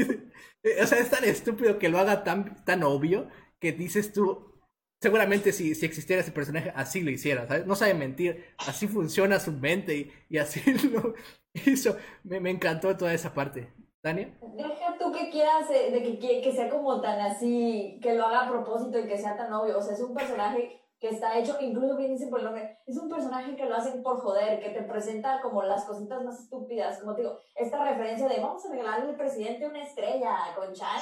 Eh, 0.64 0.82
o 0.82 0.88
sea, 0.88 1.00
es 1.00 1.10
tan 1.10 1.24
estúpido 1.24 1.80
que 1.80 1.90
lo 1.90 1.98
haga 2.00 2.24
tan, 2.24 2.64
tan 2.66 2.84
obvio 2.84 3.30
que 3.60 3.72
dices 3.72 4.14
tú, 4.14 4.54
seguramente 5.02 5.52
si, 5.54 5.76
si 5.76 5.86
existiera 5.86 6.22
ese 6.22 6.32
personaje 6.32 6.72
así 6.76 7.02
lo 7.02 7.12
hiciera, 7.12 7.48
¿sabes? 7.48 7.66
No 7.66 7.76
sabe 7.76 7.94
mentir, 7.94 8.46
así 8.58 8.88
funciona 8.88 9.40
su 9.40 9.52
mente 9.54 9.96
y, 9.96 10.12
y 10.30 10.38
así 10.38 10.62
lo 10.92 11.16
hizo. 11.66 11.98
Me, 12.24 12.40
me 12.40 12.52
encantó 12.52 12.96
toda 12.98 13.14
esa 13.14 13.34
parte. 13.34 13.70
Tania. 14.02 14.32
Deja 14.42 14.98
tú 14.98 15.12
que 15.12 15.30
quieras 15.30 15.68
de 15.70 16.18
que, 16.20 16.42
que 16.42 16.52
sea 16.52 16.70
como 16.70 17.02
tan 17.02 17.20
así, 17.20 18.00
que 18.02 18.14
lo 18.14 18.26
haga 18.26 18.48
a 18.48 18.50
propósito 18.50 19.00
y 19.00 19.08
que 19.08 19.18
sea 19.18 19.36
tan 19.36 19.52
obvio. 19.54 19.78
O 19.78 19.82
sea, 19.82 19.94
es 19.94 20.02
un 20.02 20.14
personaje 20.14 20.82
que 21.00 21.10
está 21.10 21.38
hecho, 21.38 21.58
incluso 21.60 21.96
bien 21.96 22.14
dicen 22.14 22.30
por 22.30 22.40
el 22.40 22.46
nombre, 22.46 22.80
es 22.88 22.98
un 22.98 23.10
personaje 23.10 23.56
que 23.56 23.66
lo 23.66 23.76
hacen 23.76 24.02
por 24.02 24.20
joder, 24.20 24.60
que 24.60 24.70
te 24.70 24.82
presenta 24.82 25.42
como 25.42 25.62
las 25.62 25.86
cositas 25.86 26.24
más 26.24 26.40
estúpidas. 26.40 27.00
Como 27.00 27.16
te 27.16 27.22
digo, 27.22 27.40
esta 27.56 27.84
referencia 27.84 28.28
de 28.28 28.40
vamos 28.40 28.66
a 28.66 28.72
regalarle 28.72 29.10
al 29.10 29.18
presidente 29.18 29.68
una 29.68 29.84
estrella 29.84 30.36
con 30.56 30.74
Chan. 30.74 31.02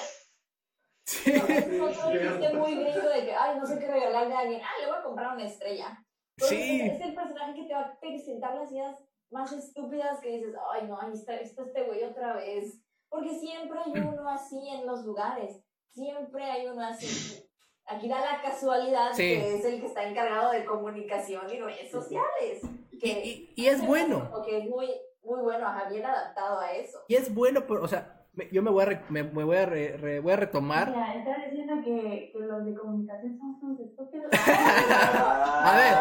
Sí. 1.05 1.33
No, 1.33 1.87
no 1.87 2.59
muy 2.59 2.75
gringo 2.75 3.09
de 3.09 3.25
que, 3.25 3.35
ay, 3.35 3.59
no 3.59 3.65
sé 3.65 3.79
qué 3.79 3.87
regalarle 3.87 4.33
a 4.33 4.39
alguien, 4.39 4.61
ah, 4.61 4.81
le 4.81 4.87
voy 4.87 4.97
a 4.97 5.03
comprar 5.03 5.35
una 5.35 5.45
estrella. 5.45 6.03
sí. 6.37 6.81
Es, 6.81 6.99
el 6.99 7.13
personaje 7.13 7.53
que 7.53 7.67
te 7.67 7.73
va 7.73 7.81
a 7.81 7.99
presentar 7.99 8.55
las 8.55 8.71
ideas 8.71 8.97
más 9.29 9.51
estúpidas 9.53 10.19
que 10.19 10.29
dices, 10.29 10.55
ay, 10.71 10.87
no, 10.87 10.99
ahí 10.99 11.13
está, 11.13 11.35
está 11.37 11.61
este 11.61 11.83
güey 11.83 12.03
otra 12.03 12.33
vez. 12.33 12.81
Porque 13.15 13.33
siempre 13.33 13.79
hay 13.79 13.93
uno 13.93 14.29
así 14.29 14.59
en 14.67 14.85
los 14.85 15.05
lugares. 15.05 15.63
Siempre 15.93 16.43
hay 16.43 16.67
uno 16.67 16.85
así. 16.85 17.47
Aquí 17.85 18.09
da 18.09 18.19
la 18.19 18.41
casualidad 18.41 19.13
sí. 19.13 19.23
que 19.23 19.55
es 19.55 19.63
el 19.63 19.79
que 19.79 19.87
está 19.87 20.03
encargado 20.03 20.51
de 20.51 20.65
comunicación 20.65 21.49
y 21.49 21.61
redes 21.61 21.89
sociales. 21.89 22.61
Que 22.99 23.07
y, 23.07 23.53
y, 23.55 23.63
y 23.63 23.67
es 23.67 23.85
bueno. 23.85 24.27
Porque 24.29 24.57
es 24.57 24.69
muy, 24.69 24.87
muy 25.23 25.41
bueno, 25.43 25.65
ajá, 25.65 25.87
bien 25.89 26.05
adaptado 26.05 26.59
a 26.59 26.73
eso. 26.73 26.99
Y 27.07 27.15
es 27.15 27.33
bueno, 27.33 27.61
pero, 27.65 27.83
o 27.83 27.87
sea, 27.87 28.27
me, 28.33 28.49
yo 28.51 28.61
me 28.61 28.69
voy 28.69 28.83
a, 28.83 28.85
re, 28.85 29.01
me, 29.07 29.23
me, 29.23 29.45
voy 29.45 29.55
a, 29.55 29.65
re, 29.65 29.95
re, 29.95 30.19
voy 30.19 30.33
a 30.33 30.35
retomar. 30.35 30.89
Mira, 30.89 31.15
está 31.15 31.37
diciendo 31.45 31.75
que, 31.85 32.31
que 32.33 32.39
los 32.39 32.65
de 32.65 32.75
comunicación 32.75 33.37
son 33.39 33.49
unos 33.61 33.79
estúpidos. 33.79 34.29
a 34.45 35.73
ver. 35.77 35.95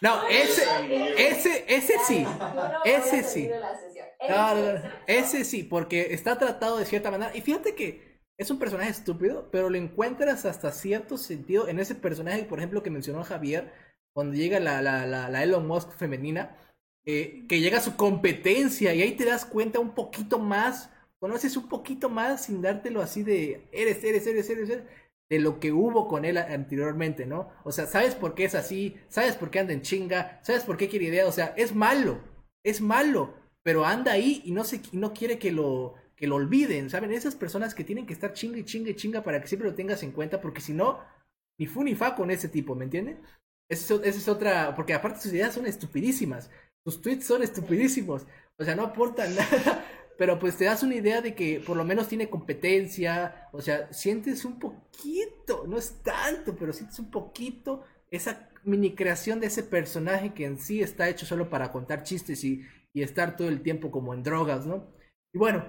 No, 0.00 0.26
ese, 0.28 0.64
ese, 1.18 1.64
ese 1.68 1.94
sí. 2.06 2.26
Ese 2.84 3.22
sí. 3.22 3.50
Ese 5.06 5.44
sí, 5.44 5.62
porque 5.62 6.12
está 6.12 6.38
tratado 6.38 6.78
de 6.78 6.84
cierta 6.84 7.10
manera. 7.10 7.34
Y 7.34 7.40
fíjate 7.40 7.74
que 7.74 8.20
es 8.36 8.50
un 8.50 8.58
personaje 8.58 8.90
estúpido, 8.90 9.48
pero 9.50 9.70
lo 9.70 9.78
encuentras 9.78 10.44
hasta 10.44 10.70
cierto 10.72 11.16
sentido 11.16 11.68
en 11.68 11.78
ese 11.80 11.94
personaje, 11.94 12.44
por 12.44 12.58
ejemplo, 12.58 12.82
que 12.82 12.90
mencionó 12.90 13.24
Javier, 13.24 13.72
cuando 14.14 14.34
llega 14.34 14.60
la, 14.60 14.82
la, 14.82 15.06
la, 15.06 15.28
la 15.28 15.42
Elon 15.42 15.66
Musk 15.66 15.92
femenina, 15.96 16.56
eh, 17.06 17.44
que 17.48 17.60
llega 17.60 17.78
a 17.78 17.82
su 17.82 17.96
competencia 17.96 18.94
y 18.94 19.02
ahí 19.02 19.12
te 19.12 19.24
das 19.24 19.44
cuenta 19.44 19.78
un 19.80 19.94
poquito 19.94 20.38
más, 20.38 20.90
conoces 21.20 21.56
un 21.56 21.68
poquito 21.68 22.08
más 22.08 22.44
sin 22.44 22.60
dártelo 22.62 23.00
así 23.00 23.22
de 23.22 23.68
eres, 23.72 24.04
eres, 24.04 24.26
eres, 24.26 24.50
eres, 24.50 24.70
eres 24.70 24.84
de 25.30 25.38
lo 25.38 25.60
que 25.60 25.72
hubo 25.72 26.08
con 26.08 26.24
él 26.24 26.38
anteriormente, 26.38 27.26
¿no? 27.26 27.50
O 27.64 27.72
sea, 27.72 27.86
sabes 27.86 28.14
por 28.14 28.34
qué 28.34 28.44
es 28.44 28.54
así, 28.54 28.96
sabes 29.08 29.36
por 29.36 29.50
qué 29.50 29.60
anda 29.60 29.72
en 29.72 29.82
chinga, 29.82 30.40
sabes 30.42 30.64
por 30.64 30.76
qué 30.76 30.88
quiere 30.88 31.06
idea, 31.06 31.26
o 31.26 31.32
sea, 31.32 31.54
es 31.56 31.74
malo, 31.74 32.18
es 32.64 32.80
malo, 32.80 33.34
pero 33.68 33.84
anda 33.84 34.12
ahí 34.12 34.40
y 34.46 34.52
no, 34.52 34.64
se, 34.64 34.80
no 34.92 35.12
quiere 35.12 35.38
que 35.38 35.52
lo, 35.52 35.92
que 36.16 36.26
lo 36.26 36.36
olviden, 36.36 36.88
¿saben? 36.88 37.12
Esas 37.12 37.34
personas 37.34 37.74
que 37.74 37.84
tienen 37.84 38.06
que 38.06 38.14
estar 38.14 38.32
chinga 38.32 38.56
y 38.56 38.64
chinga 38.64 38.90
y 38.90 39.20
para 39.20 39.42
que 39.42 39.46
siempre 39.46 39.68
lo 39.68 39.74
tengas 39.74 40.02
en 40.02 40.12
cuenta, 40.12 40.40
porque 40.40 40.62
si 40.62 40.72
no, 40.72 41.00
ni 41.58 41.66
fu 41.66 41.84
ni 41.84 41.94
fa 41.94 42.14
con 42.14 42.30
ese 42.30 42.48
tipo, 42.48 42.74
¿me 42.74 42.84
entienden? 42.84 43.20
Esa 43.68 43.96
es, 43.96 44.00
esa 44.04 44.18
es 44.20 44.26
otra, 44.26 44.74
porque 44.74 44.94
aparte 44.94 45.20
sus 45.20 45.34
ideas 45.34 45.52
son 45.52 45.66
estupidísimas, 45.66 46.50
sus 46.82 47.02
tweets 47.02 47.26
son 47.26 47.42
estupidísimos, 47.42 48.26
o 48.58 48.64
sea, 48.64 48.74
no 48.74 48.84
aportan 48.84 49.34
nada, 49.36 49.84
pero 50.16 50.38
pues 50.38 50.56
te 50.56 50.64
das 50.64 50.82
una 50.82 50.94
idea 50.94 51.20
de 51.20 51.34
que 51.34 51.60
por 51.60 51.76
lo 51.76 51.84
menos 51.84 52.08
tiene 52.08 52.30
competencia, 52.30 53.50
o 53.52 53.60
sea, 53.60 53.92
sientes 53.92 54.46
un 54.46 54.58
poquito, 54.58 55.66
no 55.68 55.76
es 55.76 56.02
tanto, 56.02 56.56
pero 56.56 56.72
sientes 56.72 56.98
un 57.00 57.10
poquito 57.10 57.84
esa 58.10 58.48
mini 58.64 58.94
creación 58.94 59.40
de 59.40 59.48
ese 59.48 59.62
personaje 59.62 60.32
que 60.32 60.46
en 60.46 60.56
sí 60.56 60.80
está 60.80 61.10
hecho 61.10 61.26
solo 61.26 61.50
para 61.50 61.70
contar 61.70 62.02
chistes 62.02 62.42
y, 62.44 62.64
y 62.94 63.02
estar 63.02 63.36
todo 63.36 63.48
el 63.48 63.62
tiempo 63.62 63.90
como 63.90 64.14
en 64.14 64.22
drogas, 64.22 64.66
¿no? 64.66 64.92
Y 65.32 65.38
bueno, 65.38 65.64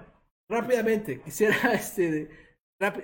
rápidamente, 0.50 1.22
quisiera 1.26 1.74
este, 1.74 2.30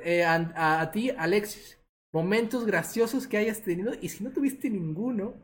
eh, 0.03 0.23
a, 0.23 0.35
a, 0.55 0.81
a, 0.81 0.91
ti, 0.91 1.09
Alexis, 1.11 1.79
momentos 2.13 2.65
graciosos 2.65 3.27
que 3.27 3.37
hayas 3.37 3.61
tenido, 3.61 3.93
y 4.01 4.09
si 4.09 4.23
no 4.23 4.31
tuviste 4.31 4.69
ninguno, 4.69 5.35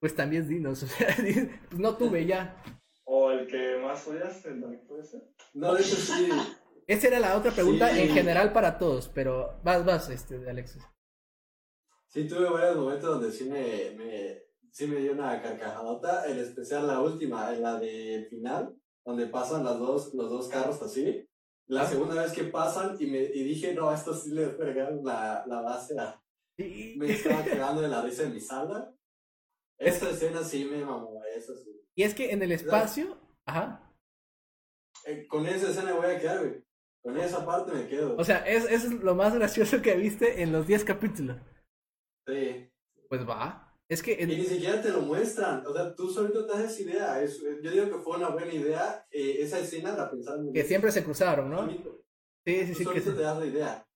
pues 0.00 0.14
también 0.14 0.46
dinos, 0.46 0.82
o 0.84 0.86
sea, 0.86 1.16
pues 1.16 1.80
no 1.80 1.96
tuve 1.96 2.26
ya. 2.26 2.62
¿O 3.04 3.30
el 3.30 3.46
que 3.46 3.78
más 3.82 4.06
odiaste, 4.06 4.50
puede 4.86 5.04
ser? 5.04 5.22
No, 5.54 5.74
de 5.74 5.82
hecho 5.82 5.96
sí. 5.96 6.28
Esa 6.86 7.06
era 7.08 7.18
la 7.18 7.36
otra 7.36 7.50
pregunta 7.50 7.88
sí. 7.88 8.02
en 8.02 8.10
general 8.10 8.52
para 8.52 8.78
todos, 8.78 9.08
pero 9.08 9.58
vas, 9.62 9.84
vas, 9.86 10.10
este, 10.10 10.36
Alexis. 10.48 10.82
Sí, 12.08 12.28
tuve 12.28 12.50
varios 12.50 12.76
momentos 12.76 13.18
donde 13.18 13.32
sí 13.32 13.44
me, 13.44 13.90
me, 13.96 14.42
sí 14.74 14.88
me 14.88 14.96
dio 14.96 15.12
una 15.12 15.40
carcajadota, 15.40 16.26
en 16.28 16.38
especial 16.38 16.88
la 16.88 17.00
última, 17.00 17.52
la 17.52 17.78
del 17.78 18.26
final, 18.26 18.76
donde 19.04 19.28
pasan 19.28 19.64
las 19.64 19.78
dos, 19.78 20.12
los 20.14 20.28
dos 20.28 20.48
carros 20.48 20.82
así. 20.82 21.28
La 21.66 21.86
segunda 21.86 22.20
vez 22.20 22.32
que 22.32 22.44
pasan 22.44 22.96
y, 22.98 23.06
me, 23.06 23.18
y 23.20 23.44
dije, 23.44 23.72
no, 23.72 23.94
esto 23.94 24.12
sí 24.12 24.32
le 24.32 24.48
pegaron 24.48 25.04
la, 25.04 25.44
la 25.46 25.62
base 25.62 25.98
a... 25.98 26.20
Sí. 26.58 26.94
Me 26.98 27.12
estaba 27.12 27.44
quedando 27.44 27.82
de 27.82 27.88
la 27.88 28.02
risa 28.02 28.24
en 28.24 28.34
mi 28.34 28.40
sala. 28.40 28.92
Esta 29.78 30.10
escena 30.10 30.42
sí 30.42 30.64
me 30.64 30.84
mamó, 30.84 31.22
eso 31.36 31.56
sí. 31.56 31.70
Y 31.94 32.02
es 32.02 32.14
que 32.14 32.32
en 32.32 32.42
el 32.42 32.52
espacio, 32.52 33.16
ajá. 33.46 33.92
Eh, 35.06 35.26
con 35.28 35.46
esa 35.46 35.70
escena 35.70 35.94
voy 35.94 36.06
a 36.06 36.18
quedar, 36.18 36.40
güey. 36.40 36.64
Con 37.02 37.16
esa 37.18 37.46
parte 37.46 37.72
me 37.72 37.86
quedo. 37.86 38.16
O 38.16 38.24
sea, 38.24 38.38
es, 38.38 38.64
es 38.64 38.90
lo 38.90 39.14
más 39.14 39.34
gracioso 39.34 39.80
que 39.82 39.94
viste 39.94 40.42
en 40.42 40.52
los 40.52 40.66
10 40.66 40.84
capítulos. 40.84 41.36
Sí. 42.26 42.68
Pues 43.08 43.28
va. 43.28 43.73
Es 43.88 44.02
que... 44.02 44.12
Y 44.12 44.26
ni 44.26 44.44
siquiera 44.44 44.80
te 44.80 44.90
lo 44.90 45.02
muestran. 45.02 45.66
O 45.66 45.72
sea, 45.72 45.94
tú 45.94 46.08
solito 46.10 46.46
te 46.46 46.52
haces 46.54 46.80
idea. 46.80 47.22
yo 47.62 47.70
digo 47.70 47.90
que 47.90 48.02
fue 48.02 48.16
una 48.16 48.30
buena 48.30 48.52
idea. 48.52 49.06
Eh, 49.10 49.36
esa 49.40 49.58
escena 49.58 49.94
la 49.94 50.10
pensaron. 50.10 50.52
Que 50.52 50.64
siempre 50.64 50.90
se 50.90 51.04
cruzaron, 51.04 51.50
¿no? 51.50 51.68
Sí, 51.68 52.66
sí, 52.66 52.74
sí. 52.74 52.86
que 52.86 53.00
te 53.00 53.12
das 53.12 53.38
la 53.38 53.46
idea. 53.46 53.86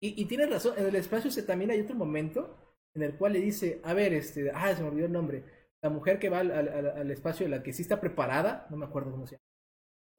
Y, 0.00 0.20
y 0.20 0.24
tienes 0.26 0.50
razón. 0.50 0.74
En 0.76 0.86
el 0.86 0.96
espacio 0.96 1.30
también 1.44 1.70
hay 1.70 1.80
otro 1.80 1.96
momento 1.96 2.56
en 2.94 3.02
el 3.02 3.16
cual 3.16 3.32
le 3.32 3.40
dice, 3.40 3.80
a 3.84 3.92
ver, 3.92 4.14
este, 4.14 4.50
ah, 4.54 4.74
se 4.74 4.82
me 4.82 4.88
olvidó 4.88 5.06
el 5.06 5.12
nombre. 5.12 5.44
La 5.82 5.90
mujer 5.90 6.18
que 6.18 6.30
va 6.30 6.38
al, 6.38 6.50
al, 6.50 6.68
al 6.68 7.10
espacio, 7.10 7.46
la 7.48 7.62
que 7.62 7.72
sí 7.72 7.82
está 7.82 8.00
preparada, 8.00 8.66
no 8.70 8.76
me 8.76 8.86
acuerdo 8.86 9.10
cómo 9.10 9.26
se 9.26 9.36
llama. 9.36 9.44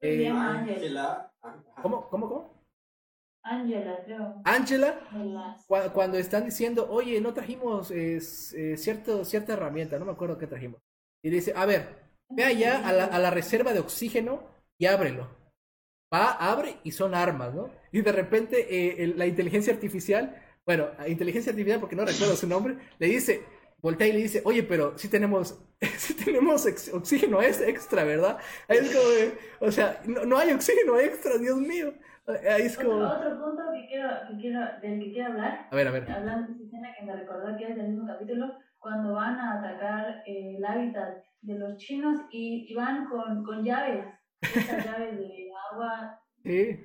Eh, 0.00 0.28
Ángela. 0.28 1.32
¿Cómo, 1.82 2.08
cómo, 2.08 2.28
cómo? 2.28 2.55
Ángela, 3.46 4.02
creo. 4.04 4.42
Ángela, 4.44 5.00
cuando 5.92 6.18
están 6.18 6.44
diciendo, 6.44 6.88
oye, 6.90 7.20
no 7.20 7.32
trajimos 7.32 7.90
eh, 7.92 8.20
cierto, 8.76 9.24
cierta 9.24 9.52
herramienta, 9.52 9.98
no 9.98 10.04
me 10.04 10.12
acuerdo 10.12 10.36
qué 10.36 10.46
trajimos. 10.46 10.80
Y 11.22 11.30
dice, 11.30 11.52
a 11.54 11.64
ver, 11.64 11.88
ve 12.28 12.44
allá 12.44 12.86
a 12.86 12.92
la, 12.92 13.04
a 13.04 13.18
la 13.18 13.30
reserva 13.30 13.72
de 13.72 13.80
oxígeno 13.80 14.42
y 14.78 14.86
ábrelo. 14.86 15.28
Va, 16.12 16.32
abre 16.32 16.78
y 16.84 16.92
son 16.92 17.14
armas, 17.14 17.54
¿no? 17.54 17.70
Y 17.92 18.00
de 18.00 18.12
repente 18.12 19.02
eh, 19.02 19.14
la 19.16 19.26
inteligencia 19.26 19.72
artificial, 19.72 20.42
bueno, 20.64 20.88
inteligencia 21.06 21.50
artificial 21.50 21.80
porque 21.80 21.96
no 21.96 22.04
recuerdo 22.04 22.36
su 22.36 22.46
nombre, 22.48 22.76
le 22.98 23.06
dice, 23.06 23.44
voltea 23.80 24.06
y 24.08 24.12
le 24.12 24.18
dice, 24.22 24.42
oye, 24.44 24.62
pero 24.62 24.96
si 24.98 25.08
tenemos, 25.08 25.58
si 25.98 26.14
tenemos 26.14 26.66
oxígeno 26.92 27.42
extra, 27.42 28.04
¿verdad? 28.04 28.38
Ahí 28.68 28.78
es 28.78 28.94
como, 28.94 29.68
o 29.68 29.72
sea, 29.72 30.00
no, 30.06 30.36
hay 30.38 30.52
oxígeno 30.52 30.98
extra, 30.98 31.38
Dios 31.38 31.58
mío. 31.58 31.94
Ahí 32.26 32.62
es 32.62 32.76
como... 32.76 32.96
Otro, 32.96 33.40
punto 33.40 33.62
que 33.72 33.86
quiero, 33.86 34.08
que 34.28 34.36
quiero, 34.36 34.60
del 34.82 35.00
que 35.00 35.12
quiero 35.12 35.32
hablar. 35.32 35.68
A 35.70 35.76
ver, 35.76 35.88
a 35.88 35.90
ver. 35.92 36.10
Hablando 36.10 36.48
de 36.48 36.54
esa 36.54 36.64
escena 36.64 36.88
que 36.98 37.04
me 37.04 37.16
recordó 37.16 37.56
que 37.56 37.68
es 37.68 37.76
del 37.76 37.88
mismo 37.88 38.06
capítulo, 38.06 38.58
cuando 38.78 39.14
van 39.14 39.38
a 39.38 39.58
atacar 39.58 40.22
el 40.26 40.64
hábitat 40.64 41.24
de 41.42 41.58
los 41.58 41.76
chinos 41.76 42.18
y, 42.30 42.66
y 42.68 42.74
van 42.74 43.06
con, 43.06 43.44
con 43.44 43.64
llaves, 43.64 44.04
esas 44.40 44.84
llaves 44.86 45.18
de 45.18 45.50
agua. 45.72 46.20
Sí. 46.42 46.80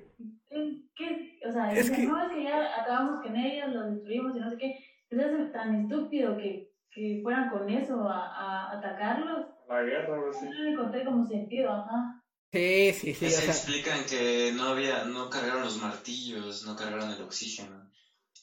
¿Qué? 0.94 1.38
O 1.46 1.50
sea, 1.50 1.72
es 1.72 1.90
que... 1.90 2.06
no 2.06 2.22
es 2.22 2.32
que 2.32 2.44
ya 2.44 2.80
acabamos 2.80 3.20
con 3.22 3.34
ellos, 3.36 3.72
los 3.72 3.94
destruimos 3.94 4.36
y 4.36 4.40
no 4.40 4.50
sé 4.50 4.56
qué. 4.58 4.78
Es 5.10 5.52
tan 5.52 5.74
estúpido 5.74 6.36
que 6.36 6.72
que 6.92 7.20
fueran 7.22 7.48
con 7.48 7.68
eso 7.68 8.06
a, 8.08 8.26
a 8.26 8.76
atacarlos. 8.76 9.46
La 9.68 9.82
guerra, 9.82 10.14
algo 10.14 10.28
así. 10.28 10.44
No 10.44 10.52
le 10.52 10.70
encontré 10.72 11.04
como 11.04 11.24
sentido, 11.24 11.72
ajá. 11.72 12.21
Sí, 12.52 12.92
sí, 12.92 13.14
sí. 13.14 13.30
Se 13.30 13.46
explican 13.46 14.04
que 14.04 14.52
no 14.54 14.64
había, 14.64 15.04
no 15.04 15.30
cargaron 15.30 15.62
los 15.62 15.78
martillos, 15.78 16.64
no 16.64 16.76
cargaron 16.76 17.10
el 17.10 17.22
oxígeno. 17.22 17.90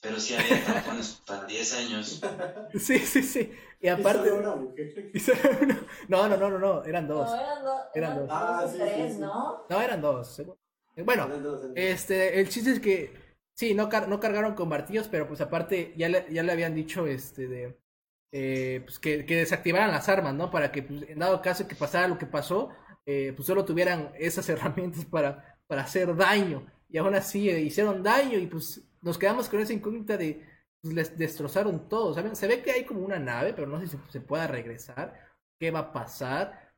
Pero 0.02 0.19
sí 0.19 0.34
había 0.34 0.65
tapones 0.65 1.22
para 1.27 1.45
10 1.45 1.73
años. 1.76 2.22
Sí, 2.80 2.99
sí, 2.99 3.22
sí. 3.22 3.52
Y 3.81 3.88
aparte. 3.88 4.31
una 4.31 4.56
mujer. 4.56 5.11
No, 6.07 6.27
no, 6.27 6.38
no, 6.38 6.49
no, 6.49 6.57
no, 6.57 6.84
eran 6.86 7.07
dos. 7.07 7.30
No, 7.30 7.36
eran, 7.36 7.64
dos 7.64 7.81
eran 7.94 8.18
dos. 8.18 8.30
Ah, 8.31 8.68
sí, 8.68 8.77
tres, 8.77 9.14
sí, 9.14 9.19
¿no? 9.19 9.65
No, 9.69 9.81
eran 9.81 10.02
dos. 10.02 10.41
Bueno, 11.06 11.30
este, 11.76 12.40
el 12.40 12.49
chiste 12.49 12.72
es 12.72 12.80
que 12.80 13.14
sí, 13.53 13.73
no, 13.73 13.90
no 14.07 14.19
cargaron 14.19 14.56
con 14.56 14.69
martillos, 14.69 15.07
pero 15.07 15.27
pues 15.27 15.40
aparte 15.41 15.94
ya 15.95 16.10
le, 16.10 16.26
ya 16.31 16.44
le 16.44 16.52
habían 16.52 16.73
dicho 16.73 17.06
este 17.06 17.48
de 17.48 17.77
eh, 18.31 18.81
pues 18.84 18.99
que, 18.99 19.23
desactivaran 19.23 19.91
las 19.91 20.10
armas, 20.10 20.34
¿no? 20.34 20.52
Para 20.52 20.72
que, 20.72 20.84
pues, 20.84 21.03
en 21.10 21.19
dado 21.19 21.41
caso 21.41 21.68
que 21.68 21.76
pasara 21.76 22.07
lo 22.07 22.18
que 22.18 22.26
pasó, 22.26 22.69
eh, 23.11 23.34
pues 23.36 23.48
solo 23.48 23.65
tuvieran 23.65 24.11
esas 24.19 24.48
herramientas 24.49 25.03
para, 25.06 25.60
para 25.65 25.81
hacer 25.81 26.15
daño. 26.15 26.68
Y 26.88 26.99
aún 26.99 27.15
así 27.15 27.49
eh, 27.49 27.60
hicieron 27.60 28.03
daño 28.03 28.38
y 28.38 28.45
pues 28.45 28.88
nos 29.02 29.18
quedamos 29.18 29.49
con 29.49 29.60
esa 29.60 29.73
incógnita 29.73 30.15
de, 30.15 30.45
pues 30.80 30.94
les 30.94 31.18
destrozaron 31.18 31.90
todo, 31.90 32.14
¿saben? 32.14 32.36
Se 32.36 32.45
ve 32.45 32.61
que 32.61 32.72
hay 32.72 32.86
como 32.86 33.02
una 33.02 33.18
nave, 33.18 33.53
pero 33.53 33.68
no 33.68 33.80
sé 33.80 33.88
si 33.88 33.98
se 34.10 34.22
pueda 34.22 34.45
regresar, 34.45 35.19
qué 35.60 35.72
va 35.72 35.80
a 35.80 35.91
pasar. 35.91 36.72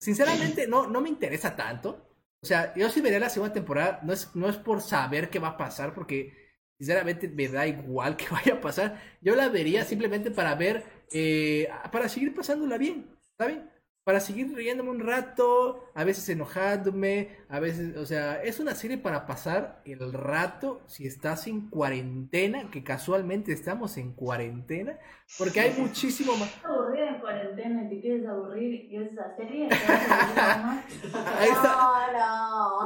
Sinceramente, 0.00 0.66
no, 0.66 0.88
no 0.88 1.00
me 1.00 1.08
interesa 1.08 1.54
tanto. 1.54 2.16
O 2.42 2.46
sea, 2.46 2.74
yo 2.74 2.90
sí 2.90 3.00
veré 3.00 3.20
la 3.20 3.28
segunda 3.28 3.54
temporada, 3.54 4.00
no 4.02 4.12
es, 4.12 4.34
no 4.34 4.48
es 4.48 4.56
por 4.56 4.80
saber 4.80 5.30
qué 5.30 5.38
va 5.38 5.48
a 5.50 5.56
pasar, 5.56 5.94
porque 5.94 6.34
sinceramente 6.78 7.28
me 7.28 7.46
da 7.46 7.66
igual 7.68 8.16
que 8.18 8.28
vaya 8.28 8.54
a 8.54 8.60
pasar. 8.60 9.00
Yo 9.20 9.36
la 9.36 9.48
vería 9.48 9.84
simplemente 9.84 10.32
para 10.32 10.56
ver, 10.56 10.84
eh, 11.12 11.68
para 11.92 12.08
seguir 12.08 12.34
pasándola 12.34 12.76
bien, 12.76 13.16
¿saben? 13.38 13.70
Para 14.04 14.18
seguir 14.20 14.52
riéndome 14.54 14.90
un 14.90 15.00
rato, 15.00 15.90
a 15.94 16.04
veces 16.04 16.28
enojándome, 16.28 17.36
a 17.48 17.60
veces, 17.60 17.96
o 17.96 18.06
sea, 18.06 18.42
es 18.42 18.58
una 18.58 18.74
serie 18.74 18.96
para 18.96 19.26
pasar 19.26 19.82
el 19.84 20.12
rato 20.12 20.80
si 20.86 21.06
estás 21.06 21.46
en 21.46 21.68
cuarentena, 21.68 22.70
que 22.70 22.82
casualmente 22.82 23.52
estamos 23.52 23.98
en 23.98 24.12
cuarentena, 24.14 24.98
porque 25.38 25.60
hay 25.60 25.74
muchísimo 25.78 26.34
más. 26.36 26.52
aburrida 26.64 27.08
en 27.08 27.20
cuarentena 27.20 27.84
y 27.84 27.88
te 27.90 28.00
quieres 28.00 28.26
aburrir 28.26 28.90
y 28.90 28.96
es 28.96 29.12
esa 29.12 29.36
serie. 29.36 29.68
Ahí 31.38 31.48
está. 31.50 31.76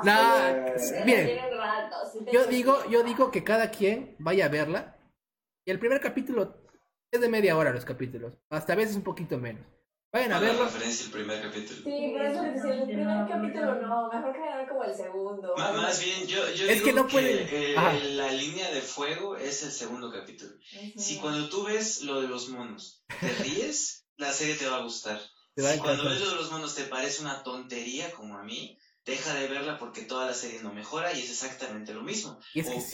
No, 0.03 0.05
no. 0.05 0.05
no 0.05 1.05
bien. 1.05 1.39
Yo 2.33 2.45
digo, 2.47 2.79
yo 2.91 3.03
digo 3.03 3.31
que 3.31 3.45
cada 3.45 3.71
quien 3.71 4.17
vaya 4.19 4.47
a 4.47 4.49
verla. 4.49 4.97
Y 5.65 5.71
el 5.71 5.79
primer 5.79 6.01
capítulo 6.01 6.57
es 7.11 7.21
de 7.21 7.29
media 7.29 7.57
hora 7.57 7.73
los 7.73 7.85
capítulos, 7.85 8.37
hasta 8.51 8.73
a 8.73 8.77
veces 8.77 8.97
un 8.97 9.03
poquito 9.03 9.39
menos. 9.39 9.65
Vayan 10.15 10.33
a 10.33 10.39
verlo. 10.39 10.67
referencia 10.67 11.07
el 11.07 11.11
primer 11.11 11.43
capítulo. 11.43 11.81
Sí, 11.83 12.13
pero 12.15 12.31
eso 12.31 12.45
es 12.45 12.65
el 12.65 12.85
primer 12.85 13.29
capítulo 13.29 13.75
no, 13.81 14.09
mejor 14.09 14.33
que 14.33 14.39
vean 14.39 14.69
como 14.69 14.85
el 14.85 14.95
segundo. 14.95 15.55
más 15.57 16.05
bien, 16.05 16.25
yo, 16.29 16.49
yo 16.53 16.69
es 16.69 16.75
digo 16.75 16.85
que, 16.85 16.93
no 16.93 17.09
puede... 17.09 17.47
que 17.49 17.75
la 18.13 18.31
línea 18.31 18.71
de 18.71 18.81
fuego 18.81 19.37
es 19.37 19.65
el 19.65 19.73
segundo 19.73 20.13
capítulo. 20.13 20.53
Si 20.97 21.19
cuando 21.19 21.49
tú 21.49 21.65
ves 21.65 22.03
lo 22.03 22.21
de 22.21 22.29
los 22.29 22.49
monos 22.49 23.03
te 23.19 23.29
ríes, 23.43 24.07
la 24.17 24.33
serie 24.33 24.55
te 24.55 24.69
va 24.69 24.77
a 24.77 24.83
gustar. 24.83 25.21
si 25.57 25.79
cuando 25.79 26.05
ves 26.05 26.21
lo 26.21 26.31
de 26.31 26.37
los 26.37 26.53
monos 26.53 26.77
te 26.77 26.85
parece 26.85 27.23
una 27.23 27.43
tontería 27.43 28.13
como 28.13 28.39
a 28.39 28.45
mí, 28.45 28.79
deja 29.05 29.35
de 29.35 29.49
verla 29.49 29.79
porque 29.79 30.03
toda 30.03 30.27
la 30.27 30.35
serie 30.35 30.63
no 30.63 30.73
mejora 30.73 31.13
y 31.13 31.23
es 31.23 31.31
exactamente 31.31 31.93
lo 31.93 32.05
mismo. 32.05 32.39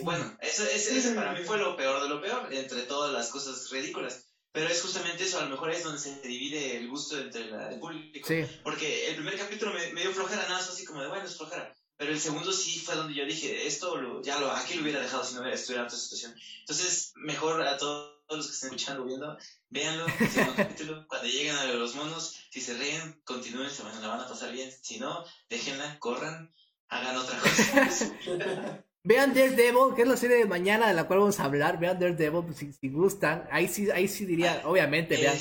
Bueno, 0.04 0.38
eso, 0.40 0.64
ese 0.64 1.12
para 1.12 1.32
mí 1.32 1.44
fue 1.44 1.58
lo 1.58 1.76
peor 1.76 2.02
de 2.02 2.08
lo 2.08 2.22
peor, 2.22 2.50
entre 2.50 2.84
todas 2.84 3.12
las 3.12 3.28
cosas 3.28 3.68
ridículas. 3.68 4.29
Pero 4.52 4.68
es 4.68 4.82
justamente 4.82 5.24
eso, 5.24 5.38
a 5.38 5.44
lo 5.44 5.50
mejor 5.50 5.70
es 5.70 5.84
donde 5.84 6.00
se 6.00 6.20
divide 6.22 6.76
el 6.76 6.88
gusto 6.88 7.18
entre 7.18 7.42
el 7.42 7.78
público. 7.78 8.28
Porque 8.64 9.08
el 9.08 9.14
primer 9.14 9.38
capítulo 9.38 9.72
me, 9.72 10.00
dio 10.00 10.12
flojera, 10.12 10.42
nada 10.42 10.58
más 10.58 10.68
así 10.68 10.84
como 10.84 11.00
de, 11.00 11.08
bueno, 11.08 11.24
es 11.24 11.36
flojera. 11.36 11.72
Pero 11.96 12.12
el 12.12 12.20
segundo 12.20 12.50
sí 12.52 12.80
fue 12.80 12.96
donde 12.96 13.14
yo 13.14 13.24
dije, 13.26 13.66
esto 13.66 14.22
ya 14.22 14.40
lo, 14.40 14.50
aquí 14.50 14.74
lo 14.74 14.82
hubiera 14.82 15.00
dejado 15.00 15.22
si 15.22 15.34
no 15.34 15.46
estuviera 15.46 15.82
en 15.82 15.86
otra 15.86 15.98
situación. 15.98 16.34
Entonces, 16.60 17.12
mejor 17.16 17.62
a 17.62 17.76
todos 17.76 18.16
los 18.30 18.46
que 18.46 18.52
estén 18.52 18.70
escuchando, 18.70 19.04
viendo, 19.04 19.38
véanlo, 19.68 20.06
el 20.18 20.30
segundo 20.30 20.54
capítulo. 20.56 21.06
Cuando 21.06 21.28
lleguen 21.28 21.56
a 21.56 21.66
los 21.66 21.94
monos, 21.94 22.36
si 22.50 22.60
se 22.60 22.74
ríen, 22.74 23.20
continúen, 23.24 23.70
se 23.70 23.82
van, 23.82 24.00
la 24.00 24.08
van 24.08 24.20
a 24.20 24.28
pasar 24.28 24.50
bien. 24.50 24.72
Si 24.82 24.98
no, 24.98 25.24
déjenla, 25.48 25.98
corran, 26.00 26.52
hagan 26.88 27.16
otra 27.16 27.38
cosa. 27.38 28.84
Vean 29.02 29.32
Daredevil, 29.32 29.94
que 29.96 30.02
es 30.02 30.08
la 30.08 30.16
serie 30.16 30.36
de 30.36 30.44
mañana 30.44 30.88
de 30.88 30.94
la 30.94 31.04
cual 31.04 31.20
vamos 31.20 31.40
a 31.40 31.44
hablar. 31.44 31.78
Vean 31.78 31.98
Daredevil, 31.98 32.44
pues, 32.44 32.58
si, 32.58 32.72
si 32.72 32.88
gustan. 32.90 33.48
Ahí 33.50 33.66
sí, 33.68 33.90
ahí 33.90 34.08
sí 34.08 34.26
diría, 34.26 34.62
obviamente, 34.64 35.16
vean. 35.16 35.36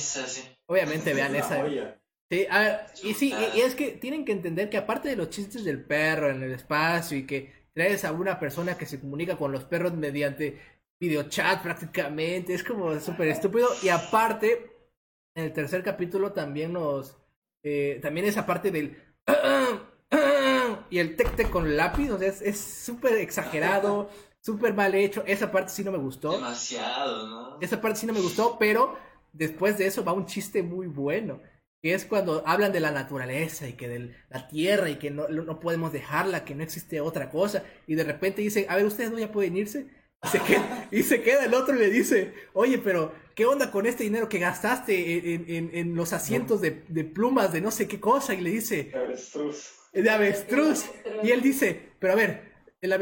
Obviamente 0.66 1.12
vean 1.12 1.36
esa. 1.36 1.66
Sí, 2.30 2.46
a 2.48 2.60
ver, 2.60 2.80
y 3.02 3.14
sí, 3.14 3.34
y, 3.56 3.60
es 3.60 3.74
que 3.74 3.90
tienen 3.90 4.24
que 4.24 4.30
entender 4.30 4.70
que 4.70 4.76
aparte 4.76 5.08
de 5.08 5.16
los 5.16 5.30
chistes 5.30 5.64
del 5.64 5.84
perro 5.84 6.30
en 6.30 6.42
el 6.44 6.52
espacio 6.52 7.18
y 7.18 7.26
que 7.26 7.52
traes 7.74 8.04
a 8.04 8.12
una 8.12 8.38
persona 8.38 8.78
que 8.78 8.86
se 8.86 9.00
comunica 9.00 9.36
con 9.36 9.50
los 9.50 9.64
perros 9.64 9.94
mediante 9.94 10.60
videochat 11.00 11.60
prácticamente, 11.60 12.54
es 12.54 12.62
como 12.62 12.98
súper 13.00 13.28
estúpido. 13.28 13.68
Y 13.82 13.88
aparte, 13.88 14.70
en 15.34 15.44
el 15.46 15.52
tercer 15.52 15.82
capítulo 15.82 16.32
también 16.32 16.72
nos. 16.72 17.16
Eh, 17.64 17.98
también 18.00 18.26
esa 18.26 18.46
parte 18.46 18.70
del. 18.70 18.96
y 20.90 20.98
el 20.98 21.16
tec 21.16 21.36
tec 21.36 21.50
con 21.50 21.76
lápiz, 21.76 22.10
o 22.10 22.18
sea, 22.18 22.28
es 22.28 22.60
súper 22.60 23.14
exagerado, 23.14 24.10
súper 24.40 24.74
mal 24.74 24.94
hecho. 24.94 25.22
Esa 25.26 25.50
parte 25.50 25.70
sí 25.70 25.84
no 25.84 25.92
me 25.92 25.98
gustó. 25.98 26.32
Demasiado, 26.32 27.28
¿no? 27.28 27.60
Esa 27.60 27.80
parte 27.80 28.00
sí 28.00 28.06
no 28.06 28.12
me 28.12 28.20
gustó, 28.20 28.56
pero 28.58 28.96
después 29.32 29.78
de 29.78 29.86
eso 29.86 30.04
va 30.04 30.12
un 30.12 30.26
chiste 30.26 30.62
muy 30.62 30.86
bueno. 30.86 31.40
Que 31.82 31.94
es 31.94 32.04
cuando 32.04 32.42
hablan 32.46 32.72
de 32.72 32.80
la 32.80 32.90
naturaleza 32.90 33.66
y 33.66 33.72
que 33.72 33.88
de 33.88 34.14
la 34.28 34.48
tierra 34.48 34.90
y 34.90 34.96
que 34.96 35.10
no, 35.10 35.28
no 35.28 35.60
podemos 35.60 35.92
dejarla, 35.92 36.44
que 36.44 36.54
no 36.54 36.62
existe 36.62 37.00
otra 37.00 37.30
cosa. 37.30 37.64
Y 37.86 37.94
de 37.94 38.04
repente 38.04 38.42
dice, 38.42 38.66
a 38.68 38.76
ver, 38.76 38.84
ustedes 38.84 39.10
no 39.10 39.18
ya 39.18 39.32
pueden 39.32 39.56
irse. 39.56 39.86
Y 40.22 40.28
se, 40.28 40.40
queda, 40.40 40.88
y 40.92 41.02
se 41.02 41.22
queda 41.22 41.46
el 41.46 41.54
otro 41.54 41.74
y 41.74 41.78
le 41.78 41.88
dice, 41.88 42.34
oye, 42.52 42.76
pero 42.76 43.14
¿qué 43.34 43.46
onda 43.46 43.70
con 43.70 43.86
este 43.86 44.04
dinero 44.04 44.28
que 44.28 44.38
gastaste 44.38 45.34
en, 45.34 45.44
en, 45.48 45.70
en 45.72 45.94
los 45.94 46.12
asientos 46.12 46.60
de, 46.60 46.84
de, 46.88 47.04
plumas 47.04 47.50
de 47.50 47.62
no 47.62 47.70
sé 47.70 47.88
qué 47.88 47.98
cosa? 47.98 48.34
Y 48.34 48.42
le 48.42 48.50
dice, 48.50 48.92
de 49.92 50.10
avestruz. 50.10 50.84
Y 51.22 51.30
él 51.30 51.42
dice, 51.42 51.92
pero 51.98 52.12
a 52.12 52.16
ver, 52.16 52.50
el, 52.80 52.92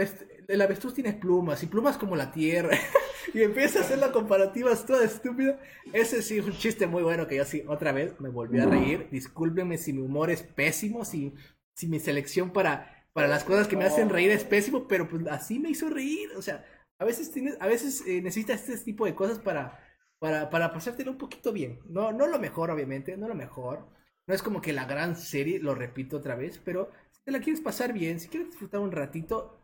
avestruz, 0.60 0.94
tiene 0.94 1.12
plumas 1.12 1.62
y 1.62 1.66
plumas 1.66 1.96
como 1.96 2.16
la 2.16 2.32
tierra. 2.32 2.76
y 3.34 3.42
empieza 3.42 3.80
a 3.80 3.82
hacer 3.82 3.98
la 3.98 4.12
comparativa 4.12 4.74
toda 4.74 5.04
estúpida. 5.04 5.60
Ese 5.92 6.22
sí 6.22 6.38
es 6.38 6.46
un 6.46 6.52
chiste 6.52 6.86
muy 6.86 7.02
bueno 7.02 7.26
que 7.26 7.36
yo 7.36 7.44
sí, 7.44 7.64
otra 7.66 7.92
vez 7.92 8.18
me 8.20 8.28
volví 8.28 8.58
a 8.58 8.66
reír. 8.66 9.08
Discúlpenme 9.10 9.78
si 9.78 9.92
mi 9.92 10.02
humor 10.02 10.30
es 10.30 10.42
pésimo, 10.42 11.04
si, 11.04 11.34
si 11.74 11.86
mi 11.88 12.00
selección 12.00 12.52
para, 12.52 13.06
para 13.12 13.28
las 13.28 13.44
cosas 13.44 13.68
que 13.68 13.76
me 13.76 13.84
hacen 13.84 14.08
reír 14.08 14.30
es 14.30 14.44
pésimo, 14.44 14.88
pero 14.88 15.08
pues 15.08 15.26
así 15.28 15.58
me 15.58 15.70
hizo 15.70 15.88
reír. 15.90 16.30
O 16.36 16.42
sea, 16.42 16.64
a 16.98 17.04
veces, 17.04 17.30
tienes, 17.30 17.56
a 17.60 17.66
veces 17.66 18.02
eh, 18.06 18.20
necesitas 18.22 18.68
este 18.68 18.84
tipo 18.84 19.04
de 19.04 19.14
cosas 19.14 19.38
para, 19.38 19.78
para, 20.18 20.50
para 20.50 20.72
pasártelo 20.72 21.12
un 21.12 21.18
poquito 21.18 21.52
bien. 21.52 21.80
No, 21.88 22.12
no 22.12 22.26
lo 22.26 22.38
mejor, 22.38 22.70
obviamente, 22.70 23.16
no 23.16 23.28
lo 23.28 23.34
mejor. 23.34 23.86
No 24.28 24.34
es 24.34 24.42
como 24.42 24.60
que 24.60 24.74
la 24.74 24.84
gran 24.84 25.16
serie, 25.16 25.58
lo 25.58 25.74
repito 25.74 26.18
otra 26.18 26.34
vez, 26.34 26.60
pero 26.62 26.90
si 27.10 27.22
te 27.24 27.32
la 27.32 27.40
quieres 27.40 27.62
pasar 27.62 27.94
bien, 27.94 28.20
si 28.20 28.28
quieres 28.28 28.50
disfrutar 28.50 28.80
un 28.80 28.92
ratito, 28.92 29.58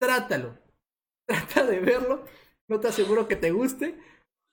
trátalo. 0.00 0.58
Trata 1.28 1.64
de 1.64 1.78
verlo. 1.78 2.24
No 2.68 2.80
te 2.80 2.88
aseguro 2.88 3.28
que 3.28 3.36
te 3.36 3.52
guste, 3.52 3.96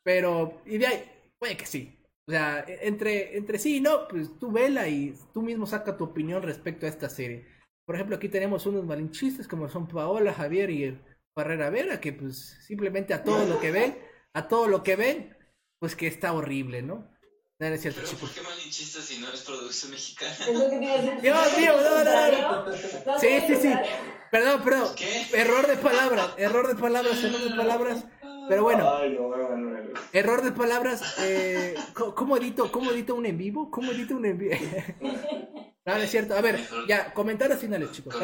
pero 0.03 0.61
y 0.65 0.77
de 0.77 0.87
ahí, 0.87 1.11
puede 1.39 1.57
que 1.57 1.65
sí. 1.65 1.97
O 2.27 2.31
sea, 2.31 2.59
e, 2.67 2.87
entre, 2.87 3.37
entre 3.37 3.57
sí 3.57 3.77
y 3.77 3.81
no, 3.81 4.07
pues 4.07 4.37
tú 4.39 4.51
vela 4.51 4.87
y 4.87 5.15
tú 5.33 5.41
mismo 5.41 5.65
saca 5.65 5.97
tu 5.97 6.03
opinión 6.03 6.43
respecto 6.43 6.85
a 6.85 6.89
esta 6.89 7.09
serie. 7.09 7.47
Por 7.87 7.95
ejemplo, 7.95 8.15
aquí 8.15 8.29
tenemos 8.29 8.67
unos 8.67 8.85
malinchistas 8.85 9.47
como 9.47 9.67
son 9.67 9.87
Paola, 9.87 10.33
Javier 10.33 10.69
y 10.69 10.99
Barrera 11.35 11.71
Vera, 11.71 11.99
que 11.99 12.13
pues 12.13 12.57
simplemente 12.67 13.13
a 13.15 13.23
todo 13.23 13.45
lo 13.47 13.59
que 13.59 13.71
ven, 13.71 13.97
a 14.33 14.47
todo 14.47 14.67
lo 14.67 14.83
que 14.83 14.95
ven, 14.95 15.35
pues 15.79 15.95
que 15.95 16.07
está 16.07 16.33
horrible, 16.33 16.81
¿no? 16.83 17.14
No, 17.57 17.68
es 17.68 17.82
cierto, 17.82 18.02
¿Pero 18.03 18.18
¿Por 18.18 18.30
qué 18.32 18.41
malinchistas 18.41 19.06
si 19.06 19.18
no 19.19 19.32
es 19.32 19.41
producción 19.41 19.91
mexicana? 19.91 20.36
Dios 21.22 21.57
mío, 21.57 21.73
no, 21.82 22.03
no, 22.03 22.65
no. 23.06 23.19
Sí, 23.19 23.30
sí, 23.48 23.56
sí. 23.56 23.73
Perdón, 24.30 24.61
perdón. 24.61 24.95
¿Qué? 24.95 25.26
Error 25.34 25.65
de 25.65 25.77
palabras, 25.77 26.32
error 26.36 26.68
de 26.68 26.76
palabras, 26.76 27.23
error 27.23 27.41
de 27.49 27.56
palabras. 27.56 28.03
Pero 28.49 28.64
bueno. 28.64 28.99
error 30.11 30.44
de 30.44 30.52
palabras. 30.52 31.15
Eh, 31.19 31.76
¿cómo, 31.94 32.36
edito, 32.36 32.69
¿Cómo 32.73 32.91
edito 32.91 33.15
un 33.15 33.26
en 33.26 33.38
vivo? 33.38 33.72
¿Cómo 33.72 33.91
edito 33.94 34.18
un 34.18 34.26
en 34.26 34.38
vivo? 34.38 34.56
no, 35.86 35.95
es 35.95 36.11
cierto. 36.11 36.36
A 36.36 36.41
ver, 36.41 36.60
ya, 36.90 37.14
comentarios 37.14 37.60
finales, 37.60 37.90
chicos. 37.94 38.15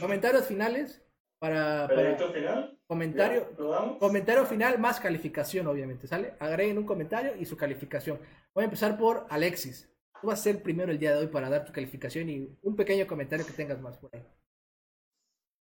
Comentarios 0.00 0.46
finales 0.46 1.00
para. 1.44 1.88
para 1.88 2.32
final? 2.32 2.78
Comentario, 2.86 3.98
comentario 3.98 4.46
final 4.46 4.78
más 4.78 4.98
calificación, 4.98 5.66
obviamente, 5.66 6.06
¿sale? 6.06 6.34
Agreguen 6.38 6.78
un 6.78 6.86
comentario 6.86 7.34
y 7.38 7.44
su 7.44 7.56
calificación. 7.56 8.18
Voy 8.54 8.62
a 8.62 8.64
empezar 8.64 8.96
por 8.96 9.26
Alexis. 9.28 9.90
Tú 10.20 10.28
vas 10.28 10.40
a 10.40 10.42
ser 10.44 10.56
el 10.56 10.62
primero 10.62 10.90
el 10.90 10.98
día 10.98 11.12
de 11.12 11.18
hoy 11.18 11.26
para 11.26 11.50
dar 11.50 11.64
tu 11.64 11.72
calificación 11.72 12.30
y 12.30 12.56
un 12.62 12.76
pequeño 12.76 13.06
comentario 13.06 13.44
que 13.44 13.52
tengas 13.52 13.80
más 13.80 13.98
por 13.98 14.10
ahí. 14.14 14.24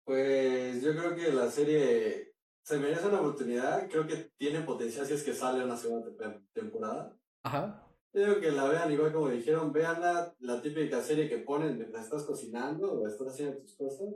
Pues 0.04 0.82
yo 0.82 0.94
creo 0.94 1.14
que 1.14 1.32
la 1.32 1.50
serie 1.50 2.34
se 2.62 2.78
merece 2.78 3.06
una 3.06 3.20
oportunidad. 3.20 3.88
Creo 3.88 4.06
que 4.06 4.32
tiene 4.36 4.60
potencial 4.60 5.06
si 5.06 5.14
es 5.14 5.22
que 5.22 5.32
sale 5.32 5.64
una 5.64 5.78
segunda 5.78 6.10
temporada. 6.52 7.16
Ajá. 7.42 7.88
Yo 8.12 8.38
que 8.38 8.50
la 8.50 8.68
vean 8.68 8.92
igual 8.92 9.12
como 9.12 9.30
dijeron, 9.30 9.72
vean 9.72 10.00
la, 10.00 10.60
típica 10.62 11.00
serie 11.00 11.28
que 11.28 11.38
ponen 11.38 11.78
mientras 11.78 12.04
estás 12.04 12.24
cocinando 12.24 12.92
o 12.92 13.08
estás 13.08 13.28
haciendo 13.28 13.58
tus 13.58 13.74
cosas 13.76 14.14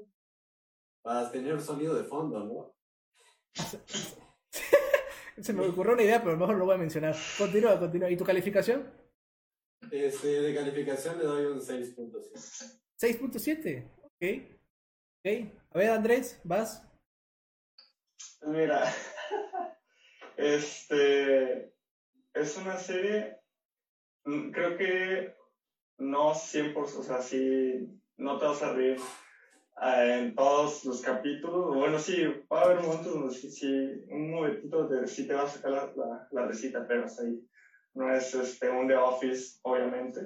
para 1.02 1.30
tener 1.30 1.60
sonido 1.60 1.94
de 1.94 2.04
fondo, 2.04 2.44
¿no? 2.44 2.74
Se 5.42 5.52
me 5.52 5.66
ocurrió 5.66 5.92
una 5.92 6.02
idea, 6.02 6.22
pero 6.22 6.36
mejor 6.36 6.56
lo 6.56 6.64
voy 6.64 6.74
a 6.74 6.78
mencionar. 6.78 7.14
Continúa, 7.36 7.78
continúa. 7.78 8.10
¿Y 8.10 8.16
tu 8.16 8.24
calificación? 8.24 8.92
Este, 9.90 10.40
de 10.40 10.54
calificación 10.54 11.18
le 11.18 11.24
doy 11.24 11.44
un 11.46 11.60
6.7. 11.60 12.80
6.7, 13.00 13.88
ok. 14.02 14.58
Ok. 15.20 15.30
A 15.70 15.78
ver, 15.78 15.90
Andrés, 15.90 16.40
vas. 16.42 16.84
Mira, 18.42 18.92
este 20.36 21.72
es 22.34 22.56
una 22.56 22.76
serie, 22.76 23.40
mm, 24.24 24.50
creo 24.50 24.76
que 24.76 25.36
no 25.98 26.34
100%, 26.34 26.74
o 26.76 27.02
sea, 27.02 27.20
sí, 27.20 28.00
no 28.16 28.38
te 28.38 28.46
vas 28.46 28.62
a 28.62 28.74
reír 28.74 28.98
en 29.82 30.34
todos 30.34 30.84
los 30.84 31.00
capítulos. 31.00 31.74
Bueno, 31.76 31.98
sí, 31.98 32.24
va 32.52 32.60
a 32.60 32.64
haber 32.64 32.80
momentos 32.80 33.14
donde 33.14 33.34
sí, 33.34 34.04
un 34.08 34.30
momentito 34.30 34.88
de 34.88 35.06
sí 35.06 35.26
te 35.26 35.34
va 35.34 35.42
a 35.42 35.48
sacar 35.48 35.70
la, 35.72 35.92
la, 35.96 36.28
la 36.30 36.46
recita, 36.46 36.86
pero 36.86 37.04
hasta 37.04 37.22
ahí. 37.22 37.40
No 37.94 38.14
es 38.14 38.34
este, 38.34 38.70
un 38.70 38.86
The 38.86 38.96
Office, 38.96 39.58
obviamente. 39.62 40.20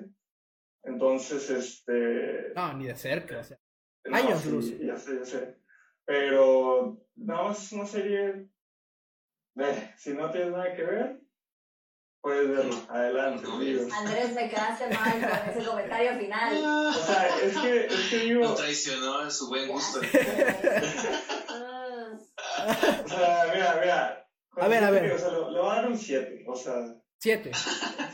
Entonces, 0.83 1.49
este... 1.49 2.53
No, 2.55 2.75
ni 2.75 2.87
de 2.87 2.97
cerca, 2.97 3.39
o 3.39 3.45
sea. 3.45 3.59
Años 4.13 4.45
luz. 4.47 4.79
ya 4.79 4.97
sé, 4.97 5.17
ya 5.17 5.25
sé. 5.25 5.57
Pero, 6.05 7.07
no, 7.15 7.53
es 7.53 7.73
una 7.73 7.87
serie. 7.87 8.49
Eh, 9.57 9.93
si 9.97 10.13
no 10.15 10.31
tienes 10.31 10.51
nada 10.51 10.75
que 10.75 10.83
ver, 10.83 11.22
puedes 12.23 12.49
verlo. 12.49 12.75
Adelante. 12.89 13.47
Andrés, 13.93 14.35
me 14.35 14.49
quedaste 14.49 14.89
mal 14.89 15.21
con 15.21 15.51
ese 15.51 15.67
comentario 15.69 16.19
final. 16.19 16.57
O 16.65 16.93
sea, 16.93 17.29
es 17.43 17.59
que, 17.59 17.87
es 17.87 18.09
que 18.09 18.19
digo. 18.19 18.45
No 18.45 18.55
traicionó 18.55 19.31
su 19.31 19.49
buen 19.49 19.69
gusto. 19.69 19.99
o 19.99 20.03
sea, 23.09 23.51
mira, 23.53 23.79
mira. 23.81 24.27
A 24.57 24.69
ver, 24.69 24.85
a 24.85 24.91
ver. 24.91 25.13
O 25.13 25.19
sea, 25.19 25.31
le 25.31 25.61
voy 25.61 25.71
a 25.71 25.75
dar 25.75 25.89
un 25.89 25.99
7. 25.99 26.45
O 26.47 26.55
sea. 26.55 26.75
7. 27.19 27.51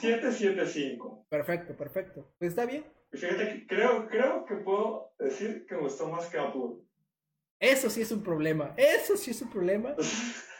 7, 0.00 0.32
7, 0.32 0.66
5. 0.66 1.26
Perfecto, 1.28 1.76
perfecto. 1.76 2.32
Pues 2.38 2.50
está 2.50 2.66
bien. 2.66 2.84
Y 3.12 3.16
fíjate 3.16 3.48
que 3.48 3.66
creo, 3.66 4.06
creo 4.08 4.44
que 4.44 4.56
puedo 4.56 5.14
decir 5.18 5.64
que 5.66 5.74
me 5.76 5.82
gustó 5.82 6.08
más 6.08 6.26
que 6.26 6.38
Upload. 6.38 6.80
Eso 7.60 7.90
sí 7.90 8.02
es 8.02 8.12
un 8.12 8.22
problema. 8.22 8.72
Eso 8.76 9.16
sí 9.16 9.32
es 9.32 9.42
un 9.42 9.50
problema. 9.50 9.94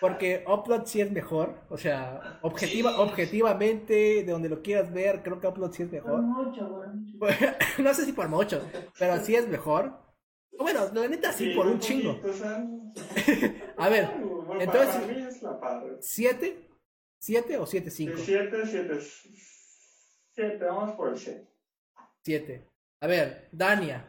Porque 0.00 0.44
Upload 0.46 0.86
sí 0.86 1.00
es 1.00 1.10
mejor. 1.12 1.54
O 1.68 1.78
sea, 1.78 2.40
objetiva, 2.42 2.98
objetivamente, 3.00 4.24
de 4.24 4.32
donde 4.32 4.48
lo 4.48 4.62
quieras 4.62 4.92
ver, 4.92 5.22
creo 5.22 5.40
que 5.40 5.46
Upload 5.46 5.72
sí 5.72 5.84
es 5.84 5.92
mejor. 5.92 6.12
Por 6.12 6.22
mucho, 6.22 6.82
no 7.78 7.94
sé 7.94 8.04
si 8.04 8.12
por 8.12 8.28
mucho, 8.28 8.62
pero 8.98 9.18
sí 9.24 9.36
es 9.36 9.48
mejor. 9.48 9.92
Bueno, 10.58 10.88
la 10.92 11.06
neta 11.06 11.32
sí, 11.32 11.50
por 11.54 11.68
un 11.68 11.78
chingo. 11.78 12.20
A 13.76 13.88
ver, 13.88 14.10
entonces. 14.58 15.40
¿Siete? 16.00 16.68
¿Siete 17.20 17.56
o 17.58 17.66
siete 17.66 17.90
cinco? 17.90 18.16
Siete, 18.16 18.66
siete. 18.66 19.00
Siete, 20.32 20.64
vamos 20.64 20.96
por 20.96 21.10
el 21.10 21.18
siete. 21.18 21.48
7. 22.24 22.68
A 23.00 23.06
ver, 23.06 23.48
Dania, 23.52 24.04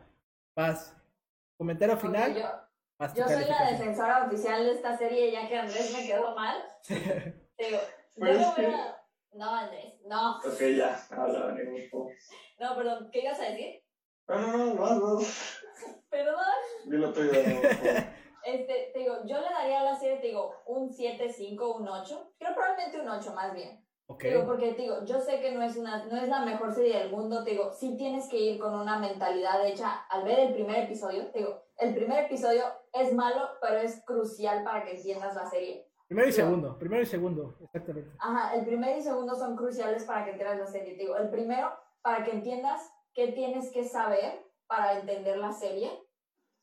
paz. 0.54 0.96
Comentario 1.58 1.98
final. 1.98 2.36
yo, 2.36 2.42
soy 3.08 3.46
la 3.46 3.72
defensora 3.72 4.26
oficial 4.26 4.64
de 4.66 4.74
esta 4.74 4.98
serie, 4.98 5.32
ya 5.32 5.48
que 5.48 5.58
Andrés 5.58 5.94
me 5.94 6.06
quedó 6.06 6.36
mal. 6.36 6.58
digo, 6.88 7.80
yo 8.18 8.34
no 8.34 8.56
voy 8.56 8.66
a... 8.66 8.96
No, 9.32 9.56
Andrés, 9.56 9.94
no. 10.06 10.40
Ok, 10.40 10.60
ya, 10.76 11.00
habla, 11.12 11.56
No, 12.60 12.76
perdón, 12.76 13.10
¿qué 13.12 13.22
ibas 13.22 13.40
a 13.40 13.44
decir? 13.44 13.84
No, 14.28 14.40
no, 14.40 14.58
no, 14.58 14.74
no, 14.74 14.96
no. 14.96 15.20
Perdón. 16.10 16.36
Dilo 16.86 17.14
tuyo. 17.14 17.32
este, 18.44 18.92
te 18.94 19.00
digo, 19.00 19.18
yo 19.26 19.40
le 19.40 19.50
daría 19.50 19.82
a 19.82 19.84
la 19.84 19.96
serie, 19.96 20.18
te 20.18 20.28
digo, 20.28 20.56
un 20.66 20.92
7, 20.92 21.32
5, 21.32 21.76
un 21.78 21.88
8. 21.88 22.34
Creo 22.38 22.54
probablemente 22.54 23.00
un 23.00 23.08
8 23.08 23.34
más 23.34 23.54
bien. 23.54 23.86
Digo, 24.18 24.46
porque 24.46 24.74
digo, 24.74 25.06
yo 25.06 25.20
sé 25.20 25.40
que 25.40 25.52
no 25.52 25.62
es, 25.62 25.78
una, 25.78 26.06
no 26.06 26.18
es 26.18 26.28
la 26.28 26.44
mejor 26.44 26.74
serie 26.74 26.98
del 26.98 27.12
mundo, 27.12 27.44
te 27.44 27.52
digo, 27.52 27.72
sí 27.72 27.96
tienes 27.96 28.28
que 28.28 28.38
ir 28.38 28.60
con 28.60 28.74
una 28.74 28.98
mentalidad 28.98 29.66
hecha 29.66 30.06
al 30.10 30.24
ver 30.24 30.40
el 30.40 30.54
primer 30.54 30.86
episodio, 30.86 31.28
te 31.32 31.40
digo, 31.40 31.62
el 31.78 31.94
primer 31.94 32.26
episodio 32.26 32.64
es 32.92 33.14
malo, 33.14 33.50
pero 33.62 33.78
es 33.78 34.04
crucial 34.06 34.64
para 34.64 34.84
que 34.84 34.98
entiendas 34.98 35.36
la 35.36 35.48
serie. 35.48 35.88
Primero 36.08 36.28
y 36.28 36.32
segundo, 36.32 36.78
primero 36.80 37.04
y 37.04 37.06
segundo, 37.06 37.56
exactamente. 37.62 38.10
Ajá, 38.20 38.56
el 38.56 38.66
primero 38.66 38.98
y 38.98 39.02
segundo 39.02 39.36
son 39.36 39.56
cruciales 39.56 40.06
para 40.06 40.26
que 40.26 40.32
entiendas 40.32 40.58
la 40.58 40.66
serie. 40.66 40.96
Te 40.96 41.02
digo, 41.02 41.16
el 41.16 41.30
primero, 41.30 41.72
para 42.02 42.24
que 42.24 42.32
entiendas 42.32 42.92
qué 43.14 43.32
tienes 43.32 43.72
que 43.72 43.84
saber 43.84 44.44
para 44.66 45.00
entender 45.00 45.38
la 45.38 45.52
serie. 45.52 45.92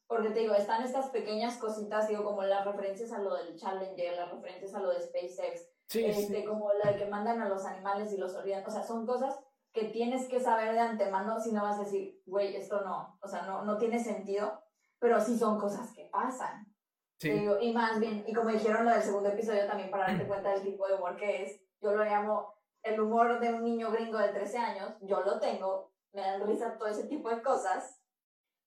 Porque 0.09 0.31
te 0.31 0.40
digo, 0.40 0.55
están 0.55 0.82
estas 0.82 1.10
pequeñas 1.10 1.59
cositas, 1.59 2.09
digo, 2.09 2.24
como 2.24 2.43
las 2.43 2.64
referencias 2.64 3.12
a 3.12 3.20
lo 3.20 3.35
del 3.36 3.56
Challenger, 3.56 4.16
las 4.16 4.32
referencias 4.32 4.74
a 4.74 4.81
lo 4.81 4.90
de 4.90 5.01
SpaceX, 5.01 5.68
este, 5.93 6.45
como 6.45 6.73
la 6.73 6.97
que 6.97 7.07
mandan 7.07 7.41
a 7.41 7.49
los 7.49 7.65
animales 7.65 8.13
y 8.13 8.17
los 8.17 8.35
olvidan. 8.35 8.65
O 8.67 8.71
sea, 8.71 8.83
son 8.83 9.07
cosas 9.07 9.39
que 9.73 9.85
tienes 9.85 10.27
que 10.29 10.41
saber 10.41 10.73
de 10.73 10.81
antemano 10.81 11.39
si 11.39 11.53
no 11.53 11.63
vas 11.63 11.79
a 11.79 11.85
decir, 11.85 12.23
güey, 12.27 12.57
esto 12.57 12.81
no, 12.81 13.19
o 13.21 13.29
sea, 13.29 13.43
no, 13.43 13.63
no 13.63 13.77
tiene 13.77 14.03
sentido, 14.03 14.63
pero 14.99 15.21
sí 15.21 15.39
son 15.39 15.59
cosas 15.59 15.93
que 15.93 16.07
pasan. 16.07 16.67
y 17.21 17.73
más 17.73 18.01
bien, 18.01 18.25
y 18.27 18.33
como 18.33 18.51
dijeron 18.51 18.87
lo 18.87 18.91
del 18.91 19.03
segundo 19.03 19.29
episodio 19.29 19.67
también 19.67 19.91
para 19.91 20.09
darte 20.09 20.27
cuenta 20.27 20.51
del 20.51 20.63
tipo 20.63 20.89
de 20.89 20.95
humor 20.95 21.17
que 21.17 21.45
es, 21.45 21.61
yo 21.81 21.93
lo 21.93 22.05
llamo 22.05 22.55
el 22.83 23.01
humor 23.01 23.41
de 23.41 23.53
un 23.53 23.65
niño 23.65 23.91
gringo 23.91 24.19
de 24.19 24.29
13 24.29 24.59
años, 24.59 24.95
yo 25.03 25.21
lo 25.21 25.39
tengo, 25.41 25.93
me 26.13 26.23
dan 26.23 26.47
risa 26.47 26.79
todo 26.79 26.89
ese 26.89 27.05
tipo 27.05 27.29
de 27.29 27.43
cosas. 27.43 28.01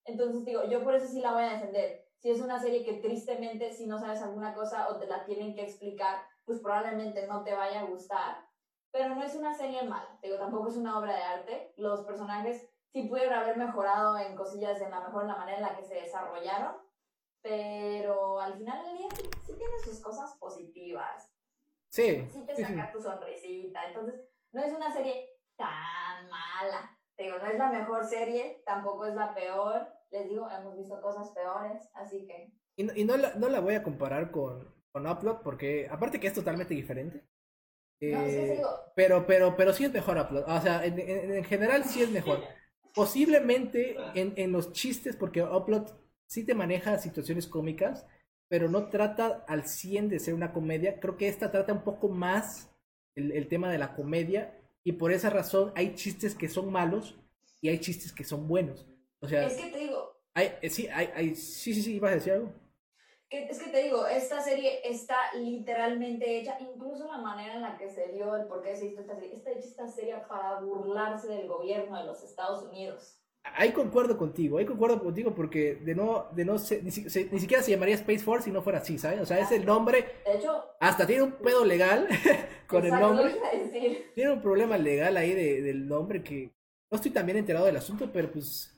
Entonces 0.05 0.45
digo, 0.45 0.63
yo 0.65 0.83
por 0.83 0.93
eso 0.93 1.07
sí 1.07 1.21
la 1.21 1.33
voy 1.33 1.43
a 1.43 1.53
defender. 1.53 2.05
Si 2.19 2.29
es 2.29 2.41
una 2.41 2.59
serie 2.59 2.83
que 2.83 2.93
tristemente, 2.93 3.71
si 3.71 3.87
no 3.87 3.97
sabes 3.97 4.21
alguna 4.21 4.53
cosa 4.53 4.89
o 4.89 4.97
te 4.97 5.07
la 5.07 5.25
tienen 5.25 5.55
que 5.55 5.63
explicar, 5.63 6.21
pues 6.49 6.61
probablemente 6.61 7.27
no 7.27 7.43
te 7.43 7.53
vaya 7.53 7.81
a 7.81 7.85
gustar. 7.85 8.43
Pero 8.91 9.13
no 9.13 9.21
es 9.21 9.35
una 9.35 9.53
serie 9.53 9.83
mala, 9.83 10.17
digo, 10.23 10.35
tampoco 10.37 10.67
es 10.67 10.77
una 10.77 10.97
obra 10.97 11.15
de 11.15 11.21
arte. 11.21 11.73
Los 11.77 12.01
personajes 12.01 12.67
sí 12.91 13.03
pudieron 13.03 13.35
haber 13.35 13.55
mejorado 13.55 14.17
en 14.17 14.35
cosillas 14.35 14.79
de 14.79 14.89
la 14.89 14.99
mejor 15.01 15.27
la 15.27 15.35
manera 15.35 15.59
en 15.59 15.63
la 15.63 15.75
que 15.75 15.83
se 15.83 15.93
desarrollaron, 15.93 16.75
pero 17.43 18.41
al 18.41 18.57
final 18.57 18.83
del 18.83 18.97
día 18.97 19.07
sí, 19.15 19.29
tiene 19.45 19.79
sus 19.83 19.99
cosas 19.99 20.35
positivas. 20.39 21.31
Sí. 21.89 22.27
Sí 22.31 22.43
te 22.47 22.55
saca 22.55 22.91
tu 22.91 22.99
sonrisita. 22.99 23.85
Entonces, 23.85 24.19
no 24.51 24.63
es 24.63 24.73
una 24.73 24.91
serie 24.91 25.29
tan 25.55 26.27
mala. 26.31 26.97
Digo, 27.15 27.37
no 27.37 27.45
es 27.45 27.59
la 27.59 27.69
mejor 27.69 28.05
serie, 28.05 28.63
tampoco 28.65 29.05
es 29.05 29.13
la 29.13 29.35
peor. 29.35 29.87
Les 30.09 30.27
digo, 30.27 30.49
hemos 30.49 30.75
visto 30.75 30.99
cosas 30.99 31.29
peores, 31.29 31.87
así 31.93 32.25
que... 32.25 32.51
Y 32.75 32.85
no, 32.85 32.93
y 32.95 33.05
no, 33.05 33.17
la, 33.17 33.35
no 33.35 33.49
la 33.49 33.59
voy 33.59 33.75
a 33.75 33.83
comparar 33.83 34.31
con, 34.31 34.78
con 34.91 35.07
Upload 35.07 35.41
porque 35.43 35.87
aparte 35.89 36.19
que 36.19 36.27
es 36.27 36.33
totalmente 36.33 36.73
diferente. 36.73 37.23
Eh, 38.01 38.61
pero, 38.95 39.25
pero, 39.27 39.55
pero 39.57 39.73
sí 39.73 39.85
es 39.85 39.91
mejor 39.91 40.17
Upload. 40.17 40.45
O 40.47 40.61
sea, 40.61 40.85
en, 40.85 41.43
general 41.43 41.83
sí 41.85 42.01
es 42.01 42.09
mejor. 42.09 42.41
Posiblemente 42.93 43.97
en, 44.15 44.33
en, 44.35 44.51
los 44.51 44.71
chistes, 44.71 45.15
porque 45.15 45.43
Upload 45.43 45.87
sí 46.27 46.45
te 46.45 46.55
maneja 46.55 46.97
situaciones 46.97 47.47
cómicas, 47.47 48.07
pero 48.47 48.69
no 48.69 48.89
trata 48.89 49.43
al 49.47 49.67
100 49.67 50.09
de 50.09 50.19
ser 50.19 50.33
una 50.33 50.53
comedia. 50.53 50.99
Creo 50.99 51.17
que 51.17 51.27
esta 51.27 51.51
trata 51.51 51.73
un 51.73 51.83
poco 51.83 52.09
más 52.09 52.71
el, 53.15 53.31
el 53.33 53.47
tema 53.47 53.71
de 53.71 53.77
la 53.77 53.95
comedia. 53.95 54.55
Y 54.83 54.93
por 54.93 55.11
esa 55.11 55.29
razón 55.29 55.73
hay 55.75 55.93
chistes 55.95 56.35
que 56.35 56.47
son 56.47 56.71
malos 56.71 57.19
y 57.61 57.69
hay 57.69 57.79
chistes 57.79 58.13
que 58.13 58.23
son 58.23 58.47
buenos. 58.47 58.87
O 59.19 59.27
sea, 59.27 59.45
es 59.45 59.53
que 59.53 59.71
te 59.71 59.79
digo. 59.79 60.17
Hay, 60.33 60.53
eh, 60.61 60.69
sí, 60.69 60.87
hay, 60.87 61.09
hay, 61.13 61.35
sí, 61.35 61.73
sí, 61.73 61.81
sí, 61.81 61.95
ibas 61.95 62.13
a 62.13 62.15
decir 62.15 62.33
algo 62.33 62.53
es 63.29 63.59
que 63.59 63.69
te 63.69 63.83
digo, 63.83 64.07
esta 64.07 64.41
serie 64.41 64.79
está 64.83 65.15
literalmente 65.35 66.39
hecha, 66.39 66.57
incluso 66.59 67.07
la 67.07 67.19
manera 67.19 67.55
en 67.55 67.61
la 67.61 67.77
que 67.77 67.89
se 67.89 68.07
dio, 68.09 68.35
el 68.35 68.47
por 68.47 68.61
qué 68.61 68.75
se 68.75 68.87
hizo 68.87 69.01
esta 69.01 69.15
serie, 69.15 69.35
está 69.35 69.51
hecha 69.51 69.67
esta 69.67 69.87
serie 69.87 70.15
para 70.27 70.59
burlarse 70.61 71.27
del 71.27 71.47
gobierno 71.47 71.97
de 71.97 72.05
los 72.05 72.23
Estados 72.23 72.63
Unidos. 72.63 73.19
Ahí 73.43 73.71
concuerdo 73.71 74.17
contigo, 74.17 74.57
ahí 74.57 74.65
concuerdo 74.65 75.01
contigo 75.01 75.33
porque 75.33 75.75
de 75.75 75.95
no, 75.95 76.27
de 76.31 76.43
no 76.43 76.53
ni, 76.53 76.91
siquiera 76.91 77.63
se 77.63 77.71
llamaría 77.71 77.95
Space 77.95 78.19
Force 78.19 78.45
si 78.45 78.51
no 78.51 78.61
fuera 78.61 78.79
así, 78.79 78.97
¿sabes? 78.97 79.21
O 79.21 79.25
sea, 79.25 79.39
es 79.39 79.51
el 79.51 79.65
nombre. 79.65 80.05
De 80.25 80.35
hecho, 80.35 80.63
hasta 80.79 81.07
tiene 81.07 81.23
un 81.23 81.31
pedo 81.31 81.63
legal 81.63 82.07
con 82.67 82.85
el 82.85 82.91
nombre. 82.91 83.33
Tiene 84.13 84.33
un 84.33 84.41
problema 84.41 84.77
legal 84.77 85.15
ahí 85.17 85.33
de, 85.33 85.61
del 85.61 85.87
nombre 85.87 86.21
que 86.21 86.51
no 86.91 86.95
estoy 86.97 87.11
tan 87.11 87.25
bien 87.25 87.37
enterado 87.37 87.65
del 87.65 87.77
asunto, 87.77 88.09
pero 88.11 88.29
pues. 88.31 88.75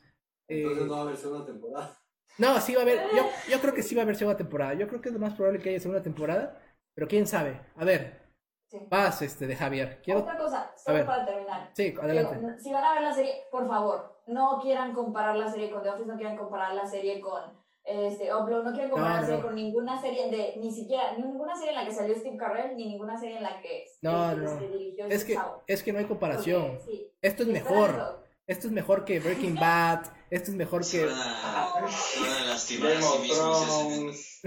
Entonces 0.47 0.85
no 0.85 0.93
va 0.93 0.99
a 0.99 1.01
haber 1.03 1.17
segunda 1.17 1.45
temporada. 1.45 2.00
No, 2.41 2.59
sí 2.59 2.73
va 2.73 2.79
a 2.79 2.83
haber. 2.83 2.99
Yo, 3.15 3.23
yo 3.49 3.61
creo 3.61 3.73
que 3.73 3.83
sí 3.83 3.93
va 3.93 4.01
a 4.01 4.03
haber 4.03 4.15
segunda 4.15 4.37
temporada. 4.37 4.73
Yo 4.73 4.87
creo 4.87 4.99
que 4.99 5.09
es 5.09 5.13
lo 5.13 5.19
más 5.19 5.35
probable 5.35 5.59
que 5.59 5.69
haya 5.69 5.79
segunda 5.79 6.01
temporada. 6.01 6.59
Pero 6.95 7.07
quién 7.07 7.27
sabe. 7.27 7.61
A 7.77 7.85
ver. 7.85 8.19
Sí. 8.67 8.79
Vas, 8.89 9.21
este, 9.21 9.47
de 9.47 9.55
Javier. 9.55 10.01
Quiero... 10.01 10.21
Otra 10.21 10.37
cosa, 10.37 10.73
solo 10.75 11.05
para 11.05 11.25
terminar. 11.25 11.69
Sí, 11.73 11.93
adelante. 12.01 12.59
si 12.59 12.71
van 12.71 12.83
a 12.83 12.93
ver 12.93 13.03
la 13.03 13.13
serie, 13.13 13.43
por 13.51 13.67
favor, 13.67 14.21
no 14.27 14.59
quieran 14.61 14.93
comparar 14.93 15.35
la 15.35 15.51
serie 15.51 15.69
con 15.69 15.83
The 15.83 15.89
Office, 15.89 16.07
no 16.07 16.15
quieran 16.15 16.37
comparar 16.37 16.73
la 16.73 16.87
serie 16.87 17.19
con 17.19 17.41
este, 17.83 18.33
Upload, 18.33 18.63
no 18.63 18.71
quieran 18.71 18.91
comparar 18.91 19.21
la 19.21 19.27
serie 19.27 19.41
con 19.41 19.55
ninguna 19.55 19.99
serie 19.99 20.31
de, 20.31 20.53
ni 20.57 20.71
siquiera, 20.71 21.17
ninguna 21.17 21.53
serie 21.53 21.71
en 21.71 21.79
la 21.79 21.85
que 21.85 21.93
salió 21.93 22.15
Steve 22.15 22.37
Carell, 22.37 22.77
ni 22.77 22.85
ninguna 22.85 23.17
serie 23.17 23.37
en 23.37 23.43
la 23.43 23.59
que 23.59 23.85
no, 24.01 24.35
no. 24.35 24.57
se 24.57 24.67
dirigió 24.69 25.05
es 25.07 25.25
que, 25.25 25.37
es 25.67 25.83
que 25.83 25.91
no 25.91 25.99
hay 25.99 26.05
comparación. 26.05 26.79
Esto 27.21 27.43
es 27.43 27.49
mejor. 27.49 28.21
Esto 28.47 28.67
es 28.67 28.73
mejor 28.73 29.03
que 29.03 29.19
Breaking 29.19 29.55
Bad. 29.59 30.05
Esto 30.31 30.51
es 30.51 30.57
mejor 30.57 30.89
que. 30.89 31.05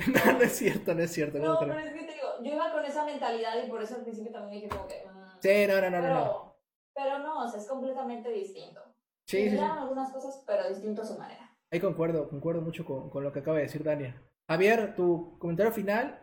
No, 0.06 0.32
no 0.32 0.40
es 0.42 0.56
cierto, 0.56 0.94
no 0.94 1.02
es 1.02 1.12
cierto. 1.12 1.38
No, 1.38 1.58
pero 1.58 1.78
es 1.78 1.92
que 1.92 2.04
te 2.04 2.14
digo, 2.14 2.42
yo 2.42 2.54
iba 2.54 2.72
con 2.72 2.84
esa 2.84 3.04
mentalidad 3.04 3.62
y 3.62 3.68
por 3.68 3.82
eso 3.82 3.96
al 3.96 4.02
principio 4.02 4.32
también 4.32 4.62
dije 4.62 4.68
como 4.74 4.88
que. 4.88 5.04
Mm, 5.06 5.40
sí, 5.42 5.66
no, 5.68 5.80
no, 5.82 5.90
no, 5.90 6.00
pero, 6.00 6.14
no. 6.14 6.56
Pero 6.94 7.18
no, 7.18 7.44
o 7.44 7.48
sea, 7.48 7.60
es 7.60 7.66
completamente 7.68 8.30
distinto. 8.30 8.80
Sí, 9.28 9.50
sí, 9.50 9.58
algunas 9.58 10.10
cosas, 10.10 10.42
pero 10.46 10.68
distinto 10.70 11.02
a 11.02 11.06
su 11.06 11.18
manera. 11.18 11.54
Ahí 11.70 11.80
concuerdo, 11.80 12.28
concuerdo 12.30 12.62
mucho 12.62 12.84
con, 12.84 13.10
con 13.10 13.22
lo 13.22 13.32
que 13.32 13.40
acaba 13.40 13.58
de 13.58 13.64
decir 13.64 13.84
Dania. 13.84 14.20
Javier, 14.48 14.94
tu 14.96 15.38
comentario 15.38 15.72
final, 15.72 16.18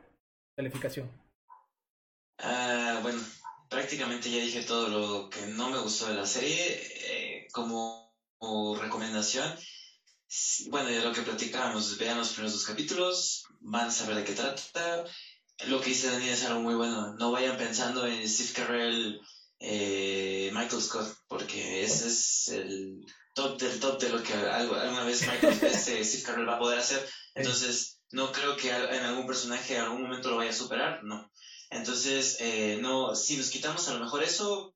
calificación. 0.58 1.10
Ah, 2.40 3.00
bueno, 3.04 3.20
prácticamente 3.70 4.32
ya 4.32 4.38
dije 4.38 4.64
todo 4.64 4.88
lo 4.90 5.30
que 5.30 5.46
no 5.48 5.70
me 5.70 5.80
gustó 5.80 6.08
de 6.08 6.16
la 6.16 6.26
serie. 6.26 6.82
Eh, 7.06 7.48
como, 7.52 8.01
recomendación, 8.80 9.58
bueno, 10.70 10.90
ya 10.90 11.04
lo 11.04 11.14
que 11.14 11.22
platicábamos, 11.22 11.98
vean 11.98 12.18
los 12.18 12.30
primeros 12.30 12.54
dos 12.54 12.66
capítulos, 12.66 13.44
van 13.60 13.88
a 13.88 13.92
saber 13.92 14.16
de 14.16 14.24
qué 14.24 14.34
trata. 14.34 15.04
Lo 15.68 15.82
que 15.82 15.90
dice 15.90 16.10
Daniel 16.10 16.34
es 16.34 16.44
algo 16.46 16.62
muy 16.62 16.76
bueno. 16.76 17.14
No 17.16 17.32
vayan 17.32 17.58
pensando 17.58 18.08
en 18.08 18.28
Steve 18.28 18.54
Carell, 18.54 19.22
eh, 19.60 20.50
Michael 20.54 20.82
Scott, 20.82 21.16
porque 21.28 21.84
ese 21.84 22.08
es 22.08 22.48
el 22.48 23.06
top 23.36 23.60
del 23.60 23.80
top 23.80 24.00
de 24.00 24.10
lo 24.10 24.24
que 24.24 24.34
alguna 24.34 25.04
vez 25.04 25.22
Michael, 25.28 25.60
este, 25.62 26.04
Steve 26.04 26.24
Carell 26.24 26.48
va 26.48 26.56
a 26.56 26.60
poder 26.60 26.80
hacer. 26.80 27.08
Entonces, 27.36 28.00
no 28.12 28.32
creo 28.32 28.56
que 28.56 28.70
en 28.70 29.04
algún 29.04 29.28
personaje 29.28 29.76
en 29.76 29.82
algún 29.82 30.04
momento 30.04 30.30
lo 30.30 30.38
vaya 30.38 30.52
a 30.52 30.54
superar, 30.54 31.04
no. 31.04 31.30
Entonces, 31.70 32.38
eh, 32.40 32.80
no, 32.82 33.16
si 33.16 33.38
nos 33.38 33.50
quitamos 33.50 33.88
a 33.88 33.94
lo 33.94 34.00
mejor 34.00 34.24
eso, 34.24 34.74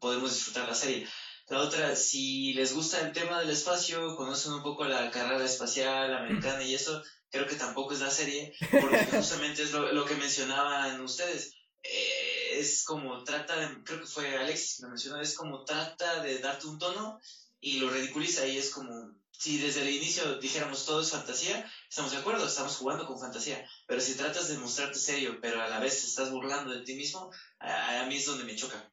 podemos 0.00 0.32
disfrutar 0.32 0.68
la 0.68 0.74
serie. 0.74 1.08
La 1.48 1.60
otra, 1.60 1.94
si 1.94 2.52
les 2.54 2.72
gusta 2.72 3.00
el 3.00 3.12
tema 3.12 3.38
del 3.38 3.50
espacio, 3.50 4.16
conocen 4.16 4.52
un 4.52 4.62
poco 4.62 4.84
la 4.84 5.10
carrera 5.10 5.44
espacial 5.44 6.12
americana 6.12 6.62
y 6.62 6.74
eso, 6.74 7.02
creo 7.30 7.46
que 7.46 7.54
tampoco 7.54 7.92
es 7.92 8.00
la 8.00 8.10
serie, 8.10 8.52
porque 8.70 9.04
justamente 9.12 9.62
es 9.62 9.72
lo, 9.72 10.04
que 10.04 10.16
mencionaban 10.16 11.00
ustedes. 11.00 11.52
Eh, 11.82 12.58
es 12.58 12.84
como 12.84 13.22
trata, 13.22 13.56
de, 13.56 13.82
creo 13.84 14.00
que 14.00 14.06
fue 14.06 14.36
Alexis 14.36 14.76
que 14.76 14.82
lo 14.82 14.88
mencionó, 14.88 15.20
es 15.20 15.34
como 15.34 15.64
trata 15.64 16.22
de 16.22 16.38
darte 16.38 16.66
un 16.66 16.78
tono 16.78 17.20
y 17.60 17.78
lo 17.78 17.90
ridiculiza 17.90 18.46
y 18.46 18.58
es 18.58 18.70
como, 18.70 19.14
si 19.30 19.58
desde 19.58 19.82
el 19.82 19.90
inicio 19.94 20.38
dijéramos 20.38 20.84
todo 20.84 21.00
es 21.00 21.10
fantasía, 21.10 21.70
estamos 21.88 22.12
de 22.12 22.18
acuerdo, 22.18 22.46
estamos 22.46 22.76
jugando 22.76 23.06
con 23.06 23.20
fantasía, 23.20 23.64
pero 23.86 24.00
si 24.00 24.14
tratas 24.14 24.48
de 24.48 24.58
mostrarte 24.58 24.98
serio, 24.98 25.38
pero 25.40 25.62
a 25.62 25.68
la 25.68 25.80
vez 25.80 26.00
te 26.00 26.06
estás 26.06 26.30
burlando 26.30 26.72
de 26.72 26.82
ti 26.82 26.94
mismo, 26.94 27.30
a, 27.58 28.04
mí 28.08 28.16
es 28.16 28.26
donde 28.26 28.44
me 28.44 28.56
choca. 28.56 28.90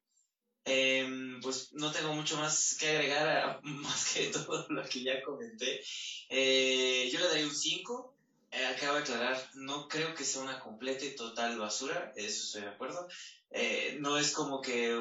Em, 0.65 1.39
pues 1.41 1.69
no 1.73 1.91
tengo 1.91 2.13
mucho 2.13 2.37
más 2.37 2.75
que 2.79 2.89
agregar, 2.89 3.59
más 3.63 4.13
que 4.13 4.27
todo 4.27 4.65
lo 4.69 4.83
que 4.83 5.03
ya 5.03 5.21
comenté. 5.21 5.79
Eh, 6.29 7.09
yo 7.11 7.19
le 7.19 7.27
daría 7.27 7.45
un 7.45 7.55
5. 7.55 8.13
Eh, 8.51 8.65
acabo 8.65 8.95
de 8.95 9.01
aclarar, 9.01 9.49
no 9.55 9.87
creo 9.87 10.13
que 10.13 10.23
sea 10.23 10.41
una 10.41 10.59
completa 10.59 11.05
y 11.05 11.15
total 11.15 11.57
basura, 11.57 12.11
eso 12.15 12.43
estoy 12.43 12.61
de 12.61 12.67
acuerdo. 12.67 13.07
Eh, 13.49 13.95
no 13.99 14.15
es 14.17 14.31
como 14.31 14.61
que 14.61 14.95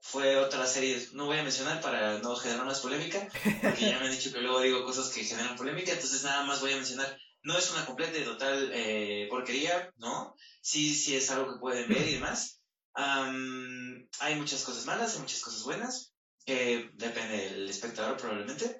fue 0.00 0.36
otra 0.36 0.66
serie, 0.66 0.98
no 1.12 1.26
voy 1.26 1.38
a 1.38 1.42
mencionar 1.42 1.80
para 1.80 2.18
no 2.18 2.34
generar 2.36 2.64
más 2.64 2.80
polémica, 2.80 3.28
porque 3.60 3.86
ya 3.86 3.98
me 3.98 4.06
han 4.06 4.12
dicho 4.12 4.32
que 4.32 4.40
luego 4.40 4.60
digo 4.60 4.84
cosas 4.84 5.08
que 5.10 5.24
generan 5.24 5.56
polémica, 5.56 5.92
entonces 5.92 6.22
nada 6.24 6.44
más 6.44 6.60
voy 6.60 6.72
a 6.72 6.76
mencionar, 6.76 7.16
no 7.42 7.56
es 7.56 7.70
una 7.70 7.84
completa 7.84 8.18
y 8.18 8.24
total 8.24 8.70
eh, 8.72 9.26
porquería, 9.28 9.90
¿no? 9.96 10.34
Sí, 10.60 10.94
sí 10.94 11.14
es 11.16 11.28
algo 11.30 11.52
que 11.52 11.58
pueden 11.58 11.88
ver 11.88 12.06
y 12.06 12.14
demás. 12.14 12.61
Hay 12.94 14.34
muchas 14.36 14.62
cosas 14.64 14.86
malas, 14.86 15.14
hay 15.14 15.20
muchas 15.20 15.40
cosas 15.40 15.62
buenas, 15.64 16.14
que 16.44 16.90
depende 16.94 17.50
del 17.50 17.68
espectador 17.68 18.16
probablemente. 18.16 18.78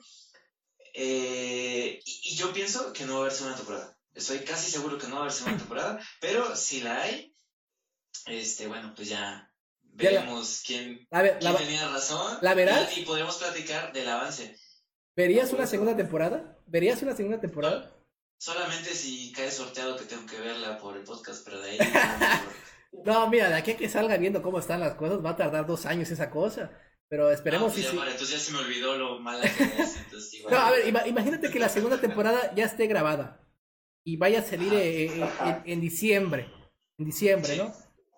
Eh, 0.95 2.01
y, 2.05 2.21
y, 2.25 2.37
yo 2.37 2.53
pienso 2.53 2.93
que 2.93 3.07
no 3.07 3.15
va 3.15 3.19
a 3.19 3.23
haber 3.23 3.33
segunda 3.33 3.57
temporada. 3.57 3.97
Estoy 4.13 4.41
casi 4.41 4.71
seguro 4.71 4.99
que 4.99 5.07
no 5.07 5.15
va 5.15 5.19
a 5.19 5.23
haber 5.23 5.33
segunda 5.33 5.59
temporada, 5.59 6.01
pero 6.21 6.55
si 6.55 6.83
la 6.83 7.01
hay, 7.01 7.35
este, 8.27 8.67
bueno, 8.67 8.93
pues 8.95 9.09
ya 9.09 9.49
Veremos 9.95 10.63
quién, 10.65 11.07
tenía 11.11 11.89
razón. 11.89 12.39
¿La 12.41 12.55
verás? 12.55 12.97
Y, 12.97 13.03
podremos 13.03 13.37
platicar 13.37 13.93
del 13.93 14.09
avance. 14.09 14.59
¿Verías 15.15 15.53
una 15.53 15.67
segunda 15.67 15.95
temporada? 15.95 16.59
¿Verías 16.67 17.03
una 17.03 17.15
segunda 17.15 17.41
temporada? 17.41 17.95
solamente 18.39 18.93
si 18.93 19.31
cae 19.31 19.53
sorteado 19.53 19.97
que 19.97 20.05
tengo 20.05 20.27
que 20.27 20.41
verla 20.41 20.77
por 20.77 20.97
el 20.97 21.05
podcast, 21.05 21.45
pero 21.45 21.61
de 21.61 21.71
ahí. 21.71 21.79
no, 23.05 23.29
mira, 23.29 23.49
de 23.49 23.55
aquí 23.55 23.73
a 23.73 23.77
que 23.77 23.89
salga 23.89 24.17
viendo 24.17 24.43
cómo 24.43 24.59
están 24.59 24.81
las 24.81 24.95
cosas, 24.95 25.25
va 25.25 25.31
a 25.31 25.37
tardar 25.37 25.67
dos 25.67 25.87
años 25.87 26.11
esa 26.11 26.31
cosa. 26.31 26.71
Pero 27.09 27.31
esperemos 27.31 27.75
pues 27.75 27.87
si. 27.87 27.95
entonces 27.95 28.31
ya 28.31 28.39
se 28.39 28.53
me 28.53 28.59
olvidó 28.61 28.97
lo 28.97 29.21
mala 29.21 29.43
que 29.43 29.65
es. 29.65 29.99
No, 30.51 30.57
a 30.57 30.71
ver, 30.71 30.89
imagínate 31.07 31.51
que 31.51 31.59
la 31.59 31.69
segunda 31.69 32.01
temporada 32.01 32.55
ya 32.55 32.65
esté 32.65 32.87
grabada 32.87 33.47
y 34.03 34.17
vaya 34.17 34.41
a 34.41 34.43
salir 34.43 34.73
eh, 34.73 35.07
eh, 35.07 35.63
en, 35.67 35.81
diciembre. 35.81 36.51
En 36.99 37.05
diciembre, 37.05 37.57
¿no? 37.57 37.75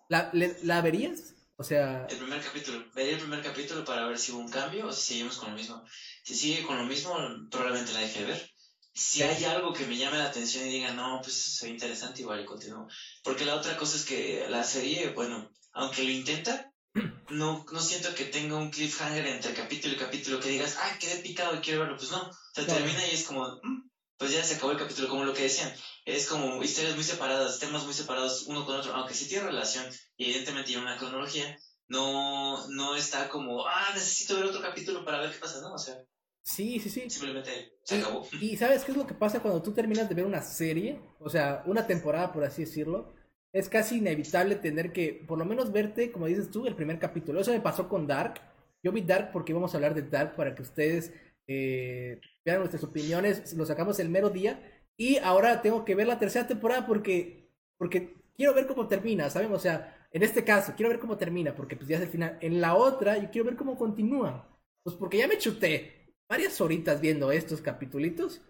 ¿La, 0.08 0.30
¿La 0.62 0.80
verías? 0.80 1.34
O 1.56 1.64
sea... 1.64 2.06
El 2.08 2.18
primer 2.18 2.40
capítulo. 2.40 2.84
Vería 2.94 3.14
el 3.14 3.18
primer 3.18 3.42
capítulo 3.42 3.84
para 3.84 4.06
ver 4.06 4.18
si 4.18 4.32
hubo 4.32 4.40
un 4.40 4.50
cambio 4.50 4.86
o 4.86 4.92
si 4.92 5.14
seguimos 5.14 5.38
con 5.38 5.50
lo 5.50 5.56
mismo. 5.56 5.84
Si 6.22 6.34
sigue 6.34 6.62
con 6.62 6.78
lo 6.78 6.84
mismo, 6.84 7.16
probablemente 7.50 7.92
la 7.92 8.00
deje 8.00 8.20
de 8.20 8.26
ver. 8.26 8.53
Si 8.94 9.22
hay 9.22 9.44
algo 9.44 9.72
que 9.72 9.86
me 9.86 9.96
llame 9.96 10.18
la 10.18 10.26
atención 10.26 10.64
y 10.64 10.70
diga, 10.70 10.92
no, 10.94 11.20
pues 11.20 11.56
soy 11.56 11.70
interesante, 11.70 12.22
igual 12.22 12.40
y 12.40 12.44
continúo. 12.44 12.86
Porque 13.24 13.44
la 13.44 13.56
otra 13.56 13.76
cosa 13.76 13.96
es 13.96 14.04
que 14.04 14.46
la 14.48 14.62
serie, 14.62 15.08
bueno, 15.08 15.50
aunque 15.72 16.04
lo 16.04 16.10
intenta, 16.10 16.70
no, 17.30 17.64
no 17.72 17.80
siento 17.80 18.14
que 18.14 18.26
tenga 18.26 18.56
un 18.56 18.70
cliffhanger 18.70 19.26
entre 19.26 19.52
capítulo 19.52 19.94
y 19.94 19.98
capítulo 19.98 20.38
que 20.38 20.48
digas, 20.48 20.76
ah, 20.78 20.96
quedé 21.00 21.20
picado 21.20 21.56
y 21.56 21.60
quiero 21.60 21.80
verlo. 21.80 21.96
Pues 21.96 22.10
no, 22.12 22.30
se 22.54 22.64
termina 22.64 23.04
y 23.04 23.14
es 23.14 23.24
como, 23.24 23.42
mm, 23.62 23.88
pues 24.16 24.30
ya 24.30 24.44
se 24.44 24.54
acabó 24.54 24.70
el 24.70 24.78
capítulo, 24.78 25.08
como 25.08 25.24
lo 25.24 25.32
que 25.32 25.42
decían. 25.42 25.72
Es 26.04 26.26
como 26.26 26.62
historias 26.62 26.94
muy 26.94 27.04
separadas, 27.04 27.58
temas 27.58 27.84
muy 27.84 27.94
separados 27.94 28.44
uno 28.46 28.64
con 28.64 28.76
otro, 28.76 28.94
aunque 28.94 29.14
sí 29.14 29.26
tiene 29.26 29.46
relación 29.46 29.88
y 30.16 30.26
evidentemente 30.26 30.68
tiene 30.68 30.82
una 30.82 30.96
cronología, 30.96 31.52
no, 31.88 32.64
no 32.68 32.94
está 32.94 33.28
como, 33.28 33.66
ah, 33.66 33.90
necesito 33.92 34.36
ver 34.36 34.44
otro 34.44 34.60
capítulo 34.60 35.04
para 35.04 35.18
ver 35.18 35.32
qué 35.32 35.38
pasa, 35.38 35.58
¿no? 35.60 35.72
O 35.72 35.78
sea. 35.78 35.96
Sí, 36.44 36.78
sí, 36.78 36.90
sí. 36.90 37.08
Simplemente 37.08 37.78
se 37.82 37.96
acabó. 37.96 38.26
Y 38.40 38.56
¿sabes 38.56 38.84
qué 38.84 38.92
es 38.92 38.98
lo 38.98 39.06
que 39.06 39.14
pasa 39.14 39.40
cuando 39.40 39.62
tú 39.62 39.72
terminas 39.72 40.08
de 40.08 40.14
ver 40.14 40.26
una 40.26 40.42
serie? 40.42 41.00
O 41.18 41.30
sea, 41.30 41.62
una 41.66 41.86
temporada, 41.86 42.32
por 42.32 42.44
así 42.44 42.62
decirlo. 42.64 43.14
Es 43.52 43.68
casi 43.68 43.98
inevitable 43.98 44.56
tener 44.56 44.92
que, 44.92 45.24
por 45.26 45.38
lo 45.38 45.44
menos, 45.46 45.72
verte, 45.72 46.12
como 46.12 46.26
dices 46.26 46.50
tú, 46.50 46.66
el 46.66 46.74
primer 46.76 46.98
capítulo. 46.98 47.40
Eso 47.40 47.52
me 47.52 47.60
pasó 47.60 47.88
con 47.88 48.06
Dark. 48.06 48.40
Yo 48.82 48.92
vi 48.92 49.00
Dark 49.02 49.32
porque 49.32 49.52
íbamos 49.52 49.72
a 49.74 49.78
hablar 49.78 49.94
de 49.94 50.02
Dark 50.02 50.36
para 50.36 50.54
que 50.54 50.62
ustedes 50.62 51.14
eh, 51.46 52.20
vean 52.44 52.58
nuestras 52.58 52.84
opiniones, 52.84 53.54
lo 53.54 53.64
sacamos 53.64 53.98
el 54.00 54.10
mero 54.10 54.28
día. 54.30 54.60
Y 54.98 55.16
ahora 55.18 55.62
tengo 55.62 55.84
que 55.84 55.94
ver 55.94 56.06
la 56.06 56.18
tercera 56.18 56.46
temporada 56.46 56.86
porque, 56.86 57.50
porque 57.78 58.14
quiero 58.36 58.54
ver 58.54 58.66
cómo 58.66 58.86
termina, 58.88 59.30
¿saben? 59.30 59.52
O 59.52 59.58
sea, 59.58 59.90
En 60.12 60.22
este 60.22 60.44
caso, 60.44 60.74
quiero 60.76 60.90
ver 60.90 61.00
cómo 61.00 61.16
termina, 61.18 61.54
porque 61.56 61.74
pues 61.76 61.88
ya 61.88 61.96
es 61.96 62.02
el 62.02 62.08
final. 62.08 62.38
En 62.40 62.60
la 62.60 62.76
otra, 62.76 63.18
yo 63.18 63.30
quiero 63.32 63.46
ver 63.46 63.56
cómo 63.56 63.76
continúa. 63.76 64.48
Pues 64.84 64.94
porque 64.96 65.18
ya 65.18 65.26
me 65.26 65.38
chuté 65.38 66.03
varias 66.34 66.60
horitas 66.60 67.00
viendo 67.00 67.30
estos 67.30 67.60
capitulitos 67.60 68.42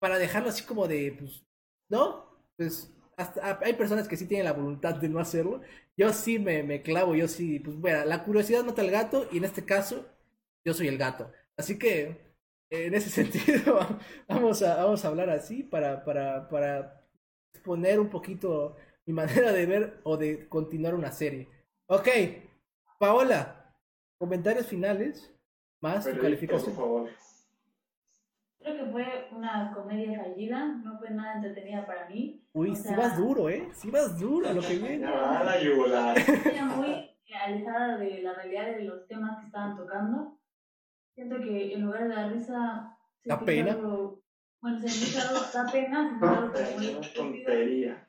para 0.00 0.18
dejarlo 0.18 0.48
así 0.48 0.64
como 0.64 0.88
de, 0.88 1.14
pues, 1.16 1.46
¿no? 1.88 2.26
Pues 2.56 2.92
hasta, 3.16 3.60
hay 3.62 3.74
personas 3.74 4.08
que 4.08 4.16
sí 4.16 4.26
tienen 4.26 4.46
la 4.46 4.52
voluntad 4.52 4.96
de 4.96 5.08
no 5.08 5.20
hacerlo. 5.20 5.60
Yo 5.96 6.12
sí 6.12 6.40
me, 6.40 6.64
me 6.64 6.82
clavo, 6.82 7.14
yo 7.14 7.28
sí, 7.28 7.60
pues 7.60 7.76
bueno, 7.76 8.04
la 8.06 8.24
curiosidad 8.24 8.64
mata 8.64 8.82
al 8.82 8.90
gato 8.90 9.28
y 9.30 9.38
en 9.38 9.44
este 9.44 9.64
caso 9.64 10.04
yo 10.64 10.74
soy 10.74 10.88
el 10.88 10.98
gato. 10.98 11.30
Así 11.56 11.78
que 11.78 12.34
en 12.70 12.92
ese 12.94 13.10
sentido 13.22 13.78
vamos 14.26 14.60
a, 14.62 14.82
vamos 14.82 15.04
a 15.04 15.08
hablar 15.08 15.30
así 15.30 15.62
para, 15.62 16.04
para, 16.04 16.48
para 16.48 17.06
exponer 17.54 18.00
un 18.00 18.10
poquito 18.10 18.74
mi 19.06 19.12
manera 19.12 19.52
de 19.52 19.66
ver 19.66 20.00
o 20.02 20.16
de 20.16 20.48
continuar 20.48 20.96
una 20.96 21.12
serie. 21.12 21.48
Ok, 21.86 22.08
Paola, 22.98 23.76
comentarios 24.18 24.66
finales, 24.66 25.31
más 25.82 26.04
tu 26.04 26.18
calificación. 26.18 26.74
Por 26.74 26.84
favor. 26.84 27.10
Creo 28.60 28.76
que 28.76 28.92
fue 28.92 29.28
una 29.32 29.72
comedia 29.74 30.22
fallida, 30.22 30.64
no 30.84 30.96
fue 30.98 31.10
nada 31.10 31.34
entretenida 31.34 31.84
para 31.84 32.08
mí. 32.08 32.40
Uy, 32.52 32.76
si 32.76 32.94
vas 32.94 33.16
duro, 33.18 33.48
¿eh? 33.50 33.68
Si 33.72 33.90
vas 33.90 34.18
duro 34.18 34.52
lo 34.52 34.60
que 34.62 34.76
viene. 34.76 35.04
Ah, 35.04 35.42
la 35.44 35.60
yugular. 35.60 36.16
muy 36.76 37.10
alejada 37.34 37.96
de 37.96 38.22
la 38.22 38.34
realidad 38.34 38.76
de 38.76 38.84
los 38.84 39.06
temas 39.08 39.40
que 39.40 39.46
estaban 39.46 39.76
tocando. 39.76 40.38
Siento 41.14 41.40
que 41.40 41.74
en 41.74 41.82
lugar 41.82 42.08
de 42.08 42.14
dar 42.14 42.32
risa... 42.32 42.96
¿Da 43.24 43.40
pena? 43.40 43.76
bueno, 44.60 44.80
se 44.80 44.86
me 44.86 44.92
hizo 44.92 45.52
da 45.52 45.72
pena, 45.72 46.52
se 46.54 46.78
me 46.78 46.84
hizo 46.84 47.00
tontería. 47.14 48.08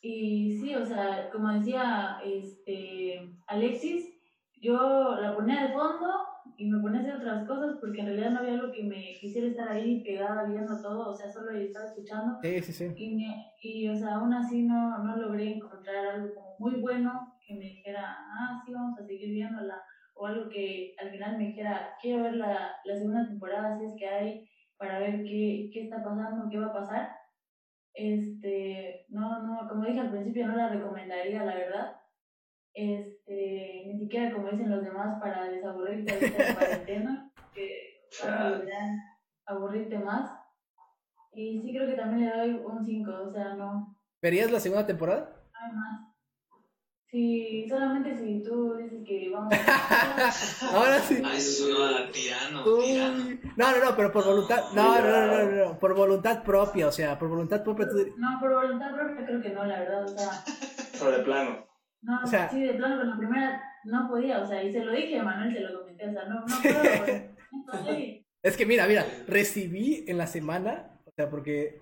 Y 0.00 0.58
sí, 0.60 0.74
o 0.74 0.86
sea, 0.86 1.30
como 1.30 1.52
decía 1.52 2.20
este 2.24 3.36
Alexis, 3.48 4.14
yo 4.60 5.16
la 5.16 5.34
ponía 5.34 5.66
de 5.66 5.72
fondo 5.72 6.35
y 6.58 6.70
me 6.70 6.80
ponía 6.80 7.00
a 7.00 7.02
hacer 7.02 7.16
otras 7.16 7.46
cosas 7.46 7.76
porque 7.80 8.00
en 8.00 8.06
realidad 8.06 8.30
no 8.30 8.38
había 8.38 8.54
algo 8.54 8.72
que 8.72 8.82
me 8.82 9.12
quisiera 9.20 9.48
estar 9.48 9.68
ahí 9.68 10.02
pegada 10.02 10.44
viendo 10.44 10.80
todo, 10.80 11.10
o 11.10 11.14
sea, 11.14 11.30
solo 11.30 11.50
estaba 11.52 11.86
escuchando. 11.86 12.38
Sí, 12.42 12.60
sí, 12.60 12.72
sí. 12.72 12.92
Y, 12.96 13.26
y 13.62 13.88
o 13.88 13.96
sea, 13.96 14.16
aún 14.16 14.32
así 14.32 14.62
no, 14.62 14.98
no 14.98 15.16
logré 15.16 15.54
encontrar 15.54 16.06
algo 16.06 16.34
como 16.34 16.56
muy 16.58 16.80
bueno 16.80 17.34
que 17.46 17.54
me 17.54 17.64
dijera, 17.64 18.16
ah, 18.18 18.62
sí, 18.64 18.72
vamos 18.72 18.98
a 18.98 19.06
seguir 19.06 19.30
viéndola, 19.30 19.82
o 20.14 20.26
algo 20.26 20.48
que 20.48 20.94
al 20.98 21.10
final 21.10 21.38
me 21.38 21.48
dijera, 21.48 21.94
quiero 22.00 22.24
ver 22.24 22.34
la, 22.34 22.72
la 22.84 22.96
segunda 22.96 23.26
temporada, 23.26 23.78
si 23.78 23.84
es 23.84 23.94
que 23.98 24.08
hay, 24.08 24.48
para 24.78 24.98
ver 24.98 25.22
qué, 25.22 25.70
qué 25.72 25.84
está 25.84 26.02
pasando, 26.02 26.48
qué 26.50 26.58
va 26.58 26.66
a 26.66 26.74
pasar. 26.74 27.10
Este, 27.94 29.06
no, 29.08 29.42
no, 29.42 29.68
como 29.68 29.84
dije 29.84 30.00
al 30.00 30.10
principio, 30.10 30.46
no 30.46 30.56
la 30.56 30.68
recomendaría, 30.68 31.44
la 31.44 31.54
verdad 31.54 31.96
este, 32.76 33.15
ni 33.34 33.98
siquiera 33.98 34.32
como 34.32 34.50
dicen 34.50 34.70
los 34.70 34.82
demás 34.84 35.18
para 35.20 35.48
desaburrirte 35.48 36.16
de 36.18 36.30
cuarentena, 36.54 37.32
que 37.54 38.08
para 38.22 38.62
aburrirte 39.46 39.98
más. 39.98 40.30
Y 41.32 41.60
sí 41.60 41.72
creo 41.72 41.88
que 41.88 41.96
también 41.96 42.30
le 42.30 42.36
doy 42.36 42.62
un 42.64 42.84
5, 42.84 43.12
o 43.28 43.32
sea, 43.32 43.54
no. 43.54 43.96
¿Verías 44.22 44.50
la 44.50 44.60
segunda 44.60 44.86
temporada? 44.86 45.36
Hay 45.52 45.72
más. 45.72 46.16
Sí, 47.08 47.66
solamente 47.68 48.16
si 48.16 48.42
tú 48.42 48.74
dices 48.74 49.04
que 49.06 49.30
vamos 49.30 49.52
a... 49.52 50.30
Ahora 50.74 50.98
sí. 51.00 51.22
Ah, 51.24 51.36
eso 51.36 51.98
es 51.98 52.12
tirano, 52.12 52.64
tirano. 52.64 53.38
No, 53.56 53.70
no, 53.72 53.84
no, 53.84 53.96
pero 53.96 54.12
por 54.12 54.24
voluntad. 54.24 54.64
No, 54.74 55.00
no, 55.00 55.26
no, 55.26 55.44
no, 55.44 55.64
no, 55.64 55.78
por 55.78 55.94
voluntad 55.94 56.42
propia, 56.42 56.88
o 56.88 56.92
sea, 56.92 57.18
por 57.18 57.28
voluntad 57.28 57.62
propia. 57.62 57.88
Tú... 57.88 57.96
No, 58.16 58.40
por 58.40 58.54
voluntad 58.54 58.92
propia 58.94 59.24
creo 59.24 59.40
que 59.40 59.50
no, 59.50 59.64
la 59.64 59.78
verdad, 59.78 60.04
o 60.04 60.08
sea. 60.08 60.44
Sobre 60.94 61.18
plano. 61.20 61.66
No, 62.02 62.20
o 62.22 62.26
sea, 62.26 62.48
sí, 62.48 62.62
de 62.62 62.74
plano, 62.74 62.98
con 62.98 63.10
la 63.10 63.16
primera 63.16 63.62
no 63.84 64.08
podía, 64.08 64.40
o 64.40 64.46
sea, 64.46 64.62
y 64.62 64.72
se 64.72 64.84
lo 64.84 64.92
dije 64.92 65.18
a 65.18 65.24
Manuel, 65.24 65.52
se 65.52 65.60
lo 65.60 65.80
comenté, 65.80 66.08
o 66.08 66.12
sea, 66.12 66.24
no, 66.26 66.40
no 66.40 66.56
puedo. 66.62 67.92
es 68.42 68.56
que 68.56 68.66
mira, 68.66 68.86
mira, 68.86 69.06
recibí 69.26 70.04
en 70.06 70.18
la 70.18 70.26
semana, 70.26 71.00
o 71.04 71.10
sea, 71.12 71.30
porque 71.30 71.80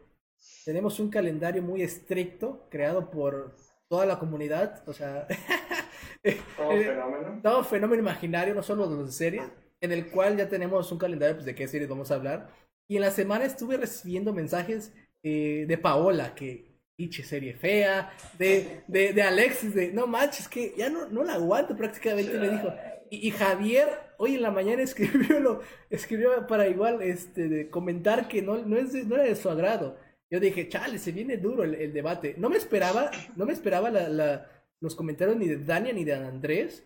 tenemos 0.64 1.00
un 1.00 1.10
calendario 1.10 1.62
muy 1.62 1.82
estricto 1.82 2.66
creado 2.70 3.10
por 3.10 3.56
toda 3.88 4.06
la 4.06 4.18
comunidad, 4.18 4.82
o 4.86 4.92
sea, 4.92 5.26
todo 6.56 6.72
eh, 6.72 6.84
fenómeno. 6.84 7.40
Todo 7.42 7.64
fenómeno 7.64 8.02
imaginario, 8.02 8.54
no 8.54 8.62
solo 8.62 8.88
de 8.88 9.12
series, 9.12 9.44
en 9.80 9.92
el 9.92 10.10
cual 10.10 10.36
ya 10.36 10.48
tenemos 10.48 10.90
un 10.90 10.98
calendario 10.98 11.36
pues, 11.36 11.46
de 11.46 11.54
qué 11.54 11.68
series 11.68 11.88
vamos 11.88 12.10
a 12.10 12.16
hablar. 12.16 12.48
Y 12.88 12.96
en 12.96 13.02
la 13.02 13.10
semana 13.10 13.44
estuve 13.44 13.76
recibiendo 13.76 14.32
mensajes 14.32 14.92
eh, 15.22 15.64
de 15.66 15.78
Paola, 15.78 16.34
que 16.34 16.73
pinche 16.96 17.22
serie 17.22 17.54
fea, 17.54 18.12
de, 18.38 18.82
de, 18.86 19.12
de, 19.12 19.22
Alexis, 19.22 19.74
de 19.74 19.92
no 19.92 20.06
manches, 20.06 20.48
que 20.48 20.74
ya 20.76 20.88
no, 20.88 21.08
no 21.08 21.24
la 21.24 21.34
aguanto 21.34 21.76
prácticamente, 21.76 22.38
me 22.38 22.50
dijo. 22.50 22.72
Y, 23.10 23.30
Javier 23.30 23.88
hoy 24.16 24.36
en 24.36 24.42
la 24.42 24.50
mañana 24.50 24.82
escribió, 24.82 25.40
lo, 25.40 25.60
escribió 25.90 26.46
para 26.46 26.68
igual 26.68 27.02
este, 27.02 27.48
de 27.48 27.70
comentar 27.70 28.28
que 28.28 28.42
no, 28.42 28.64
no, 28.64 28.76
es 28.76 28.94
no 29.06 29.16
era 29.16 29.24
de 29.24 29.36
su 29.36 29.50
agrado. 29.50 29.98
Yo 30.30 30.40
dije, 30.40 30.68
chale, 30.68 30.98
se 30.98 31.12
viene 31.12 31.36
duro 31.36 31.64
el, 31.64 31.92
debate. 31.92 32.34
No 32.38 32.48
me 32.48 32.56
esperaba, 32.56 33.10
no 33.36 33.46
me 33.46 33.52
esperaba 33.52 33.90
la, 33.90 34.08
la, 34.08 34.64
los 34.80 34.96
comentarios 34.96 35.36
ni 35.36 35.46
de 35.46 35.58
Dania 35.58 35.92
ni 35.92 36.04
de 36.04 36.14
Andrés, 36.14 36.84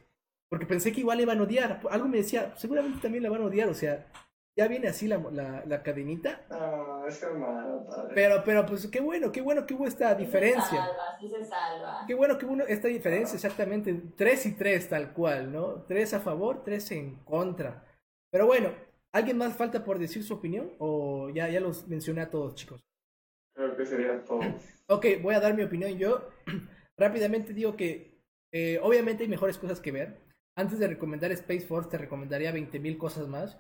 porque 0.51 0.67
pensé 0.67 0.93
que 0.93 1.01
igual 1.01 1.19
le 1.19 1.23
iban 1.23 1.39
a 1.39 1.43
odiar. 1.43 1.81
Algo 1.91 2.09
me 2.09 2.19
decía, 2.19 2.53
seguramente 2.57 3.01
también 3.01 3.23
le 3.23 3.29
van 3.29 3.43
a 3.43 3.47
odiar, 3.47 3.69
o 3.69 3.75
sea, 3.75 4.07
ya 4.59 4.67
viene 4.67 4.89
así 4.89 5.07
la, 5.07 5.19
la, 5.31 5.63
la 5.65 5.83
cadenita. 5.85 6.45
Ah, 6.51 7.05
es 7.07 7.23
hermano, 7.23 7.87
padre. 7.87 8.13
Pero, 8.13 8.43
pero, 8.45 8.67
pues 8.67 8.89
qué 8.89 9.01
bueno, 9.01 9.31
qué 9.31 9.41
bueno 9.41 9.65
que 9.65 9.75
hubo 9.75 9.87
esta 9.87 10.17
diferencia. 10.17 10.65
Se 10.65 10.77
salva, 10.77 11.19
sí 11.21 11.29
se 11.29 11.45
salva. 11.45 12.05
Qué 12.09 12.15
bueno 12.17 12.37
que 12.37 12.45
hubo 12.45 12.67
esta 12.67 12.89
diferencia, 12.89 13.37
exactamente. 13.37 13.95
Tres 14.17 14.47
y 14.47 14.57
tres, 14.57 14.89
tal 14.89 15.13
cual, 15.13 15.53
¿no? 15.53 15.85
Tres 15.87 16.13
a 16.13 16.19
favor, 16.19 16.65
tres 16.65 16.91
en 16.91 17.15
contra. 17.23 17.85
Pero 18.33 18.47
bueno, 18.47 18.73
¿alguien 19.13 19.39
más 19.39 19.57
falta 19.57 19.85
por 19.85 20.01
decir 20.01 20.25
su 20.25 20.35
opinión? 20.35 20.73
¿O 20.79 21.31
ya, 21.31 21.49
ya 21.49 21.61
los 21.61 21.87
mencioné 21.87 22.23
a 22.23 22.31
todos, 22.31 22.57
chicos? 22.57 22.83
Creo 23.55 23.77
que 23.77 23.87
sería 23.87 24.25
todo. 24.25 24.41
ok, 24.89 25.07
voy 25.23 25.37
a 25.37 25.41
dar 25.41 25.55
mi 25.55 25.63
opinión. 25.63 25.97
Yo 25.97 26.31
rápidamente 26.99 27.55
digo 27.55 27.77
que 27.77 28.19
eh, 28.53 28.81
obviamente 28.83 29.23
hay 29.23 29.29
mejores 29.29 29.57
cosas 29.57 29.79
que 29.79 29.93
ver. 29.93 30.19
Antes 30.57 30.81
de 30.81 30.89
recomendar 30.89 31.31
Space 31.31 31.65
Force, 31.65 31.89
te 31.89 31.97
recomendaría 31.99 32.53
20.000 32.53 32.99
cosas 32.99 33.29
más. 33.29 33.57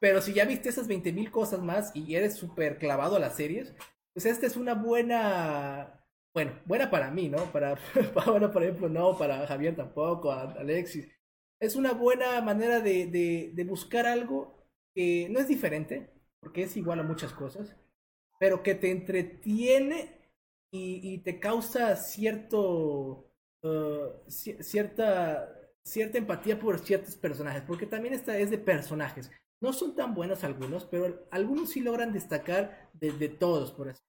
Pero 0.00 0.20
si 0.20 0.32
ya 0.34 0.44
viste 0.44 0.68
esas 0.68 0.88
20.000 0.88 1.30
cosas 1.30 1.60
más 1.60 1.90
y 1.94 2.14
eres 2.14 2.34
súper 2.34 2.78
clavado 2.78 3.16
a 3.16 3.20
las 3.20 3.36
series, 3.36 3.74
pues 4.12 4.26
esta 4.26 4.46
es 4.46 4.56
una 4.56 4.74
buena. 4.74 6.00
Bueno, 6.34 6.60
buena 6.66 6.90
para 6.90 7.10
mí, 7.10 7.28
¿no? 7.28 7.38
Para 7.52 7.76
Paola, 8.14 8.52
por 8.52 8.62
ejemplo, 8.62 8.88
no, 8.88 9.16
para 9.16 9.46
Javier 9.46 9.76
tampoco, 9.76 10.32
Alexis. 10.32 11.08
Es 11.60 11.76
una 11.76 11.92
buena 11.92 12.40
manera 12.42 12.80
de, 12.80 13.06
de, 13.54 13.64
buscar 13.64 14.06
algo 14.06 14.68
que 14.94 15.28
no 15.30 15.40
es 15.40 15.48
diferente, 15.48 16.12
porque 16.40 16.64
es 16.64 16.76
igual 16.76 17.00
a 17.00 17.04
muchas 17.04 17.32
cosas, 17.32 17.76
pero 18.38 18.62
que 18.62 18.74
te 18.74 18.90
entretiene 18.90 20.30
y, 20.70 21.14
y 21.14 21.18
te 21.18 21.40
causa 21.40 21.96
cierto. 21.96 23.30
Uh, 23.62 24.10
cierta 24.28 25.48
cierta 25.84 26.18
empatía 26.18 26.58
por 26.58 26.78
ciertos 26.78 27.16
personajes, 27.16 27.62
porque 27.66 27.86
también 27.86 28.14
esta 28.14 28.36
es 28.38 28.50
de 28.50 28.58
personajes. 28.58 29.30
No 29.60 29.72
son 29.72 29.94
tan 29.94 30.14
buenos 30.14 30.44
algunos, 30.44 30.84
pero 30.84 31.26
algunos 31.30 31.70
sí 31.70 31.80
logran 31.80 32.12
destacar 32.12 32.90
de, 32.92 33.28
todos, 33.28 33.72
por 33.72 33.88
eso. 33.88 34.02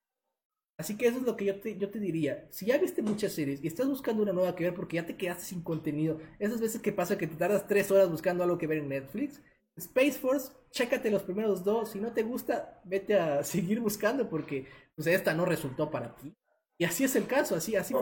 Así 0.77 0.97
que 0.97 1.07
eso 1.07 1.19
es 1.19 1.23
lo 1.23 1.37
que 1.37 1.45
yo 1.45 1.59
te, 1.59 1.77
yo 1.77 1.89
te 1.89 1.99
diría. 1.99 2.47
Si 2.51 2.65
ya 2.65 2.77
viste 2.77 3.01
muchas 3.01 3.31
series 3.31 3.63
y 3.63 3.67
estás 3.67 3.87
buscando 3.87 4.23
una 4.23 4.33
nueva 4.33 4.55
que 4.55 4.65
ver 4.65 4.73
porque 4.73 4.97
ya 4.97 5.05
te 5.05 5.15
quedaste 5.15 5.45
sin 5.45 5.61
contenido, 5.61 6.19
esas 6.39 6.59
veces 6.59 6.81
que 6.81 6.91
pasa 6.91 7.17
que 7.17 7.27
te 7.27 7.35
tardas 7.35 7.67
tres 7.67 7.89
horas 7.91 8.09
buscando 8.09 8.43
algo 8.43 8.57
que 8.57 8.67
ver 8.67 8.79
en 8.79 8.89
Netflix, 8.89 9.41
Space 9.77 10.13
Force, 10.13 10.51
chécate 10.71 11.11
los 11.11 11.23
primeros 11.23 11.63
dos. 11.63 11.91
Si 11.91 11.99
no 11.99 12.11
te 12.11 12.23
gusta, 12.23 12.81
vete 12.83 13.17
a 13.17 13.43
seguir 13.45 13.79
buscando 13.79 14.29
porque 14.29 14.67
pues, 14.95 15.07
esta 15.07 15.33
no 15.33 15.45
resultó 15.45 15.89
para 15.89 16.15
ti. 16.15 16.33
Y 16.77 16.83
así 16.83 17.05
es 17.05 17.15
el 17.15 17.25
caso, 17.25 17.55
así, 17.55 17.75
así, 17.75 17.93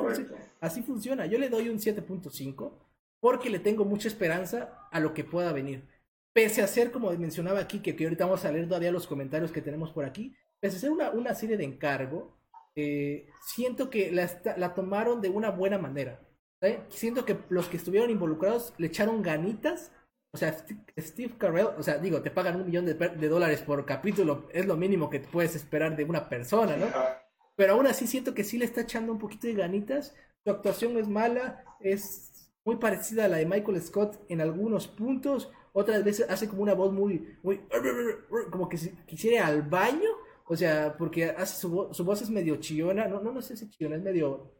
así 0.59 0.81
funciona. 0.81 1.27
Yo 1.27 1.37
le 1.37 1.49
doy 1.49 1.69
un 1.69 1.77
7.5 1.77 2.71
porque 3.19 3.51
le 3.51 3.59
tengo 3.59 3.85
mucha 3.85 4.07
esperanza 4.07 4.87
a 4.91 4.99
lo 4.99 5.13
que 5.13 5.23
pueda 5.23 5.53
venir 5.53 5.92
pese 6.33 6.61
a 6.61 6.67
ser, 6.67 6.91
como 6.91 7.11
mencionaba 7.11 7.59
aquí, 7.59 7.79
que, 7.79 7.95
que, 7.95 8.03
ahorita 8.03 8.25
vamos 8.25 8.43
a 8.43 8.51
leer 8.51 8.67
todavía 8.67 8.91
los 8.91 9.07
comentarios 9.07 9.51
que 9.51 9.61
tenemos 9.61 9.91
por 9.91 10.03
aquí, 10.03 10.35
pese 10.59 10.77
a 10.77 10.79
ser 10.79 10.91
una, 10.91 11.11
una 11.11 11.35
serie 11.35 11.57
de 11.57 11.63
encargo, 11.63 12.37
eh, 12.75 13.29
siento 13.45 13.89
que 13.89 14.11
la, 14.11 14.29
la, 14.57 14.73
tomaron 14.73 15.21
de 15.21 15.29
una 15.29 15.51
buena 15.51 15.77
manera. 15.77 16.19
Siento 16.89 17.25
que 17.25 17.37
los 17.49 17.67
que 17.67 17.77
estuvieron 17.77 18.09
involucrados 18.09 18.73
le 18.77 18.87
echaron 18.87 19.21
ganitas. 19.21 19.91
O 20.31 20.37
sea, 20.37 20.57
Steve 20.97 21.33
Carell, 21.37 21.67
o 21.77 21.83
sea, 21.83 21.97
digo, 21.97 22.21
te 22.21 22.31
pagan 22.31 22.55
un 22.55 22.65
millón 22.65 22.85
de, 22.85 22.93
de 22.93 23.27
dólares 23.27 23.61
por 23.61 23.85
capítulo, 23.85 24.47
es 24.51 24.65
lo 24.65 24.77
mínimo 24.77 25.09
que 25.09 25.19
puedes 25.19 25.55
esperar 25.55 25.95
de 25.95 26.05
una 26.05 26.29
persona, 26.29 26.77
¿no? 26.77 26.87
Pero 27.55 27.73
aún 27.73 27.85
así 27.85 28.07
siento 28.07 28.33
que 28.33 28.43
sí 28.43 28.57
le 28.57 28.65
está 28.65 28.81
echando 28.81 29.11
un 29.11 29.19
poquito 29.19 29.45
de 29.45 29.53
ganitas. 29.53 30.15
Su 30.43 30.51
actuación 30.51 30.97
es 30.97 31.07
mala, 31.07 31.63
es 31.81 32.49
muy 32.65 32.77
parecida 32.77 33.25
a 33.25 33.27
la 33.27 33.37
de 33.37 33.45
Michael 33.45 33.81
Scott 33.81 34.19
en 34.29 34.41
algunos 34.41 34.87
puntos 34.87 35.51
otras 35.73 36.03
veces 36.03 36.29
hace 36.29 36.47
como 36.47 36.63
una 36.63 36.75
voz 36.75 36.93
muy, 36.93 37.37
muy, 37.43 37.61
como 38.51 38.69
que 38.69 38.77
quisiera 39.05 39.47
al 39.47 39.63
baño, 39.63 40.09
o 40.45 40.55
sea, 40.55 40.95
porque 40.97 41.25
hace 41.25 41.59
su, 41.59 41.89
su 41.91 42.05
voz 42.05 42.21
es 42.21 42.29
medio 42.29 42.57
chillona, 42.57 43.07
no, 43.07 43.21
no, 43.21 43.31
no 43.31 43.41
sé 43.41 43.57
si 43.57 43.69
chillona, 43.69 43.95
es 43.97 44.03
medio, 44.03 44.53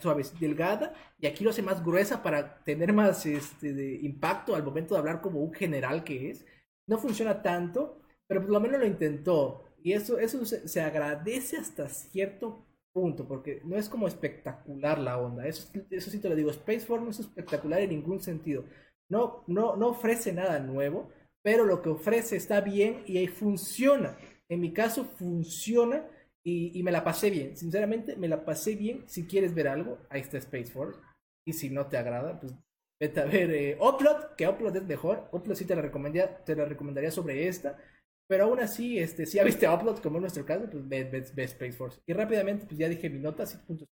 suave, 0.00 0.22
delgada, 0.38 0.94
y 1.18 1.26
aquí 1.26 1.42
lo 1.42 1.50
hace 1.50 1.62
más 1.62 1.84
gruesa 1.84 2.22
para 2.22 2.62
tener 2.64 2.92
más 2.92 3.24
este, 3.26 3.72
de 3.72 3.96
impacto 4.02 4.54
al 4.54 4.62
momento 4.62 4.94
de 4.94 5.00
hablar 5.00 5.20
como 5.20 5.40
un 5.40 5.52
general 5.52 6.04
que 6.04 6.30
es. 6.30 6.46
No 6.86 6.98
funciona 6.98 7.42
tanto, 7.42 8.00
pero 8.26 8.42
por 8.42 8.50
lo 8.50 8.60
menos 8.60 8.80
lo 8.80 8.86
intentó. 8.86 9.64
Y 9.82 9.92
eso, 9.92 10.18
eso 10.18 10.44
se, 10.44 10.80
agradece 10.80 11.56
hasta 11.56 11.88
cierto 11.88 12.66
punto, 12.92 13.26
porque 13.26 13.60
no 13.64 13.76
es 13.76 13.88
como 13.88 14.08
espectacular 14.08 14.98
la 14.98 15.18
onda. 15.18 15.46
Eso, 15.46 15.70
eso 15.90 16.10
sí 16.10 16.20
te 16.20 16.28
lo 16.28 16.36
digo, 16.36 16.52
Spaceform 16.52 17.04
no 17.04 17.10
es 17.10 17.20
espectacular 17.20 17.80
en 17.80 17.90
ningún 17.90 18.20
sentido. 18.20 18.64
No, 19.08 19.44
no, 19.46 19.76
no 19.76 19.88
ofrece 19.88 20.32
nada 20.32 20.58
nuevo, 20.58 21.10
pero 21.42 21.64
lo 21.64 21.80
que 21.80 21.90
ofrece 21.90 22.36
está 22.36 22.60
bien 22.60 23.04
y 23.06 23.18
ahí 23.18 23.28
funciona. 23.28 24.16
En 24.48 24.60
mi 24.60 24.72
caso 24.72 25.04
funciona 25.04 26.04
y, 26.44 26.80
me 26.84 26.92
la 26.92 27.02
pasé 27.02 27.30
bien. 27.30 27.56
Sinceramente, 27.56 28.14
me 28.16 28.28
la 28.28 28.44
pasé 28.44 28.76
bien. 28.76 29.02
Si 29.08 29.26
quieres 29.26 29.52
ver 29.52 29.66
algo, 29.66 29.98
ahí 30.10 30.20
está 30.20 30.38
Space 30.38 30.70
Force. 30.70 31.00
Y 31.44 31.52
si 31.52 31.70
no 31.70 31.86
te 31.86 31.96
agrada, 31.96 32.38
pues 32.38 32.54
vete 33.00 33.20
a 33.20 33.24
ver 33.24 33.50
eh, 33.50 33.78
Upload, 33.80 34.36
que 34.36 34.48
Upload 34.48 34.76
es 34.76 34.84
mejor. 34.84 35.28
Upload 35.32 35.56
sí 35.56 35.64
te 35.64 35.74
la 35.74 35.82
recomendaría, 35.82 36.44
te 36.44 36.54
la 36.54 36.64
recomendaría 36.64 37.10
sobre 37.10 37.48
esta. 37.48 37.76
Pero 38.28 38.44
aún 38.44 38.60
así, 38.60 38.98
este, 38.98 39.26
si 39.26 39.38
ya 39.38 39.44
viste 39.44 39.68
Upload, 39.68 39.98
como 39.98 40.18
en 40.18 40.22
nuestro 40.22 40.44
caso, 40.46 40.68
pues 40.70 40.88
ve, 40.88 41.04
ve, 41.04 41.44
Space 41.44 41.72
Force. 41.72 42.00
Y 42.06 42.12
rápidamente, 42.12 42.66
pues 42.66 42.78
ya 42.78 42.88
dije 42.88 43.10
mi 43.10 43.18
nota, 43.18 43.44
7.5. 43.44 43.86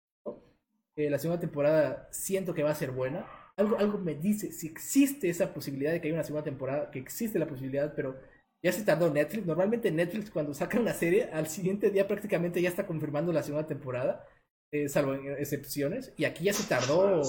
Eh, 0.95 1.10
la 1.10 1.18
segunda 1.18 1.40
temporada 1.40 2.07
siento 2.11 2.53
que 2.53 2.64
va 2.64 2.69
a 2.69 2.76
ser 2.76 2.91
buena. 2.91 3.27
Algo, 3.58 3.78
algo 3.78 3.98
me 4.00 4.16
dice, 4.16 4.52
si 4.52 4.68
existe 4.68 5.30
esa 5.30 5.54
posibilidad 5.54 5.92
de 5.92 6.02
que 6.02 6.08
haya 6.08 6.16
una 6.16 6.24
segunda 6.24 6.44
temporada, 6.44 6.90
que 6.90 7.00
existe 7.00 7.38
la 7.38 7.48
posibilidad, 7.48 7.94
pero 7.96 8.20
ya 8.64 8.72
se 8.72 8.84
tardó 8.84 9.12
Netflix. 9.12 9.46
Normalmente 9.46 9.92
Netflix 9.92 10.32
cuando 10.32 10.54
saca 10.54 10.80
una 10.80 10.94
serie, 10.94 11.30
al 11.32 11.48
siguiente 11.48 11.92
día 11.92 12.08
prácticamente 12.08 12.62
ya 12.62 12.70
está 12.70 12.88
confirmando 12.88 13.32
la 13.34 13.44
segunda 13.44 13.68
temporada, 13.68 14.26
eh, 14.72 14.90
salvo 14.90 15.14
en 15.14 15.34
excepciones. 15.34 16.14
Y 16.18 16.26
aquí 16.26 16.46
ya 16.46 16.54
se 16.54 16.68
tardó. 16.68 17.22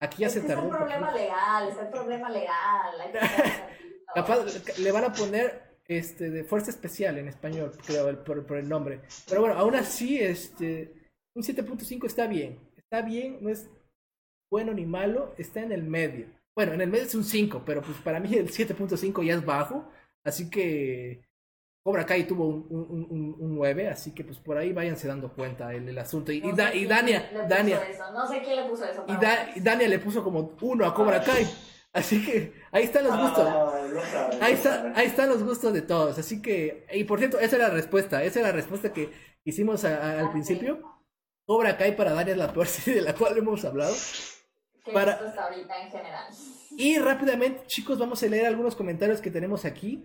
Aquí 0.00 0.22
ya 0.22 0.28
se 0.28 0.40
tardó. 0.40 0.66
Es 0.66 0.72
un 0.72 0.76
problema 0.76 1.12
legal, 1.12 1.68
es 1.68 1.78
el 1.78 1.88
problema 1.88 2.30
legal. 2.30 3.12
Capaz, 4.14 4.78
le 4.78 4.92
van 4.92 5.04
a 5.04 5.12
poner 5.12 5.78
este, 5.86 6.30
de 6.30 6.44
Fuerza 6.44 6.70
Especial 6.70 7.18
en 7.18 7.28
español, 7.28 7.72
creo, 7.86 8.24
por, 8.24 8.44
por, 8.46 8.58
el 8.58 8.68
nombre. 8.68 9.02
Pero 9.28 9.40
bueno, 9.40 9.56
aún 9.56 9.74
así, 9.74 10.20
este, 10.20 10.92
un 11.34 11.42
7.5 11.42 12.06
está 12.06 12.26
bien. 12.26 12.58
Está 12.76 13.02
bien, 13.02 13.38
no 13.40 13.50
es 13.50 13.70
bueno 14.50 14.72
ni 14.72 14.86
malo, 14.86 15.34
está 15.38 15.60
en 15.60 15.72
el 15.72 15.82
medio. 15.82 16.26
Bueno, 16.54 16.72
en 16.72 16.80
el 16.80 16.90
medio 16.90 17.04
es 17.04 17.14
un 17.14 17.24
5, 17.24 17.62
pero 17.64 17.82
pues 17.82 17.98
para 17.98 18.20
mí 18.20 18.34
el 18.34 18.50
7.5 18.50 19.24
ya 19.24 19.34
es 19.34 19.44
bajo. 19.44 19.88
Así 20.24 20.50
que 20.50 21.22
Cobra 21.84 22.04
Kai 22.04 22.26
tuvo 22.26 22.46
un, 22.48 22.66
un, 22.68 23.36
un, 23.38 23.54
9, 23.54 23.88
así 23.88 24.12
que 24.12 24.24
pues 24.24 24.38
por 24.38 24.58
ahí 24.58 24.72
váyanse 24.72 25.08
dando 25.08 25.32
cuenta 25.32 25.72
el, 25.72 25.88
el 25.88 25.98
asunto. 25.98 26.32
Y, 26.32 26.38
y, 26.38 26.52
Dania, 26.52 27.30
Dania, 27.48 27.80
no 28.12 28.26
sé 28.26 28.42
quién 28.42 28.56
le 28.56 28.68
puso 28.68 28.84
eso. 28.84 29.06
Y, 29.08 29.60
Dania 29.60 29.88
le 29.88 29.98
puso 29.98 30.22
como 30.22 30.56
1 30.60 30.84
a 30.84 30.94
Cobra 30.94 31.22
Kai. 31.22 31.46
Así 31.92 32.24
que 32.24 32.52
ahí 32.70 32.84
están 32.84 33.04
los 33.04 33.18
gustos. 33.18 33.48
ahí, 34.40 34.52
está, 34.52 34.92
ahí 34.94 35.06
están 35.06 35.30
los 35.30 35.42
gustos 35.42 35.72
de 35.72 35.82
todos. 35.82 36.18
Así 36.18 36.42
que, 36.42 36.86
y 36.92 37.04
por 37.04 37.18
cierto, 37.18 37.38
esa 37.38 37.56
es 37.56 37.62
la 37.62 37.70
respuesta. 37.70 38.22
Esa 38.22 38.40
es 38.40 38.46
la 38.46 38.52
respuesta 38.52 38.92
que 38.92 39.10
hicimos 39.44 39.84
al 39.84 40.26
ah, 40.26 40.30
principio. 40.30 41.02
Cobra 41.46 41.78
Kai 41.78 41.96
para 41.96 42.12
Dania 42.12 42.32
es 42.32 42.38
la 42.38 42.52
peor 42.52 42.66
serie 42.68 43.00
de 43.00 43.06
la 43.06 43.14
cual 43.14 43.38
hemos 43.38 43.64
hablado. 43.64 43.94
Para... 44.92 45.14
ahorita 45.14 45.82
en 45.82 45.90
general. 45.90 46.34
Y 46.70 46.98
rápidamente, 46.98 47.66
chicos, 47.66 47.98
vamos 47.98 48.22
a 48.22 48.26
leer 48.26 48.46
algunos 48.46 48.76
comentarios 48.76 49.20
que 49.20 49.30
tenemos 49.30 49.64
aquí. 49.64 50.04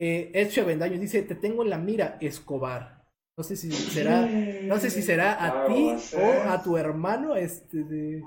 Eh, 0.00 0.30
Ezio 0.34 0.62
Avendaño 0.62 0.98
dice, 0.98 1.22
te 1.22 1.34
tengo 1.34 1.62
en 1.62 1.70
la 1.70 1.78
mira, 1.78 2.18
Escobar. 2.20 2.98
No 3.36 3.44
sé 3.44 3.56
si 3.56 3.70
será, 3.70 4.22
no 4.22 4.78
sé 4.80 4.90
si 4.90 5.00
será 5.00 5.44
a 5.44 5.66
ti 5.66 5.94
o 6.16 6.50
a 6.50 6.60
tu 6.60 6.76
hermano, 6.76 7.36
este 7.36 7.84
de 7.84 8.22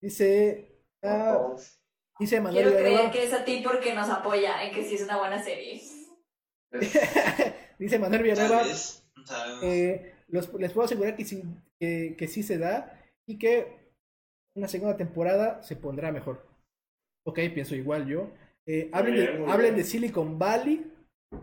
Dice, 0.00 0.80
ah, 1.02 1.54
dice 2.20 2.40
Manuel 2.40 2.64
Quiero 2.64 2.78
creer 2.78 3.10
que 3.10 3.24
es 3.24 3.32
a 3.32 3.44
ti 3.44 3.60
porque 3.64 3.94
nos 3.94 4.08
apoya 4.08 4.62
en 4.62 4.72
que 4.72 4.84
sí 4.84 4.94
es 4.94 5.02
una 5.02 5.18
buena 5.18 5.42
serie. 5.42 5.80
dice 7.80 7.98
Manuel 7.98 8.22
Villanueva, 8.22 8.62
eh, 9.64 10.14
les 10.28 10.46
puedo 10.46 10.82
asegurar 10.84 11.16
que 11.16 11.24
sí, 11.24 11.42
que, 11.80 12.14
que 12.16 12.28
sí 12.28 12.44
se 12.44 12.58
da 12.58 12.96
y 13.26 13.38
que 13.38 13.81
una 14.54 14.68
segunda 14.68 14.96
temporada 14.96 15.62
se 15.62 15.76
pondrá 15.76 16.12
mejor. 16.12 16.46
Ok, 17.26 17.38
pienso 17.54 17.74
igual 17.74 18.06
yo. 18.06 18.30
Eh, 18.66 18.90
hablen, 18.92 19.76
de, 19.76 19.84
Silicon 19.84 20.38
Valley. 20.38 20.90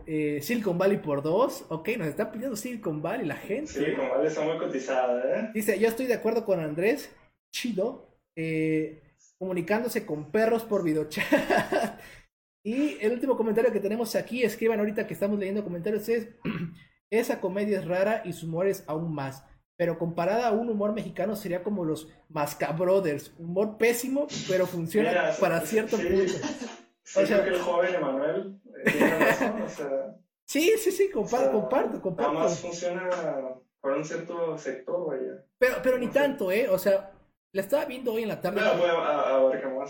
Eh, 0.06 0.40
Silicon 0.42 0.78
Valley 0.78 0.98
por 0.98 1.22
dos. 1.22 1.66
Ok, 1.70 1.90
nos 1.98 2.08
está 2.08 2.32
pidiendo 2.32 2.56
Silicon 2.56 3.02
Valley 3.02 3.26
la 3.26 3.36
gente. 3.36 3.72
Silicon 3.72 4.10
Valley 4.10 4.28
está 4.28 4.42
muy 4.42 4.58
cotizada, 4.58 5.40
¿eh? 5.40 5.52
Dice, 5.54 5.80
yo 5.80 5.88
estoy 5.88 6.06
de 6.06 6.14
acuerdo 6.14 6.46
con 6.46 6.60
Andrés. 6.60 7.14
Chido. 7.54 8.08
Eh, 8.38 9.02
comunicándose 9.38 10.06
con 10.06 10.32
perros 10.32 10.64
por 10.64 10.84
videochat. 10.84 11.26
y 12.66 12.98
el 13.02 13.14
último 13.14 13.36
comentario 13.36 13.72
que 13.72 13.80
tenemos 13.80 14.16
aquí, 14.16 14.44
escriban 14.44 14.80
ahorita 14.80 15.08
que 15.08 15.14
estamos 15.14 15.40
leyendo 15.40 15.64
comentarios, 15.64 16.08
es, 16.10 16.30
esa 17.12 17.40
comedia 17.42 17.80
es 17.80 17.86
rara 17.86 18.22
y 18.26 18.34
su 18.34 18.46
humor 18.48 18.68
es 18.68 18.84
aún 18.88 19.14
más 19.14 19.44
pero 19.80 19.98
comparada 19.98 20.50
a 20.50 20.52
un 20.52 20.70
humor 20.70 20.92
mexicano 20.92 21.38
sería 21.38 21.64
como 21.64 21.86
los 21.86 22.10
Masca 22.28 22.74
Brothers, 22.74 23.34
humor 23.38 23.78
pésimo, 23.78 24.28
pero 24.50 24.68
funciona 24.68 25.32
para 25.40 25.62
cierto 25.62 25.96
punto. 25.96 26.34
o 27.16 27.26
sea, 27.26 27.46
que 27.46 27.52
el 27.52 27.62
joven 27.62 27.96
Emanuel 27.96 28.60
eh, 28.66 28.92
tiene 28.92 29.20
razón, 29.20 29.62
o 29.62 29.70
sea, 29.70 30.16
Sí, 30.44 30.74
sí, 30.78 30.92
sí, 30.92 31.10
comparto, 31.10 31.54
comparto, 31.54 32.02
comparto. 32.02 32.34
Nada 32.34 32.44
más 32.44 32.60
funciona 32.60 33.10
para 33.80 33.96
un 33.96 34.04
cierto 34.04 34.58
sector, 34.58 35.08
vaya. 35.08 35.46
Pero, 35.58 35.76
pero 35.82 35.98
ni 35.98 36.08
tanto, 36.08 36.52
¿eh? 36.52 36.68
O 36.68 36.78
sea, 36.78 37.14
la 37.54 37.62
estaba 37.62 37.86
viendo 37.86 38.12
hoy 38.12 38.24
en 38.24 38.30
la 38.30 38.42
tarde. 38.42 38.60
Con... 38.60 38.80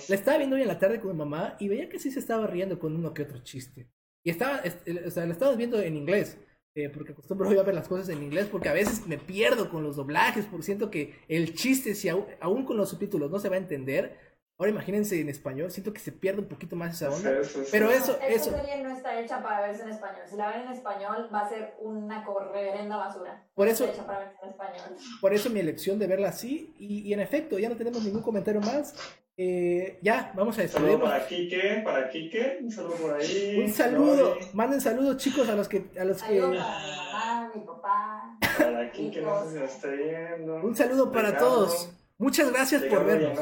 La 0.08 0.16
estaba 0.16 0.38
viendo 0.38 0.56
hoy 0.56 0.62
en 0.62 0.68
la 0.68 0.78
tarde 0.78 1.00
con 1.00 1.14
mi 1.14 1.18
mamá 1.18 1.56
y 1.60 1.68
veía 1.68 1.90
que 1.90 1.98
sí 1.98 2.12
se 2.12 2.20
estaba 2.20 2.46
riendo 2.46 2.78
con 2.78 2.96
uno 2.96 3.12
que 3.12 3.24
otro 3.24 3.40
chiste. 3.40 3.90
Y 4.24 4.30
estaba, 4.30 4.62
o 5.08 5.10
sea, 5.10 5.26
la 5.26 5.34
estaba 5.34 5.56
viendo 5.56 5.82
en 5.82 5.96
inglés. 5.96 6.38
Eh, 6.76 6.90
porque 6.90 7.14
acostumbro 7.14 7.50
a 7.50 7.64
ver 7.64 7.74
las 7.74 7.88
cosas 7.88 8.10
en 8.10 8.22
inglés, 8.22 8.48
porque 8.50 8.70
a 8.70 8.74
veces 8.74 9.08
me 9.08 9.18
pierdo 9.18 9.70
con 9.70 9.84
los 9.84 9.96
doblajes, 9.96 10.46
porque 10.46 10.66
siento 10.66 10.92
que 10.92 11.16
el 11.28 11.56
chiste, 11.56 11.96
si 11.96 12.10
aún, 12.10 12.66
con 12.66 12.78
los 12.78 12.90
subtítulos 12.90 13.32
no 13.32 13.40
se 13.40 13.50
va 13.50 13.56
a 13.56 13.60
entender, 13.60 14.18
ahora 14.58 14.72
imagínense 14.72 15.20
en 15.20 15.30
español, 15.30 15.72
siento 15.72 15.92
que 15.92 16.00
se 16.00 16.12
pierde 16.12 16.42
un 16.42 16.48
poquito 16.48 16.76
más 16.76 16.94
esa 16.94 17.10
onda. 17.10 17.42
Pero 17.72 17.90
eso, 17.90 18.20
eso... 18.22 18.50
Esta 18.52 18.62
serie 18.62 18.84
no 18.84 18.96
está 18.96 19.20
hecha 19.20 19.42
para 19.42 19.68
verse 19.68 19.82
en 19.82 19.90
español. 19.90 20.22
Si 20.30 20.36
la 20.36 20.50
ven 20.52 20.62
en 20.68 20.74
español, 20.74 21.30
va 21.34 21.42
a 21.42 21.50
ser 21.50 21.74
una 21.80 22.24
reverenda 22.54 22.98
basura. 22.98 23.50
Por 23.56 23.68
eso, 23.68 23.86
está 23.86 23.96
hecha 23.96 24.06
para 24.06 24.20
verse 24.20 24.38
en 24.44 24.50
español. 24.50 24.98
por 25.20 25.34
eso 25.34 25.50
mi 25.50 25.60
elección 25.60 25.98
de 25.98 26.08
verla 26.08 26.30
así, 26.30 26.76
y, 26.78 27.00
y 27.00 27.14
en 27.14 27.20
efecto, 27.20 27.58
ya 27.58 27.70
no 27.70 27.78
tenemos 27.78 28.04
ningún 28.04 28.22
comentario 28.22 28.62
más. 28.62 28.94
Eh, 29.42 30.00
ya, 30.02 30.34
vamos 30.36 30.60
a 30.60 30.64
despedirnos. 30.64 30.96
Un 30.96 31.00
saludo 31.00 31.12
para 31.14 31.28
Kike, 31.28 31.82
para 31.86 32.10
Kike, 32.10 32.60
un 32.62 32.72
saludo 32.72 32.96
por 32.96 33.14
ahí. 33.14 33.62
Un 33.64 33.70
saludo, 33.70 34.38
manden 34.52 34.82
saludos 34.82 35.16
chicos 35.16 35.48
a 35.48 35.56
los 35.56 35.70
que... 35.70 35.86
A 35.98 36.04
los 36.04 36.22
que... 36.22 36.42
Para 36.42 36.52
mi 36.52 36.58
mamá, 36.58 37.52
mi 37.56 37.62
papá. 37.62 38.38
Para 38.58 38.92
Kike, 38.92 39.22
no 39.22 39.42
sé 39.46 39.52
si 39.52 39.60
nos 39.60 39.72
está 39.72 39.88
viendo. 39.92 40.56
Un 40.58 40.76
saludo 40.76 41.10
para 41.10 41.38
todos. 41.38 41.90
Muchas 42.18 42.52
gracias 42.52 42.84
por 42.84 43.06
vernos. 43.06 43.40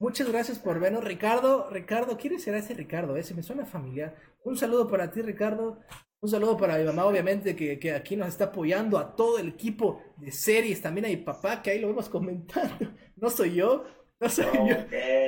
Muchas 0.00 0.28
gracias 0.28 0.58
por 0.58 0.80
vernos. 0.80 1.04
Ricardo, 1.04 1.70
Ricardo, 1.70 2.18
¿quién 2.18 2.40
será 2.40 2.58
ese 2.58 2.74
Ricardo? 2.74 3.16
Ese 3.16 3.32
me 3.32 3.44
suena 3.44 3.64
familiar. 3.64 4.16
Un 4.42 4.56
saludo 4.56 4.88
para 4.88 5.12
ti, 5.12 5.22
Ricardo. 5.22 5.78
Un 6.20 6.28
saludo 6.28 6.56
para 6.56 6.76
mi 6.78 6.82
mamá, 6.84 7.04
obviamente, 7.04 7.54
que, 7.54 7.78
que, 7.78 7.92
aquí 7.92 8.16
nos 8.16 8.26
está 8.26 8.46
apoyando, 8.46 8.98
a 8.98 9.14
todo 9.14 9.38
el 9.38 9.50
equipo 9.50 10.02
de 10.16 10.32
series, 10.32 10.82
también 10.82 11.04
a 11.04 11.08
mi 11.10 11.18
papá, 11.18 11.62
que 11.62 11.70
ahí 11.70 11.78
lo 11.78 11.86
vemos 11.86 12.08
comentando. 12.08 12.74
No 13.20 13.30
soy 13.30 13.54
yo, 13.54 13.84
no 14.20 14.28
soy 14.28 14.44
yo. 14.44 14.76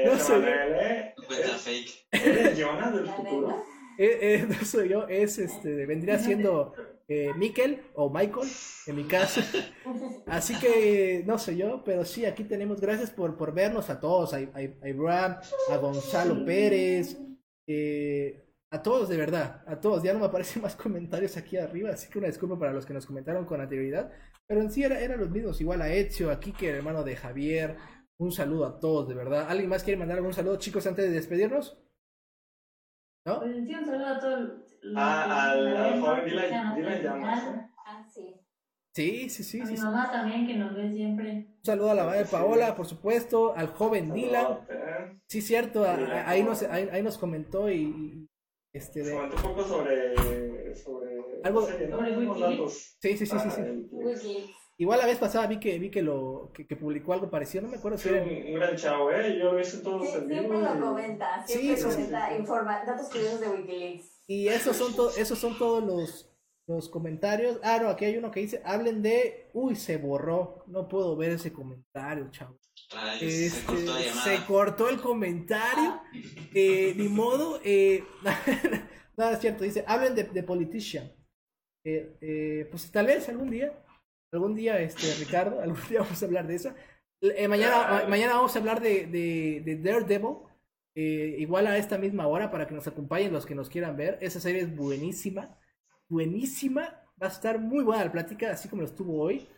No 0.06 0.18
soy 0.18 0.42
yo. 0.42 0.48
¿eh? 0.48 1.14
fake. 1.58 2.06
¿Eres 2.12 2.60
Jonah 2.60 2.90
del 2.90 3.08
futuro? 3.08 3.64
Eh, 3.98 4.18
eh, 4.22 4.46
no 4.48 4.64
soy 4.64 4.88
yo, 4.88 5.06
es 5.08 5.38
este, 5.38 5.86
vendría 5.86 6.18
siendo 6.18 6.72
eh, 7.06 7.32
Mikel 7.36 7.82
o 7.94 8.08
Michael, 8.08 8.48
en 8.86 8.96
mi 8.96 9.04
caso. 9.04 9.42
Así 10.26 10.58
que 10.58 11.22
no 11.26 11.38
soy 11.38 11.58
yo, 11.58 11.82
pero 11.84 12.04
sí, 12.04 12.24
aquí 12.24 12.44
tenemos, 12.44 12.80
gracias 12.80 13.10
por, 13.10 13.36
por 13.36 13.52
vernos 13.52 13.90
a 13.90 14.00
todos, 14.00 14.32
a, 14.32 14.38
a, 14.38 14.38
a 14.38 14.88
Ibrahim, 14.88 15.36
a 15.70 15.76
Gonzalo 15.76 16.44
Pérez, 16.44 17.18
eh, 17.66 18.42
a 18.70 18.82
todos 18.82 19.08
de 19.08 19.16
verdad, 19.16 19.62
a 19.66 19.78
todos. 19.80 20.02
Ya 20.02 20.12
no 20.14 20.20
me 20.20 20.26
aparecen 20.26 20.62
más 20.62 20.76
comentarios 20.76 21.36
aquí 21.36 21.56
arriba, 21.56 21.90
así 21.90 22.08
que 22.08 22.18
una 22.18 22.28
disculpa 22.28 22.58
para 22.58 22.72
los 22.72 22.86
que 22.86 22.94
nos 22.94 23.04
comentaron 23.06 23.44
con 23.44 23.60
anterioridad, 23.60 24.10
pero 24.46 24.62
en 24.62 24.70
sí 24.70 24.82
eran 24.82 24.98
era 24.98 25.16
los 25.16 25.30
mismos, 25.30 25.60
igual 25.60 25.82
a 25.82 25.92
Ezio, 25.92 26.30
aquí 26.30 26.52
que 26.52 26.70
el 26.70 26.76
hermano 26.76 27.04
de 27.04 27.16
Javier, 27.16 27.76
un 28.20 28.32
saludo 28.32 28.66
a 28.66 28.78
todos, 28.78 29.09
de 29.09 29.14
verdad. 29.14 29.47
¿Alguien 29.48 29.70
más 29.70 29.82
quiere 29.82 29.98
mandar 29.98 30.18
algún 30.18 30.34
saludo, 30.34 30.59
chicos, 30.59 30.86
antes 30.86 31.06
de 31.06 31.10
despedirnos? 31.10 31.82
¿No? 33.24 33.40
Pues 33.40 33.66
sí, 33.66 33.74
un 33.74 33.86
saludo 33.86 34.06
a 34.06 34.20
todos. 34.20 34.51
Ah, 34.94 35.51
al, 35.52 36.01
joven 36.01 36.24
Dylan 36.26 37.02
Llamas. 37.02 37.44
Ah, 37.78 38.06
sí. 38.12 38.34
Sí, 38.94 39.30
sí, 39.30 39.42
sí. 39.42 39.60
A 39.60 39.64
mi 39.64 39.76
mamá 39.76 40.10
también, 40.10 40.47
que 40.47 40.55
nos 40.55 40.74
ve 40.74 40.92
siempre. 40.92 41.30
Un 41.59 41.64
saludo 41.64 41.90
a 41.92 41.94
la 41.94 42.05
mamá 42.05 42.16
de 42.16 42.26
Paola, 42.26 42.76
por 42.76 42.86
supuesto, 42.86 43.55
al 43.56 43.68
joven 43.68 44.12
Dylan. 44.12 44.66
Sí, 45.26 45.40
cierto, 45.40 45.86
ahí, 45.86 46.42
nos, 46.42 46.62
ahí, 46.62 47.02
nos 47.02 47.16
comentó 47.16 47.70
y... 47.70 48.28
Este 48.72 49.02
de... 49.02 49.14
Comentó 49.14 49.36
un 49.36 49.42
poco 49.42 49.64
sobre... 49.64 50.74
sobre 50.74 51.20
algo 51.42 51.62
sobre 51.62 52.18
Wikileaks. 52.18 52.98
Sí, 53.01 53.16
sí, 53.16 53.26
sí, 53.26 53.38
sí. 53.38 53.51
sí. 53.51 53.88
Wikileaks. 53.90 54.59
Igual 54.81 54.98
la 54.98 55.05
vez 55.05 55.19
pasada 55.19 55.47
vi 55.47 55.61
que 55.61 55.78
vi 55.78 55.90
que 55.90 56.01
lo 56.01 56.52
que, 56.55 56.65
publicó 56.74 57.12
algo 57.12 57.28
parecido, 57.28 57.65
no 57.65 57.69
me 57.69 57.77
acuerdo 57.77 57.98
si 57.98 58.09
era. 58.09 58.23
Un, 58.23 58.55
gran 58.55 58.74
chavo, 58.77 59.12
¿eh? 59.12 59.39
Yo 59.39 59.52
lo 59.52 59.61
hice 59.61 59.77
todos 59.82 60.01
los 60.01 60.11
Siempre 60.11 60.59
lo 60.59 60.81
comenta, 60.81 61.47
siempre 61.47 61.77
sí, 61.77 61.82
comenta 61.82 62.35
informa, 62.35 62.82
datos 62.86 63.11
curiosos 63.11 63.40
de 63.40 63.48
Wikileaks. 63.51 64.23
Y 64.27 64.48
esos 64.48 64.74
son, 64.74 64.94
esos 65.19 65.39
son 65.39 65.59
todos 65.59 65.85
los, 65.85 66.35
los 66.66 66.89
comentarios. 66.89 67.61
Ah, 67.62 67.78
no, 67.82 67.90
aquí 67.90 68.07
hay 68.07 68.16
uno 68.16 68.31
que 68.31 68.40
dice, 68.40 68.62
hablen 68.65 69.02
de... 69.02 69.51
Uy, 69.52 69.77
se 69.77 69.98
borró. 69.98 70.65
No 70.66 70.89
puedo 70.89 71.15
ver 71.15 71.32
ese 71.32 71.52
comentario, 71.52 72.31
chavo. 72.31 72.59
Este, 73.20 73.51
se, 73.51 74.47
cortó 74.47 74.89
el 74.89 74.98
comentario. 74.98 76.01
Eh, 76.55 76.94
ni 76.97 77.11
modo. 77.11 77.61
Eh, 77.65 78.02
nada, 79.19 79.32
es 79.32 79.40
cierto. 79.40 79.62
Dice, 79.62 79.85
hablen 79.86 80.15
de, 80.15 80.24
de 80.24 80.43
Politician. 80.43 81.12
Eh, 81.85 82.16
eh, 82.23 82.69
pues 82.70 82.90
tal 82.90 83.05
vez 83.05 83.28
algún 83.28 83.51
día. 83.51 83.74
Algún 84.32 84.55
día, 84.55 84.81
este, 84.81 85.12
Ricardo, 85.19 85.61
algún 85.62 85.81
día 85.89 86.01
vamos 86.01 86.23
a 86.23 86.27
hablar 86.27 86.47
de 86.47 86.55
eso. 86.55 86.74
Eh, 87.23 87.48
mañana, 87.48 88.07
mañana 88.09 88.35
vamos 88.35 88.55
a 88.55 88.59
hablar 88.59 88.81
de, 88.81 89.07
de, 89.07 89.62
de 89.65 89.77
Daredevil. 89.77 90.36
igual 90.94 91.66
a 91.66 91.77
esta 91.77 91.98
misma 91.98 92.27
hora 92.27 92.51
para 92.51 92.66
que 92.66 92.74
nos 92.74 92.86
acompañen 92.86 93.32
los 93.32 93.47
que 93.47 93.55
nos 93.55 93.69
quieran 93.69 93.97
ver. 93.97 94.19
Esa 94.20 94.40
serie 94.40 94.62
es 94.62 94.74
buenísima. 94.74 95.59
Buenísima. 96.09 96.82
Va 97.23 97.27
a 97.27 97.31
estar 97.31 97.59
muy 97.59 97.85
buena 97.85 98.05
la 98.05 98.12
plática, 98.12 98.51
así 98.52 98.69
como 98.69 98.82
lo 98.82 98.89
estuvo 98.89 99.20
hoy. 99.20 99.48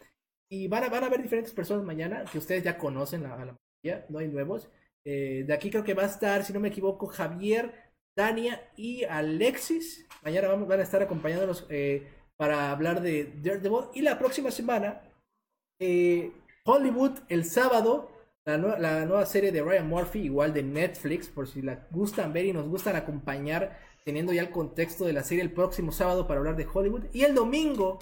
Y 0.50 0.68
van 0.68 0.84
a, 0.84 0.88
van 0.88 1.04
a 1.04 1.08
ver 1.08 1.22
diferentes 1.22 1.52
personas 1.52 1.84
mañana 1.84 2.24
que 2.30 2.38
ustedes 2.38 2.62
ya 2.64 2.76
conocen 2.76 3.24
a 3.24 3.28
la 3.28 3.56
mayoría, 3.82 4.06
no 4.08 4.18
hay 4.18 4.28
nuevos. 4.28 4.68
de 5.04 5.52
aquí 5.52 5.70
creo 5.70 5.84
que 5.84 5.94
va 5.94 6.02
a 6.02 6.06
estar, 6.06 6.44
si 6.44 6.52
no 6.52 6.60
me 6.60 6.68
equivoco, 6.68 7.06
Javier, 7.06 7.72
Dania 8.16 8.70
y 8.76 9.04
Alexis. 9.04 10.06
Mañana 10.22 10.48
vamos, 10.48 10.68
van 10.68 10.80
a 10.80 10.82
estar 10.82 11.02
acompañándonos 11.02 11.66
eh, 11.70 12.06
para 12.36 12.70
hablar 12.70 13.02
de 13.02 13.32
Daredevil. 13.42 13.86
Y 13.94 14.02
la 14.02 14.18
próxima 14.18 14.50
semana, 14.50 15.02
eh, 15.78 16.32
Hollywood, 16.64 17.18
el 17.28 17.44
sábado, 17.44 18.10
la, 18.44 18.56
la, 18.56 19.04
nueva 19.06 19.26
serie 19.26 19.52
de 19.52 19.62
Ryan 19.62 19.88
Murphy, 19.88 20.20
igual 20.20 20.52
de 20.52 20.62
Netflix, 20.62 21.28
por 21.28 21.48
si 21.48 21.62
la 21.62 21.86
gustan 21.90 22.32
ver 22.32 22.46
y 22.46 22.52
nos 22.52 22.68
gustan 22.68 22.96
acompañar, 22.96 23.78
teniendo 24.04 24.32
ya 24.32 24.42
el 24.42 24.50
contexto 24.50 25.04
de 25.04 25.12
la 25.12 25.22
serie 25.22 25.44
el 25.44 25.52
próximo 25.52 25.92
sábado 25.92 26.26
para 26.26 26.38
hablar 26.38 26.56
de 26.56 26.66
Hollywood. 26.72 27.04
Y 27.12 27.22
el 27.22 27.34
domingo, 27.34 27.98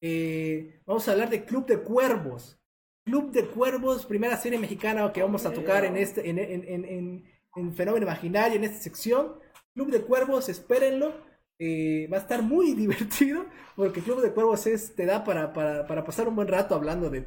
eh, 0.00 0.80
vamos 0.86 1.08
a 1.08 1.12
hablar 1.12 1.30
de 1.30 1.44
Club 1.44 1.66
de 1.66 1.78
Cuervos. 1.80 2.58
Club 3.04 3.32
de 3.32 3.46
Cuervos, 3.46 4.04
primera 4.04 4.36
serie 4.36 4.58
mexicana 4.58 5.10
que 5.12 5.22
vamos 5.22 5.46
a 5.46 5.52
tocar 5.52 5.86
en 5.86 5.96
este 5.96 6.28
en, 6.28 6.38
en, 6.38 6.64
en, 6.66 7.24
en 7.56 7.74
Fenómeno 7.74 8.04
Imaginario, 8.04 8.58
en 8.58 8.64
esta 8.64 8.82
sección. 8.82 9.38
Club 9.72 9.90
de 9.90 10.02
Cuervos, 10.02 10.48
espérenlo. 10.50 11.27
Eh, 11.60 12.08
va 12.12 12.18
a 12.18 12.20
estar 12.20 12.42
muy 12.42 12.72
divertido 12.74 13.46
porque 13.74 14.00
Club 14.00 14.22
de 14.22 14.32
Cuervos 14.32 14.66
es, 14.66 14.94
te 14.94 15.06
da 15.06 15.24
para, 15.24 15.52
para, 15.52 16.04
pasar 16.04 16.28
un 16.28 16.36
buen 16.36 16.48
rato 16.48 16.74
hablando 16.74 17.10
de 17.10 17.26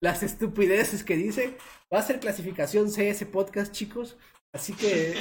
las 0.00 0.22
estupideces 0.22 1.04
que 1.04 1.16
dice. 1.16 1.56
Va 1.92 1.98
a 1.98 2.02
ser 2.02 2.20
clasificación 2.20 2.90
CS 2.90 3.24
podcast, 3.26 3.72
chicos. 3.72 4.18
Así 4.52 4.74
que, 4.74 5.14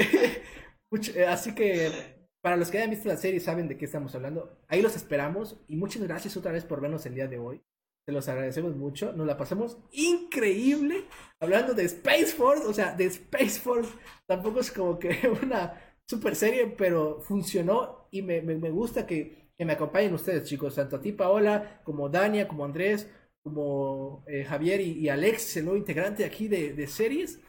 eh, 1.16 1.26
así 1.26 1.56
que 1.56 2.20
para 2.42 2.58
los 2.58 2.72
que 2.72 2.80
hayan 2.80 2.90
visto 2.90 3.08
la 3.08 3.18
serie 3.18 3.40
saben 3.40 3.68
de 3.68 3.78
qué 3.78 3.86
estamos 3.86 4.16
hablando. 4.16 4.60
Ahí 4.68 4.82
los 4.82 4.96
esperamos 4.96 5.58
y 5.68 5.76
muchas 5.76 6.02
gracias 6.04 6.36
otra 6.36 6.52
vez 6.52 6.66
por 6.66 6.82
vernos 6.82 7.06
el 7.06 7.16
día 7.16 7.28
de 7.28 7.38
hoy. 7.38 7.62
Se 8.06 8.12
los 8.12 8.28
agradecemos 8.28 8.76
mucho. 8.76 9.14
Nos 9.14 9.28
la 9.28 9.38
pasamos 9.38 9.78
increíble 9.92 11.06
hablando 11.40 11.74
de 11.74 11.86
Space 11.86 12.28
Force. 12.28 12.66
O 12.66 12.74
sea, 12.74 12.96
de 12.96 13.06
Space 13.06 13.60
Force 13.60 13.92
tampoco 14.26 14.60
es 14.60 14.72
como 14.72 14.98
que 14.98 15.20
una 15.44 15.91
super 16.08 16.36
serie, 16.36 16.68
pero 16.68 17.20
funcionó 17.22 18.08
y 18.12 18.22
me, 18.22 18.42
me, 18.42 18.70
gusta 18.70 19.06
que, 19.06 19.52
que, 19.58 19.66
me 19.66 19.74
acompañen 19.74 20.14
ustedes, 20.14 20.48
chicos. 20.48 20.76
Tanto 20.76 20.98
a 20.98 21.02
ti, 21.02 21.12
Paola, 21.12 21.82
como 21.84 22.10
Dania, 22.10 22.48
como 22.48 22.66
Andrés, 22.66 23.10
como 23.44 24.24
eh, 24.28 24.44
Javier 24.44 24.82
y, 24.82 25.10
Alex, 25.10 25.58
el 25.58 25.66
nuevo 25.66 25.78
integrante 25.78 26.26
aquí 26.26 26.48
de, 26.48 26.74
de 26.74 26.88
series. 26.88 27.40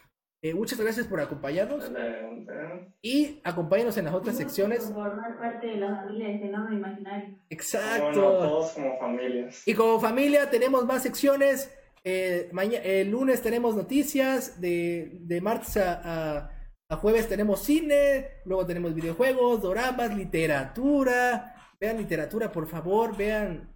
Eh, 0.44 0.54
muchas 0.54 0.80
gracias 0.80 1.06
por 1.06 1.20
acompañarnos. 1.20 1.90
Y 3.00 3.40
acompáñenos 3.44 3.96
en 3.96 4.06
las 4.06 4.14
otras 4.14 4.36
secciones. 4.36 4.90
formar 4.92 5.38
parte 5.38 5.68
de 5.68 5.76
la 5.76 6.02
familia 6.02 6.28
de 6.28 6.38
Fenómeno 6.40 6.76
Imaginario. 6.76 7.38
Exacto. 7.48 8.20
todos 8.20 8.72
como 8.72 8.98
familias. 8.98 9.62
Y 9.68 9.74
como 9.74 10.00
familia 10.00 10.50
tenemos 10.50 10.84
más 10.84 11.04
secciones. 11.04 11.72
Eh, 12.02 12.50
el 12.82 13.10
lunes 13.10 13.40
tenemos 13.40 13.76
noticias. 13.76 14.60
De, 14.60 15.18
de 15.20 15.40
martes 15.40 15.76
a 15.76 16.00
a 16.04 16.51
jueves 17.00 17.28
tenemos 17.28 17.62
cine, 17.62 18.42
luego 18.44 18.66
tenemos 18.66 18.94
videojuegos, 18.94 19.62
doramas, 19.62 20.16
literatura. 20.16 21.54
Vean 21.80 21.98
literatura, 21.98 22.52
por 22.52 22.68
favor, 22.68 23.16
vean. 23.16 23.72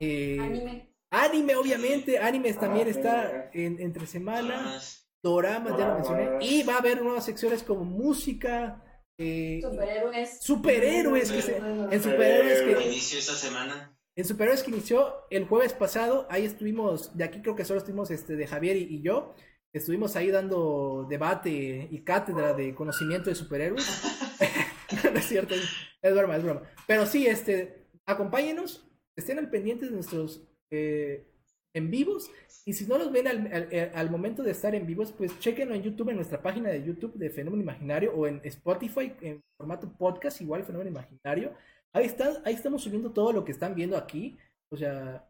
Eh, 0.00 0.38
anime. 0.40 0.96
Anime, 1.10 1.56
obviamente. 1.56 2.18
Anime 2.18 2.52
también 2.54 2.88
está 2.88 3.50
en, 3.52 3.80
entre 3.80 4.06
semanas. 4.06 5.08
Doramas, 5.22 5.78
ya 5.78 5.88
lo 5.88 5.94
mencioné. 5.94 6.28
Y 6.40 6.62
va 6.62 6.74
a 6.74 6.78
haber 6.78 7.02
nuevas 7.02 7.24
secciones 7.24 7.62
como 7.62 7.84
música. 7.84 8.82
Eh, 9.18 9.60
superhéroes. 9.62 10.40
Superhéroes. 10.40 11.32
Que 11.32 11.56
en 11.56 12.02
superhéroes 12.02 12.62
que 12.62 12.86
inició 12.88 13.18
esta 13.18 13.34
semana. 13.34 13.96
En 14.14 14.24
superhéroes 14.24 14.62
que 14.62 14.70
inició 14.70 15.26
el 15.30 15.46
jueves 15.46 15.72
pasado. 15.72 16.26
Ahí 16.30 16.44
estuvimos. 16.44 17.16
De 17.16 17.24
aquí 17.24 17.40
creo 17.42 17.56
que 17.56 17.64
solo 17.64 17.78
estuvimos 17.78 18.10
este, 18.10 18.36
de 18.36 18.46
Javier 18.46 18.76
y 18.76 19.00
yo 19.02 19.34
estuvimos 19.76 20.16
ahí 20.16 20.30
dando 20.30 21.06
debate 21.08 21.88
y 21.90 22.00
cátedra 22.00 22.54
de 22.54 22.74
conocimiento 22.74 23.30
de 23.30 23.36
superhéroes. 23.36 24.02
no 25.12 25.18
es 25.18 25.26
cierto, 25.26 25.54
es 25.54 26.14
broma, 26.14 26.36
es 26.36 26.42
broma. 26.42 26.62
Pero 26.86 27.06
sí, 27.06 27.26
este, 27.26 27.88
acompáñenos, 28.06 28.88
estén 29.16 29.38
al 29.38 29.50
pendiente 29.50 29.86
de 29.86 29.92
nuestros 29.92 30.42
eh, 30.70 31.26
en 31.74 31.90
vivos. 31.90 32.30
Y 32.64 32.72
si 32.72 32.86
no 32.86 32.98
los 32.98 33.12
ven 33.12 33.28
al, 33.28 33.92
al, 33.94 34.10
momento 34.10 34.42
de 34.42 34.50
estar 34.50 34.74
en 34.74 34.86
vivos, 34.86 35.12
pues 35.12 35.38
chequenlo 35.38 35.74
en 35.74 35.82
YouTube, 35.82 36.08
en 36.08 36.16
nuestra 36.16 36.42
página 36.42 36.70
de 36.70 36.82
YouTube 36.82 37.14
de 37.14 37.30
Fenómeno 37.30 37.62
Imaginario 37.62 38.12
o 38.12 38.26
en 38.26 38.40
Spotify 38.44 39.12
en 39.20 39.40
formato 39.56 39.88
podcast, 39.96 40.40
igual 40.40 40.64
Fenómeno 40.64 40.90
Imaginario. 40.90 41.54
Ahí, 41.92 42.06
está, 42.06 42.42
ahí 42.44 42.54
estamos 42.54 42.82
subiendo 42.82 43.12
todo 43.12 43.32
lo 43.32 43.44
que 43.44 43.52
están 43.52 43.74
viendo 43.74 43.96
aquí. 43.96 44.36
O 44.68 44.76
sea, 44.76 45.28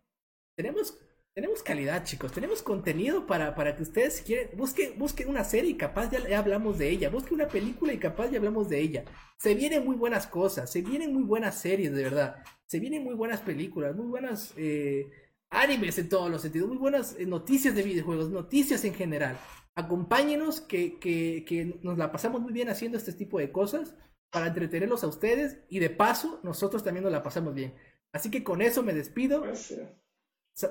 tenemos 0.57 0.99
tenemos 1.37 1.63
calidad, 1.63 2.03
chicos. 2.03 2.33
Tenemos 2.33 2.63
contenido 2.63 3.27
para, 3.27 3.55
para 3.55 3.77
que 3.77 3.83
ustedes, 3.83 4.15
si 4.15 4.25
quieren, 4.25 4.57
busquen, 4.57 4.99
busquen 4.99 5.29
una 5.29 5.45
serie 5.45 5.73
y 5.73 5.77
capaz 5.77 6.11
ya, 6.11 6.39
hablamos 6.39 6.79
de 6.79 6.89
ella. 6.89 7.11
Busquen 7.11 7.35
una 7.35 7.47
película 7.47 7.93
y 7.93 7.99
capaz 7.99 8.31
ya 8.31 8.39
hablamos 8.39 8.71
de 8.71 8.81
ella. 8.81 9.05
Se 9.37 9.55
vienen 9.55 9.85
muy 9.85 9.97
buenas 9.97 10.27
cosas. 10.27 10.73
Se 10.73 10.81
vienen 10.81 11.13
muy 11.13 11.25
buenas 11.25 11.61
series, 11.61 11.93
de 11.95 12.05
verdad. 12.05 12.43
Se 12.65 12.81
vienen 12.81 13.05
muy 13.05 13.13
buenas 13.13 13.43
películas, 13.43 13.95
muy 13.95 14.07
buenas 14.07 14.55
eh, 14.57 15.11
animes 15.51 15.99
en 15.99 16.09
todos 16.09 16.31
los 16.31 16.41
sentidos. 16.41 16.69
Muy 16.69 16.79
buenas 16.79 17.15
eh, 17.19 17.27
noticias 17.27 17.75
de 17.75 17.83
videojuegos, 17.83 18.31
noticias 18.31 18.83
en 18.87 18.95
general. 18.95 19.39
Acompáñenos, 19.75 20.63
que, 20.63 20.99
que, 20.99 21.45
que 21.47 21.79
nos 21.83 21.99
la 21.99 22.13
pasamos 22.13 22.41
muy 22.41 22.55
bien 22.55 22.71
haciendo 22.71 22.97
este 22.97 23.13
tipo 23.13 23.39
de 23.39 23.53
cosas 23.53 23.95
para 24.31 24.47
entretenerlos 24.47 25.05
a 25.05 25.09
ustedes 25.09 25.59
y 25.69 25.81
de 25.81 25.91
paso 25.91 26.41
nosotros 26.43 26.83
también 26.83 27.05
nos 27.05 27.13
la 27.13 27.23
pasamos 27.23 27.55
bien. 27.55 27.75
Así 28.11 28.31
que 28.31 28.43
con 28.43 28.63
eso 28.63 28.83
me 28.83 28.95
despido. 28.95 29.43
Gracias. 29.43 30.06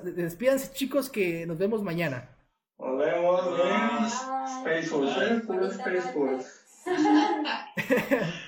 Despídanse, 0.02 0.72
chicos, 0.72 1.08
que 1.08 1.46
nos 1.46 1.58
vemos 1.58 1.80
mañana. 1.82 2.28
Nos 2.78 2.98
vemos 2.98 3.40
en 3.60 4.06
Space 4.58 4.86
Force, 4.88 5.24
¿eh? 5.24 5.42
Space 5.70 6.12
Force. 6.12 6.48